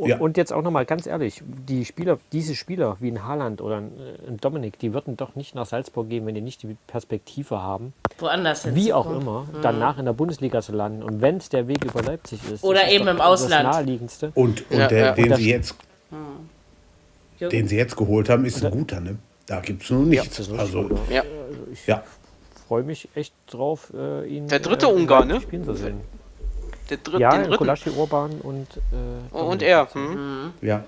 und, 0.00 0.08
ja. 0.08 0.16
und 0.16 0.38
jetzt 0.38 0.50
auch 0.50 0.62
nochmal 0.62 0.86
ganz 0.86 1.06
ehrlich, 1.06 1.42
die 1.44 1.84
Spieler, 1.84 2.18
diese 2.32 2.54
Spieler 2.54 2.96
wie 3.00 3.10
ein 3.10 3.26
Haaland 3.26 3.60
oder 3.60 3.76
ein, 3.76 3.92
ein 4.26 4.38
Dominik, 4.38 4.78
die 4.78 4.94
würden 4.94 5.18
doch 5.18 5.34
nicht 5.34 5.54
nach 5.54 5.66
Salzburg 5.66 6.08
gehen, 6.08 6.24
wenn 6.24 6.34
die 6.34 6.40
nicht 6.40 6.62
die 6.62 6.74
Perspektive 6.86 7.60
haben. 7.62 7.92
Woanders 8.18 8.74
Wie 8.74 8.94
auch 8.94 9.14
immer, 9.14 9.42
mhm. 9.42 9.60
danach 9.60 9.98
in 9.98 10.06
der 10.06 10.14
Bundesliga 10.14 10.62
zu 10.62 10.72
landen. 10.72 11.02
Und 11.02 11.20
wenn 11.20 11.36
es 11.36 11.50
der 11.50 11.68
Weg 11.68 11.84
über 11.84 12.00
Leipzig 12.00 12.40
ist. 12.50 12.64
Oder 12.64 12.86
ist 12.86 12.94
eben 12.94 13.08
im 13.08 13.20
Ausland. 13.20 13.66
Das 13.66 13.76
naheliegendste. 13.76 14.32
Und, 14.34 14.70
und 14.70 14.78
ja, 14.78 14.88
der, 14.88 15.04
ja. 15.04 15.12
den, 15.12 15.32
und 15.32 15.36
sie 15.36 15.50
jetzt, 15.50 15.74
mhm. 16.10 17.48
den 17.50 17.68
sie 17.68 17.76
jetzt 17.76 17.94
geholt 17.94 18.30
haben, 18.30 18.46
ist 18.46 18.64
ein 18.64 18.70
guter, 18.70 19.00
ne? 19.00 19.18
Da 19.44 19.60
gibt 19.60 19.82
es 19.82 19.90
nur 19.90 20.06
nichts. 20.06 20.50
also, 20.50 20.88
ja. 21.10 21.24
Ich 21.74 21.94
freue 22.66 22.84
mich 22.84 23.06
echt 23.14 23.34
drauf, 23.48 23.92
äh, 23.94 24.26
ihn. 24.26 24.48
Der 24.48 24.60
dritte 24.60 24.86
äh, 24.86 24.94
Ungar, 24.94 25.26
ne? 25.26 25.42
Spielen 25.42 25.64
zu 25.64 25.74
sehen. 25.74 26.00
Der 26.90 26.96
dritte, 26.98 27.20
ja, 27.20 27.38
den 27.38 27.56
Kolaschi 27.56 27.90
Urban 27.90 28.32
und. 28.42 28.66
Äh, 28.76 29.36
und 29.36 29.62
er. 29.62 29.88
Hm? 29.94 30.10
Mhm. 30.10 30.52
Ja. 30.60 30.84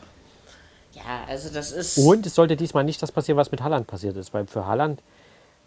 Ja, 0.93 1.03
also 1.29 1.49
das 1.53 1.73
ist. 1.73 1.99
Und 1.99 2.27
es 2.27 2.35
sollte 2.35 2.57
diesmal 2.57 2.85
nicht 2.85 3.01
das 3.03 3.13
passieren, 3.13 3.39
was 3.39 3.51
mit 3.51 3.63
Halland 3.63 3.87
passiert 3.87 4.17
ist, 4.17 4.35
weil 4.35 4.47
für 4.47 4.67
Halland, 4.67 5.01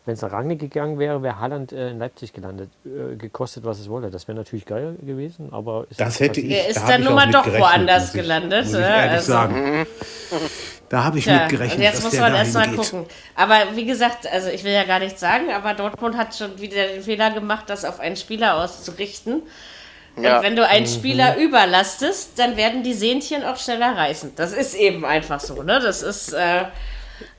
wenn 0.05 0.13
es 0.13 0.21
nach 0.21 0.31
Range 0.31 0.55
gegangen 0.55 0.99
wäre, 0.99 1.23
wäre 1.23 1.39
Halland 1.39 1.71
äh, 1.71 1.89
in 1.89 1.99
Leipzig 1.99 2.31
gelandet, 2.31 2.69
äh, 2.85 3.15
gekostet, 3.15 3.63
was 3.63 3.79
es 3.79 3.89
wolle. 3.89 4.11
Das 4.11 4.27
wäre 4.27 4.37
natürlich 4.37 4.65
geil 4.65 4.97
gewesen, 5.01 5.49
aber. 5.51 5.87
das 5.97 6.19
hätte 6.19 6.41
ich. 6.41 6.51
Er 6.51 6.69
ist 6.69 6.81
da 6.81 6.87
dann 6.89 7.03
nun 7.03 7.15
mal 7.15 7.31
doch 7.31 7.47
woanders 7.47 8.13
gelandet. 8.13 8.65
Muss 8.65 8.73
ich, 8.73 8.79
muss 8.79 8.87
ich 8.87 8.95
ehrlich 8.95 9.11
also. 9.11 9.31
sagen. 9.31 9.87
Da 10.89 11.03
habe 11.03 11.17
ich 11.17 11.25
ja, 11.25 11.39
mit 11.39 11.49
gerechnet. 11.49 11.77
Und 11.77 11.83
jetzt 11.83 12.03
muss 12.03 12.13
man 12.13 12.33
erstmal 12.33 12.69
gucken. 12.69 13.05
Aber 13.35 13.55
wie 13.73 13.85
gesagt, 13.85 14.31
also 14.31 14.49
ich 14.49 14.63
will 14.63 14.71
ja 14.71 14.83
gar 14.83 14.99
nichts 14.99 15.19
sagen, 15.19 15.51
aber 15.51 15.73
Dortmund 15.73 16.15
hat 16.15 16.35
schon 16.35 16.59
wieder 16.59 16.87
den 16.87 17.01
Fehler 17.01 17.31
gemacht, 17.31 17.69
das 17.69 17.85
auf 17.85 17.99
einen 17.99 18.15
Spieler 18.15 18.63
auszurichten. 18.63 19.41
Ja. 20.17 20.37
Und 20.37 20.43
wenn 20.43 20.55
du 20.55 20.65
einen 20.65 20.85
mhm. 20.85 20.89
Spieler 20.89 21.37
überlastest, 21.37 22.39
dann 22.39 22.55
werden 22.57 22.83
die 22.83 22.93
Sehnchen 22.93 23.43
auch 23.43 23.57
schneller 23.57 23.97
reißen. 23.97 24.33
Das 24.35 24.53
ist 24.53 24.73
eben 24.73 25.05
einfach 25.05 25.39
so. 25.39 25.61
Ne? 25.61 25.79
Das 25.79 26.01
ist 26.03 26.33
äh, 26.33 26.65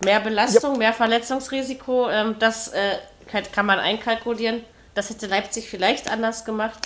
mehr 0.05 0.20
Belastung, 0.20 0.72
ja. 0.72 0.79
mehr 0.79 0.93
Verletzungsrisiko. 0.93 2.11
Ähm, 2.11 2.37
das 2.39 2.68
äh, 2.68 2.99
kann 3.53 3.66
man 3.66 3.79
einkalkulieren. 3.79 4.62
Das 4.95 5.11
hätte 5.11 5.27
Leipzig 5.27 5.68
vielleicht 5.68 6.11
anders 6.11 6.45
gemacht. 6.45 6.79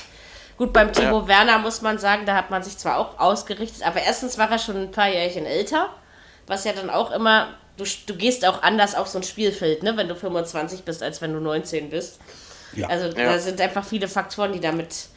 Gut, 0.60 0.72
beim 0.72 0.92
Timo 0.92 1.20
ja. 1.20 1.28
Werner 1.28 1.58
muss 1.58 1.80
man 1.80 1.98
sagen, 1.98 2.26
da 2.26 2.34
hat 2.34 2.50
man 2.50 2.62
sich 2.62 2.76
zwar 2.76 2.98
auch 2.98 3.18
ausgerichtet, 3.18 3.82
aber 3.86 4.02
erstens 4.02 4.36
war 4.36 4.50
er 4.50 4.58
schon 4.58 4.76
ein 4.76 4.90
paar 4.90 5.08
Jährchen 5.08 5.46
älter, 5.46 5.88
was 6.46 6.64
ja 6.64 6.72
dann 6.74 6.90
auch 6.90 7.12
immer, 7.12 7.54
du, 7.78 7.84
du 8.06 8.14
gehst 8.14 8.44
auch 8.44 8.62
anders 8.62 8.94
auf 8.94 9.08
so 9.08 9.18
ein 9.18 9.22
Spielfeld, 9.22 9.82
ne, 9.82 9.96
wenn 9.96 10.08
du 10.08 10.14
25 10.14 10.82
bist, 10.82 11.02
als 11.02 11.22
wenn 11.22 11.32
du 11.32 11.40
19 11.40 11.88
bist. 11.88 12.20
Ja. 12.74 12.88
Also 12.88 13.10
da 13.10 13.38
sind 13.38 13.58
einfach 13.58 13.84
viele 13.84 14.06
Faktoren, 14.06 14.52
die 14.52 14.60
damit 14.60 15.08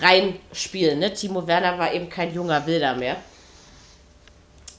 reinspielen. 0.00 0.98
Ne? 0.98 1.12
Timo 1.12 1.46
Werner 1.46 1.78
war 1.78 1.92
eben 1.92 2.08
kein 2.08 2.34
junger 2.34 2.66
Wilder 2.66 2.94
mehr. 2.94 3.16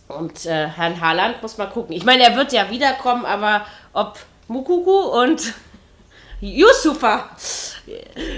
Und 0.07 0.45
äh, 0.45 0.67
Herrn 0.67 0.99
Haaland 0.99 1.41
muss 1.41 1.57
mal 1.57 1.67
gucken. 1.67 1.95
Ich 1.95 2.03
meine, 2.03 2.23
er 2.23 2.35
wird 2.35 2.51
ja 2.51 2.69
wiederkommen, 2.69 3.25
aber 3.25 3.65
ob 3.93 4.19
Mukuku 4.47 5.21
und 5.21 5.53
Yusufa 6.41 7.29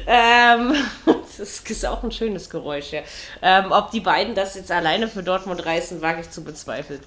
ähm, 0.05 0.75
Das 1.37 1.59
ist 1.59 1.85
auch 1.85 2.03
ein 2.03 2.11
schönes 2.11 2.49
Geräusch, 2.49 2.91
ja. 2.91 3.01
Ähm, 3.41 3.71
ob 3.71 3.91
die 3.91 3.99
beiden 3.99 4.35
das 4.35 4.55
jetzt 4.55 4.71
alleine 4.71 5.07
für 5.07 5.23
Dortmund 5.23 5.65
reißen, 5.65 6.01
wage 6.01 6.21
ich 6.21 6.29
zu 6.29 6.43
bezweifeln. 6.43 6.99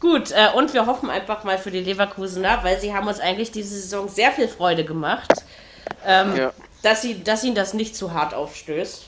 Gut, 0.00 0.32
äh, 0.32 0.48
und 0.54 0.74
wir 0.74 0.86
hoffen 0.86 1.08
einfach 1.08 1.44
mal 1.44 1.56
für 1.56 1.70
die 1.70 1.80
Leverkusener, 1.80 2.62
weil 2.62 2.80
sie 2.80 2.94
haben 2.94 3.06
uns 3.06 3.20
eigentlich 3.20 3.52
diese 3.52 3.78
Saison 3.78 4.08
sehr 4.08 4.32
viel 4.32 4.48
Freude 4.48 4.84
gemacht, 4.84 5.32
ähm, 6.04 6.36
ja. 6.36 6.52
Dass, 6.84 7.02
sie, 7.02 7.22
dass 7.22 7.44
ihnen 7.44 7.54
das 7.54 7.74
nicht 7.74 7.96
zu 7.96 8.12
hart 8.12 8.34
aufstößt. 8.34 9.06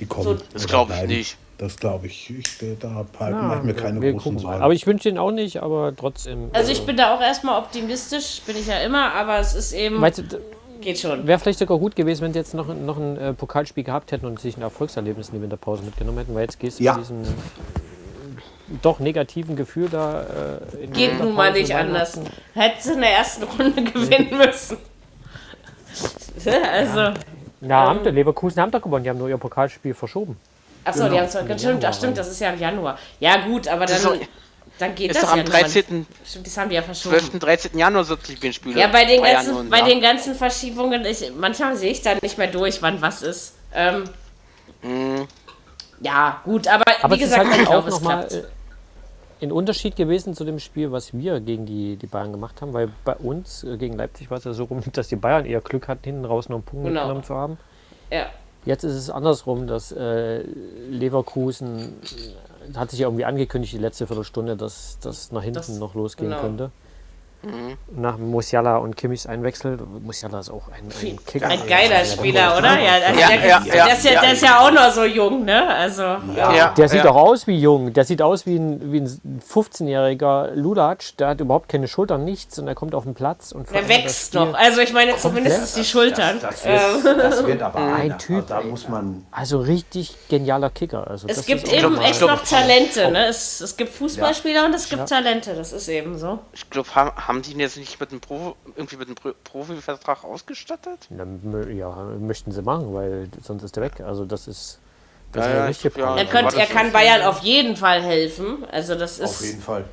Die 0.00 0.06
kommen. 0.06 0.24
So, 0.24 0.38
das 0.52 0.66
glaube 0.66 0.94
ich 0.94 1.08
nicht. 1.08 1.36
Das 1.58 1.76
glaube 1.76 2.06
ich. 2.06 2.30
ich. 2.30 2.58
Da 2.78 3.04
halt, 3.18 3.34
ja, 3.34 3.42
mache 3.42 3.64
mir 3.64 3.74
keine 3.74 4.00
großen 4.12 4.38
Sorgen. 4.38 4.62
Aber 4.62 4.72
ich 4.72 4.86
wünsche 4.86 5.08
ihn 5.08 5.18
auch 5.18 5.32
nicht, 5.32 5.60
aber 5.60 5.92
trotzdem. 5.96 6.50
Also 6.52 6.70
ich 6.70 6.82
äh, 6.82 6.84
bin 6.84 6.96
da 6.96 7.14
auch 7.14 7.20
erstmal 7.20 7.60
optimistisch, 7.60 8.42
bin 8.46 8.56
ich 8.56 8.68
ja 8.68 8.78
immer, 8.80 9.12
aber 9.14 9.38
es 9.38 9.54
ist 9.54 9.72
eben. 9.72 10.00
Weißt 10.00 10.18
du, 10.18 10.40
geht 10.80 10.98
schon. 11.00 11.26
Wäre 11.26 11.38
vielleicht 11.38 11.58
sogar 11.58 11.78
gut 11.78 11.96
gewesen, 11.96 12.22
wenn 12.22 12.32
sie 12.32 12.38
jetzt 12.38 12.54
noch, 12.54 12.72
noch 12.72 12.96
ein 12.96 13.16
äh, 13.16 13.32
Pokalspiel 13.32 13.82
gehabt 13.82 14.12
hätten 14.12 14.26
und 14.26 14.38
sich 14.40 14.56
ein 14.56 14.62
Erfolgserlebnis 14.62 15.30
in 15.30 15.36
die 15.36 15.42
Winterpause 15.42 15.82
mitgenommen 15.82 16.18
hätten, 16.18 16.34
weil 16.34 16.42
jetzt 16.42 16.60
gehst 16.60 16.78
du 16.78 16.84
ja. 16.84 16.94
mit 16.94 17.02
diesem 17.02 17.24
doch 18.82 19.00
negativen 19.00 19.56
Gefühl 19.56 19.88
da 19.88 20.22
äh, 20.74 20.84
in 20.84 20.92
Geht 20.92 21.18
nun 21.18 21.34
mal 21.34 21.52
nicht 21.52 21.74
anders. 21.74 22.20
Hätte 22.54 22.82
sie 22.82 22.92
in 22.92 23.00
der 23.00 23.12
ersten 23.12 23.44
Runde 23.44 23.82
gewinnen 23.92 24.36
müssen. 24.36 24.76
also. 26.72 26.98
Ja, 26.98 27.14
ja 27.60 27.90
ähm, 27.90 27.98
haben, 27.98 28.14
Leverkusen 28.14 28.60
haben 28.62 28.70
doch 28.70 28.82
gewonnen, 28.82 29.04
die 29.04 29.10
haben 29.10 29.18
nur 29.18 29.28
ihr 29.28 29.38
Pokalspiel 29.38 29.94
verschoben. 29.94 30.38
Achso, 30.84 31.00
genau. 31.00 31.12
die 31.12 31.18
haben 31.18 31.26
es 31.26 31.32
stimmt, 31.32 31.60
Januar, 31.60 31.80
das 31.80 31.96
stimmt, 31.96 32.18
das 32.18 32.28
ist 32.28 32.40
ja 32.40 32.50
im 32.50 32.58
Januar. 32.58 32.98
Ja, 33.20 33.36
gut, 33.46 33.68
aber 33.68 33.86
dann, 33.86 34.20
dann 34.78 34.94
geht 34.94 35.10
ist 35.10 35.16
das 35.16 35.24
doch 35.24 35.32
am 35.32 35.38
ja 35.38 35.44
13. 35.44 36.06
Stimmt, 36.24 36.46
das 36.46 36.56
haben 36.56 36.68
die 36.68 36.76
ja 36.76 36.82
verschoben. 36.82 37.18
12. 37.18 37.38
13. 37.38 37.78
Januar 37.78 38.04
so 38.04 38.16
Spiele. 38.16 38.80
Ja, 38.80 38.86
bei 38.86 39.04
den, 39.04 39.22
ganzen, 39.22 39.68
bei 39.68 39.82
den 39.82 40.00
ganzen 40.00 40.34
Verschiebungen, 40.34 41.04
ich, 41.04 41.32
manchmal 41.36 41.76
sehe 41.76 41.90
ich 41.90 42.02
da 42.02 42.14
nicht 42.14 42.38
mehr 42.38 42.46
durch, 42.46 42.80
wann 42.80 43.02
was 43.02 43.22
ist. 43.22 43.54
Ähm, 43.74 44.04
mm. 44.82 45.22
Ja, 46.00 46.40
gut, 46.44 46.68
aber, 46.68 46.84
aber 47.02 47.16
wie 47.16 47.18
gesagt, 47.18 47.44
halt 47.44 47.60
ich 47.60 47.66
glaube, 47.66 47.88
es 47.88 48.00
klappt. 48.00 48.30
Mal, 48.30 48.38
äh, 48.38 48.44
ein 49.40 49.52
Unterschied 49.52 49.96
gewesen 49.96 50.34
zu 50.34 50.44
dem 50.44 50.58
Spiel, 50.58 50.92
was 50.92 51.14
wir 51.14 51.40
gegen 51.40 51.66
die, 51.66 51.96
die 51.96 52.06
Bayern 52.06 52.32
gemacht 52.32 52.60
haben, 52.60 52.72
weil 52.72 52.90
bei 53.04 53.14
uns 53.14 53.64
äh, 53.64 53.76
gegen 53.76 53.96
Leipzig 53.96 54.30
war 54.30 54.38
es 54.38 54.44
ja 54.44 54.52
so 54.52 54.64
rum, 54.64 54.82
dass 54.92 55.08
die 55.08 55.16
Bayern 55.16 55.44
eher 55.44 55.60
Glück 55.60 55.88
hatten, 55.88 56.04
hinten 56.04 56.24
raus 56.24 56.48
noch 56.48 56.56
einen 56.56 56.64
Punkt 56.64 56.86
genau. 56.86 57.00
mitgenommen 57.00 57.24
zu 57.24 57.34
haben. 57.34 57.58
Ja. 58.10 58.26
Jetzt 58.64 58.84
ist 58.84 58.94
es 58.94 59.10
andersrum, 59.10 59.66
dass 59.66 59.92
äh, 59.92 60.42
Leverkusen 60.90 61.94
hat 62.76 62.90
sich 62.90 63.00
ja 63.00 63.06
irgendwie 63.06 63.24
angekündigt, 63.24 63.72
die 63.72 63.78
letzte 63.78 64.06
Viertelstunde, 64.06 64.56
dass 64.56 64.98
das 65.00 65.32
nach 65.32 65.42
hinten 65.42 65.56
das, 65.56 65.68
noch 65.78 65.94
losgehen 65.94 66.30
genau. 66.30 66.42
könnte. 66.42 66.70
Mhm. 67.42 67.76
Nach 68.00 68.18
Musiala 68.18 68.78
und 68.78 68.96
Kimmichs 68.96 69.26
Einwechsel. 69.26 69.78
Musiala 70.00 70.40
ist 70.40 70.50
auch 70.50 70.68
ein, 70.68 70.88
ein 70.88 71.24
Kicker. 71.24 71.46
Ein 71.46 71.66
geiler 71.68 72.04
Spieler, 72.04 72.58
oder? 72.58 72.78
Ja, 72.80 72.94
also 72.94 73.20
ja, 73.20 73.28
der, 73.28 73.46
ja, 73.46 73.60
der, 73.60 73.92
ist 73.92 74.04
ja, 74.04 74.20
der 74.20 74.32
ist 74.32 74.42
ja 74.42 74.58
auch 74.58 74.72
noch 74.72 74.90
so 74.90 75.04
jung, 75.04 75.44
ne? 75.44 75.68
Also, 75.68 76.02
ja. 76.02 76.74
Der 76.76 76.88
sieht 76.88 77.06
auch 77.06 77.14
aus 77.14 77.46
wie 77.46 77.58
jung. 77.58 77.92
Der 77.92 78.04
sieht 78.04 78.22
aus 78.22 78.44
wie 78.44 78.56
ein, 78.56 78.92
wie 78.92 79.00
ein 79.00 79.40
15-jähriger 79.48 80.50
Ludac. 80.54 81.16
Der 81.18 81.28
hat 81.28 81.40
überhaupt 81.40 81.68
keine 81.68 81.86
Schultern, 81.86 82.24
nichts 82.24 82.58
und 82.58 82.66
er 82.66 82.74
kommt 82.74 82.94
auf 82.94 83.04
den 83.04 83.14
Platz. 83.14 83.52
und 83.52 83.72
Der 83.72 83.88
wächst 83.88 84.34
noch. 84.34 84.54
Also, 84.54 84.80
ich 84.80 84.92
meine, 84.92 85.16
zumindest 85.16 85.76
die 85.76 85.84
Schultern. 85.84 86.38
Das, 86.40 86.62
das, 86.62 87.04
wird, 87.04 87.18
das 87.18 87.46
wird 87.46 87.62
aber 87.62 87.78
ein 87.78 87.94
einer. 87.94 88.18
Typ. 88.18 88.50
Also, 88.50 88.54
da 88.54 88.60
muss 88.62 88.88
man 88.88 89.26
also 89.30 89.60
richtig 89.60 90.16
genialer 90.28 90.70
Kicker. 90.70 91.08
Also, 91.08 91.28
es 91.28 91.46
gibt 91.46 91.72
eben 91.72 91.98
echt 92.00 92.20
noch 92.20 92.42
Talente, 92.42 93.12
ne? 93.12 93.26
Es, 93.26 93.60
es 93.60 93.76
gibt 93.76 93.94
Fußballspieler 93.94 94.64
und 94.64 94.74
es 94.74 94.88
gibt 94.88 95.08
Talente. 95.08 95.54
Das 95.54 95.72
ist 95.72 95.88
eben 95.88 96.18
so. 96.18 96.40
Ich 96.52 96.68
glaube, 96.68 96.88
haben 97.28 97.42
die 97.42 97.52
ihn 97.52 97.60
jetzt 97.60 97.76
nicht 97.76 98.00
mit 98.00 98.10
einem 98.10 98.20
Pro, 98.20 98.56
irgendwie 98.74 98.96
mit 98.96 99.06
einem 99.06 99.34
Profivertrag 99.44 100.24
ausgestattet? 100.24 101.08
ja, 101.10 101.94
möchten 102.18 102.52
sie 102.52 102.62
machen, 102.62 102.94
weil 102.94 103.28
sonst 103.42 103.62
ist 103.62 103.76
er 103.76 103.82
weg. 103.82 104.00
Also 104.00 104.24
das 104.24 104.48
ist. 104.48 104.80
Das 105.32 105.44
ja, 105.44 105.66
ist 105.66 105.84
ja, 105.84 105.90
ja, 105.94 106.16
er, 106.16 106.24
könnt, 106.24 106.54
er 106.54 106.64
kann 106.64 106.90
Bayern 106.90 107.20
auf 107.20 107.40
jeden 107.40 107.76
Fall 107.76 108.00
helfen. 108.00 108.64
Also 108.72 108.94
das 108.94 109.18
ist. 109.18 109.40
Auf 109.40 109.44
jeden 109.44 109.60
Fall. 109.60 109.84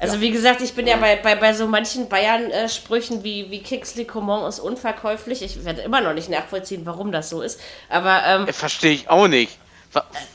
Also 0.00 0.16
ja. 0.16 0.22
wie 0.22 0.32
gesagt, 0.32 0.60
ich 0.62 0.74
bin 0.74 0.88
ja 0.88 0.96
bei, 0.96 1.14
bei, 1.14 1.36
bei 1.36 1.54
so 1.54 1.68
manchen 1.68 2.08
Bayern-Sprüchen 2.08 3.22
wie, 3.22 3.52
wie 3.52 3.62
Kingsley 3.62 4.04
Coman 4.04 4.48
ist 4.48 4.58
unverkäuflich. 4.58 5.42
Ich 5.42 5.64
werde 5.64 5.82
immer 5.82 6.00
noch 6.00 6.12
nicht 6.12 6.28
nachvollziehen, 6.28 6.84
warum 6.84 7.12
das 7.12 7.30
so 7.30 7.40
ist. 7.40 7.60
Aber 7.88 8.22
ähm, 8.26 8.48
verstehe 8.48 8.90
ich 8.90 9.08
auch 9.08 9.28
nicht. 9.28 9.56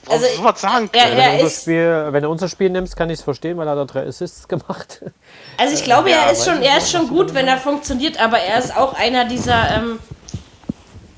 Also, 0.08 0.26
was 0.42 0.62
sagen 0.62 0.90
er, 0.94 1.12
er 1.12 1.34
wenn, 1.34 1.40
du 1.40 1.50
Spiel, 1.50 2.08
wenn, 2.12 2.24
du 2.24 2.30
unser 2.30 2.48
Spiel 2.48 2.70
nimmst, 2.70 2.96
kann 2.96 3.10
ich 3.10 3.20
es 3.20 3.24
verstehen, 3.24 3.58
weil 3.58 3.68
er 3.68 3.76
da 3.76 3.86
drei 3.86 4.08
Assists 4.08 4.48
gemacht. 4.48 5.04
Also 5.58 5.74
ich 5.74 5.84
glaube, 5.84 6.10
ja, 6.10 6.28
er 6.28 6.32
ist 6.32 6.46
schon, 6.46 6.62
er 6.62 6.78
ist 6.78 6.90
schon 6.90 7.10
gut, 7.10 7.34
wenn 7.34 7.46
er 7.46 7.58
funktioniert, 7.58 8.18
aber 8.18 8.40
er 8.40 8.60
ist 8.60 8.78
auch 8.78 8.94
einer 8.94 9.26
dieser 9.26 9.76
ähm, 9.76 10.00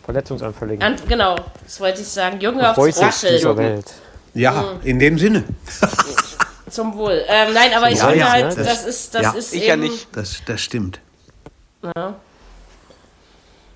Verletzungsanfälligen. 0.03 0.81
An, 0.81 0.95
genau, 1.07 1.35
das 1.63 1.79
wollte 1.79 2.01
ich 2.01 2.07
sagen. 2.07 2.39
Jürgen 2.39 2.59
aufs 2.59 2.99
Raschel. 2.99 3.57
Welt. 3.57 3.93
Ja, 4.33 4.51
mhm. 4.51 4.79
in 4.83 4.99
dem 4.99 5.19
Sinne. 5.19 5.43
Zum 6.69 6.95
Wohl. 6.95 7.23
Ähm, 7.27 7.53
nein, 7.53 7.71
aber 7.75 7.91
ich 7.91 7.99
ja, 7.99 8.05
finde 8.05 8.19
ja, 8.19 8.31
halt, 8.31 8.45
das, 8.45 8.55
das, 8.55 8.85
ist, 8.85 9.15
das 9.15 9.21
ja. 9.21 9.31
ist 9.33 9.53
ich 9.53 9.61
eben, 9.61 9.69
ja 9.69 9.75
nicht. 9.89 10.07
Das, 10.15 10.41
das 10.45 10.61
stimmt. 10.61 10.99
Ja. 11.95 12.15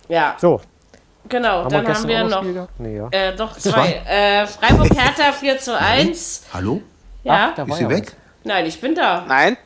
ja. 0.07 0.36
So, 0.39 0.61
Genau, 1.28 1.64
haben 1.64 1.70
dann 1.70 1.86
wir 1.86 2.20
haben 2.20 2.46
wir 2.46 2.54
noch. 2.54 2.68
Nee, 2.78 2.98
ja. 2.98 3.08
äh, 3.12 3.36
doch, 3.36 3.58
zwei. 3.58 4.02
Äh, 4.08 4.46
Freiburg-Hertha 4.46 5.32
4 5.32 5.58
zu 5.60 5.78
1. 5.78 6.44
Hallo? 6.54 6.82
Ja. 7.24 7.54
Ach, 7.58 7.68
ist 7.68 7.78
sie 7.78 7.90
weg? 7.90 8.14
Nein, 8.44 8.66
ich 8.68 8.80
bin 8.80 8.94
da. 8.94 9.26
Nein. 9.28 9.58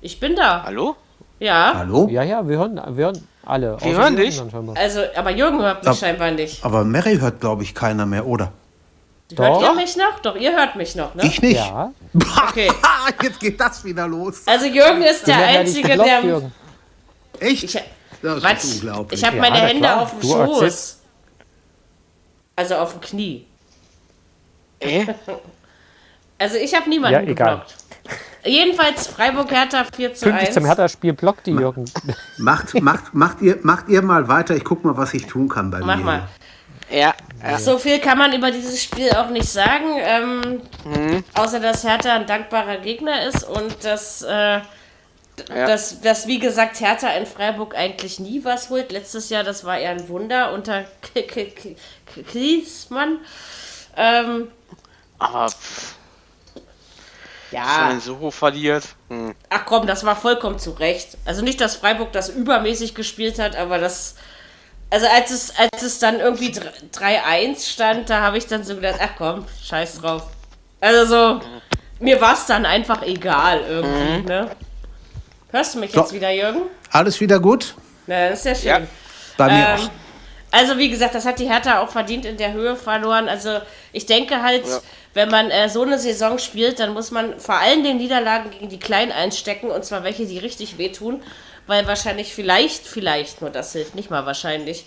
Ich 0.00 0.20
bin 0.20 0.36
da. 0.36 0.62
Hallo? 0.62 0.96
Ja. 1.40 1.72
Hallo? 1.74 2.08
Ja, 2.08 2.22
ja, 2.22 2.46
wir 2.46 2.58
hören, 2.58 2.80
wir 2.96 3.04
hören 3.06 3.28
alle. 3.44 3.76
Wir 3.80 3.96
hören 3.96 4.16
dich. 4.16 4.40
Also, 4.74 5.00
aber 5.16 5.30
Jürgen 5.30 5.60
hört 5.60 5.78
mich 5.78 5.88
aber, 5.88 5.96
scheinbar 5.96 6.30
nicht. 6.30 6.64
Aber 6.64 6.84
Mary 6.84 7.18
hört, 7.18 7.40
glaube 7.40 7.64
ich, 7.64 7.74
keiner 7.74 8.06
mehr, 8.06 8.26
oder? 8.26 8.52
Hört 9.36 9.62
ihr 9.62 9.74
mich 9.74 9.96
noch? 9.96 10.20
Doch, 10.20 10.36
ihr 10.36 10.52
hört 10.56 10.76
mich 10.76 10.94
noch, 10.94 11.14
ne? 11.14 11.24
Ich 11.24 11.40
nicht. 11.42 11.56
Ja. 11.56 11.92
Okay. 12.48 12.70
Jetzt 13.22 13.38
geht 13.38 13.60
das 13.60 13.84
wieder 13.84 14.08
los. 14.08 14.42
Also 14.46 14.66
Jürgen 14.66 15.02
ist 15.02 15.26
der 15.26 15.36
Einzige, 15.36 15.88
geblockt, 15.88 16.08
der... 16.08 16.20
Jürgen. 16.22 16.52
Echt? 17.38 17.64
Ich, 17.64 17.80
das 18.22 18.42
Was? 18.42 18.64
ist 18.64 18.74
unglaublich. 18.82 19.20
Ich 19.20 19.26
habe 19.26 19.38
meine 19.38 19.58
ja, 19.58 19.64
Hände 19.64 19.80
klar. 19.80 20.02
auf 20.02 20.10
dem 20.10 20.22
Schoß. 20.22 20.62
Erzählst. 20.62 21.00
Also 22.56 22.76
auf 22.76 22.92
dem 22.92 23.00
Knie. 23.00 23.46
Äh? 24.80 25.06
Also 26.40 26.56
ich 26.56 26.74
habe 26.74 26.88
niemanden 26.88 27.20
ja, 27.20 27.34
geblockt. 27.34 27.76
Jedenfalls 28.44 29.08
Freiburg-Hertha 29.08 29.84
4 29.94 30.14
zu 30.14 30.24
Pünktlich 30.24 30.48
1. 30.48 30.54
zum 30.54 30.64
Hertha-Spiel 30.64 31.12
blockt 31.12 31.46
die 31.46 31.50
Jürgen. 31.50 31.84
Macht, 32.38 32.80
macht, 32.80 33.12
macht, 33.12 33.42
ihr, 33.42 33.58
macht 33.62 33.90
ihr 33.90 34.00
mal 34.00 34.26
weiter. 34.26 34.56
Ich 34.56 34.64
gucke 34.64 34.86
mal, 34.86 34.96
was 34.96 35.12
ich 35.12 35.26
tun 35.26 35.50
kann 35.50 35.70
bei 35.70 35.80
Mach 35.80 35.86
mir. 35.86 35.96
Mach 35.96 36.04
mal. 36.04 36.28
Ja, 36.90 37.14
ja, 37.42 37.58
So 37.58 37.78
viel 37.78 38.00
kann 38.00 38.16
man 38.16 38.32
über 38.32 38.50
dieses 38.50 38.82
Spiel 38.82 39.10
auch 39.10 39.28
nicht 39.28 39.48
sagen. 39.48 39.98
Ähm, 39.98 40.62
mhm. 40.86 41.24
Außer 41.34 41.60
dass 41.60 41.84
Hertha 41.84 42.14
ein 42.14 42.26
dankbarer 42.26 42.78
Gegner 42.78 43.28
ist 43.28 43.44
und 43.44 43.84
dass 43.84 44.22
äh, 44.22 44.60
ja. 45.48 45.66
dass, 45.66 46.00
dass, 46.00 46.26
wie 46.26 46.38
gesagt, 46.38 46.80
Hertha 46.80 47.08
in 47.10 47.26
Freiburg 47.26 47.74
eigentlich 47.76 48.20
nie 48.20 48.44
was 48.44 48.70
holt. 48.70 48.92
Letztes 48.92 49.30
Jahr, 49.30 49.44
das 49.44 49.64
war 49.64 49.78
eher 49.78 49.90
ein 49.90 50.08
Wunder 50.08 50.52
unter 50.52 50.84
Kliesmann. 52.30 53.18
Ähm, 53.96 54.48
Aber 55.18 55.48
ja. 57.50 57.88
Wenn 57.88 58.00
so 58.00 58.18
hoch 58.18 58.32
verliert. 58.32 58.84
Hm. 59.08 59.34
Ach 59.48 59.64
komm, 59.66 59.86
das 59.86 60.04
war 60.04 60.16
vollkommen 60.16 60.58
zu 60.58 60.70
Recht. 60.70 61.18
Also 61.24 61.42
nicht, 61.42 61.60
dass 61.60 61.76
Freiburg 61.76 62.12
das 62.12 62.28
übermäßig 62.28 62.94
gespielt 62.94 63.38
hat, 63.38 63.56
aber 63.56 63.78
das. 63.78 64.16
Also 64.92 65.06
als 65.06 65.30
es, 65.30 65.52
als 65.56 65.82
es 65.82 65.98
dann 66.00 66.18
irgendwie 66.18 66.48
3-1 66.50 67.72
stand, 67.72 68.10
da 68.10 68.22
habe 68.22 68.38
ich 68.38 68.46
dann 68.46 68.64
so 68.64 68.74
gedacht, 68.74 68.98
ach 69.00 69.10
komm, 69.16 69.46
scheiß 69.62 70.00
drauf. 70.00 70.24
Also 70.80 71.06
so, 71.06 71.40
mir 72.00 72.20
war 72.20 72.34
es 72.34 72.46
dann 72.46 72.66
einfach 72.66 73.02
egal 73.02 73.60
irgendwie, 73.60 74.18
mhm. 74.18 74.24
ne? 74.24 74.50
Hörst 75.50 75.74
du 75.74 75.80
mich 75.80 75.92
so. 75.92 76.00
jetzt 76.00 76.12
wieder, 76.12 76.30
Jürgen? 76.30 76.62
Alles 76.90 77.20
wieder 77.20 77.40
gut? 77.40 77.74
Na, 78.06 78.30
das 78.30 78.40
ist 78.40 78.44
ja 78.44 78.54
schön. 78.54 78.82
Ja. 78.82 78.88
Bei 79.36 79.46
mir 79.46 79.66
ähm, 79.68 79.76
auch. 79.76 79.90
Also 80.52 80.78
wie 80.78 80.90
gesagt, 80.90 81.14
das 81.14 81.26
hat 81.26 81.38
die 81.38 81.48
Hertha 81.48 81.80
auch 81.80 81.90
verdient 81.90 82.24
in 82.24 82.36
der 82.36 82.52
Höhe 82.52 82.74
verloren. 82.76 83.28
Also 83.28 83.60
ich 83.92 84.06
denke 84.06 84.42
halt, 84.42 84.66
ja. 84.66 84.80
wenn 85.14 85.30
man 85.30 85.50
äh, 85.50 85.68
so 85.68 85.82
eine 85.82 85.98
Saison 85.98 86.38
spielt, 86.38 86.80
dann 86.80 86.92
muss 86.92 87.10
man 87.10 87.38
vor 87.38 87.56
allem 87.56 87.84
den 87.84 87.98
Niederlagen 87.98 88.50
gegen 88.50 88.68
die 88.68 88.80
Kleinen 88.80 89.12
einstecken 89.12 89.70
und 89.70 89.84
zwar 89.84 90.02
welche, 90.02 90.26
die 90.26 90.38
richtig 90.38 90.76
wehtun, 90.76 91.22
weil 91.68 91.86
wahrscheinlich 91.86 92.34
vielleicht, 92.34 92.84
vielleicht 92.84 93.42
nur 93.42 93.50
das 93.50 93.72
hilft, 93.72 93.94
nicht 93.94 94.10
mal 94.10 94.26
wahrscheinlich. 94.26 94.86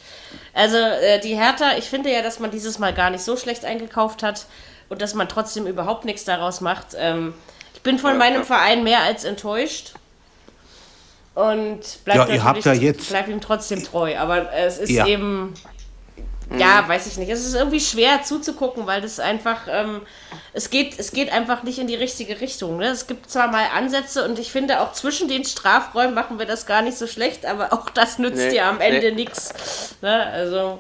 Also 0.54 0.78
äh, 0.78 1.20
die 1.22 1.36
Hertha, 1.36 1.78
ich 1.78 1.86
finde 1.86 2.12
ja, 2.12 2.22
dass 2.22 2.40
man 2.40 2.52
dieses 2.52 2.78
Mal 2.78 2.94
gar 2.94 3.10
nicht 3.10 3.24
so 3.24 3.38
schlecht 3.38 3.64
eingekauft 3.64 4.22
hat 4.22 4.48
und 4.90 5.02
dass 5.02 5.14
man 5.14 5.30
trotzdem 5.30 5.66
überhaupt 5.66 6.04
nichts 6.04 6.26
daraus 6.26 6.60
macht. 6.60 6.88
Ähm, 6.98 7.34
ich 7.74 7.82
bin 7.84 8.00
von 8.00 8.18
meinem 8.18 8.44
Verein 8.44 8.84
mehr 8.84 9.00
als 9.00 9.24
enttäuscht 9.24 9.94
und 11.36 11.80
bleibt, 12.06 12.30
ja, 12.30 12.36
ihr 12.36 12.44
habt 12.44 12.64
ja 12.64 12.74
jetzt 12.74 13.10
bleibt 13.10 13.30
ihm 13.30 13.42
trotzdem 13.42 13.84
treu. 13.84 14.18
Aber 14.18 14.54
es 14.54 14.78
ist 14.78 14.92
ja. 14.92 15.08
eben. 15.08 15.54
ja, 16.56 16.88
weiß 16.88 17.08
ich 17.08 17.18
nicht. 17.18 17.30
Es 17.30 17.46
ist 17.46 17.56
irgendwie 17.56 17.80
schwer 17.80 18.22
zuzugucken, 18.22 18.86
weil 18.86 19.02
das 19.02 19.20
einfach, 19.20 19.62
ähm, 19.68 20.02
es 20.54 20.70
geht, 20.70 21.00
es 21.00 21.12
geht 21.12 21.32
einfach 21.32 21.64
nicht 21.64 21.80
in 21.80 21.88
die 21.88 21.96
richtige 21.96 22.40
Richtung. 22.40 22.78
Ne? 22.78 22.86
Es 22.86 23.08
gibt 23.08 23.32
zwar 23.32 23.48
mal 23.48 23.66
Ansätze 23.76 24.26
und 24.26 24.38
ich 24.38 24.52
finde 24.52 24.82
auch 24.82 24.94
zwischen 24.94 25.28
den 25.28 25.44
Strafräumen 25.44 26.14
machen 26.14 26.38
wir 26.38 26.46
das 26.46 26.68
gar 26.68 26.84
nicht 26.84 26.98
so 26.98 27.08
schlecht, 27.08 27.48
aber 27.48 27.74
auch 27.74 27.90
das 27.90 28.20
nützt 28.20 28.38
nee, 28.38 28.52
dir 28.52 28.68
am 28.68 28.80
Ende 28.80 29.10
nee. 29.10 29.16
nichts. 29.16 29.96
Ne? 30.02 30.28
Also 30.28 30.80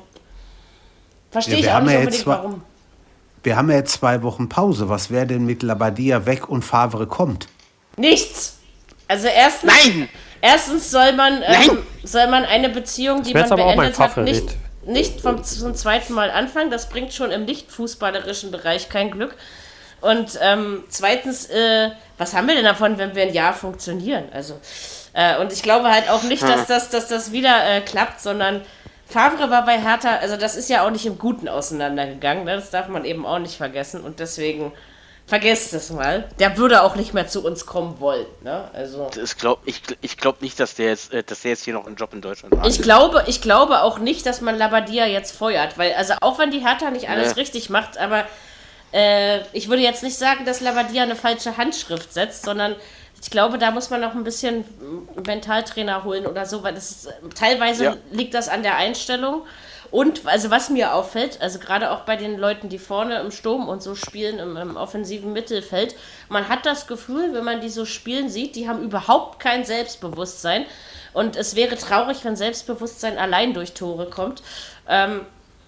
verstehe 1.32 1.56
ja, 1.56 1.60
ich 1.60 1.72
auch 1.72 1.82
nicht 1.82 1.96
unbedingt, 1.96 2.24
zwei, 2.24 2.32
warum. 2.32 2.64
Wir 3.42 3.58
haben 3.58 3.72
ja 3.72 3.78
jetzt 3.78 3.94
zwei 3.94 4.22
Wochen 4.22 4.50
Pause. 4.50 4.88
Was 4.88 5.10
wäre 5.10 5.26
denn 5.26 5.46
mit 5.46 5.64
Labadia 5.64 6.28
weg 6.28 6.48
und 6.48 6.62
Favre 6.64 7.08
kommt? 7.08 7.48
Nichts. 7.98 8.60
Also 9.08 9.28
erstens, 9.28 9.72
Nein! 9.72 10.10
Erstens 10.44 10.92
soll 10.92 11.14
man, 11.14 11.42
ähm, 11.42 11.80
soll 12.04 12.28
man 12.28 12.46
eine 12.46 12.70
Beziehung, 12.70 13.24
die 13.24 13.34
man 13.34 13.50
beendet 13.50 13.98
hat, 13.98 14.18
nicht 14.18 14.56
nicht 14.86 15.22
vom, 15.22 15.44
zum 15.44 15.76
zweiten 15.76 16.14
Mal 16.14 16.30
anfangen. 16.30 16.70
Das 16.70 16.90
bringt 16.90 17.14
schon 17.14 17.32
im 17.32 17.46
nicht-fußballerischen 17.46 18.52
Bereich 18.52 18.90
kein 18.90 19.12
Glück. 19.12 19.36
Und 20.02 20.38
ähm, 20.42 20.84
zweitens, 20.90 21.46
äh, 21.46 21.92
was 22.18 22.36
haben 22.36 22.48
wir 22.48 22.56
denn 22.56 22.66
davon, 22.66 22.98
wenn 22.98 23.16
wir 23.16 23.24
ein 23.24 23.34
Jahr 23.34 23.54
funktionieren? 23.54 24.26
Also, 24.34 24.60
äh, 25.14 25.38
und 25.40 25.54
ich 25.54 25.64
glaube 25.64 25.90
halt 25.90 26.10
auch 26.10 26.24
nicht, 26.24 26.44
dass 26.44 26.68
das, 26.68 26.90
dass 26.90 27.08
das 27.08 27.32
wieder 27.32 27.64
äh, 27.66 27.80
klappt, 27.80 28.20
sondern 28.20 28.62
Favre 29.08 29.50
war 29.50 29.64
bei 29.64 29.80
Hertha, 29.80 30.18
also 30.18 30.36
das 30.36 30.58
ist 30.58 30.70
ja 30.70 30.86
auch 30.86 30.90
nicht 30.90 31.06
im 31.06 31.18
Guten 31.18 31.48
auseinandergegangen, 31.48 32.44
ne? 32.44 32.56
das 32.56 32.70
darf 32.70 32.90
man 32.90 33.06
eben 33.06 33.26
auch 33.26 33.40
nicht 33.40 33.56
vergessen. 33.56 34.02
Und 34.02 34.20
deswegen 34.20 34.74
Vergesst 35.26 35.74
es 35.74 35.90
mal. 35.90 36.30
Der 36.40 36.58
würde 36.58 36.84
auch 36.84 36.96
nicht 36.96 37.14
mehr 37.14 37.28
zu 37.28 37.44
uns 37.46 37.66
kommen 37.66 38.00
wollen. 38.00 38.26
Ne? 38.44 38.70
Also 38.74 39.10
ich 39.22 39.38
glaube 39.38 39.62
ich, 39.66 39.82
ich 40.02 40.18
glaub 40.18 40.42
nicht, 40.42 40.60
dass 40.60 40.76
der, 40.76 40.88
jetzt, 40.88 41.14
äh, 41.14 41.24
dass 41.24 41.42
der 41.42 41.52
jetzt 41.52 41.64
hier 41.64 41.74
noch 41.74 41.88
einen 41.88 41.96
Job 41.96 42.14
in 42.14 42.22
Deutschland 42.22 42.58
hat. 42.58 42.68
Ich 42.68 42.82
glaube, 42.82 43.24
ich 43.28 43.42
glaube 43.42 43.82
auch 43.82 44.00
nicht, 44.00 44.26
dass 44.26 44.42
man 44.42 44.58
Labadia 44.58 45.06
jetzt 45.06 45.36
feuert. 45.36 45.78
Weil, 45.78 45.94
also 45.94 46.14
auch 46.22 46.40
wenn 46.40 46.52
die 46.52 46.60
Hertha 46.60 46.90
nicht 46.90 47.10
alles 47.10 47.36
nee. 47.36 47.42
richtig 47.42 47.70
macht, 47.70 47.98
aber 47.98 48.26
äh, 48.92 49.40
ich 49.54 49.70
würde 49.70 49.82
jetzt 49.82 50.04
nicht 50.04 50.18
sagen, 50.18 50.46
dass 50.46 50.60
Labadia 50.60 51.04
eine 51.04 51.16
falsche 51.16 51.56
Handschrift 51.56 52.14
setzt, 52.14 52.44
sondern 52.44 52.76
ich 53.22 53.32
glaube, 53.32 53.58
da 53.58 53.72
muss 53.72 53.90
man 53.90 54.02
noch 54.02 54.16
ein 54.16 54.26
bisschen 54.26 54.66
Mentaltrainer 55.26 56.04
holen 56.04 56.26
oder 56.28 56.46
so, 56.46 56.62
weil 56.64 56.74
das 56.74 56.92
ist, 56.92 57.14
teilweise 57.36 57.84
ja. 57.86 57.98
liegt 58.12 58.34
das 58.34 58.50
an 58.50 58.64
der 58.64 58.76
Einstellung. 58.76 59.44
Und 59.94 60.26
also 60.26 60.50
was 60.50 60.72
mir 60.72 60.96
auffällt, 60.96 61.40
also 61.40 61.60
gerade 61.60 61.92
auch 61.92 62.00
bei 62.00 62.16
den 62.16 62.40
Leuten, 62.40 62.68
die 62.68 62.80
vorne 62.80 63.20
im 63.20 63.30
Sturm 63.30 63.70
und 63.70 63.84
so 63.84 63.94
spielen, 63.94 64.40
im, 64.40 64.58
im, 64.58 64.76
offensiven 64.76 65.34
Mittelfeld, 65.34 65.94
man 66.30 66.50
hat 66.50 66.66
das 66.66 66.88
Gefühl, 66.88 67.32
wenn 67.36 67.44
man 67.44 67.62
die 67.62 67.70
so 67.70 67.86
spielen 67.86 68.28
sieht, 68.28 68.56
die 68.56 68.68
haben 68.68 68.82
überhaupt 68.82 69.40
kein 69.40 69.66
Selbstbewusstsein. 69.66 70.66
Und 71.14 71.36
es 71.36 71.56
wäre 71.56 71.78
traurig, 71.78 72.26
wenn 72.26 72.36
Selbstbewusstsein 72.36 73.20
allein 73.20 73.54
durch 73.54 73.74
Tore 73.74 74.10
kommt. 74.10 74.42
Ähm, 74.90 75.28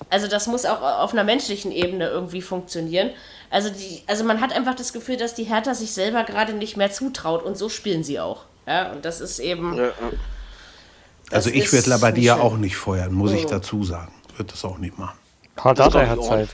also 0.10 0.28
das 0.28 0.48
muss 0.48 0.66
auch 0.66 0.82
auf 0.82 1.14
einer 1.14 1.24
menschlichen 1.24 1.72
Ebene 1.72 2.08
irgendwie 2.08 2.42
funktionieren. 2.42 3.12
Also, 3.52 3.70
die, 3.70 4.02
also 4.08 4.24
man 4.24 4.42
hat 4.42 4.54
einfach 4.54 4.74
das 4.74 4.92
Gefühl, 4.92 5.18
dass 5.18 5.36
die 5.36 5.44
Hertha 5.44 5.76
sich 5.76 5.94
selber 5.94 6.24
gerade 6.24 6.54
nicht 6.54 6.78
mehr 6.78 6.92
zutraut 6.92 7.44
und 7.44 7.60
so 7.60 7.70
spielen 7.70 8.04
sie 8.04 8.20
auch. 8.20 8.46
Ja, 8.66 8.92
und 8.92 9.06
das 9.06 9.22
ist 9.22 9.38
eben. 9.38 9.78
Ja, 9.78 9.92
also 11.32 11.50
ich 11.50 11.72
werde 11.74 11.90
Labadia 11.90 12.36
auch 12.36 12.58
nicht 12.58 12.76
feuern, 12.76 13.14
muss 13.14 13.32
oh. 13.32 13.36
ich 13.36 13.46
dazu 13.46 13.84
sagen. 13.84 14.12
Wird 14.38 14.52
das 14.52 14.66
auch 14.66 14.78
nicht 14.78 14.98
machen. 14.98 15.18
Pardadei 15.56 16.08
hat 16.08 16.24
Zeit. 16.24 16.50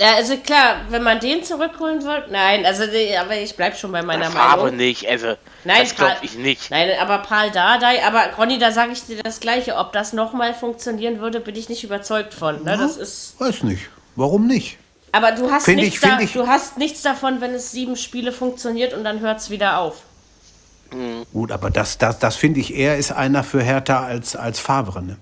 Ja, 0.00 0.16
also 0.16 0.36
klar, 0.38 0.80
wenn 0.88 1.04
man 1.04 1.20
den 1.20 1.44
zurückholen 1.44 2.02
will, 2.02 2.24
nein, 2.30 2.66
also 2.66 2.82
aber 2.82 3.36
ich 3.36 3.54
bleib 3.54 3.76
schon 3.76 3.92
bei 3.92 4.02
meiner 4.02 4.28
Meinung. 4.28 4.40
Aber 4.40 4.70
nicht, 4.72 5.08
also 5.08 5.36
nein, 5.64 5.82
das 5.82 5.94
glaube 5.94 6.16
ich 6.22 6.36
nicht. 6.36 6.70
Nein, 6.70 6.90
aber 7.00 7.18
Paul 7.18 7.52
Dardai, 7.52 8.04
aber 8.04 8.30
Ronny, 8.36 8.58
da 8.58 8.72
sage 8.72 8.92
ich 8.92 9.04
dir 9.06 9.22
das 9.22 9.38
Gleiche, 9.38 9.76
ob 9.76 9.92
das 9.92 10.12
nochmal 10.12 10.52
funktionieren 10.52 11.20
würde, 11.20 11.38
bin 11.38 11.54
ich 11.54 11.68
nicht 11.68 11.84
überzeugt 11.84 12.34
von. 12.34 12.64
Ne? 12.64 12.72
Ja, 12.72 12.76
das 12.76 12.96
ist. 12.96 13.36
Weiß 13.38 13.62
nicht. 13.62 13.88
Warum 14.16 14.48
nicht? 14.48 14.78
Aber 15.12 15.30
du 15.30 15.48
hast, 15.48 15.68
nichts 15.68 15.94
ich, 15.94 16.00
da, 16.00 16.18
du 16.18 16.48
hast 16.48 16.76
nichts 16.76 17.02
davon, 17.02 17.40
wenn 17.40 17.52
es 17.52 17.70
sieben 17.70 17.94
Spiele 17.94 18.32
funktioniert 18.32 18.94
und 18.94 19.04
dann 19.04 19.20
hört 19.20 19.38
es 19.38 19.50
wieder 19.50 19.78
auf. 19.78 20.02
Mhm. 20.94 21.26
Gut, 21.32 21.52
aber 21.52 21.70
das, 21.70 21.98
das, 21.98 22.18
das 22.18 22.36
finde 22.36 22.60
ich 22.60 22.74
eher 22.74 22.96
ist 22.96 23.12
einer 23.12 23.44
für 23.44 23.62
Hertha 23.62 24.04
als, 24.04 24.36
als 24.36 24.60
Favre, 24.60 25.02
ne? 25.02 25.16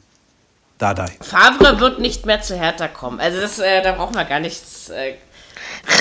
Dardai. 0.78 1.12
Favre 1.20 1.78
wird 1.78 2.00
nicht 2.00 2.26
mehr 2.26 2.42
zu 2.42 2.56
Hertha 2.56 2.88
kommen. 2.88 3.20
Also 3.20 3.40
das, 3.40 3.58
äh, 3.58 3.82
da 3.82 3.92
brauchen 3.92 4.14
wir 4.16 4.24
gar 4.24 4.40
nichts. 4.40 4.88
Äh, 4.88 5.14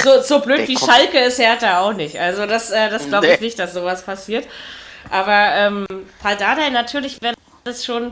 so, 0.04 0.22
so 0.22 0.40
blöd 0.40 0.68
wie 0.68 0.78
Schalke 0.78 1.20
ist 1.20 1.38
Hertha 1.38 1.82
auch 1.82 1.94
nicht. 1.94 2.20
Also 2.20 2.46
das, 2.48 2.72
äh, 2.72 2.90
das 2.90 3.08
glaube 3.08 3.28
ich 3.28 3.40
nee. 3.40 3.46
nicht, 3.46 3.60
dass 3.60 3.74
sowas 3.74 4.04
passiert. 4.04 4.48
Aber 5.10 5.54
ähm, 5.56 5.86
Paul 6.22 6.36
Dardai 6.36 6.70
natürlich 6.70 7.22
wäre 7.22 7.36
das 7.64 7.86
schon. 7.86 8.12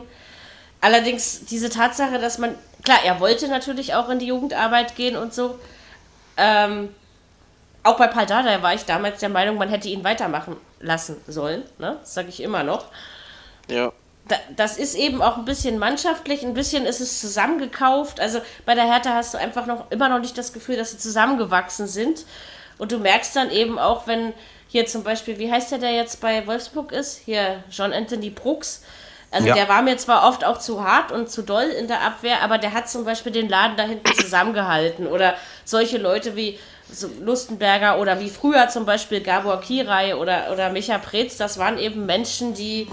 Allerdings 0.80 1.44
diese 1.44 1.68
Tatsache, 1.68 2.18
dass 2.18 2.38
man 2.38 2.54
klar, 2.84 2.98
er 3.04 3.20
wollte 3.20 3.48
natürlich 3.48 3.94
auch 3.94 4.08
in 4.08 4.18
die 4.18 4.26
Jugendarbeit 4.26 4.96
gehen 4.96 5.16
und 5.16 5.34
so. 5.34 5.58
Ähm, 6.36 6.88
auch 7.82 7.96
bei 7.96 8.06
Paul 8.06 8.26
Dardai 8.26 8.62
war 8.62 8.74
ich 8.74 8.84
damals 8.84 9.20
der 9.20 9.28
Meinung, 9.28 9.56
man 9.56 9.68
hätte 9.68 9.88
ihn 9.88 10.04
weitermachen 10.04 10.56
lassen 10.80 11.16
sollen. 11.26 11.62
Ne? 11.78 11.96
Das 12.00 12.14
sage 12.14 12.28
ich 12.28 12.42
immer 12.42 12.62
noch. 12.62 12.86
Ja. 13.68 13.92
Da, 14.28 14.36
das 14.54 14.78
ist 14.78 14.94
eben 14.94 15.22
auch 15.22 15.38
ein 15.38 15.44
bisschen 15.44 15.78
mannschaftlich, 15.78 16.44
ein 16.44 16.54
bisschen 16.54 16.86
ist 16.86 17.00
es 17.00 17.20
zusammengekauft. 17.20 18.20
Also 18.20 18.40
bei 18.66 18.74
der 18.74 18.84
Hertha 18.84 19.14
hast 19.14 19.34
du 19.34 19.38
einfach 19.38 19.66
noch 19.66 19.90
immer 19.90 20.08
noch 20.08 20.20
nicht 20.20 20.36
das 20.36 20.52
Gefühl, 20.52 20.76
dass 20.76 20.90
sie 20.92 20.98
zusammengewachsen 20.98 21.86
sind. 21.86 22.26
Und 22.78 22.92
du 22.92 22.98
merkst 22.98 23.34
dann 23.34 23.50
eben 23.50 23.78
auch, 23.78 24.06
wenn 24.06 24.32
hier 24.68 24.86
zum 24.86 25.02
Beispiel, 25.02 25.38
wie 25.38 25.50
heißt 25.50 25.72
der, 25.72 25.78
der 25.78 25.92
jetzt 25.92 26.20
bei 26.20 26.46
Wolfsburg 26.46 26.92
ist? 26.92 27.20
Hier, 27.24 27.64
John 27.70 27.92
Anthony 27.92 28.30
Brooks. 28.30 28.82
Also 29.32 29.48
ja. 29.48 29.54
der 29.54 29.68
war 29.68 29.82
mir 29.82 29.96
zwar 29.96 30.28
oft 30.28 30.44
auch 30.44 30.58
zu 30.58 30.82
hart 30.82 31.12
und 31.12 31.30
zu 31.30 31.42
doll 31.42 31.64
in 31.64 31.88
der 31.88 32.02
Abwehr, 32.02 32.42
aber 32.42 32.58
der 32.58 32.72
hat 32.72 32.88
zum 32.88 33.04
Beispiel 33.04 33.32
den 33.32 33.48
Laden 33.48 33.76
da 33.76 33.84
hinten 33.84 34.12
zusammengehalten. 34.14 35.06
Oder 35.06 35.34
solche 35.64 35.98
Leute 35.98 36.36
wie 36.36 36.58
Lustenberger 37.20 37.98
oder 37.98 38.20
wie 38.20 38.30
früher 38.30 38.68
zum 38.68 38.86
Beispiel 38.86 39.20
Gabor 39.20 39.60
Kirai 39.60 40.16
oder, 40.16 40.52
oder 40.52 40.70
Micha 40.70 40.98
Preetz, 40.98 41.36
das 41.36 41.58
waren 41.58 41.78
eben 41.78 42.06
Menschen, 42.06 42.54
die 42.54 42.88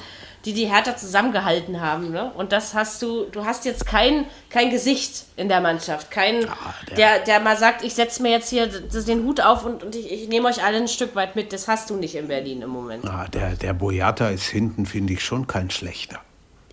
die, 0.48 0.54
die 0.54 0.66
Hertha 0.66 0.96
zusammengehalten 0.96 1.82
haben. 1.82 2.12
Ne? 2.12 2.32
Und 2.36 2.54
das 2.54 2.74
hast 2.74 3.02
du, 3.02 3.26
du 3.26 3.44
hast 3.44 3.66
jetzt 3.66 3.86
kein, 3.86 4.26
kein 4.50 4.70
Gesicht 4.70 5.26
in 5.36 5.50
der 5.50 5.60
Mannschaft. 5.60 6.10
Kein, 6.10 6.48
ah, 6.48 6.74
der, 6.90 6.96
der, 6.96 7.20
der, 7.26 7.40
mal 7.42 7.58
sagt, 7.58 7.84
ich 7.84 7.94
setze 7.94 8.22
mir 8.22 8.32
jetzt 8.32 8.50
hier 8.50 8.68
den 8.68 9.24
Hut 9.24 9.42
auf 9.42 9.66
und, 9.66 9.84
und 9.84 9.94
ich, 9.96 10.10
ich 10.10 10.30
nehme 10.30 10.48
euch 10.48 10.64
alle 10.64 10.78
ein 10.78 10.88
Stück 10.88 11.16
weit 11.16 11.36
mit. 11.36 11.52
Das 11.52 11.68
hast 11.68 11.90
du 11.90 11.98
nicht 11.98 12.16
in 12.16 12.30
Berlin 12.30 12.62
im 12.62 12.70
Moment. 12.70 13.06
Ah, 13.06 13.28
der, 13.28 13.56
der 13.56 13.74
Boyata 13.74 14.30
ist 14.30 14.48
hinten, 14.48 14.86
finde 14.86 15.14
ich, 15.14 15.24
schon 15.24 15.48
kein 15.48 15.70
schlechter. 15.70 16.22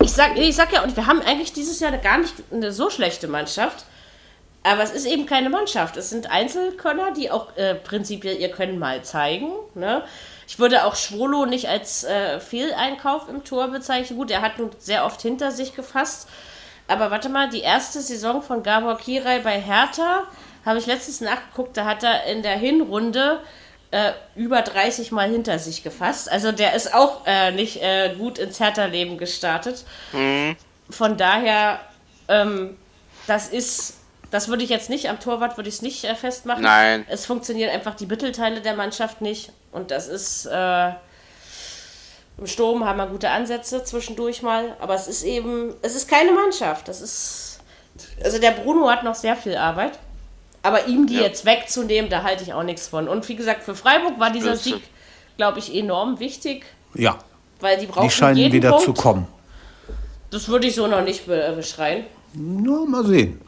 Ich 0.01 0.13
sag, 0.13 0.37
ich 0.37 0.55
sag 0.55 0.73
ja, 0.73 0.85
und 0.85 0.97
wir 0.97 1.07
haben 1.07 1.21
eigentlich 1.23 1.53
dieses 1.53 1.81
Jahr 1.81 1.97
gar 1.99 2.19
nicht 2.19 2.35
eine 2.53 2.71
so 2.71 2.91
schlechte 2.91 3.27
Mannschaft. 3.27 3.87
Aber 4.67 4.83
es 4.83 4.93
ist 4.93 5.05
eben 5.05 5.27
keine 5.27 5.51
Mannschaft. 5.51 5.99
Es 5.99 6.09
sind 6.09 6.31
Einzelkönner, 6.31 7.13
die 7.13 7.31
auch 7.31 7.55
äh, 7.57 7.75
prinzipiell 7.75 8.39
ihr 8.39 8.51
Können 8.51 8.79
mal 8.79 9.03
zeigen. 9.05 9.53
Ne? 9.75 10.03
Ich 10.49 10.59
würde 10.59 10.85
auch 10.85 10.97
Schwolo 10.97 11.45
nicht 11.45 11.69
als 11.69 12.03
äh, 12.05 12.41
Fehleinkauf 12.41 13.29
im 13.29 13.45
Tor 13.45 13.69
bezeichnen. 13.69 14.19
Gut, 14.19 14.31
er 14.31 14.41
hat 14.41 14.59
nun 14.59 14.71
sehr 14.79 15.05
oft 15.05 15.21
hinter 15.21 15.51
sich 15.51 15.77
gefasst. 15.77 16.29
Aber 16.89 17.11
warte 17.11 17.29
mal, 17.29 17.51
die 17.51 17.61
erste 17.61 18.01
Saison 18.01 18.43
von 18.43 18.63
Gabor 18.63 18.97
Kirai 18.97 19.41
bei 19.41 19.61
Hertha 19.61 20.25
habe 20.65 20.79
ich 20.79 20.87
letztens 20.87 21.21
nachgeguckt. 21.21 21.77
Da 21.77 21.85
hat 21.85 22.03
er 22.03 22.25
in 22.25 22.43
der 22.43 22.57
Hinrunde 22.57 23.41
äh, 23.91 24.13
über 24.35 24.63
30 24.63 25.13
Mal 25.13 25.29
hinter 25.29 25.59
sich 25.59 25.83
gefasst. 25.83 26.33
Also 26.33 26.53
der 26.53 26.73
ist 26.73 26.95
auch 26.95 27.27
äh, 27.27 27.53
nicht 27.53 27.83
äh, 27.83 28.15
gut 28.17 28.39
ins 28.39 28.61
Hertha-Leben 28.61 29.19
gestartet. 29.19 29.85
Mhm. 30.13 30.57
Von 30.89 31.19
daher, 31.19 31.81
ähm, 32.29 32.79
das 33.27 33.49
ist 33.49 33.99
das 34.31 34.49
würde 34.49 34.65
ich 34.65 34.71
jetzt 34.71 34.91
nicht, 34.91 35.09
am 35.09 35.21
Torwart 35.21 35.57
würde 35.57 35.69
ich 35.69 35.77
es 35.77 35.83
nicht 35.83 36.05
äh, 36.05 36.15
festmachen. 36.15 36.63
Nein. 36.63 37.05
Es 37.09 37.27
funktionieren 37.27 37.71
einfach 37.71 37.95
die 37.95 38.07
Mittelteile 38.07 38.61
der 38.61 38.75
Mannschaft 38.75 39.21
nicht. 39.21 39.53
Und 39.73 39.91
das 39.91 40.09
ist, 40.09 40.47
äh, 40.47 40.89
im 42.39 42.47
Sturm 42.47 42.85
haben 42.85 42.97
wir 42.99 43.07
gute 43.07 43.31
Ansätze 43.31 43.85
zwischendurch 43.85 44.43
mal. 44.43 44.77
Aber 44.81 44.95
es 44.95 45.09
ist 45.09 45.23
eben, 45.23 45.75
es 45.83 45.95
ist 45.95 46.09
keine 46.09 46.33
Mannschaft. 46.33 46.89
Das 46.89 47.01
ist, 47.01 47.61
also 48.23 48.39
der 48.39 48.53
Bruno 48.53 48.89
hat 48.89 49.05
noch 49.05 49.15
sehr 49.15 49.37
viel 49.37 49.57
Arbeit. 49.57 49.99
Aber 50.63 50.87
ihm 50.87 51.07
die 51.07 51.17
ja. 51.17 51.23
jetzt 51.23 51.45
wegzunehmen, 51.45 52.11
da 52.11 52.23
halte 52.23 52.43
ich 52.43 52.55
auch 52.55 52.63
nichts 52.63 52.89
von. 52.89 53.07
Und 53.07 53.29
wie 53.29 53.37
gesagt, 53.37 53.63
für 53.63 53.75
Freiburg 53.75 54.19
war 54.19 54.31
dieser 54.31 54.57
Sieg, 54.57 54.83
glaube 55.37 55.59
ich, 55.59 55.75
enorm 55.75 56.19
wichtig. 56.21 56.65
Ja. 56.95 57.19
Weil 57.61 57.79
die 57.79 57.87
brauchen 57.87 58.09
Die 58.09 58.15
scheinen 58.15 58.37
jeden 58.37 58.55
wieder 58.55 58.71
Punkt. 58.71 58.85
zu 58.85 58.95
kommen. 58.95 59.27
Das 60.31 60.49
würde 60.49 60.67
ich 60.67 60.75
so 60.75 60.87
noch 60.87 61.03
nicht 61.03 61.27
beschreien. 61.27 62.07
Nur 62.33 62.89
mal 62.89 63.05
sehen. 63.05 63.41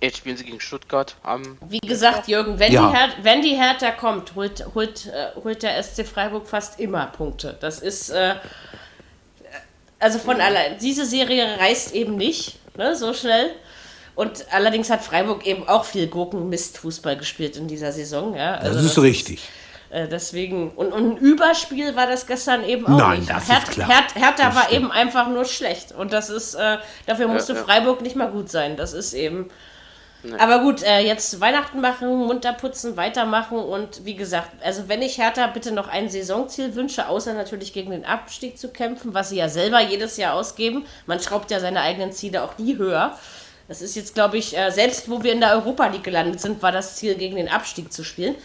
Jetzt 0.00 0.16
spielen 0.16 0.36
sie 0.36 0.44
gegen 0.44 0.60
Stuttgart 0.60 1.14
am. 1.22 1.58
Wie 1.68 1.78
gesagt, 1.78 2.26
Jürgen, 2.26 2.58
wenn, 2.58 2.72
ja. 2.72 2.88
die, 2.88 2.96
Her 2.96 3.08
wenn 3.22 3.42
die 3.42 3.54
Hertha 3.56 3.92
kommt, 3.92 4.34
holt, 4.34 4.64
holt, 4.74 5.06
äh, 5.06 5.40
holt 5.42 5.62
der 5.62 5.80
SC 5.80 6.04
Freiburg 6.04 6.48
fast 6.48 6.80
immer 6.80 7.06
Punkte. 7.06 7.56
Das 7.60 7.78
ist. 7.78 8.10
Äh, 8.10 8.34
also 10.00 10.18
von 10.18 10.36
mhm. 10.36 10.42
allein. 10.42 10.78
Diese 10.80 11.06
Serie 11.06 11.58
reißt 11.58 11.94
eben 11.94 12.16
nicht 12.16 12.58
ne, 12.76 12.96
so 12.96 13.14
schnell. 13.14 13.50
Und 14.14 14.44
allerdings 14.50 14.90
hat 14.90 15.02
Freiburg 15.02 15.46
eben 15.46 15.66
auch 15.68 15.84
viel 15.84 16.06
Gurken-Mist-Fußball 16.06 17.16
gespielt 17.16 17.56
in 17.56 17.66
dieser 17.66 17.92
Saison. 17.92 18.34
Ja? 18.34 18.56
Also 18.56 18.74
das 18.74 18.84
ist 18.84 18.96
das 18.96 19.04
richtig. 19.04 19.48
Äh, 19.92 20.08
deswegen, 20.08 20.70
und, 20.70 20.90
und, 20.90 21.04
ein 21.04 21.16
Überspiel 21.18 21.94
war 21.94 22.06
das 22.06 22.26
gestern 22.26 22.64
eben 22.64 22.86
auch 22.86 22.96
Nein, 22.96 23.20
nicht. 23.20 23.30
Das 23.30 23.50
Her 23.50 23.58
ist 23.58 23.72
klar. 23.72 23.88
Her 23.88 24.04
Hertha 24.14 24.46
das 24.46 24.54
war 24.54 24.62
stimmt. 24.64 24.80
eben 24.80 24.90
einfach 24.90 25.28
nur 25.28 25.44
schlecht. 25.44 25.92
Und 25.92 26.14
das 26.14 26.30
ist, 26.30 26.54
äh, 26.54 26.78
dafür 27.04 27.28
musste 27.28 27.52
ja, 27.52 27.58
ja. 27.58 27.64
Freiburg 27.66 28.00
nicht 28.00 28.16
mal 28.16 28.30
gut 28.30 28.50
sein. 28.50 28.76
Das 28.76 28.94
ist 28.94 29.12
eben. 29.12 29.50
Nee. 30.22 30.38
Aber 30.38 30.60
gut, 30.60 30.82
äh, 30.82 31.00
jetzt 31.00 31.40
Weihnachten 31.40 31.82
machen, 31.82 32.08
munter 32.08 32.54
putzen, 32.54 32.96
weitermachen 32.96 33.58
und 33.58 34.06
wie 34.06 34.14
gesagt, 34.14 34.50
also 34.62 34.88
wenn 34.88 35.02
ich 35.02 35.18
Hertha 35.18 35.48
bitte 35.48 35.72
noch 35.72 35.88
ein 35.88 36.08
Saisonziel 36.08 36.74
wünsche, 36.76 37.08
außer 37.08 37.34
natürlich 37.34 37.72
gegen 37.72 37.90
den 37.90 38.04
Abstieg 38.04 38.56
zu 38.56 38.68
kämpfen, 38.68 39.14
was 39.14 39.30
sie 39.30 39.36
ja 39.36 39.48
selber 39.48 39.80
jedes 39.80 40.16
Jahr 40.16 40.34
ausgeben, 40.34 40.86
man 41.06 41.18
schraubt 41.18 41.50
ja 41.50 41.58
seine 41.58 41.80
eigenen 41.80 42.12
Ziele 42.12 42.44
auch 42.44 42.56
nie 42.56 42.78
höher. 42.78 43.18
Das 43.66 43.82
ist 43.82 43.96
jetzt, 43.96 44.14
glaube 44.14 44.38
ich, 44.38 44.56
äh, 44.56 44.70
selbst 44.70 45.10
wo 45.10 45.22
wir 45.22 45.32
in 45.32 45.40
der 45.40 45.52
Europa 45.54 45.88
League 45.88 46.04
gelandet 46.04 46.40
sind, 46.40 46.62
war 46.62 46.72
das 46.72 46.96
Ziel, 46.96 47.16
gegen 47.16 47.36
den 47.36 47.48
Abstieg 47.48 47.92
zu 47.92 48.04
spielen. 48.04 48.36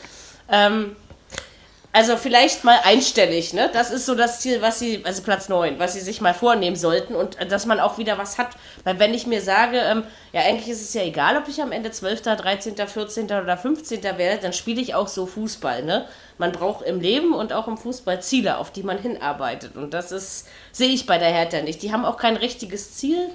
Ähm, 0.51 0.95
also 1.93 2.15
vielleicht 2.15 2.63
mal 2.63 2.79
einstellig, 2.83 3.53
ne? 3.53 3.71
Das 3.73 3.89
ist 3.89 4.05
so 4.05 4.13
das 4.13 4.39
Ziel, 4.39 4.61
was 4.61 4.77
sie, 4.77 5.01
also 5.03 5.23
Platz 5.23 5.49
9, 5.49 5.79
was 5.79 5.93
sie 5.93 5.99
sich 5.99 6.21
mal 6.21 6.33
vornehmen 6.33 6.75
sollten 6.75 7.15
und 7.15 7.39
äh, 7.39 7.47
dass 7.47 7.65
man 7.65 7.79
auch 7.79 7.97
wieder 7.97 8.17
was 8.17 8.37
hat. 8.37 8.49
Weil 8.83 8.99
wenn 8.99 9.13
ich 9.13 9.25
mir 9.25 9.41
sage, 9.41 9.79
ähm, 9.79 10.03
ja, 10.31 10.41
eigentlich 10.41 10.69
ist 10.69 10.81
es 10.81 10.93
ja 10.93 11.01
egal, 11.01 11.37
ob 11.37 11.47
ich 11.47 11.61
am 11.61 11.71
Ende 11.71 11.89
12., 11.89 12.21
13., 12.21 12.75
14. 12.75 13.25
oder 13.25 13.57
15. 13.57 14.03
werde, 14.03 14.41
dann 14.41 14.53
spiele 14.53 14.81
ich 14.81 14.93
auch 14.93 15.07
so 15.07 15.25
Fußball, 15.25 15.83
ne? 15.83 16.05
Man 16.37 16.51
braucht 16.51 16.85
im 16.85 17.01
Leben 17.01 17.33
und 17.33 17.51
auch 17.51 17.67
im 17.67 17.77
Fußball 17.77 18.21
Ziele, 18.21 18.57
auf 18.57 18.71
die 18.71 18.83
man 18.83 18.99
hinarbeitet. 18.99 19.75
Und 19.75 19.93
das 19.93 20.11
ist, 20.11 20.47
sehe 20.71 20.89
ich 20.89 21.07
bei 21.07 21.17
der 21.17 21.29
Hertha 21.29 21.61
nicht. 21.61 21.81
Die 21.81 21.91
haben 21.91 22.05
auch 22.05 22.17
kein 22.17 22.37
richtiges 22.37 22.93
Ziel. 22.95 23.29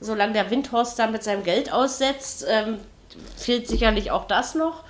Solange 0.00 0.34
der 0.34 0.50
Windhorst 0.50 0.98
da 0.98 1.06
mit 1.06 1.22
seinem 1.22 1.44
Geld 1.44 1.72
aussetzt, 1.72 2.44
ähm, 2.46 2.80
fehlt 3.36 3.66
sicherlich 3.66 4.10
auch 4.10 4.26
das 4.26 4.54
noch 4.54 4.84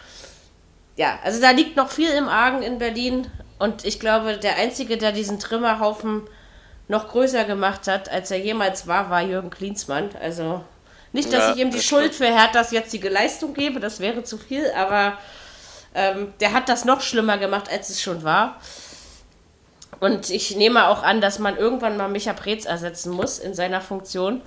ja, 0.97 1.19
also 1.25 1.41
da 1.41 1.51
liegt 1.51 1.77
noch 1.77 1.91
viel 1.91 2.11
im 2.11 2.29
Argen 2.29 2.62
in 2.62 2.79
Berlin. 2.79 3.27
Und 3.59 3.85
ich 3.85 4.01
glaube, 4.01 4.39
der 4.39 4.57
Einzige, 4.57 4.97
der 4.97 5.12
diesen 5.12 5.39
Trümmerhaufen 5.39 6.23
noch 6.89 7.09
größer 7.09 7.45
gemacht 7.45 7.89
hat, 7.89 8.11
als 8.11 8.31
er 8.31 8.39
jemals 8.39 8.87
war, 8.87 9.11
war 9.11 9.23
Jürgen 9.23 9.51
Klinsmann. 9.51 10.11
Also 10.21 10.62
nicht, 11.12 11.33
dass 11.33 11.45
ja, 11.45 11.53
ich 11.53 11.61
ihm 11.61 11.71
die 11.71 11.81
Schuld 11.81 12.15
für 12.15 12.27
Herthas 12.27 12.73
jetzige 12.73 13.09
Leistung 13.09 13.55
gebe, 13.55 13.81
das 13.81 14.01
wäre 14.01 14.25
zu 14.25 14.37
viel, 14.37 14.71
aber 14.77 15.16
ähm, 15.95 16.35
der 16.41 16.53
hat 16.53 16.69
das 16.69 16.85
noch 16.85 17.01
schlimmer 17.01 17.39
gemacht, 17.39 17.71
als 17.71 17.89
es 17.89 18.03
schon 18.03 18.25
war. 18.25 18.61
Und 20.01 20.29
ich 20.31 20.57
nehme 20.57 20.89
auch 20.89 21.03
an, 21.03 21.21
dass 21.21 21.39
man 21.39 21.57
irgendwann 21.57 21.97
mal 21.97 22.09
Micha 22.09 22.33
Preetz 22.33 22.65
ersetzen 22.65 23.12
muss 23.12 23.39
in 23.39 23.55
seiner 23.55 23.81
Funktion. 23.81 24.43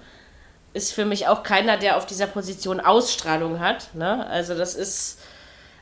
Ist 0.73 0.93
für 0.93 1.05
mich 1.05 1.27
auch 1.27 1.41
keiner, 1.41 1.77
der 1.77 1.97
auf 1.97 2.05
dieser 2.05 2.27
Position 2.27 2.79
Ausstrahlung 2.79 3.59
hat. 3.59 3.95
Ne? 3.95 4.27
Also 4.27 4.55
das 4.55 4.75
ist 4.75 5.16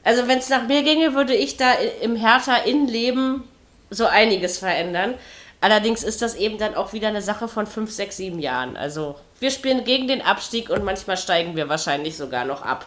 also 0.05 0.27
wenn 0.27 0.37
es 0.37 0.49
nach 0.49 0.67
mir 0.67 0.83
ginge, 0.83 1.15
würde 1.15 1.35
ich 1.35 1.57
da 1.57 1.73
im 2.01 2.15
Hertha 2.15 2.55
Innenleben 2.57 3.43
so 3.89 4.05
einiges 4.05 4.59
verändern. 4.59 5.15
Allerdings 5.61 6.03
ist 6.03 6.21
das 6.21 6.35
eben 6.35 6.59
dann 6.59 6.75
auch 6.75 6.93
wieder 6.93 7.07
eine 7.07 7.23
Sache 7.23 7.47
von 7.47 7.65
fünf, 7.65 7.91
sechs, 7.91 8.17
sieben 8.17 8.39
Jahren. 8.39 8.77
Also 8.77 9.15
wir 9.39 9.49
spielen 9.49 9.83
gegen 9.83 10.07
den 10.07 10.21
Abstieg 10.21 10.69
und 10.69 10.83
manchmal 10.83 11.17
steigen 11.17 11.55
wir 11.55 11.69
wahrscheinlich 11.69 12.15
sogar 12.15 12.45
noch 12.45 12.61
ab. 12.61 12.85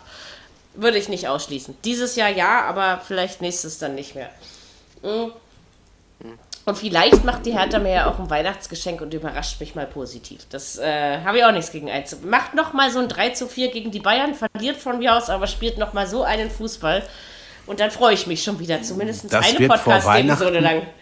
Würde 0.74 0.96
ich 0.96 1.08
nicht 1.08 1.26
ausschließen. 1.26 1.76
Dieses 1.84 2.14
Jahr 2.14 2.30
ja, 2.30 2.62
aber 2.62 3.02
vielleicht 3.04 3.42
nächstes 3.42 3.78
dann 3.78 3.96
nicht 3.96 4.14
mehr. 4.14 4.30
Mhm. 5.02 5.32
Und 6.68 6.76
vielleicht 6.76 7.24
macht 7.24 7.46
die 7.46 7.52
Hertha 7.52 7.78
mir 7.78 7.94
ja 7.94 8.10
auch 8.10 8.18
ein 8.18 8.28
Weihnachtsgeschenk 8.28 9.00
und 9.00 9.14
überrascht 9.14 9.58
mich 9.58 9.74
mal 9.74 9.86
positiv. 9.86 10.40
Das 10.50 10.76
äh, 10.76 11.18
habe 11.24 11.38
ich 11.38 11.44
auch 11.46 11.50
nichts 11.50 11.72
gegen 11.72 11.90
einzu. 11.90 12.16
Macht 12.26 12.52
noch 12.52 12.74
mal 12.74 12.90
so 12.90 12.98
ein 12.98 13.08
3 13.08 13.30
zu 13.30 13.46
4 13.46 13.70
gegen 13.70 13.90
die 13.90 14.00
Bayern, 14.00 14.34
verliert 14.34 14.76
von 14.76 14.98
mir 14.98 15.16
aus, 15.16 15.30
aber 15.30 15.46
spielt 15.46 15.78
noch 15.78 15.94
mal 15.94 16.06
so 16.06 16.24
einen 16.24 16.50
Fußball. 16.50 17.02
Und 17.64 17.80
dann 17.80 17.90
freue 17.90 18.12
ich 18.12 18.26
mich 18.26 18.42
schon 18.42 18.58
wieder. 18.58 18.82
Zumindest 18.82 19.32
das 19.32 19.46
eine 19.46 19.66
Podcast-Episode 19.66 20.60
lang. 20.60 20.82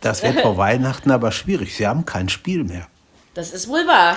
Das 0.00 0.22
wird 0.22 0.40
vor 0.40 0.56
Weihnachten 0.56 1.10
aber 1.10 1.32
schwierig. 1.32 1.76
Sie 1.76 1.84
haben 1.84 2.04
kein 2.04 2.28
Spiel 2.28 2.62
mehr. 2.62 2.86
Das 3.34 3.50
ist 3.50 3.68
wohl 3.68 3.84
wahr. 3.88 4.16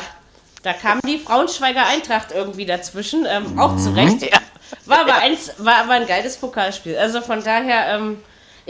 Da 0.61 0.73
kam 0.73 0.99
die 1.01 1.17
Braunschweiger 1.17 1.87
Eintracht 1.87 2.31
irgendwie 2.31 2.67
dazwischen. 2.67 3.25
Ähm, 3.27 3.57
auch 3.57 3.75
zu 3.77 3.95
Recht. 3.95 4.21
Ja. 4.21 4.37
War 4.85 4.99
aber, 4.99 5.15
eins, 5.15 5.53
war 5.57 5.77
aber 5.77 5.93
ein 5.93 6.05
geiles 6.05 6.37
Pokalspiel. 6.37 6.95
Also 6.95 7.21
von 7.21 7.43
daher. 7.43 7.95
Ähm, 7.95 8.19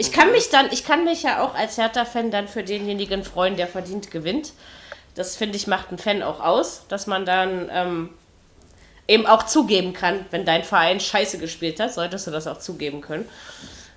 ich 0.02 0.10
kann 0.10 0.32
mich 0.32 0.50
dann, 0.50 0.66
ich 0.72 0.84
kann 0.84 1.04
mich 1.04 1.22
ja 1.22 1.44
auch 1.44 1.54
als 1.54 1.78
Hertha-Fan 1.78 2.32
dann 2.32 2.48
für 2.48 2.64
denjenigen 2.64 3.22
freuen, 3.22 3.56
der 3.56 3.68
verdient 3.68 4.10
gewinnt. 4.10 4.52
Das 5.14 5.36
finde 5.36 5.56
ich 5.56 5.68
macht 5.68 5.90
einen 5.90 5.98
Fan 5.98 6.24
auch 6.24 6.40
aus, 6.40 6.86
dass 6.88 7.06
man 7.06 7.24
dann 7.24 7.70
ähm, 7.72 8.10
eben 9.06 9.26
auch 9.26 9.44
zugeben 9.44 9.92
kann, 9.92 10.26
wenn 10.32 10.44
dein 10.44 10.64
Verein 10.64 10.98
scheiße 10.98 11.38
gespielt 11.38 11.78
hat, 11.78 11.94
solltest 11.94 12.26
du 12.26 12.32
das 12.32 12.48
auch 12.48 12.58
zugeben 12.58 13.00
können. 13.00 13.28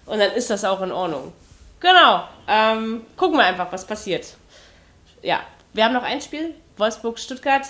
Und 0.06 0.20
dann 0.20 0.32
ist 0.34 0.52
das 0.52 0.64
auch 0.64 0.84
in 0.84 0.92
Ordnung. 0.92 1.34
Genau. 1.80 2.26
Ähm, 2.48 3.02
gucken 3.18 3.40
wir 3.40 3.46
einfach, 3.46 3.72
was 3.72 3.88
passiert. 3.88 4.28
Ja, 5.24 5.40
wir 5.74 5.86
haben 5.86 5.94
noch 5.94 6.04
ein 6.04 6.22
Spiel. 6.22 6.54
Wolfsburg-Stuttgart. 6.78 7.66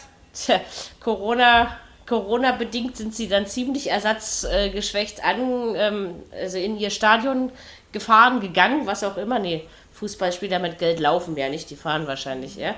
Corona 0.99 1.77
Corona-bedingt 2.05 2.95
sind 2.95 3.15
sie 3.15 3.27
dann 3.27 3.47
ziemlich 3.47 3.89
ersatzgeschwächt 3.89 5.23
an, 5.23 5.73
ähm, 5.75 6.23
also 6.31 6.57
in 6.57 6.77
ihr 6.77 6.91
Stadion 6.91 7.51
gefahren, 7.95 8.41
gegangen, 8.41 8.85
was 8.85 9.03
auch 9.03 9.15
immer. 9.15 9.39
Nee, 9.39 9.67
Fußballspieler 9.93 10.59
mit 10.59 10.77
Geld 10.77 10.99
laufen 10.99 11.35
ja 11.38 11.47
nicht, 11.49 11.69
die 11.69 11.77
fahren 11.77 12.05
wahrscheinlich, 12.05 12.57
ja. 12.57 12.76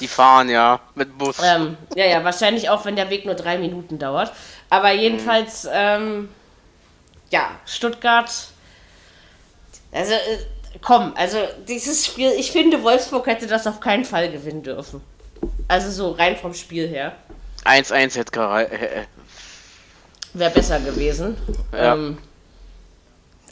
Die 0.00 0.06
fahren 0.06 0.50
ja 0.50 0.78
mit 0.94 1.16
Bus. 1.16 1.38
Ähm, 1.42 1.76
ja, 1.96 2.04
ja, 2.04 2.22
wahrscheinlich 2.22 2.68
auch, 2.68 2.84
wenn 2.84 2.94
der 2.94 3.08
Weg 3.10 3.24
nur 3.24 3.34
drei 3.34 3.56
Minuten 3.58 3.98
dauert. 3.98 4.30
Aber 4.68 4.92
jedenfalls, 4.92 5.64
mhm. 5.64 5.70
ähm, 5.72 6.28
ja, 7.30 7.50
Stuttgart. 7.64 8.30
Also, 9.90 10.12
äh, 10.12 10.18
komm, 10.82 11.14
also 11.16 11.38
dieses 11.66 12.06
Spiel, 12.06 12.30
ich 12.36 12.52
finde, 12.52 12.82
Wolfsburg 12.82 13.26
hätte 13.26 13.46
das 13.46 13.66
auf 13.66 13.80
keinen 13.80 14.04
Fall 14.04 14.30
gewinnen 14.30 14.62
dürfen. 14.62 15.00
Also 15.66 15.90
so 15.90 16.12
rein 16.12 16.36
vom 16.36 16.52
Spiel 16.52 16.86
her. 16.86 17.16
1-1 17.64 18.16
hätte 18.16 18.38
äh, 18.70 19.06
Wäre 20.34 20.50
besser 20.50 20.78
gewesen. 20.80 21.36
Ja. 21.72 21.94
Ähm, 21.94 22.18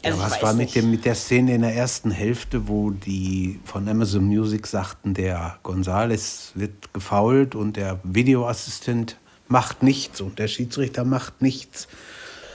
also 0.07 0.19
ja, 0.19 0.25
was 0.25 0.41
war 0.41 0.53
mit, 0.53 0.75
dem, 0.75 0.91
mit 0.91 1.05
der 1.05 1.15
Szene 1.15 1.55
in 1.55 1.61
der 1.61 1.75
ersten 1.75 2.11
Hälfte, 2.11 2.67
wo 2.67 2.91
die 2.91 3.59
von 3.65 3.87
Amazon 3.87 4.25
Music 4.25 4.67
sagten, 4.67 5.13
der 5.13 5.57
Gonzales 5.63 6.51
wird 6.55 6.93
gefault 6.93 7.55
und 7.55 7.77
der 7.77 7.99
Videoassistent 8.03 9.17
macht 9.47 9.83
nichts 9.83 10.21
und 10.21 10.39
der 10.39 10.47
Schiedsrichter 10.47 11.03
macht 11.03 11.41
nichts, 11.41 11.87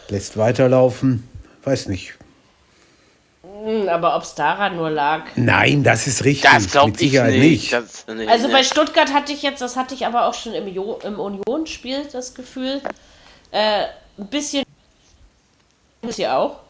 lässt 0.09 0.37
weiterlaufen, 0.37 1.29
weiß 1.65 1.89
nicht. 1.89 2.15
Hm, 3.43 3.89
aber 3.89 4.17
ob 4.17 4.23
es 4.23 4.35
daran 4.35 4.77
nur 4.77 4.91
lag? 4.91 5.25
Nein, 5.37 5.83
das 5.83 6.07
ist 6.07 6.25
richtig. 6.25 6.51
Das 6.51 6.71
glaube 6.71 6.93
ich 6.99 7.13
nicht. 7.13 7.39
nicht. 7.39 7.73
Das, 7.73 8.07
nee, 8.09 8.27
also 8.27 8.49
bei 8.49 8.63
Stuttgart 8.63 9.13
hatte 9.13 9.33
ich 9.33 9.43
jetzt, 9.43 9.63
das 9.63 9.77
hatte 9.77 9.95
ich 9.95 10.07
aber 10.07 10.27
auch 10.27 10.35
schon 10.35 10.53
im, 10.53 10.67
im 10.67 11.21
Union-Spiel 11.21 12.09
das 12.13 12.35
Gefühl, 12.35 12.81
äh, 13.51 13.85
ein 14.19 14.27
bisschen 14.29 14.65
ist 16.03 16.19
ja 16.19 16.39
auch. 16.39 16.61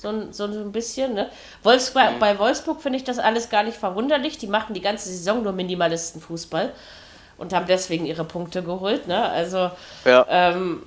So, 0.00 0.30
so, 0.30 0.44
ein 0.44 0.70
bisschen, 0.70 1.14
ne? 1.14 1.28
Wolfsburg, 1.64 2.14
mhm. 2.14 2.18
Bei 2.20 2.38
Wolfsburg 2.38 2.80
finde 2.80 2.98
ich 2.98 3.04
das 3.04 3.18
alles 3.18 3.50
gar 3.50 3.64
nicht 3.64 3.76
verwunderlich. 3.76 4.38
Die 4.38 4.46
machen 4.46 4.72
die 4.74 4.80
ganze 4.80 5.08
Saison 5.08 5.42
nur 5.42 5.52
Minimalisten-Fußball 5.52 6.72
und 7.36 7.52
haben 7.52 7.66
deswegen 7.66 8.06
ihre 8.06 8.24
Punkte 8.24 8.62
geholt, 8.62 9.08
ne? 9.08 9.28
Also, 9.28 9.70
ja. 10.04 10.24
ähm, 10.28 10.84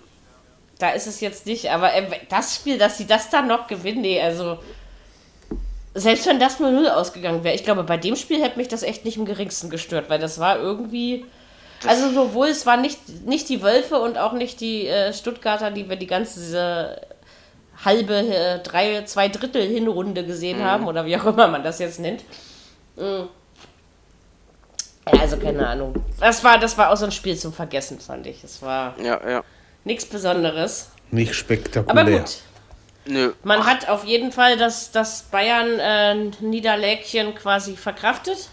da 0.79 0.91
ist 0.91 1.07
es 1.07 1.19
jetzt 1.19 1.45
nicht, 1.45 1.69
aber 1.69 1.93
äh, 1.93 2.07
das 2.29 2.55
Spiel, 2.55 2.77
dass 2.77 2.97
sie 2.97 3.05
das 3.05 3.29
dann 3.29 3.47
noch 3.47 3.67
gewinnen, 3.67 4.01
nee, 4.01 4.21
also 4.21 4.57
selbst 5.93 6.25
wenn 6.25 6.39
das 6.39 6.59
nur 6.59 6.71
0 6.71 6.87
ausgegangen 6.89 7.43
wäre, 7.43 7.55
ich 7.55 7.63
glaube, 7.63 7.83
bei 7.83 7.97
dem 7.97 8.15
Spiel 8.15 8.41
hätte 8.41 8.57
mich 8.57 8.69
das 8.69 8.83
echt 8.83 9.03
nicht 9.03 9.17
im 9.17 9.25
geringsten 9.25 9.69
gestört, 9.69 10.09
weil 10.09 10.19
das 10.19 10.39
war 10.39 10.57
irgendwie. 10.57 11.25
Also 11.85 12.11
sowohl 12.11 12.47
es 12.47 12.67
waren 12.67 12.81
nicht, 12.81 13.25
nicht 13.25 13.49
die 13.49 13.63
Wölfe 13.63 13.99
und 13.99 14.17
auch 14.17 14.33
nicht 14.33 14.61
die 14.61 14.87
äh, 14.87 15.13
Stuttgarter, 15.13 15.71
die 15.71 15.89
wir 15.89 15.95
die 15.95 16.07
ganze 16.07 17.01
halbe, 17.83 18.15
äh, 18.15 18.59
drei, 18.59 19.03
zwei 19.05 19.29
Drittel 19.29 19.63
Hinrunde 19.63 20.25
gesehen 20.25 20.59
mhm. 20.59 20.63
haben 20.63 20.87
oder 20.87 21.05
wie 21.05 21.17
auch 21.17 21.25
immer 21.25 21.47
man 21.47 21.63
das 21.63 21.79
jetzt 21.79 21.99
nennt. 21.99 22.23
Mhm. 22.95 23.27
Also 25.05 25.37
keine 25.37 25.67
Ahnung. 25.67 25.95
Das 26.19 26.43
war, 26.43 26.59
das 26.59 26.77
war 26.77 26.91
auch 26.91 26.97
so 26.97 27.05
ein 27.05 27.11
Spiel 27.11 27.35
zum 27.35 27.53
Vergessen, 27.53 27.99
fand 27.99 28.27
ich. 28.27 28.43
Es 28.43 28.61
war 28.61 28.93
ja, 29.03 29.19
ja. 29.27 29.43
nichts 29.83 30.05
Besonderes. 30.05 30.91
Nicht 31.09 31.33
spektakulär. 31.33 32.01
Aber 32.01 32.11
gut. 32.11 32.37
Nö. 33.05 33.33
Man 33.43 33.65
hat 33.65 33.89
auf 33.89 34.05
jeden 34.05 34.31
Fall 34.31 34.57
das, 34.57 34.91
das 34.91 35.23
Bayern-Niederlägchen 35.23 37.29
äh, 37.29 37.31
quasi 37.31 37.75
verkraftet. 37.75 38.49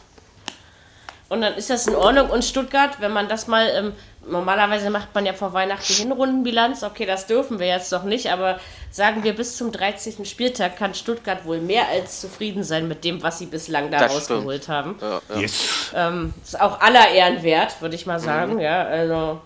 Und 1.29 1.43
dann 1.43 1.55
ist 1.55 1.69
das 1.69 1.87
in 1.87 1.95
Ordnung. 1.95 2.31
Und 2.31 2.45
Stuttgart, 2.45 3.01
wenn 3.01 3.13
man 3.13 3.29
das 3.29 3.47
mal, 3.47 3.69
ähm, 3.75 3.93
normalerweise 4.27 4.89
macht 4.89 5.15
man 5.15 5.27
ja 5.27 5.35
vor 5.35 5.53
Weihnachten 5.53 5.85
die 5.89 6.03
Hinrundenbilanz, 6.03 6.83
okay, 6.83 7.05
das 7.05 7.27
dürfen 7.27 7.59
wir 7.59 7.67
jetzt 7.67 7.93
noch 7.93 8.05
nicht, 8.05 8.33
aber 8.33 8.59
sagen 8.91 9.23
wir, 9.25 9.35
bis 9.35 9.57
zum 9.57 9.73
13. 9.73 10.25
Spieltag 10.25 10.77
kann 10.77 10.95
Stuttgart 10.95 11.45
wohl 11.45 11.61
mehr 11.61 11.89
als 11.89 12.21
zufrieden 12.21 12.63
sein 12.63 12.89
mit 12.89 13.05
dem, 13.05 13.23
was 13.23 13.39
sie 13.39 13.47
bislang 13.47 13.91
da 13.91 14.01
das 14.01 14.15
rausgeholt 14.15 14.65
stimmt. 14.65 14.77
haben. 14.77 14.97
Ja, 15.01 15.21
ja. 15.29 15.41
Yes. 15.41 15.93
Ähm, 15.95 16.35
ist 16.43 16.61
auch 16.61 16.81
aller 16.81 17.11
Ehren 17.11 17.43
wert, 17.43 17.81
würde 17.81 17.95
ich 17.95 18.07
mal 18.07 18.21
sagen, 18.21 18.55
mhm. 18.55 18.61
ja, 18.61 18.85
also. 18.85 19.41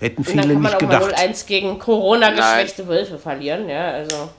Hätten 0.00 0.24
viele 0.24 0.46
nicht 0.46 0.56
gedacht. 0.56 0.82
Und 0.82 0.90
dann 0.90 0.90
kann 0.90 1.00
man 1.00 1.12
auch 1.12 1.18
mal 1.18 1.28
0-1 1.28 1.46
gegen 1.46 1.78
Corona-geschwächte 1.78 2.88
Wölfe 2.88 3.18
verlieren, 3.18 3.68
ja, 3.68 3.92
also. 3.92 4.30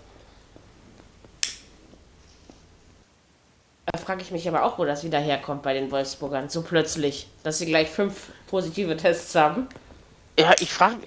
Da 3.86 4.00
frage 4.00 4.22
ich 4.22 4.32
mich 4.32 4.48
aber 4.48 4.64
auch, 4.64 4.80
wo 4.80 4.86
das 4.86 5.04
wieder 5.04 5.20
herkommt 5.20 5.62
bei 5.62 5.74
den 5.74 5.92
Wolfsburgern, 5.92 6.50
so 6.50 6.62
plötzlich, 6.62 7.28
dass 7.44 7.60
sie 7.60 7.66
gleich 7.66 7.90
fünf 7.90 8.30
positive 8.48 8.98
Tests 8.98 9.36
haben. 9.36 9.68
Ja, 10.40 10.54
ich 10.60 10.74
frage 10.74 10.98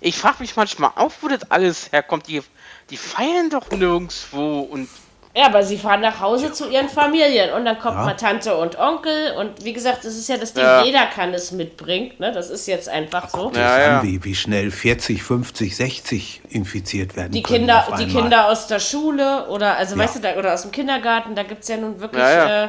ich 0.00 0.16
frag 0.16 0.40
mich 0.40 0.56
manchmal 0.56 0.90
auch, 0.96 1.12
wo 1.20 1.28
das 1.28 1.50
alles 1.50 1.92
herkommt. 1.92 2.26
Die, 2.28 2.42
die 2.90 2.96
feiern 2.96 3.50
doch 3.50 3.70
nirgendwo 3.70 4.60
und 4.60 4.88
ja, 5.34 5.46
aber 5.46 5.62
sie 5.62 5.78
fahren 5.78 6.02
nach 6.02 6.20
Hause 6.20 6.52
zu 6.52 6.68
ihren 6.68 6.90
Familien 6.90 7.54
und 7.54 7.64
dann 7.64 7.78
kommt 7.78 7.96
ja. 7.96 8.04
mal 8.04 8.16
Tante 8.16 8.54
und 8.54 8.78
Onkel 8.78 9.32
und 9.38 9.64
wie 9.64 9.72
gesagt, 9.72 10.04
das 10.04 10.14
ist 10.14 10.28
ja 10.28 10.36
das 10.36 10.52
Ding, 10.52 10.62
ja. 10.62 10.84
jeder 10.84 11.06
kann 11.06 11.32
es 11.32 11.52
mitbringen, 11.52 12.12
ne? 12.18 12.32
Das 12.32 12.50
ist 12.50 12.66
jetzt 12.66 12.86
einfach 12.90 13.30
so. 13.30 13.50
Ja, 13.54 13.80
ja. 13.80 14.02
Wie, 14.02 14.22
wie 14.24 14.34
schnell 14.34 14.70
40, 14.70 15.22
50, 15.22 15.74
60 15.74 16.42
infiziert 16.50 17.16
werden. 17.16 17.32
Die 17.32 17.42
Kinder, 17.42 17.86
die 17.98 18.08
Kinder 18.08 18.48
aus 18.48 18.66
der 18.66 18.78
Schule 18.78 19.46
oder 19.48 19.78
also 19.78 19.96
weißt 19.96 20.16
du, 20.16 20.20
da, 20.20 20.36
oder 20.36 20.52
aus 20.52 20.62
dem 20.62 20.70
Kindergarten, 20.70 21.34
da 21.34 21.44
gibt 21.44 21.62
es 21.62 21.68
ja 21.68 21.78
nun 21.78 21.98
wirklich 21.98 22.22
äh, 22.22 22.68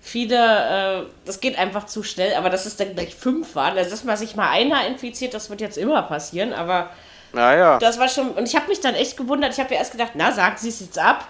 viele, 0.00 1.02
äh, 1.02 1.06
das 1.24 1.40
geht 1.40 1.58
einfach 1.58 1.86
zu 1.86 2.02
schnell, 2.02 2.34
aber 2.34 2.50
dass 2.50 2.66
es 2.66 2.76
dann 2.76 2.94
gleich 2.94 3.14
fünf 3.14 3.54
waren, 3.54 3.76
also 3.76 3.90
dass 3.90 4.04
man 4.04 4.16
sich 4.16 4.36
mal 4.36 4.48
einer 4.50 4.86
infiziert, 4.86 5.34
das 5.34 5.50
wird 5.50 5.60
jetzt 5.60 5.78
immer 5.78 6.02
passieren, 6.02 6.52
aber 6.52 6.90
ja, 7.32 7.78
das 7.78 7.98
war 8.00 8.08
schon, 8.08 8.30
und 8.32 8.48
ich 8.48 8.56
habe 8.56 8.66
mich 8.66 8.80
dann 8.80 8.96
echt 8.96 9.16
gewundert, 9.16 9.52
ich 9.52 9.60
habe 9.60 9.72
ja 9.72 9.78
erst 9.78 9.92
gedacht, 9.92 10.12
na, 10.14 10.32
sagen 10.32 10.56
Sie 10.58 10.68
es 10.68 10.80
jetzt 10.80 10.98
ab 10.98 11.28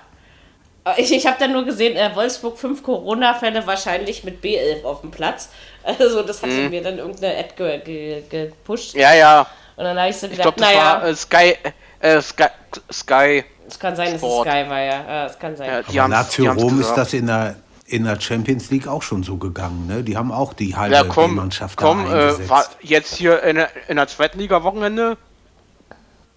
ich, 0.96 1.12
ich 1.12 1.26
habe 1.26 1.36
dann 1.38 1.52
nur 1.52 1.64
gesehen, 1.64 1.96
äh, 1.96 2.14
Wolfsburg 2.14 2.58
fünf 2.58 2.82
Corona-Fälle 2.82 3.66
wahrscheinlich 3.66 4.24
mit 4.24 4.42
B11 4.42 4.84
auf 4.84 5.02
dem 5.02 5.10
Platz. 5.10 5.48
Also 5.82 6.22
das 6.22 6.42
hatte 6.42 6.52
mhm. 6.52 6.68
mir 6.68 6.82
dann 6.82 6.98
irgendeine 6.98 7.36
App 7.36 7.56
ge, 7.56 7.80
ge, 7.80 8.22
gepusht. 8.28 8.94
Ja, 8.94 9.14
ja. 9.14 9.46
Und 9.76 9.84
dann 9.84 9.98
habe 9.98 10.10
ich 10.10 10.16
so 10.18 10.28
gedacht, 10.28 10.46
ich 10.50 10.56
glaub, 10.56 10.56
das 10.58 10.68
naja. 10.68 11.00
War, 11.00 11.08
äh, 11.08 11.16
Sky, 11.16 11.56
äh, 12.00 12.20
Sky, 12.20 12.44
Sky. 12.92 13.44
Es 13.66 13.78
kann 13.78 13.96
sein, 13.96 14.18
Sport. 14.18 14.46
dass 14.46 14.54
es 14.54 14.60
Sky 14.60 14.70
war, 14.70 14.80
ja. 14.82 15.24
Es 15.24 15.38
kann 15.38 15.56
sein. 15.56 15.70
Ja, 15.70 15.82
die 15.82 15.98
Aber 15.98 16.08
Lazio 16.10 16.52
Rom 16.52 16.82
ist 16.82 16.92
das 16.92 17.14
in 17.14 17.28
der, 17.28 17.56
in 17.90 18.04
der 18.04 18.20
Champions 18.20 18.70
League 18.70 18.86
auch 18.86 19.02
schon 19.02 19.22
so 19.22 19.36
gegangen, 19.36 19.86
ne? 19.86 20.04
Die 20.04 20.16
haben 20.16 20.30
auch 20.30 20.52
die 20.52 20.76
halbe 20.76 20.94
ja, 20.94 21.04
komm, 21.04 21.34
Mannschaft 21.34 21.76
komm, 21.76 22.04
da 22.04 22.30
äh, 22.30 22.48
war 22.48 22.64
jetzt 22.80 23.16
hier 23.16 23.42
in 23.42 23.56
der, 23.56 23.70
in 23.88 23.96
der 23.96 24.06
zweiten 24.06 24.38
Liga 24.38 24.62
Wochenende. 24.62 25.16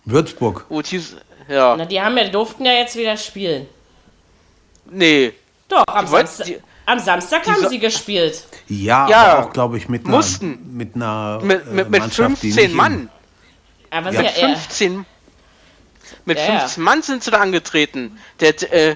Würzburg. 0.05 0.65
ja. 1.47 1.75
Na, 1.77 1.85
die 1.85 2.01
haben 2.01 2.17
ja, 2.17 2.27
durften 2.27 2.65
ja 2.65 2.73
jetzt 2.73 2.95
wieder 2.95 3.15
spielen. 3.17 3.67
Nee. 4.89 5.33
Doch, 5.69 5.85
am, 5.87 6.07
Samstag, 6.07 6.45
die, 6.47 6.57
am 6.85 6.99
Samstag 6.99 7.47
haben 7.47 7.69
sie 7.69 7.79
gespielt. 7.79 8.45
Ja, 8.67 9.07
ja 9.07 9.23
aber 9.23 9.47
auch, 9.47 9.53
glaube 9.53 9.77
ich, 9.77 9.87
mit 9.87 10.05
einer, 10.05 10.15
mussten. 10.15 10.75
mit 10.75 10.95
einer 10.95 11.39
mit, 11.41 11.71
mit, 11.71 11.89
mit 11.89 12.03
15 12.03 12.73
Mann. 12.73 13.09
Aber 13.91 14.11
ja. 14.11 14.23
Mit 14.23 14.31
15 14.31 15.05
mit 16.25 16.37
ja, 16.37 16.59
15 16.59 16.83
Mann 16.83 17.01
sind 17.01 17.23
sie 17.23 17.31
da 17.31 17.37
angetreten. 17.37 18.17
Der, 18.39 18.73
äh, 18.73 18.95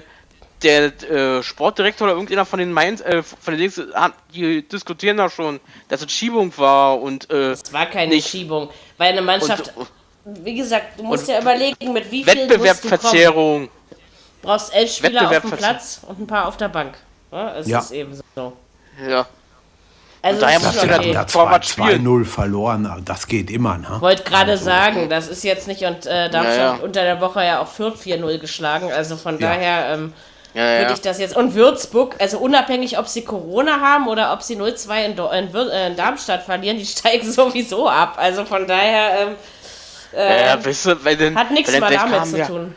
der 0.62 1.02
äh, 1.02 1.42
Sportdirektor 1.42 2.06
oder 2.06 2.14
irgendjemand 2.14 2.48
von 2.48 2.58
den 2.58 2.72
Mainz, 2.72 3.00
äh, 3.00 3.22
von 3.22 3.54
den 3.54 3.58
Dings, 3.58 3.80
die 4.34 4.66
diskutieren 4.66 5.16
da 5.16 5.30
schon, 5.30 5.60
dass 5.88 6.02
es 6.02 6.10
Schiebung 6.12 6.52
war 6.56 7.00
und 7.00 7.30
äh, 7.30 7.52
Es 7.52 7.72
war 7.72 7.86
keine 7.86 8.14
nicht. 8.14 8.28
Schiebung, 8.28 8.68
weil 8.96 9.12
eine 9.12 9.22
Mannschaft, 9.22 9.72
und, 9.76 9.88
wie 10.44 10.56
gesagt, 10.56 10.98
du 10.98 11.04
musst 11.04 11.28
ja 11.28 11.40
überlegen, 11.40 11.92
mit 11.92 12.10
wie 12.10 12.24
viel 12.24 12.48
Wettbewerbsverzerrung 12.48 13.68
brauchst 14.42 14.74
elf 14.74 14.92
Spieler 14.92 15.28
auf 15.28 15.40
dem 15.40 15.50
Platz 15.52 16.00
und 16.06 16.20
ein 16.20 16.26
paar 16.26 16.46
auf 16.46 16.56
der 16.56 16.68
Bank. 16.68 16.96
Ja, 17.30 17.54
es 17.56 17.66
ja. 17.66 17.78
ist 17.80 17.90
eben 17.90 18.18
so. 18.34 18.52
Ja. 19.08 19.26
Also 20.20 20.40
daher 20.40 20.58
musst 20.58 20.82
du 20.82 20.86
dann 20.86 21.12
da 21.12 21.22
2-0 21.22 22.24
verloren, 22.24 23.02
das 23.04 23.26
geht 23.28 23.50
immer. 23.50 23.78
Ne? 23.78 24.00
Wollte 24.00 24.24
gerade 24.24 24.52
also, 24.52 24.64
sagen, 24.64 25.08
das 25.08 25.28
ist 25.28 25.44
jetzt 25.44 25.68
nicht 25.68 25.84
und 25.84 26.06
äh, 26.06 26.28
Darmstadt 26.28 26.56
ja, 26.56 26.76
ja. 26.76 26.82
unter 26.82 27.02
der 27.04 27.20
Woche 27.20 27.44
ja 27.44 27.60
auch 27.60 27.68
Fürth 27.68 28.00
4-0 28.04 28.38
geschlagen, 28.38 28.90
also 28.90 29.16
von 29.16 29.38
daher 29.38 29.94
ähm, 29.94 30.12
würde 30.54 30.92
ich 30.94 31.00
das 31.00 31.18
jetzt. 31.18 31.36
Und 31.36 31.54
Würzburg, 31.54 32.16
also 32.18 32.38
unabhängig, 32.38 32.98
ob 32.98 33.06
sie 33.08 33.22
Corona 33.22 33.80
haben 33.80 34.08
oder 34.08 34.32
ob 34.32 34.42
sie 34.42 34.56
0-2 34.56 35.04
in, 35.04 35.12
in, 35.12 35.54
äh, 35.54 35.86
in, 35.88 35.96
Darmstadt 35.96 36.42
verlieren, 36.42 36.78
die 36.78 36.86
steigen 36.86 37.30
sowieso 37.30 37.88
ab. 37.88 38.14
Also 38.16 38.44
von 38.44 38.66
daher 38.66 39.20
ähm, 39.20 39.34
äh, 40.12 40.46
ja, 40.46 40.64
weißt 40.64 40.86
du, 40.86 40.94
denn, 40.94 41.36
hat 41.36 41.50
nichts 41.50 41.70
mehr 41.70 41.90
damit 41.90 42.26
zu 42.26 42.46
tun. 42.46 42.74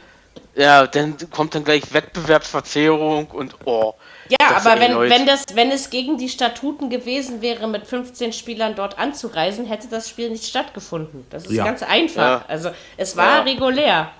Ja, 0.53 0.85
dann 0.85 1.15
kommt 1.31 1.55
dann 1.55 1.63
gleich 1.63 1.93
Wettbewerbsverzerrung 1.93 3.27
und 3.27 3.55
oh. 3.65 3.93
Ja, 4.27 4.55
aber 4.55 4.79
wenn, 4.79 4.97
wenn, 5.09 5.25
das, 5.25 5.45
wenn 5.55 5.71
es 5.71 5.89
gegen 5.89 6.17
die 6.17 6.29
Statuten 6.29 6.89
gewesen 6.89 7.41
wäre, 7.41 7.67
mit 7.67 7.87
15 7.87 8.33
Spielern 8.33 8.75
dort 8.75 8.99
anzureisen, 8.99 9.65
hätte 9.65 9.87
das 9.87 10.09
Spiel 10.09 10.29
nicht 10.29 10.45
stattgefunden. 10.45 11.25
Das 11.29 11.45
ist 11.45 11.53
ja. 11.53 11.65
ganz 11.65 11.83
einfach. 11.83 12.41
Ja. 12.41 12.45
Also 12.47 12.71
es 12.97 13.15
war 13.17 13.37
ja. 13.37 13.41
regulär. 13.41 14.11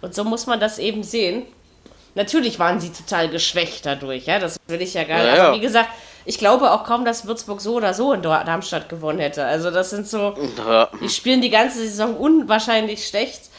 Und 0.00 0.14
so 0.14 0.24
muss 0.24 0.46
man 0.46 0.60
das 0.60 0.78
eben 0.78 1.02
sehen. 1.02 1.46
Natürlich 2.14 2.58
waren 2.58 2.80
sie 2.80 2.92
total 2.92 3.28
geschwächt 3.28 3.86
dadurch, 3.86 4.26
ja, 4.26 4.38
das 4.38 4.58
will 4.68 4.80
ich 4.80 4.94
ja 4.94 5.04
gar 5.04 5.22
nicht. 5.22 5.38
Aber 5.38 5.56
wie 5.56 5.60
gesagt, 5.60 5.88
ich 6.24 6.38
glaube 6.38 6.70
auch 6.70 6.84
kaum, 6.84 7.04
dass 7.04 7.26
Würzburg 7.26 7.60
so 7.60 7.74
oder 7.74 7.92
so 7.92 8.12
in 8.12 8.22
Darmstadt 8.22 8.88
gewonnen 8.88 9.18
hätte. 9.18 9.44
Also 9.44 9.70
das 9.70 9.90
sind 9.90 10.06
so, 10.06 10.34
die 11.02 11.08
spielen 11.08 11.42
die 11.42 11.50
ganze 11.50 11.78
Saison 11.78 12.16
unwahrscheinlich 12.16 13.06
schlecht. 13.06 13.50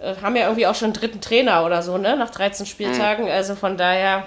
Äh, 0.00 0.14
haben 0.22 0.36
ja 0.36 0.44
irgendwie 0.44 0.66
auch 0.66 0.74
schon 0.74 0.86
einen 0.86 0.94
dritten 0.94 1.20
Trainer 1.20 1.64
oder 1.64 1.82
so, 1.82 1.98
ne? 1.98 2.16
Nach 2.16 2.30
13 2.30 2.64
Spieltagen. 2.64 3.26
Mhm. 3.26 3.30
Also 3.30 3.54
von 3.54 3.76
daher. 3.76 4.26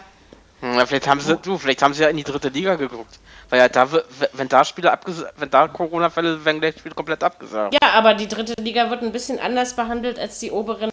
Hm, 0.62 0.78
ja, 0.78 0.86
vielleicht 0.86 1.08
haben 1.08 1.20
sie, 1.20 1.36
du, 1.38 1.58
vielleicht 1.58 1.82
haben 1.82 1.94
sie 1.94 2.04
ja 2.04 2.10
in 2.10 2.18
die 2.18 2.24
dritte 2.24 2.50
Liga 2.50 2.76
geguckt. 2.76 3.20
Weil 3.50 3.60
ja 3.60 3.70
da, 3.70 3.88
wenn 4.34 4.50
da 4.50 4.64
Spiele 4.66 4.92
abgesagt, 4.92 5.34
wenn 5.38 5.50
da 5.50 5.68
Corona-Fälle, 5.68 6.46
werden 6.46 6.62
gleich 6.62 6.78
Spiele 6.78 6.96
komplett 6.96 7.24
abgesagt. 7.24 7.76
Ja, 7.82 7.92
aber 7.94 8.14
die 8.14 8.28
dritte 8.28 8.54
Liga 8.62 8.90
wird 8.90 9.02
ein 9.02 9.12
bisschen 9.12 9.40
anders 9.40 9.76
behandelt 9.76 10.20
als 10.20 10.40
die 10.40 10.52
oberen 10.52 10.92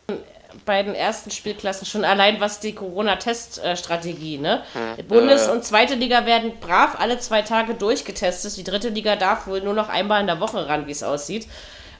beiden 0.65 0.95
ersten 0.95 1.31
Spielklassen. 1.31 1.87
Schon 1.87 2.05
allein 2.05 2.41
was 2.41 2.61
die 2.61 2.75
Corona-Teststrategie, 2.75 4.39
ne? 4.39 4.63
Hm, 4.73 5.07
Bundes- 5.07 5.49
äh, 5.49 5.51
und 5.51 5.65
zweite 5.65 5.95
Liga 5.95 6.27
werden 6.27 6.53
brav 6.61 6.97
alle 6.99 7.19
zwei 7.19 7.43
Tage 7.43 7.75
durchgetestet. 7.75 8.57
Die 8.57 8.65
dritte 8.65 8.89
Liga 8.89 9.17
darf 9.17 9.47
wohl 9.47 9.61
nur 9.61 9.75
noch 9.75 9.89
einmal 9.89 10.21
in 10.21 10.27
der 10.27 10.41
Woche 10.41 10.69
ran, 10.69 10.87
wie 10.87 10.93
es 10.93 11.03
aussieht. 11.03 11.47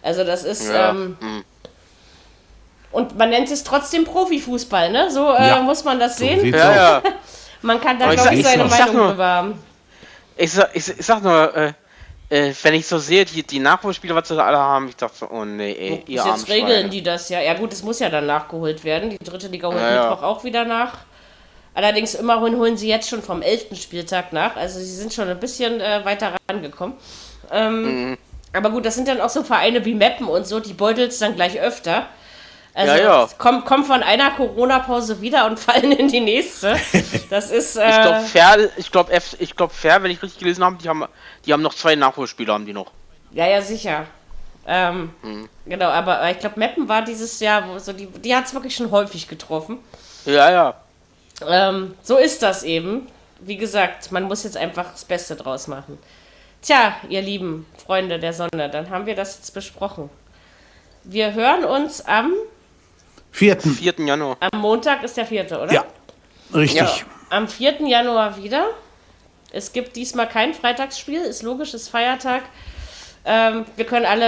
Also 0.03 0.25
das 0.25 0.45
ist, 0.45 0.69
ja, 0.69 0.91
ähm, 0.91 1.17
hm. 1.21 1.45
Und 2.93 3.17
man 3.17 3.31
nennt 3.31 3.51
es 3.51 3.63
trotzdem 3.63 4.05
Profifußball, 4.05 4.91
ne? 4.91 5.11
So 5.11 5.33
äh, 5.33 5.49
ja. 5.49 5.63
muss 5.63 5.85
man 5.85 6.01
das 6.01 6.19
so 6.19 6.25
sehen. 6.25 6.53
Ja, 6.53 6.75
ja. 6.75 7.03
man 7.63 7.81
kann 7.81 7.99
da, 7.99 8.13
glaube 8.13 8.35
ich, 8.35 8.45
seine 8.45 8.65
Meinung 8.65 9.09
drüber 9.09 9.27
haben. 9.27 9.65
Ich 10.37 10.53
sag, 10.53 10.71
ich, 10.75 10.89
ich 10.89 11.07
sag 11.07 11.23
nur, 11.23 11.55
äh, 11.57 11.73
äh, 12.31 12.55
wenn 12.63 12.75
ich 12.75 12.87
so 12.87 12.99
sehe, 12.99 13.25
die, 13.25 13.43
die 13.43 13.59
Nachholspiele, 13.59 14.15
was 14.15 14.29
sie 14.29 14.37
da 14.37 14.47
alle 14.47 14.59
haben, 14.59 14.89
ich 14.89 14.97
dachte 14.97 15.19
so, 15.19 15.31
oh 15.31 15.45
nee, 15.45 15.73
ey, 15.73 16.05
ihr 16.07 16.25
Jetzt 16.25 16.49
regeln 16.49 16.89
die 16.89 17.03
das 17.03 17.29
ja. 17.29 17.41
Ja 17.41 17.55
gut, 17.55 17.73
es 17.73 17.83
muss 17.83 17.99
ja 17.99 18.09
dann 18.09 18.27
nachgeholt 18.27 18.85
werden. 18.85 19.11
Die 19.11 19.19
dritte 19.19 19.49
Liga 19.49 19.69
holt 19.69 19.81
ja, 19.81 20.11
Mittwoch 20.11 20.23
auch 20.23 20.45
wieder 20.45 20.65
nach. 20.65 20.99
Allerdings 21.75 22.15
immerhin 22.15 22.57
holen 22.57 22.77
sie 22.77 22.89
jetzt 22.89 23.09
schon 23.09 23.23
vom 23.23 23.43
11. 23.43 23.81
Spieltag 23.81 24.33
nach. 24.33 24.57
Also 24.57 24.79
sie 24.79 24.95
sind 24.95 25.13
schon 25.13 25.29
ein 25.29 25.41
bisschen 25.41 25.81
äh, 25.81 26.05
weiter 26.05 26.37
rangekommen. 26.49 26.97
Ähm, 27.51 28.11
mhm. 28.11 28.19
Aber 28.53 28.71
gut, 28.71 28.87
das 28.87 28.95
sind 28.95 29.09
dann 29.09 29.21
auch 29.21 29.29
so 29.29 29.43
Vereine 29.43 29.85
wie 29.85 29.95
Meppen 29.95 30.27
und 30.27 30.47
so, 30.47 30.61
die 30.61 30.73
beutelt 30.73 31.13
es 31.13 31.19
dann 31.19 31.37
gleich 31.37 31.61
öfter. 31.61 32.09
Also 32.73 32.93
ja, 32.93 32.99
ja. 32.99 33.29
Kommen, 33.39 33.65
kommen 33.65 33.85
von 33.85 34.03
einer 34.03 34.31
Corona-Pause 34.31 35.21
wieder 35.21 35.47
und 35.47 35.59
fallen 35.61 35.93
in 35.93 36.09
die 36.09 36.21
nächste. 36.21 36.77
Das 37.29 37.51
ist. 37.51 37.77
Äh, 37.77 37.89
ich 37.89 38.03
glaube, 38.03 38.21
fair, 38.21 38.71
ich 38.77 39.41
ich 39.41 39.57
glaub, 39.57 39.73
fair, 39.73 40.03
wenn 40.03 40.11
ich 40.11 40.23
richtig 40.23 40.39
gelesen 40.39 40.65
habe, 40.65 40.77
die 40.77 40.89
haben, 40.89 41.05
die 41.45 41.53
haben 41.53 41.63
noch 41.63 41.75
zwei 41.75 41.97
Nachholspiele, 41.97 42.53
haben 42.53 42.67
die 42.67 42.73
noch. 42.73 42.93
Ja, 43.33 43.47
ja, 43.47 43.63
sicher. 43.63 44.07
Ähm, 44.67 45.11
hm. 45.23 45.49
Genau, 45.67 45.89
aber 45.89 46.31
ich 46.31 46.39
glaube, 46.39 46.59
Meppen 46.59 46.89
war 46.89 47.03
dieses 47.03 47.41
Jahr, 47.41 47.79
so 47.81 47.93
die, 47.93 48.07
die 48.07 48.35
hat 48.35 48.47
es 48.47 48.55
wirklich 48.55 48.77
schon 48.77 48.91
häufig 48.91 49.27
getroffen. 49.27 49.79
Ja, 50.27 50.51
ja. 50.51 50.75
Ähm, 51.47 51.95
so 52.03 52.19
ist 52.19 52.43
das 52.43 52.63
eben. 52.63 53.09
Wie 53.41 53.57
gesagt, 53.57 54.13
man 54.13 54.25
muss 54.25 54.45
jetzt 54.45 54.57
einfach 54.57 54.93
das 54.93 55.05
Beste 55.05 55.35
draus 55.35 55.67
machen. 55.67 55.99
Tja, 56.63 56.95
ihr 57.09 57.23
lieben 57.23 57.67
Freunde 57.85 58.19
der 58.19 58.35
Sonne, 58.35 58.69
dann 58.71 58.91
haben 58.91 59.07
wir 59.07 59.15
das 59.15 59.37
jetzt 59.39 59.55
besprochen. 59.55 60.11
Wir 61.05 61.33
hören 61.33 61.65
uns 61.65 62.03
am 62.03 62.35
4. 63.33 63.61
4. 63.61 63.95
Januar. 63.99 64.37
Am 64.41 64.61
Montag 64.61 65.03
ist 65.03 65.17
der 65.17 65.27
4., 65.27 65.45
oder? 65.47 65.73
Ja, 65.73 65.85
richtig. 66.55 66.81
Ja. 66.81 66.91
Am 67.31 67.49
4. 67.49 67.87
Januar 67.87 68.37
wieder. 68.37 68.71
Es 69.53 69.73
gibt 69.73 69.97
diesmal 69.97 70.29
kein 70.29 70.55
Freitagsspiel, 70.55 71.21
ist 71.21 71.43
logisch, 71.43 71.75
ist 71.75 71.89
Feiertag. 71.89 72.43
Ähm, 73.23 73.67
wir 73.77 73.85
können 73.85 74.07
alle 74.07 74.25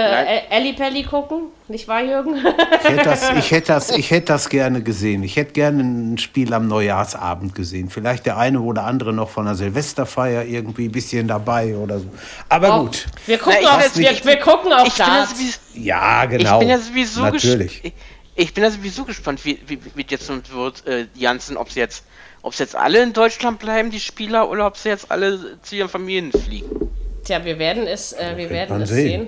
Ellie 0.51 0.73
Pelli 0.73 1.01
gucken, 1.01 1.45
nicht 1.67 1.87
wahr, 1.87 2.03
Jürgen? 2.03 2.35
ich, 2.35 2.89
hätte 2.89 3.03
das, 3.03 3.31
ich, 3.31 3.51
hätte 3.51 3.67
das, 3.67 3.89
ich 3.97 4.11
hätte 4.11 4.25
das 4.27 4.49
gerne 4.49 4.83
gesehen. 4.83 5.23
Ich 5.23 5.35
hätte 5.35 5.53
gerne 5.53 5.81
ein 5.81 6.17
Spiel 6.19 6.53
am 6.53 6.67
Neujahrsabend 6.67 7.55
gesehen. 7.55 7.89
Vielleicht 7.89 8.27
der 8.27 8.37
eine 8.37 8.61
oder 8.61 8.83
andere 8.83 9.11
noch 9.11 9.29
von 9.29 9.45
der 9.45 9.55
Silvesterfeier 9.55 10.43
irgendwie 10.45 10.89
ein 10.89 10.91
bisschen 10.91 11.27
dabei 11.27 11.75
oder 11.75 11.99
so. 11.99 12.05
Aber 12.49 12.81
oh, 12.81 12.83
gut. 12.83 13.07
Wir 13.25 13.39
gucken, 13.39 13.59
Na, 13.63 13.77
auf, 13.77 13.97
wir, 13.97 14.11
wir, 14.23 14.39
gucken 14.39 14.71
auf 14.71 14.95
das. 14.95 15.33
Ja, 15.73 16.25
genau. 16.25 16.53
Ich 16.53 16.59
bin 16.59 16.69
ja 16.69 16.77
sowieso 16.77 17.21
Natürlich. 17.21 17.83
Ich, 17.83 17.93
ich 18.35 18.53
bin 18.53 18.63
ja 18.63 18.71
sowieso 18.71 19.05
gespannt, 19.05 19.45
wie, 19.45 19.59
wie, 19.67 19.79
wie 19.95 20.05
jetzt 20.07 20.29
wird, 20.53 20.87
äh, 20.87 21.07
Janssen, 21.13 21.57
ob 21.57 21.71
sie 21.71 21.79
jetzt, 21.79 22.03
ob 22.41 22.55
sie 22.55 22.63
jetzt 22.63 22.75
alle 22.75 23.03
in 23.03 23.13
Deutschland 23.13 23.59
bleiben, 23.59 23.91
die 23.91 23.99
Spieler, 23.99 24.49
oder 24.49 24.67
ob 24.67 24.77
sie 24.77 24.89
jetzt 24.89 25.11
alle 25.11 25.61
zu 25.61 25.75
ihren 25.75 25.89
Familien 25.89 26.31
fliegen. 26.31 26.89
Tja, 27.23 27.43
wir 27.45 27.59
werden 27.59 27.87
es, 27.87 28.13
äh, 28.13 28.33
wir 28.35 28.49
werden 28.49 28.81
es 28.81 28.89
sehen. 28.89 29.07
sehen. 29.07 29.27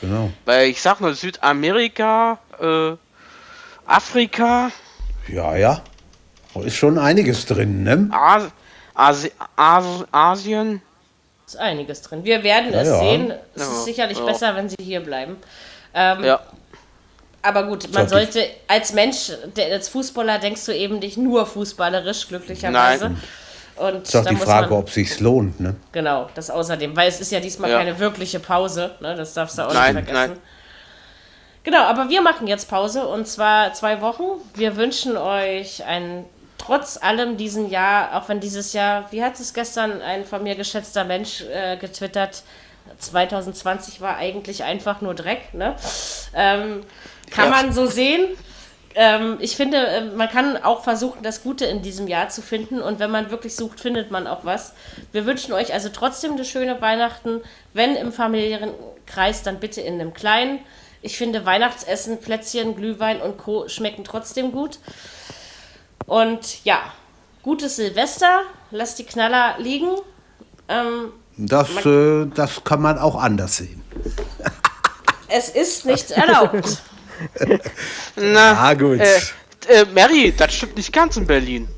Genau. 0.00 0.30
Weil 0.44 0.68
ich 0.68 0.82
sag 0.82 1.00
nur 1.00 1.14
Südamerika, 1.14 2.38
äh, 2.60 2.92
Afrika. 3.86 4.70
Ja, 5.28 5.56
ja. 5.56 5.82
Da 6.54 6.60
ist 6.62 6.76
schon 6.76 6.98
einiges 6.98 7.46
drin, 7.46 7.82
ne? 7.82 8.08
As 8.12 8.50
Asi 8.94 9.32
As 9.56 10.04
Asien. 10.12 10.82
Ist 11.46 11.56
einiges 11.56 12.02
drin. 12.02 12.24
Wir 12.24 12.42
werden 12.42 12.72
ja, 12.72 12.80
es 12.80 12.88
ja. 12.88 12.98
sehen. 12.98 13.34
Es 13.54 13.62
ja. 13.62 13.72
ist 13.72 13.84
sicherlich 13.84 14.18
besser, 14.20 14.54
wenn 14.54 14.68
sie 14.68 14.76
hier 14.80 15.00
bleiben. 15.00 15.36
Ähm, 15.94 16.24
ja. 16.24 16.40
Aber 17.44 17.64
gut, 17.64 17.92
man 17.92 18.08
sollte 18.08 18.46
als 18.68 18.94
Mensch, 18.94 19.30
als 19.56 19.90
Fußballer 19.90 20.38
denkst 20.38 20.64
du 20.64 20.72
eben 20.74 20.98
nicht 20.98 21.18
nur 21.18 21.44
fußballerisch, 21.44 22.28
glücklicherweise. 22.28 23.10
Nein. 23.10 23.22
Und 23.76 24.02
ist 24.02 24.16
auch 24.16 24.24
die 24.24 24.36
Frage, 24.36 24.70
man, 24.70 24.78
ob 24.78 24.88
sich 24.88 25.20
lohnt, 25.20 25.60
ne? 25.60 25.76
Genau, 25.92 26.30
das 26.34 26.48
außerdem, 26.48 26.96
weil 26.96 27.08
es 27.08 27.20
ist 27.20 27.32
ja 27.32 27.40
diesmal 27.40 27.70
ja. 27.70 27.78
keine 27.78 27.98
wirkliche 27.98 28.40
Pause, 28.40 28.92
ne? 29.00 29.14
Das 29.14 29.34
darfst 29.34 29.58
du 29.58 29.62
auch 29.62 29.74
nein, 29.74 29.94
nicht 29.94 30.06
vergessen. 30.06 30.30
Nein. 30.32 30.40
Genau, 31.64 31.82
aber 31.82 32.08
wir 32.08 32.22
machen 32.22 32.46
jetzt 32.46 32.70
Pause 32.70 33.06
und 33.06 33.28
zwar 33.28 33.74
zwei 33.74 34.00
Wochen. 34.00 34.24
Wir 34.54 34.76
wünschen 34.76 35.18
euch 35.18 35.84
ein 35.84 36.24
trotz 36.56 36.96
allem 36.96 37.36
diesen 37.36 37.68
Jahr, 37.68 38.16
auch 38.16 38.28
wenn 38.30 38.40
dieses 38.40 38.72
Jahr, 38.72 39.06
wie 39.10 39.22
hat 39.22 39.38
es 39.38 39.52
gestern 39.52 40.00
ein 40.00 40.24
von 40.24 40.42
mir 40.42 40.54
geschätzter 40.54 41.04
Mensch 41.04 41.42
äh, 41.42 41.76
getwittert, 41.76 42.42
2020 42.98 44.00
war 44.00 44.16
eigentlich 44.16 44.64
einfach 44.64 45.00
nur 45.00 45.14
Dreck, 45.14 45.52
ne? 45.52 45.74
Ähm, 46.34 46.84
kann 47.34 47.50
ja. 47.50 47.50
man 47.50 47.72
so 47.72 47.86
sehen. 47.86 48.36
Ähm, 48.94 49.38
ich 49.40 49.56
finde, 49.56 49.78
äh, 49.78 50.04
man 50.04 50.28
kann 50.28 50.56
auch 50.56 50.84
versuchen, 50.84 51.22
das 51.22 51.42
Gute 51.42 51.64
in 51.64 51.82
diesem 51.82 52.06
Jahr 52.06 52.28
zu 52.28 52.42
finden. 52.42 52.80
Und 52.80 53.00
wenn 53.00 53.10
man 53.10 53.30
wirklich 53.30 53.56
sucht, 53.56 53.80
findet 53.80 54.10
man 54.10 54.26
auch 54.26 54.44
was. 54.44 54.72
Wir 55.12 55.26
wünschen 55.26 55.52
euch 55.52 55.74
also 55.74 55.88
trotzdem 55.88 56.32
eine 56.32 56.44
schöne 56.44 56.80
Weihnachten. 56.80 57.40
Wenn 57.72 57.96
im 57.96 58.12
familiären 58.12 58.70
Kreis, 59.06 59.42
dann 59.42 59.58
bitte 59.58 59.80
in 59.80 59.94
einem 59.94 60.14
kleinen. 60.14 60.60
Ich 61.02 61.18
finde, 61.18 61.44
Weihnachtsessen, 61.44 62.20
Plätzchen, 62.20 62.76
Glühwein 62.76 63.20
und 63.20 63.36
Co. 63.36 63.68
schmecken 63.68 64.04
trotzdem 64.04 64.52
gut. 64.52 64.78
Und 66.06 66.64
ja, 66.64 66.78
gutes 67.42 67.76
Silvester. 67.76 68.42
Lasst 68.70 68.98
die 69.00 69.04
Knaller 69.04 69.56
liegen. 69.58 69.90
Ähm, 70.68 71.12
das, 71.36 71.84
äh, 71.84 72.26
das 72.26 72.62
kann 72.62 72.80
man 72.80 72.98
auch 72.98 73.16
anders 73.16 73.56
sehen. 73.56 73.82
es 75.28 75.48
ist 75.48 75.84
nicht 75.84 76.12
erlaubt. 76.12 76.78
Na, 78.16 78.52
ja, 78.52 78.74
gut. 78.74 79.00
Äh, 79.00 79.20
äh, 79.68 79.84
Mary, 79.94 80.32
das 80.36 80.54
stimmt 80.54 80.76
nicht 80.76 80.92
ganz 80.92 81.16
in 81.16 81.26
Berlin. 81.26 81.68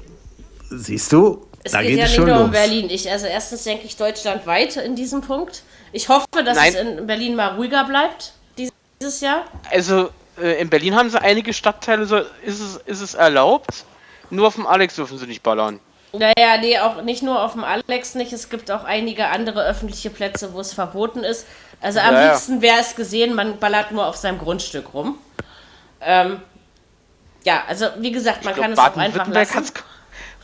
Siehst 0.71 1.13
du? 1.13 1.47
Es 1.63 1.73
da 1.73 1.81
geht, 1.81 1.91
geht 1.91 1.99
ja 1.99 2.05
nicht 2.05 2.19
nur 2.19 2.29
los. 2.29 2.41
um 2.45 2.51
Berlin. 2.51 2.91
Ich, 2.91 3.11
also 3.11 3.27
erstens 3.27 3.65
denke 3.65 3.87
ich 3.87 3.97
deutschlandweit 3.97 4.77
in 4.77 4.95
diesem 4.95 5.21
Punkt. 5.21 5.63
Ich 5.93 6.09
hoffe, 6.09 6.27
dass 6.45 6.57
Nein. 6.57 6.75
es 6.75 6.81
in 6.81 7.07
Berlin 7.07 7.35
mal 7.35 7.55
ruhiger 7.57 7.85
bleibt 7.85 8.35
dieses 8.57 9.21
Jahr. 9.21 9.45
Also 9.71 10.11
äh, 10.41 10.61
in 10.61 10.69
Berlin 10.69 10.95
haben 10.95 11.11
sie 11.11 11.21
einige 11.21 11.53
Stadtteile, 11.53 12.07
so 12.07 12.19
ist 12.45 12.61
es, 12.61 12.77
ist 12.87 13.01
es 13.01 13.15
erlaubt. 13.15 13.85
Nur 14.31 14.47
auf 14.49 14.55
dem 14.55 14.67
Alex 14.67 14.97
dürfen 14.97 15.19
sie 15.19 15.27
nicht 15.27 15.43
ballern. 15.43 15.81
Naja, 16.13 16.57
nee, 16.61 16.79
auch 16.79 17.03
nicht 17.03 17.23
nur 17.23 17.43
auf 17.43 17.53
dem 17.53 17.65
Alex 17.65 18.15
nicht. 18.15 18.33
Es 18.33 18.49
gibt 18.49 18.71
auch 18.71 18.85
einige 18.85 19.27
andere 19.29 19.65
öffentliche 19.65 20.11
Plätze, 20.11 20.53
wo 20.53 20.61
es 20.61 20.73
verboten 20.73 21.25
ist. 21.25 21.47
Also 21.81 22.01
am 22.01 22.15
ja, 22.15 22.31
liebsten 22.31 22.63
wäre 22.63 22.81
es 22.81 22.97
gesehen, 22.97 23.35
man 23.35 23.59
ballert 23.59 23.93
nur 23.93 24.07
auf 24.07 24.17
seinem 24.17 24.39
Grundstück 24.39 24.95
rum. 24.95 25.19
Ähm, 26.01 26.41
ja, 27.45 27.65
also 27.69 27.87
wie 27.99 28.13
gesagt, 28.13 28.45
man 28.45 28.55
glaub, 28.55 28.65
kann 28.65 28.73
es 28.73 28.79
auch 28.79 28.97
einfach 28.97 29.29
lassen. 29.29 29.73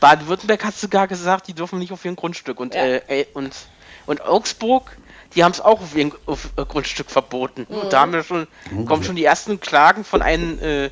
Baden-Württemberg 0.00 0.64
hat 0.64 0.74
sogar 0.74 1.06
gesagt, 1.06 1.46
die 1.46 1.54
dürfen 1.54 1.78
nicht 1.78 1.92
auf 1.92 2.04
ihrem 2.04 2.16
Grundstück. 2.16 2.58
Und, 2.58 2.74
ja. 2.74 2.84
äh, 2.84 3.26
und, 3.34 3.54
und 4.06 4.20
Augsburg, 4.20 4.96
die 5.34 5.44
haben 5.44 5.52
es 5.52 5.60
auch 5.60 5.80
auf 5.80 5.94
ihrem 5.94 6.12
auf, 6.26 6.50
äh, 6.56 6.64
Grundstück 6.64 7.10
verboten. 7.10 7.66
Mhm. 7.68 7.76
Und 7.76 7.92
da 7.92 8.00
haben 8.00 8.12
wir 8.12 8.22
schon, 8.22 8.46
kommen 8.86 9.04
schon 9.04 9.16
die 9.16 9.24
ersten 9.24 9.60
Klagen 9.60 10.04
von 10.04 10.20
einem 10.22 10.58
äh, 10.60 10.90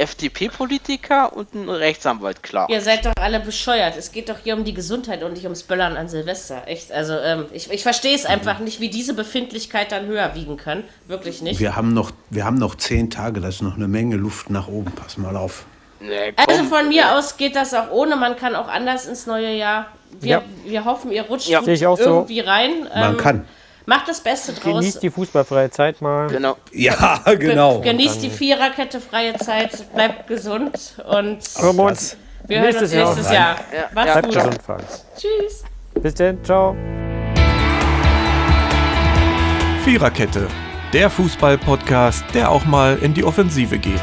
FDP-Politiker 0.00 1.36
und 1.36 1.54
ein 1.54 1.68
Rechtsanwalt 1.68 2.42
klar. 2.42 2.68
Ihr 2.70 2.80
seid 2.80 3.06
doch 3.06 3.12
alle 3.20 3.40
bescheuert. 3.40 3.96
Es 3.96 4.12
geht 4.12 4.28
doch 4.28 4.38
hier 4.42 4.56
um 4.56 4.64
die 4.64 4.74
Gesundheit 4.74 5.22
und 5.22 5.34
nicht 5.34 5.44
ums 5.44 5.62
Böllern 5.62 5.96
an 5.96 6.08
Silvester. 6.08 6.62
Echt. 6.66 6.90
Also 6.90 7.14
ähm, 7.14 7.46
ich, 7.52 7.70
ich 7.70 7.82
verstehe 7.82 8.14
es 8.14 8.26
einfach 8.26 8.58
nicht, 8.58 8.80
wie 8.80 8.88
diese 8.88 9.14
Befindlichkeit 9.14 9.92
dann 9.92 10.06
höher 10.06 10.34
wiegen 10.34 10.56
kann. 10.56 10.84
Wirklich 11.06 11.42
nicht. 11.42 11.60
Wir 11.60 11.76
haben 11.76 11.92
noch, 11.92 12.10
wir 12.30 12.44
haben 12.44 12.58
noch 12.58 12.74
zehn 12.74 13.10
Tage, 13.10 13.40
da 13.40 13.48
ist 13.48 13.62
noch 13.62 13.76
eine 13.76 13.88
Menge 13.88 14.16
Luft 14.16 14.50
nach 14.50 14.68
oben. 14.68 14.92
Pass 14.92 15.18
mal 15.18 15.36
auf. 15.36 15.64
Nee, 16.00 16.32
also 16.36 16.64
von 16.64 16.88
mir 16.88 17.14
aus 17.14 17.36
geht 17.36 17.54
das 17.54 17.74
auch 17.74 17.90
ohne. 17.90 18.16
Man 18.16 18.36
kann 18.36 18.54
auch 18.54 18.68
anders 18.68 19.06
ins 19.06 19.26
neue 19.26 19.54
Jahr. 19.54 19.86
Wir, 20.18 20.30
ja. 20.30 20.42
wir 20.64 20.84
hoffen, 20.84 21.12
ihr 21.12 21.22
rutscht 21.22 21.48
ja. 21.48 21.60
irgendwie 21.60 22.40
so. 22.40 22.46
rein. 22.46 22.88
Man 22.94 23.12
ähm, 23.12 23.16
kann. 23.18 23.44
Macht 23.86 24.08
das 24.08 24.20
Beste 24.20 24.52
draus. 24.52 24.64
Genießt 24.64 25.02
die 25.02 25.10
fußballfreie 25.10 25.70
Zeit 25.70 26.00
mal. 26.00 26.28
Genau. 26.28 26.56
Ja, 26.72 27.22
genau. 27.38 27.80
Genießt 27.80 28.22
die 28.22 28.30
Viererkette 28.30 29.00
freie 29.00 29.36
Zeit, 29.38 29.92
bleibt 29.94 30.26
gesund 30.28 30.96
und 31.08 31.38
wir 31.58 31.84
uns 31.84 32.16
wir 32.46 32.60
hören 32.60 32.76
uns 32.76 32.92
nächstes 32.92 33.30
Jahr. 33.30 33.32
Jahr. 33.32 33.58
Ja. 33.72 33.90
Macht's 33.94 34.22
gut. 34.22 34.34
Gesund, 34.34 34.58
Tschüss. 35.16 35.64
Bis 36.02 36.14
dann, 36.14 36.42
ciao. 36.44 36.76
Viererkette, 39.84 40.46
der 40.92 41.10
Fußball-Podcast, 41.10 42.24
der 42.34 42.50
auch 42.50 42.64
mal 42.64 42.98
in 43.00 43.14
die 43.14 43.24
Offensive 43.24 43.78
geht. 43.78 44.02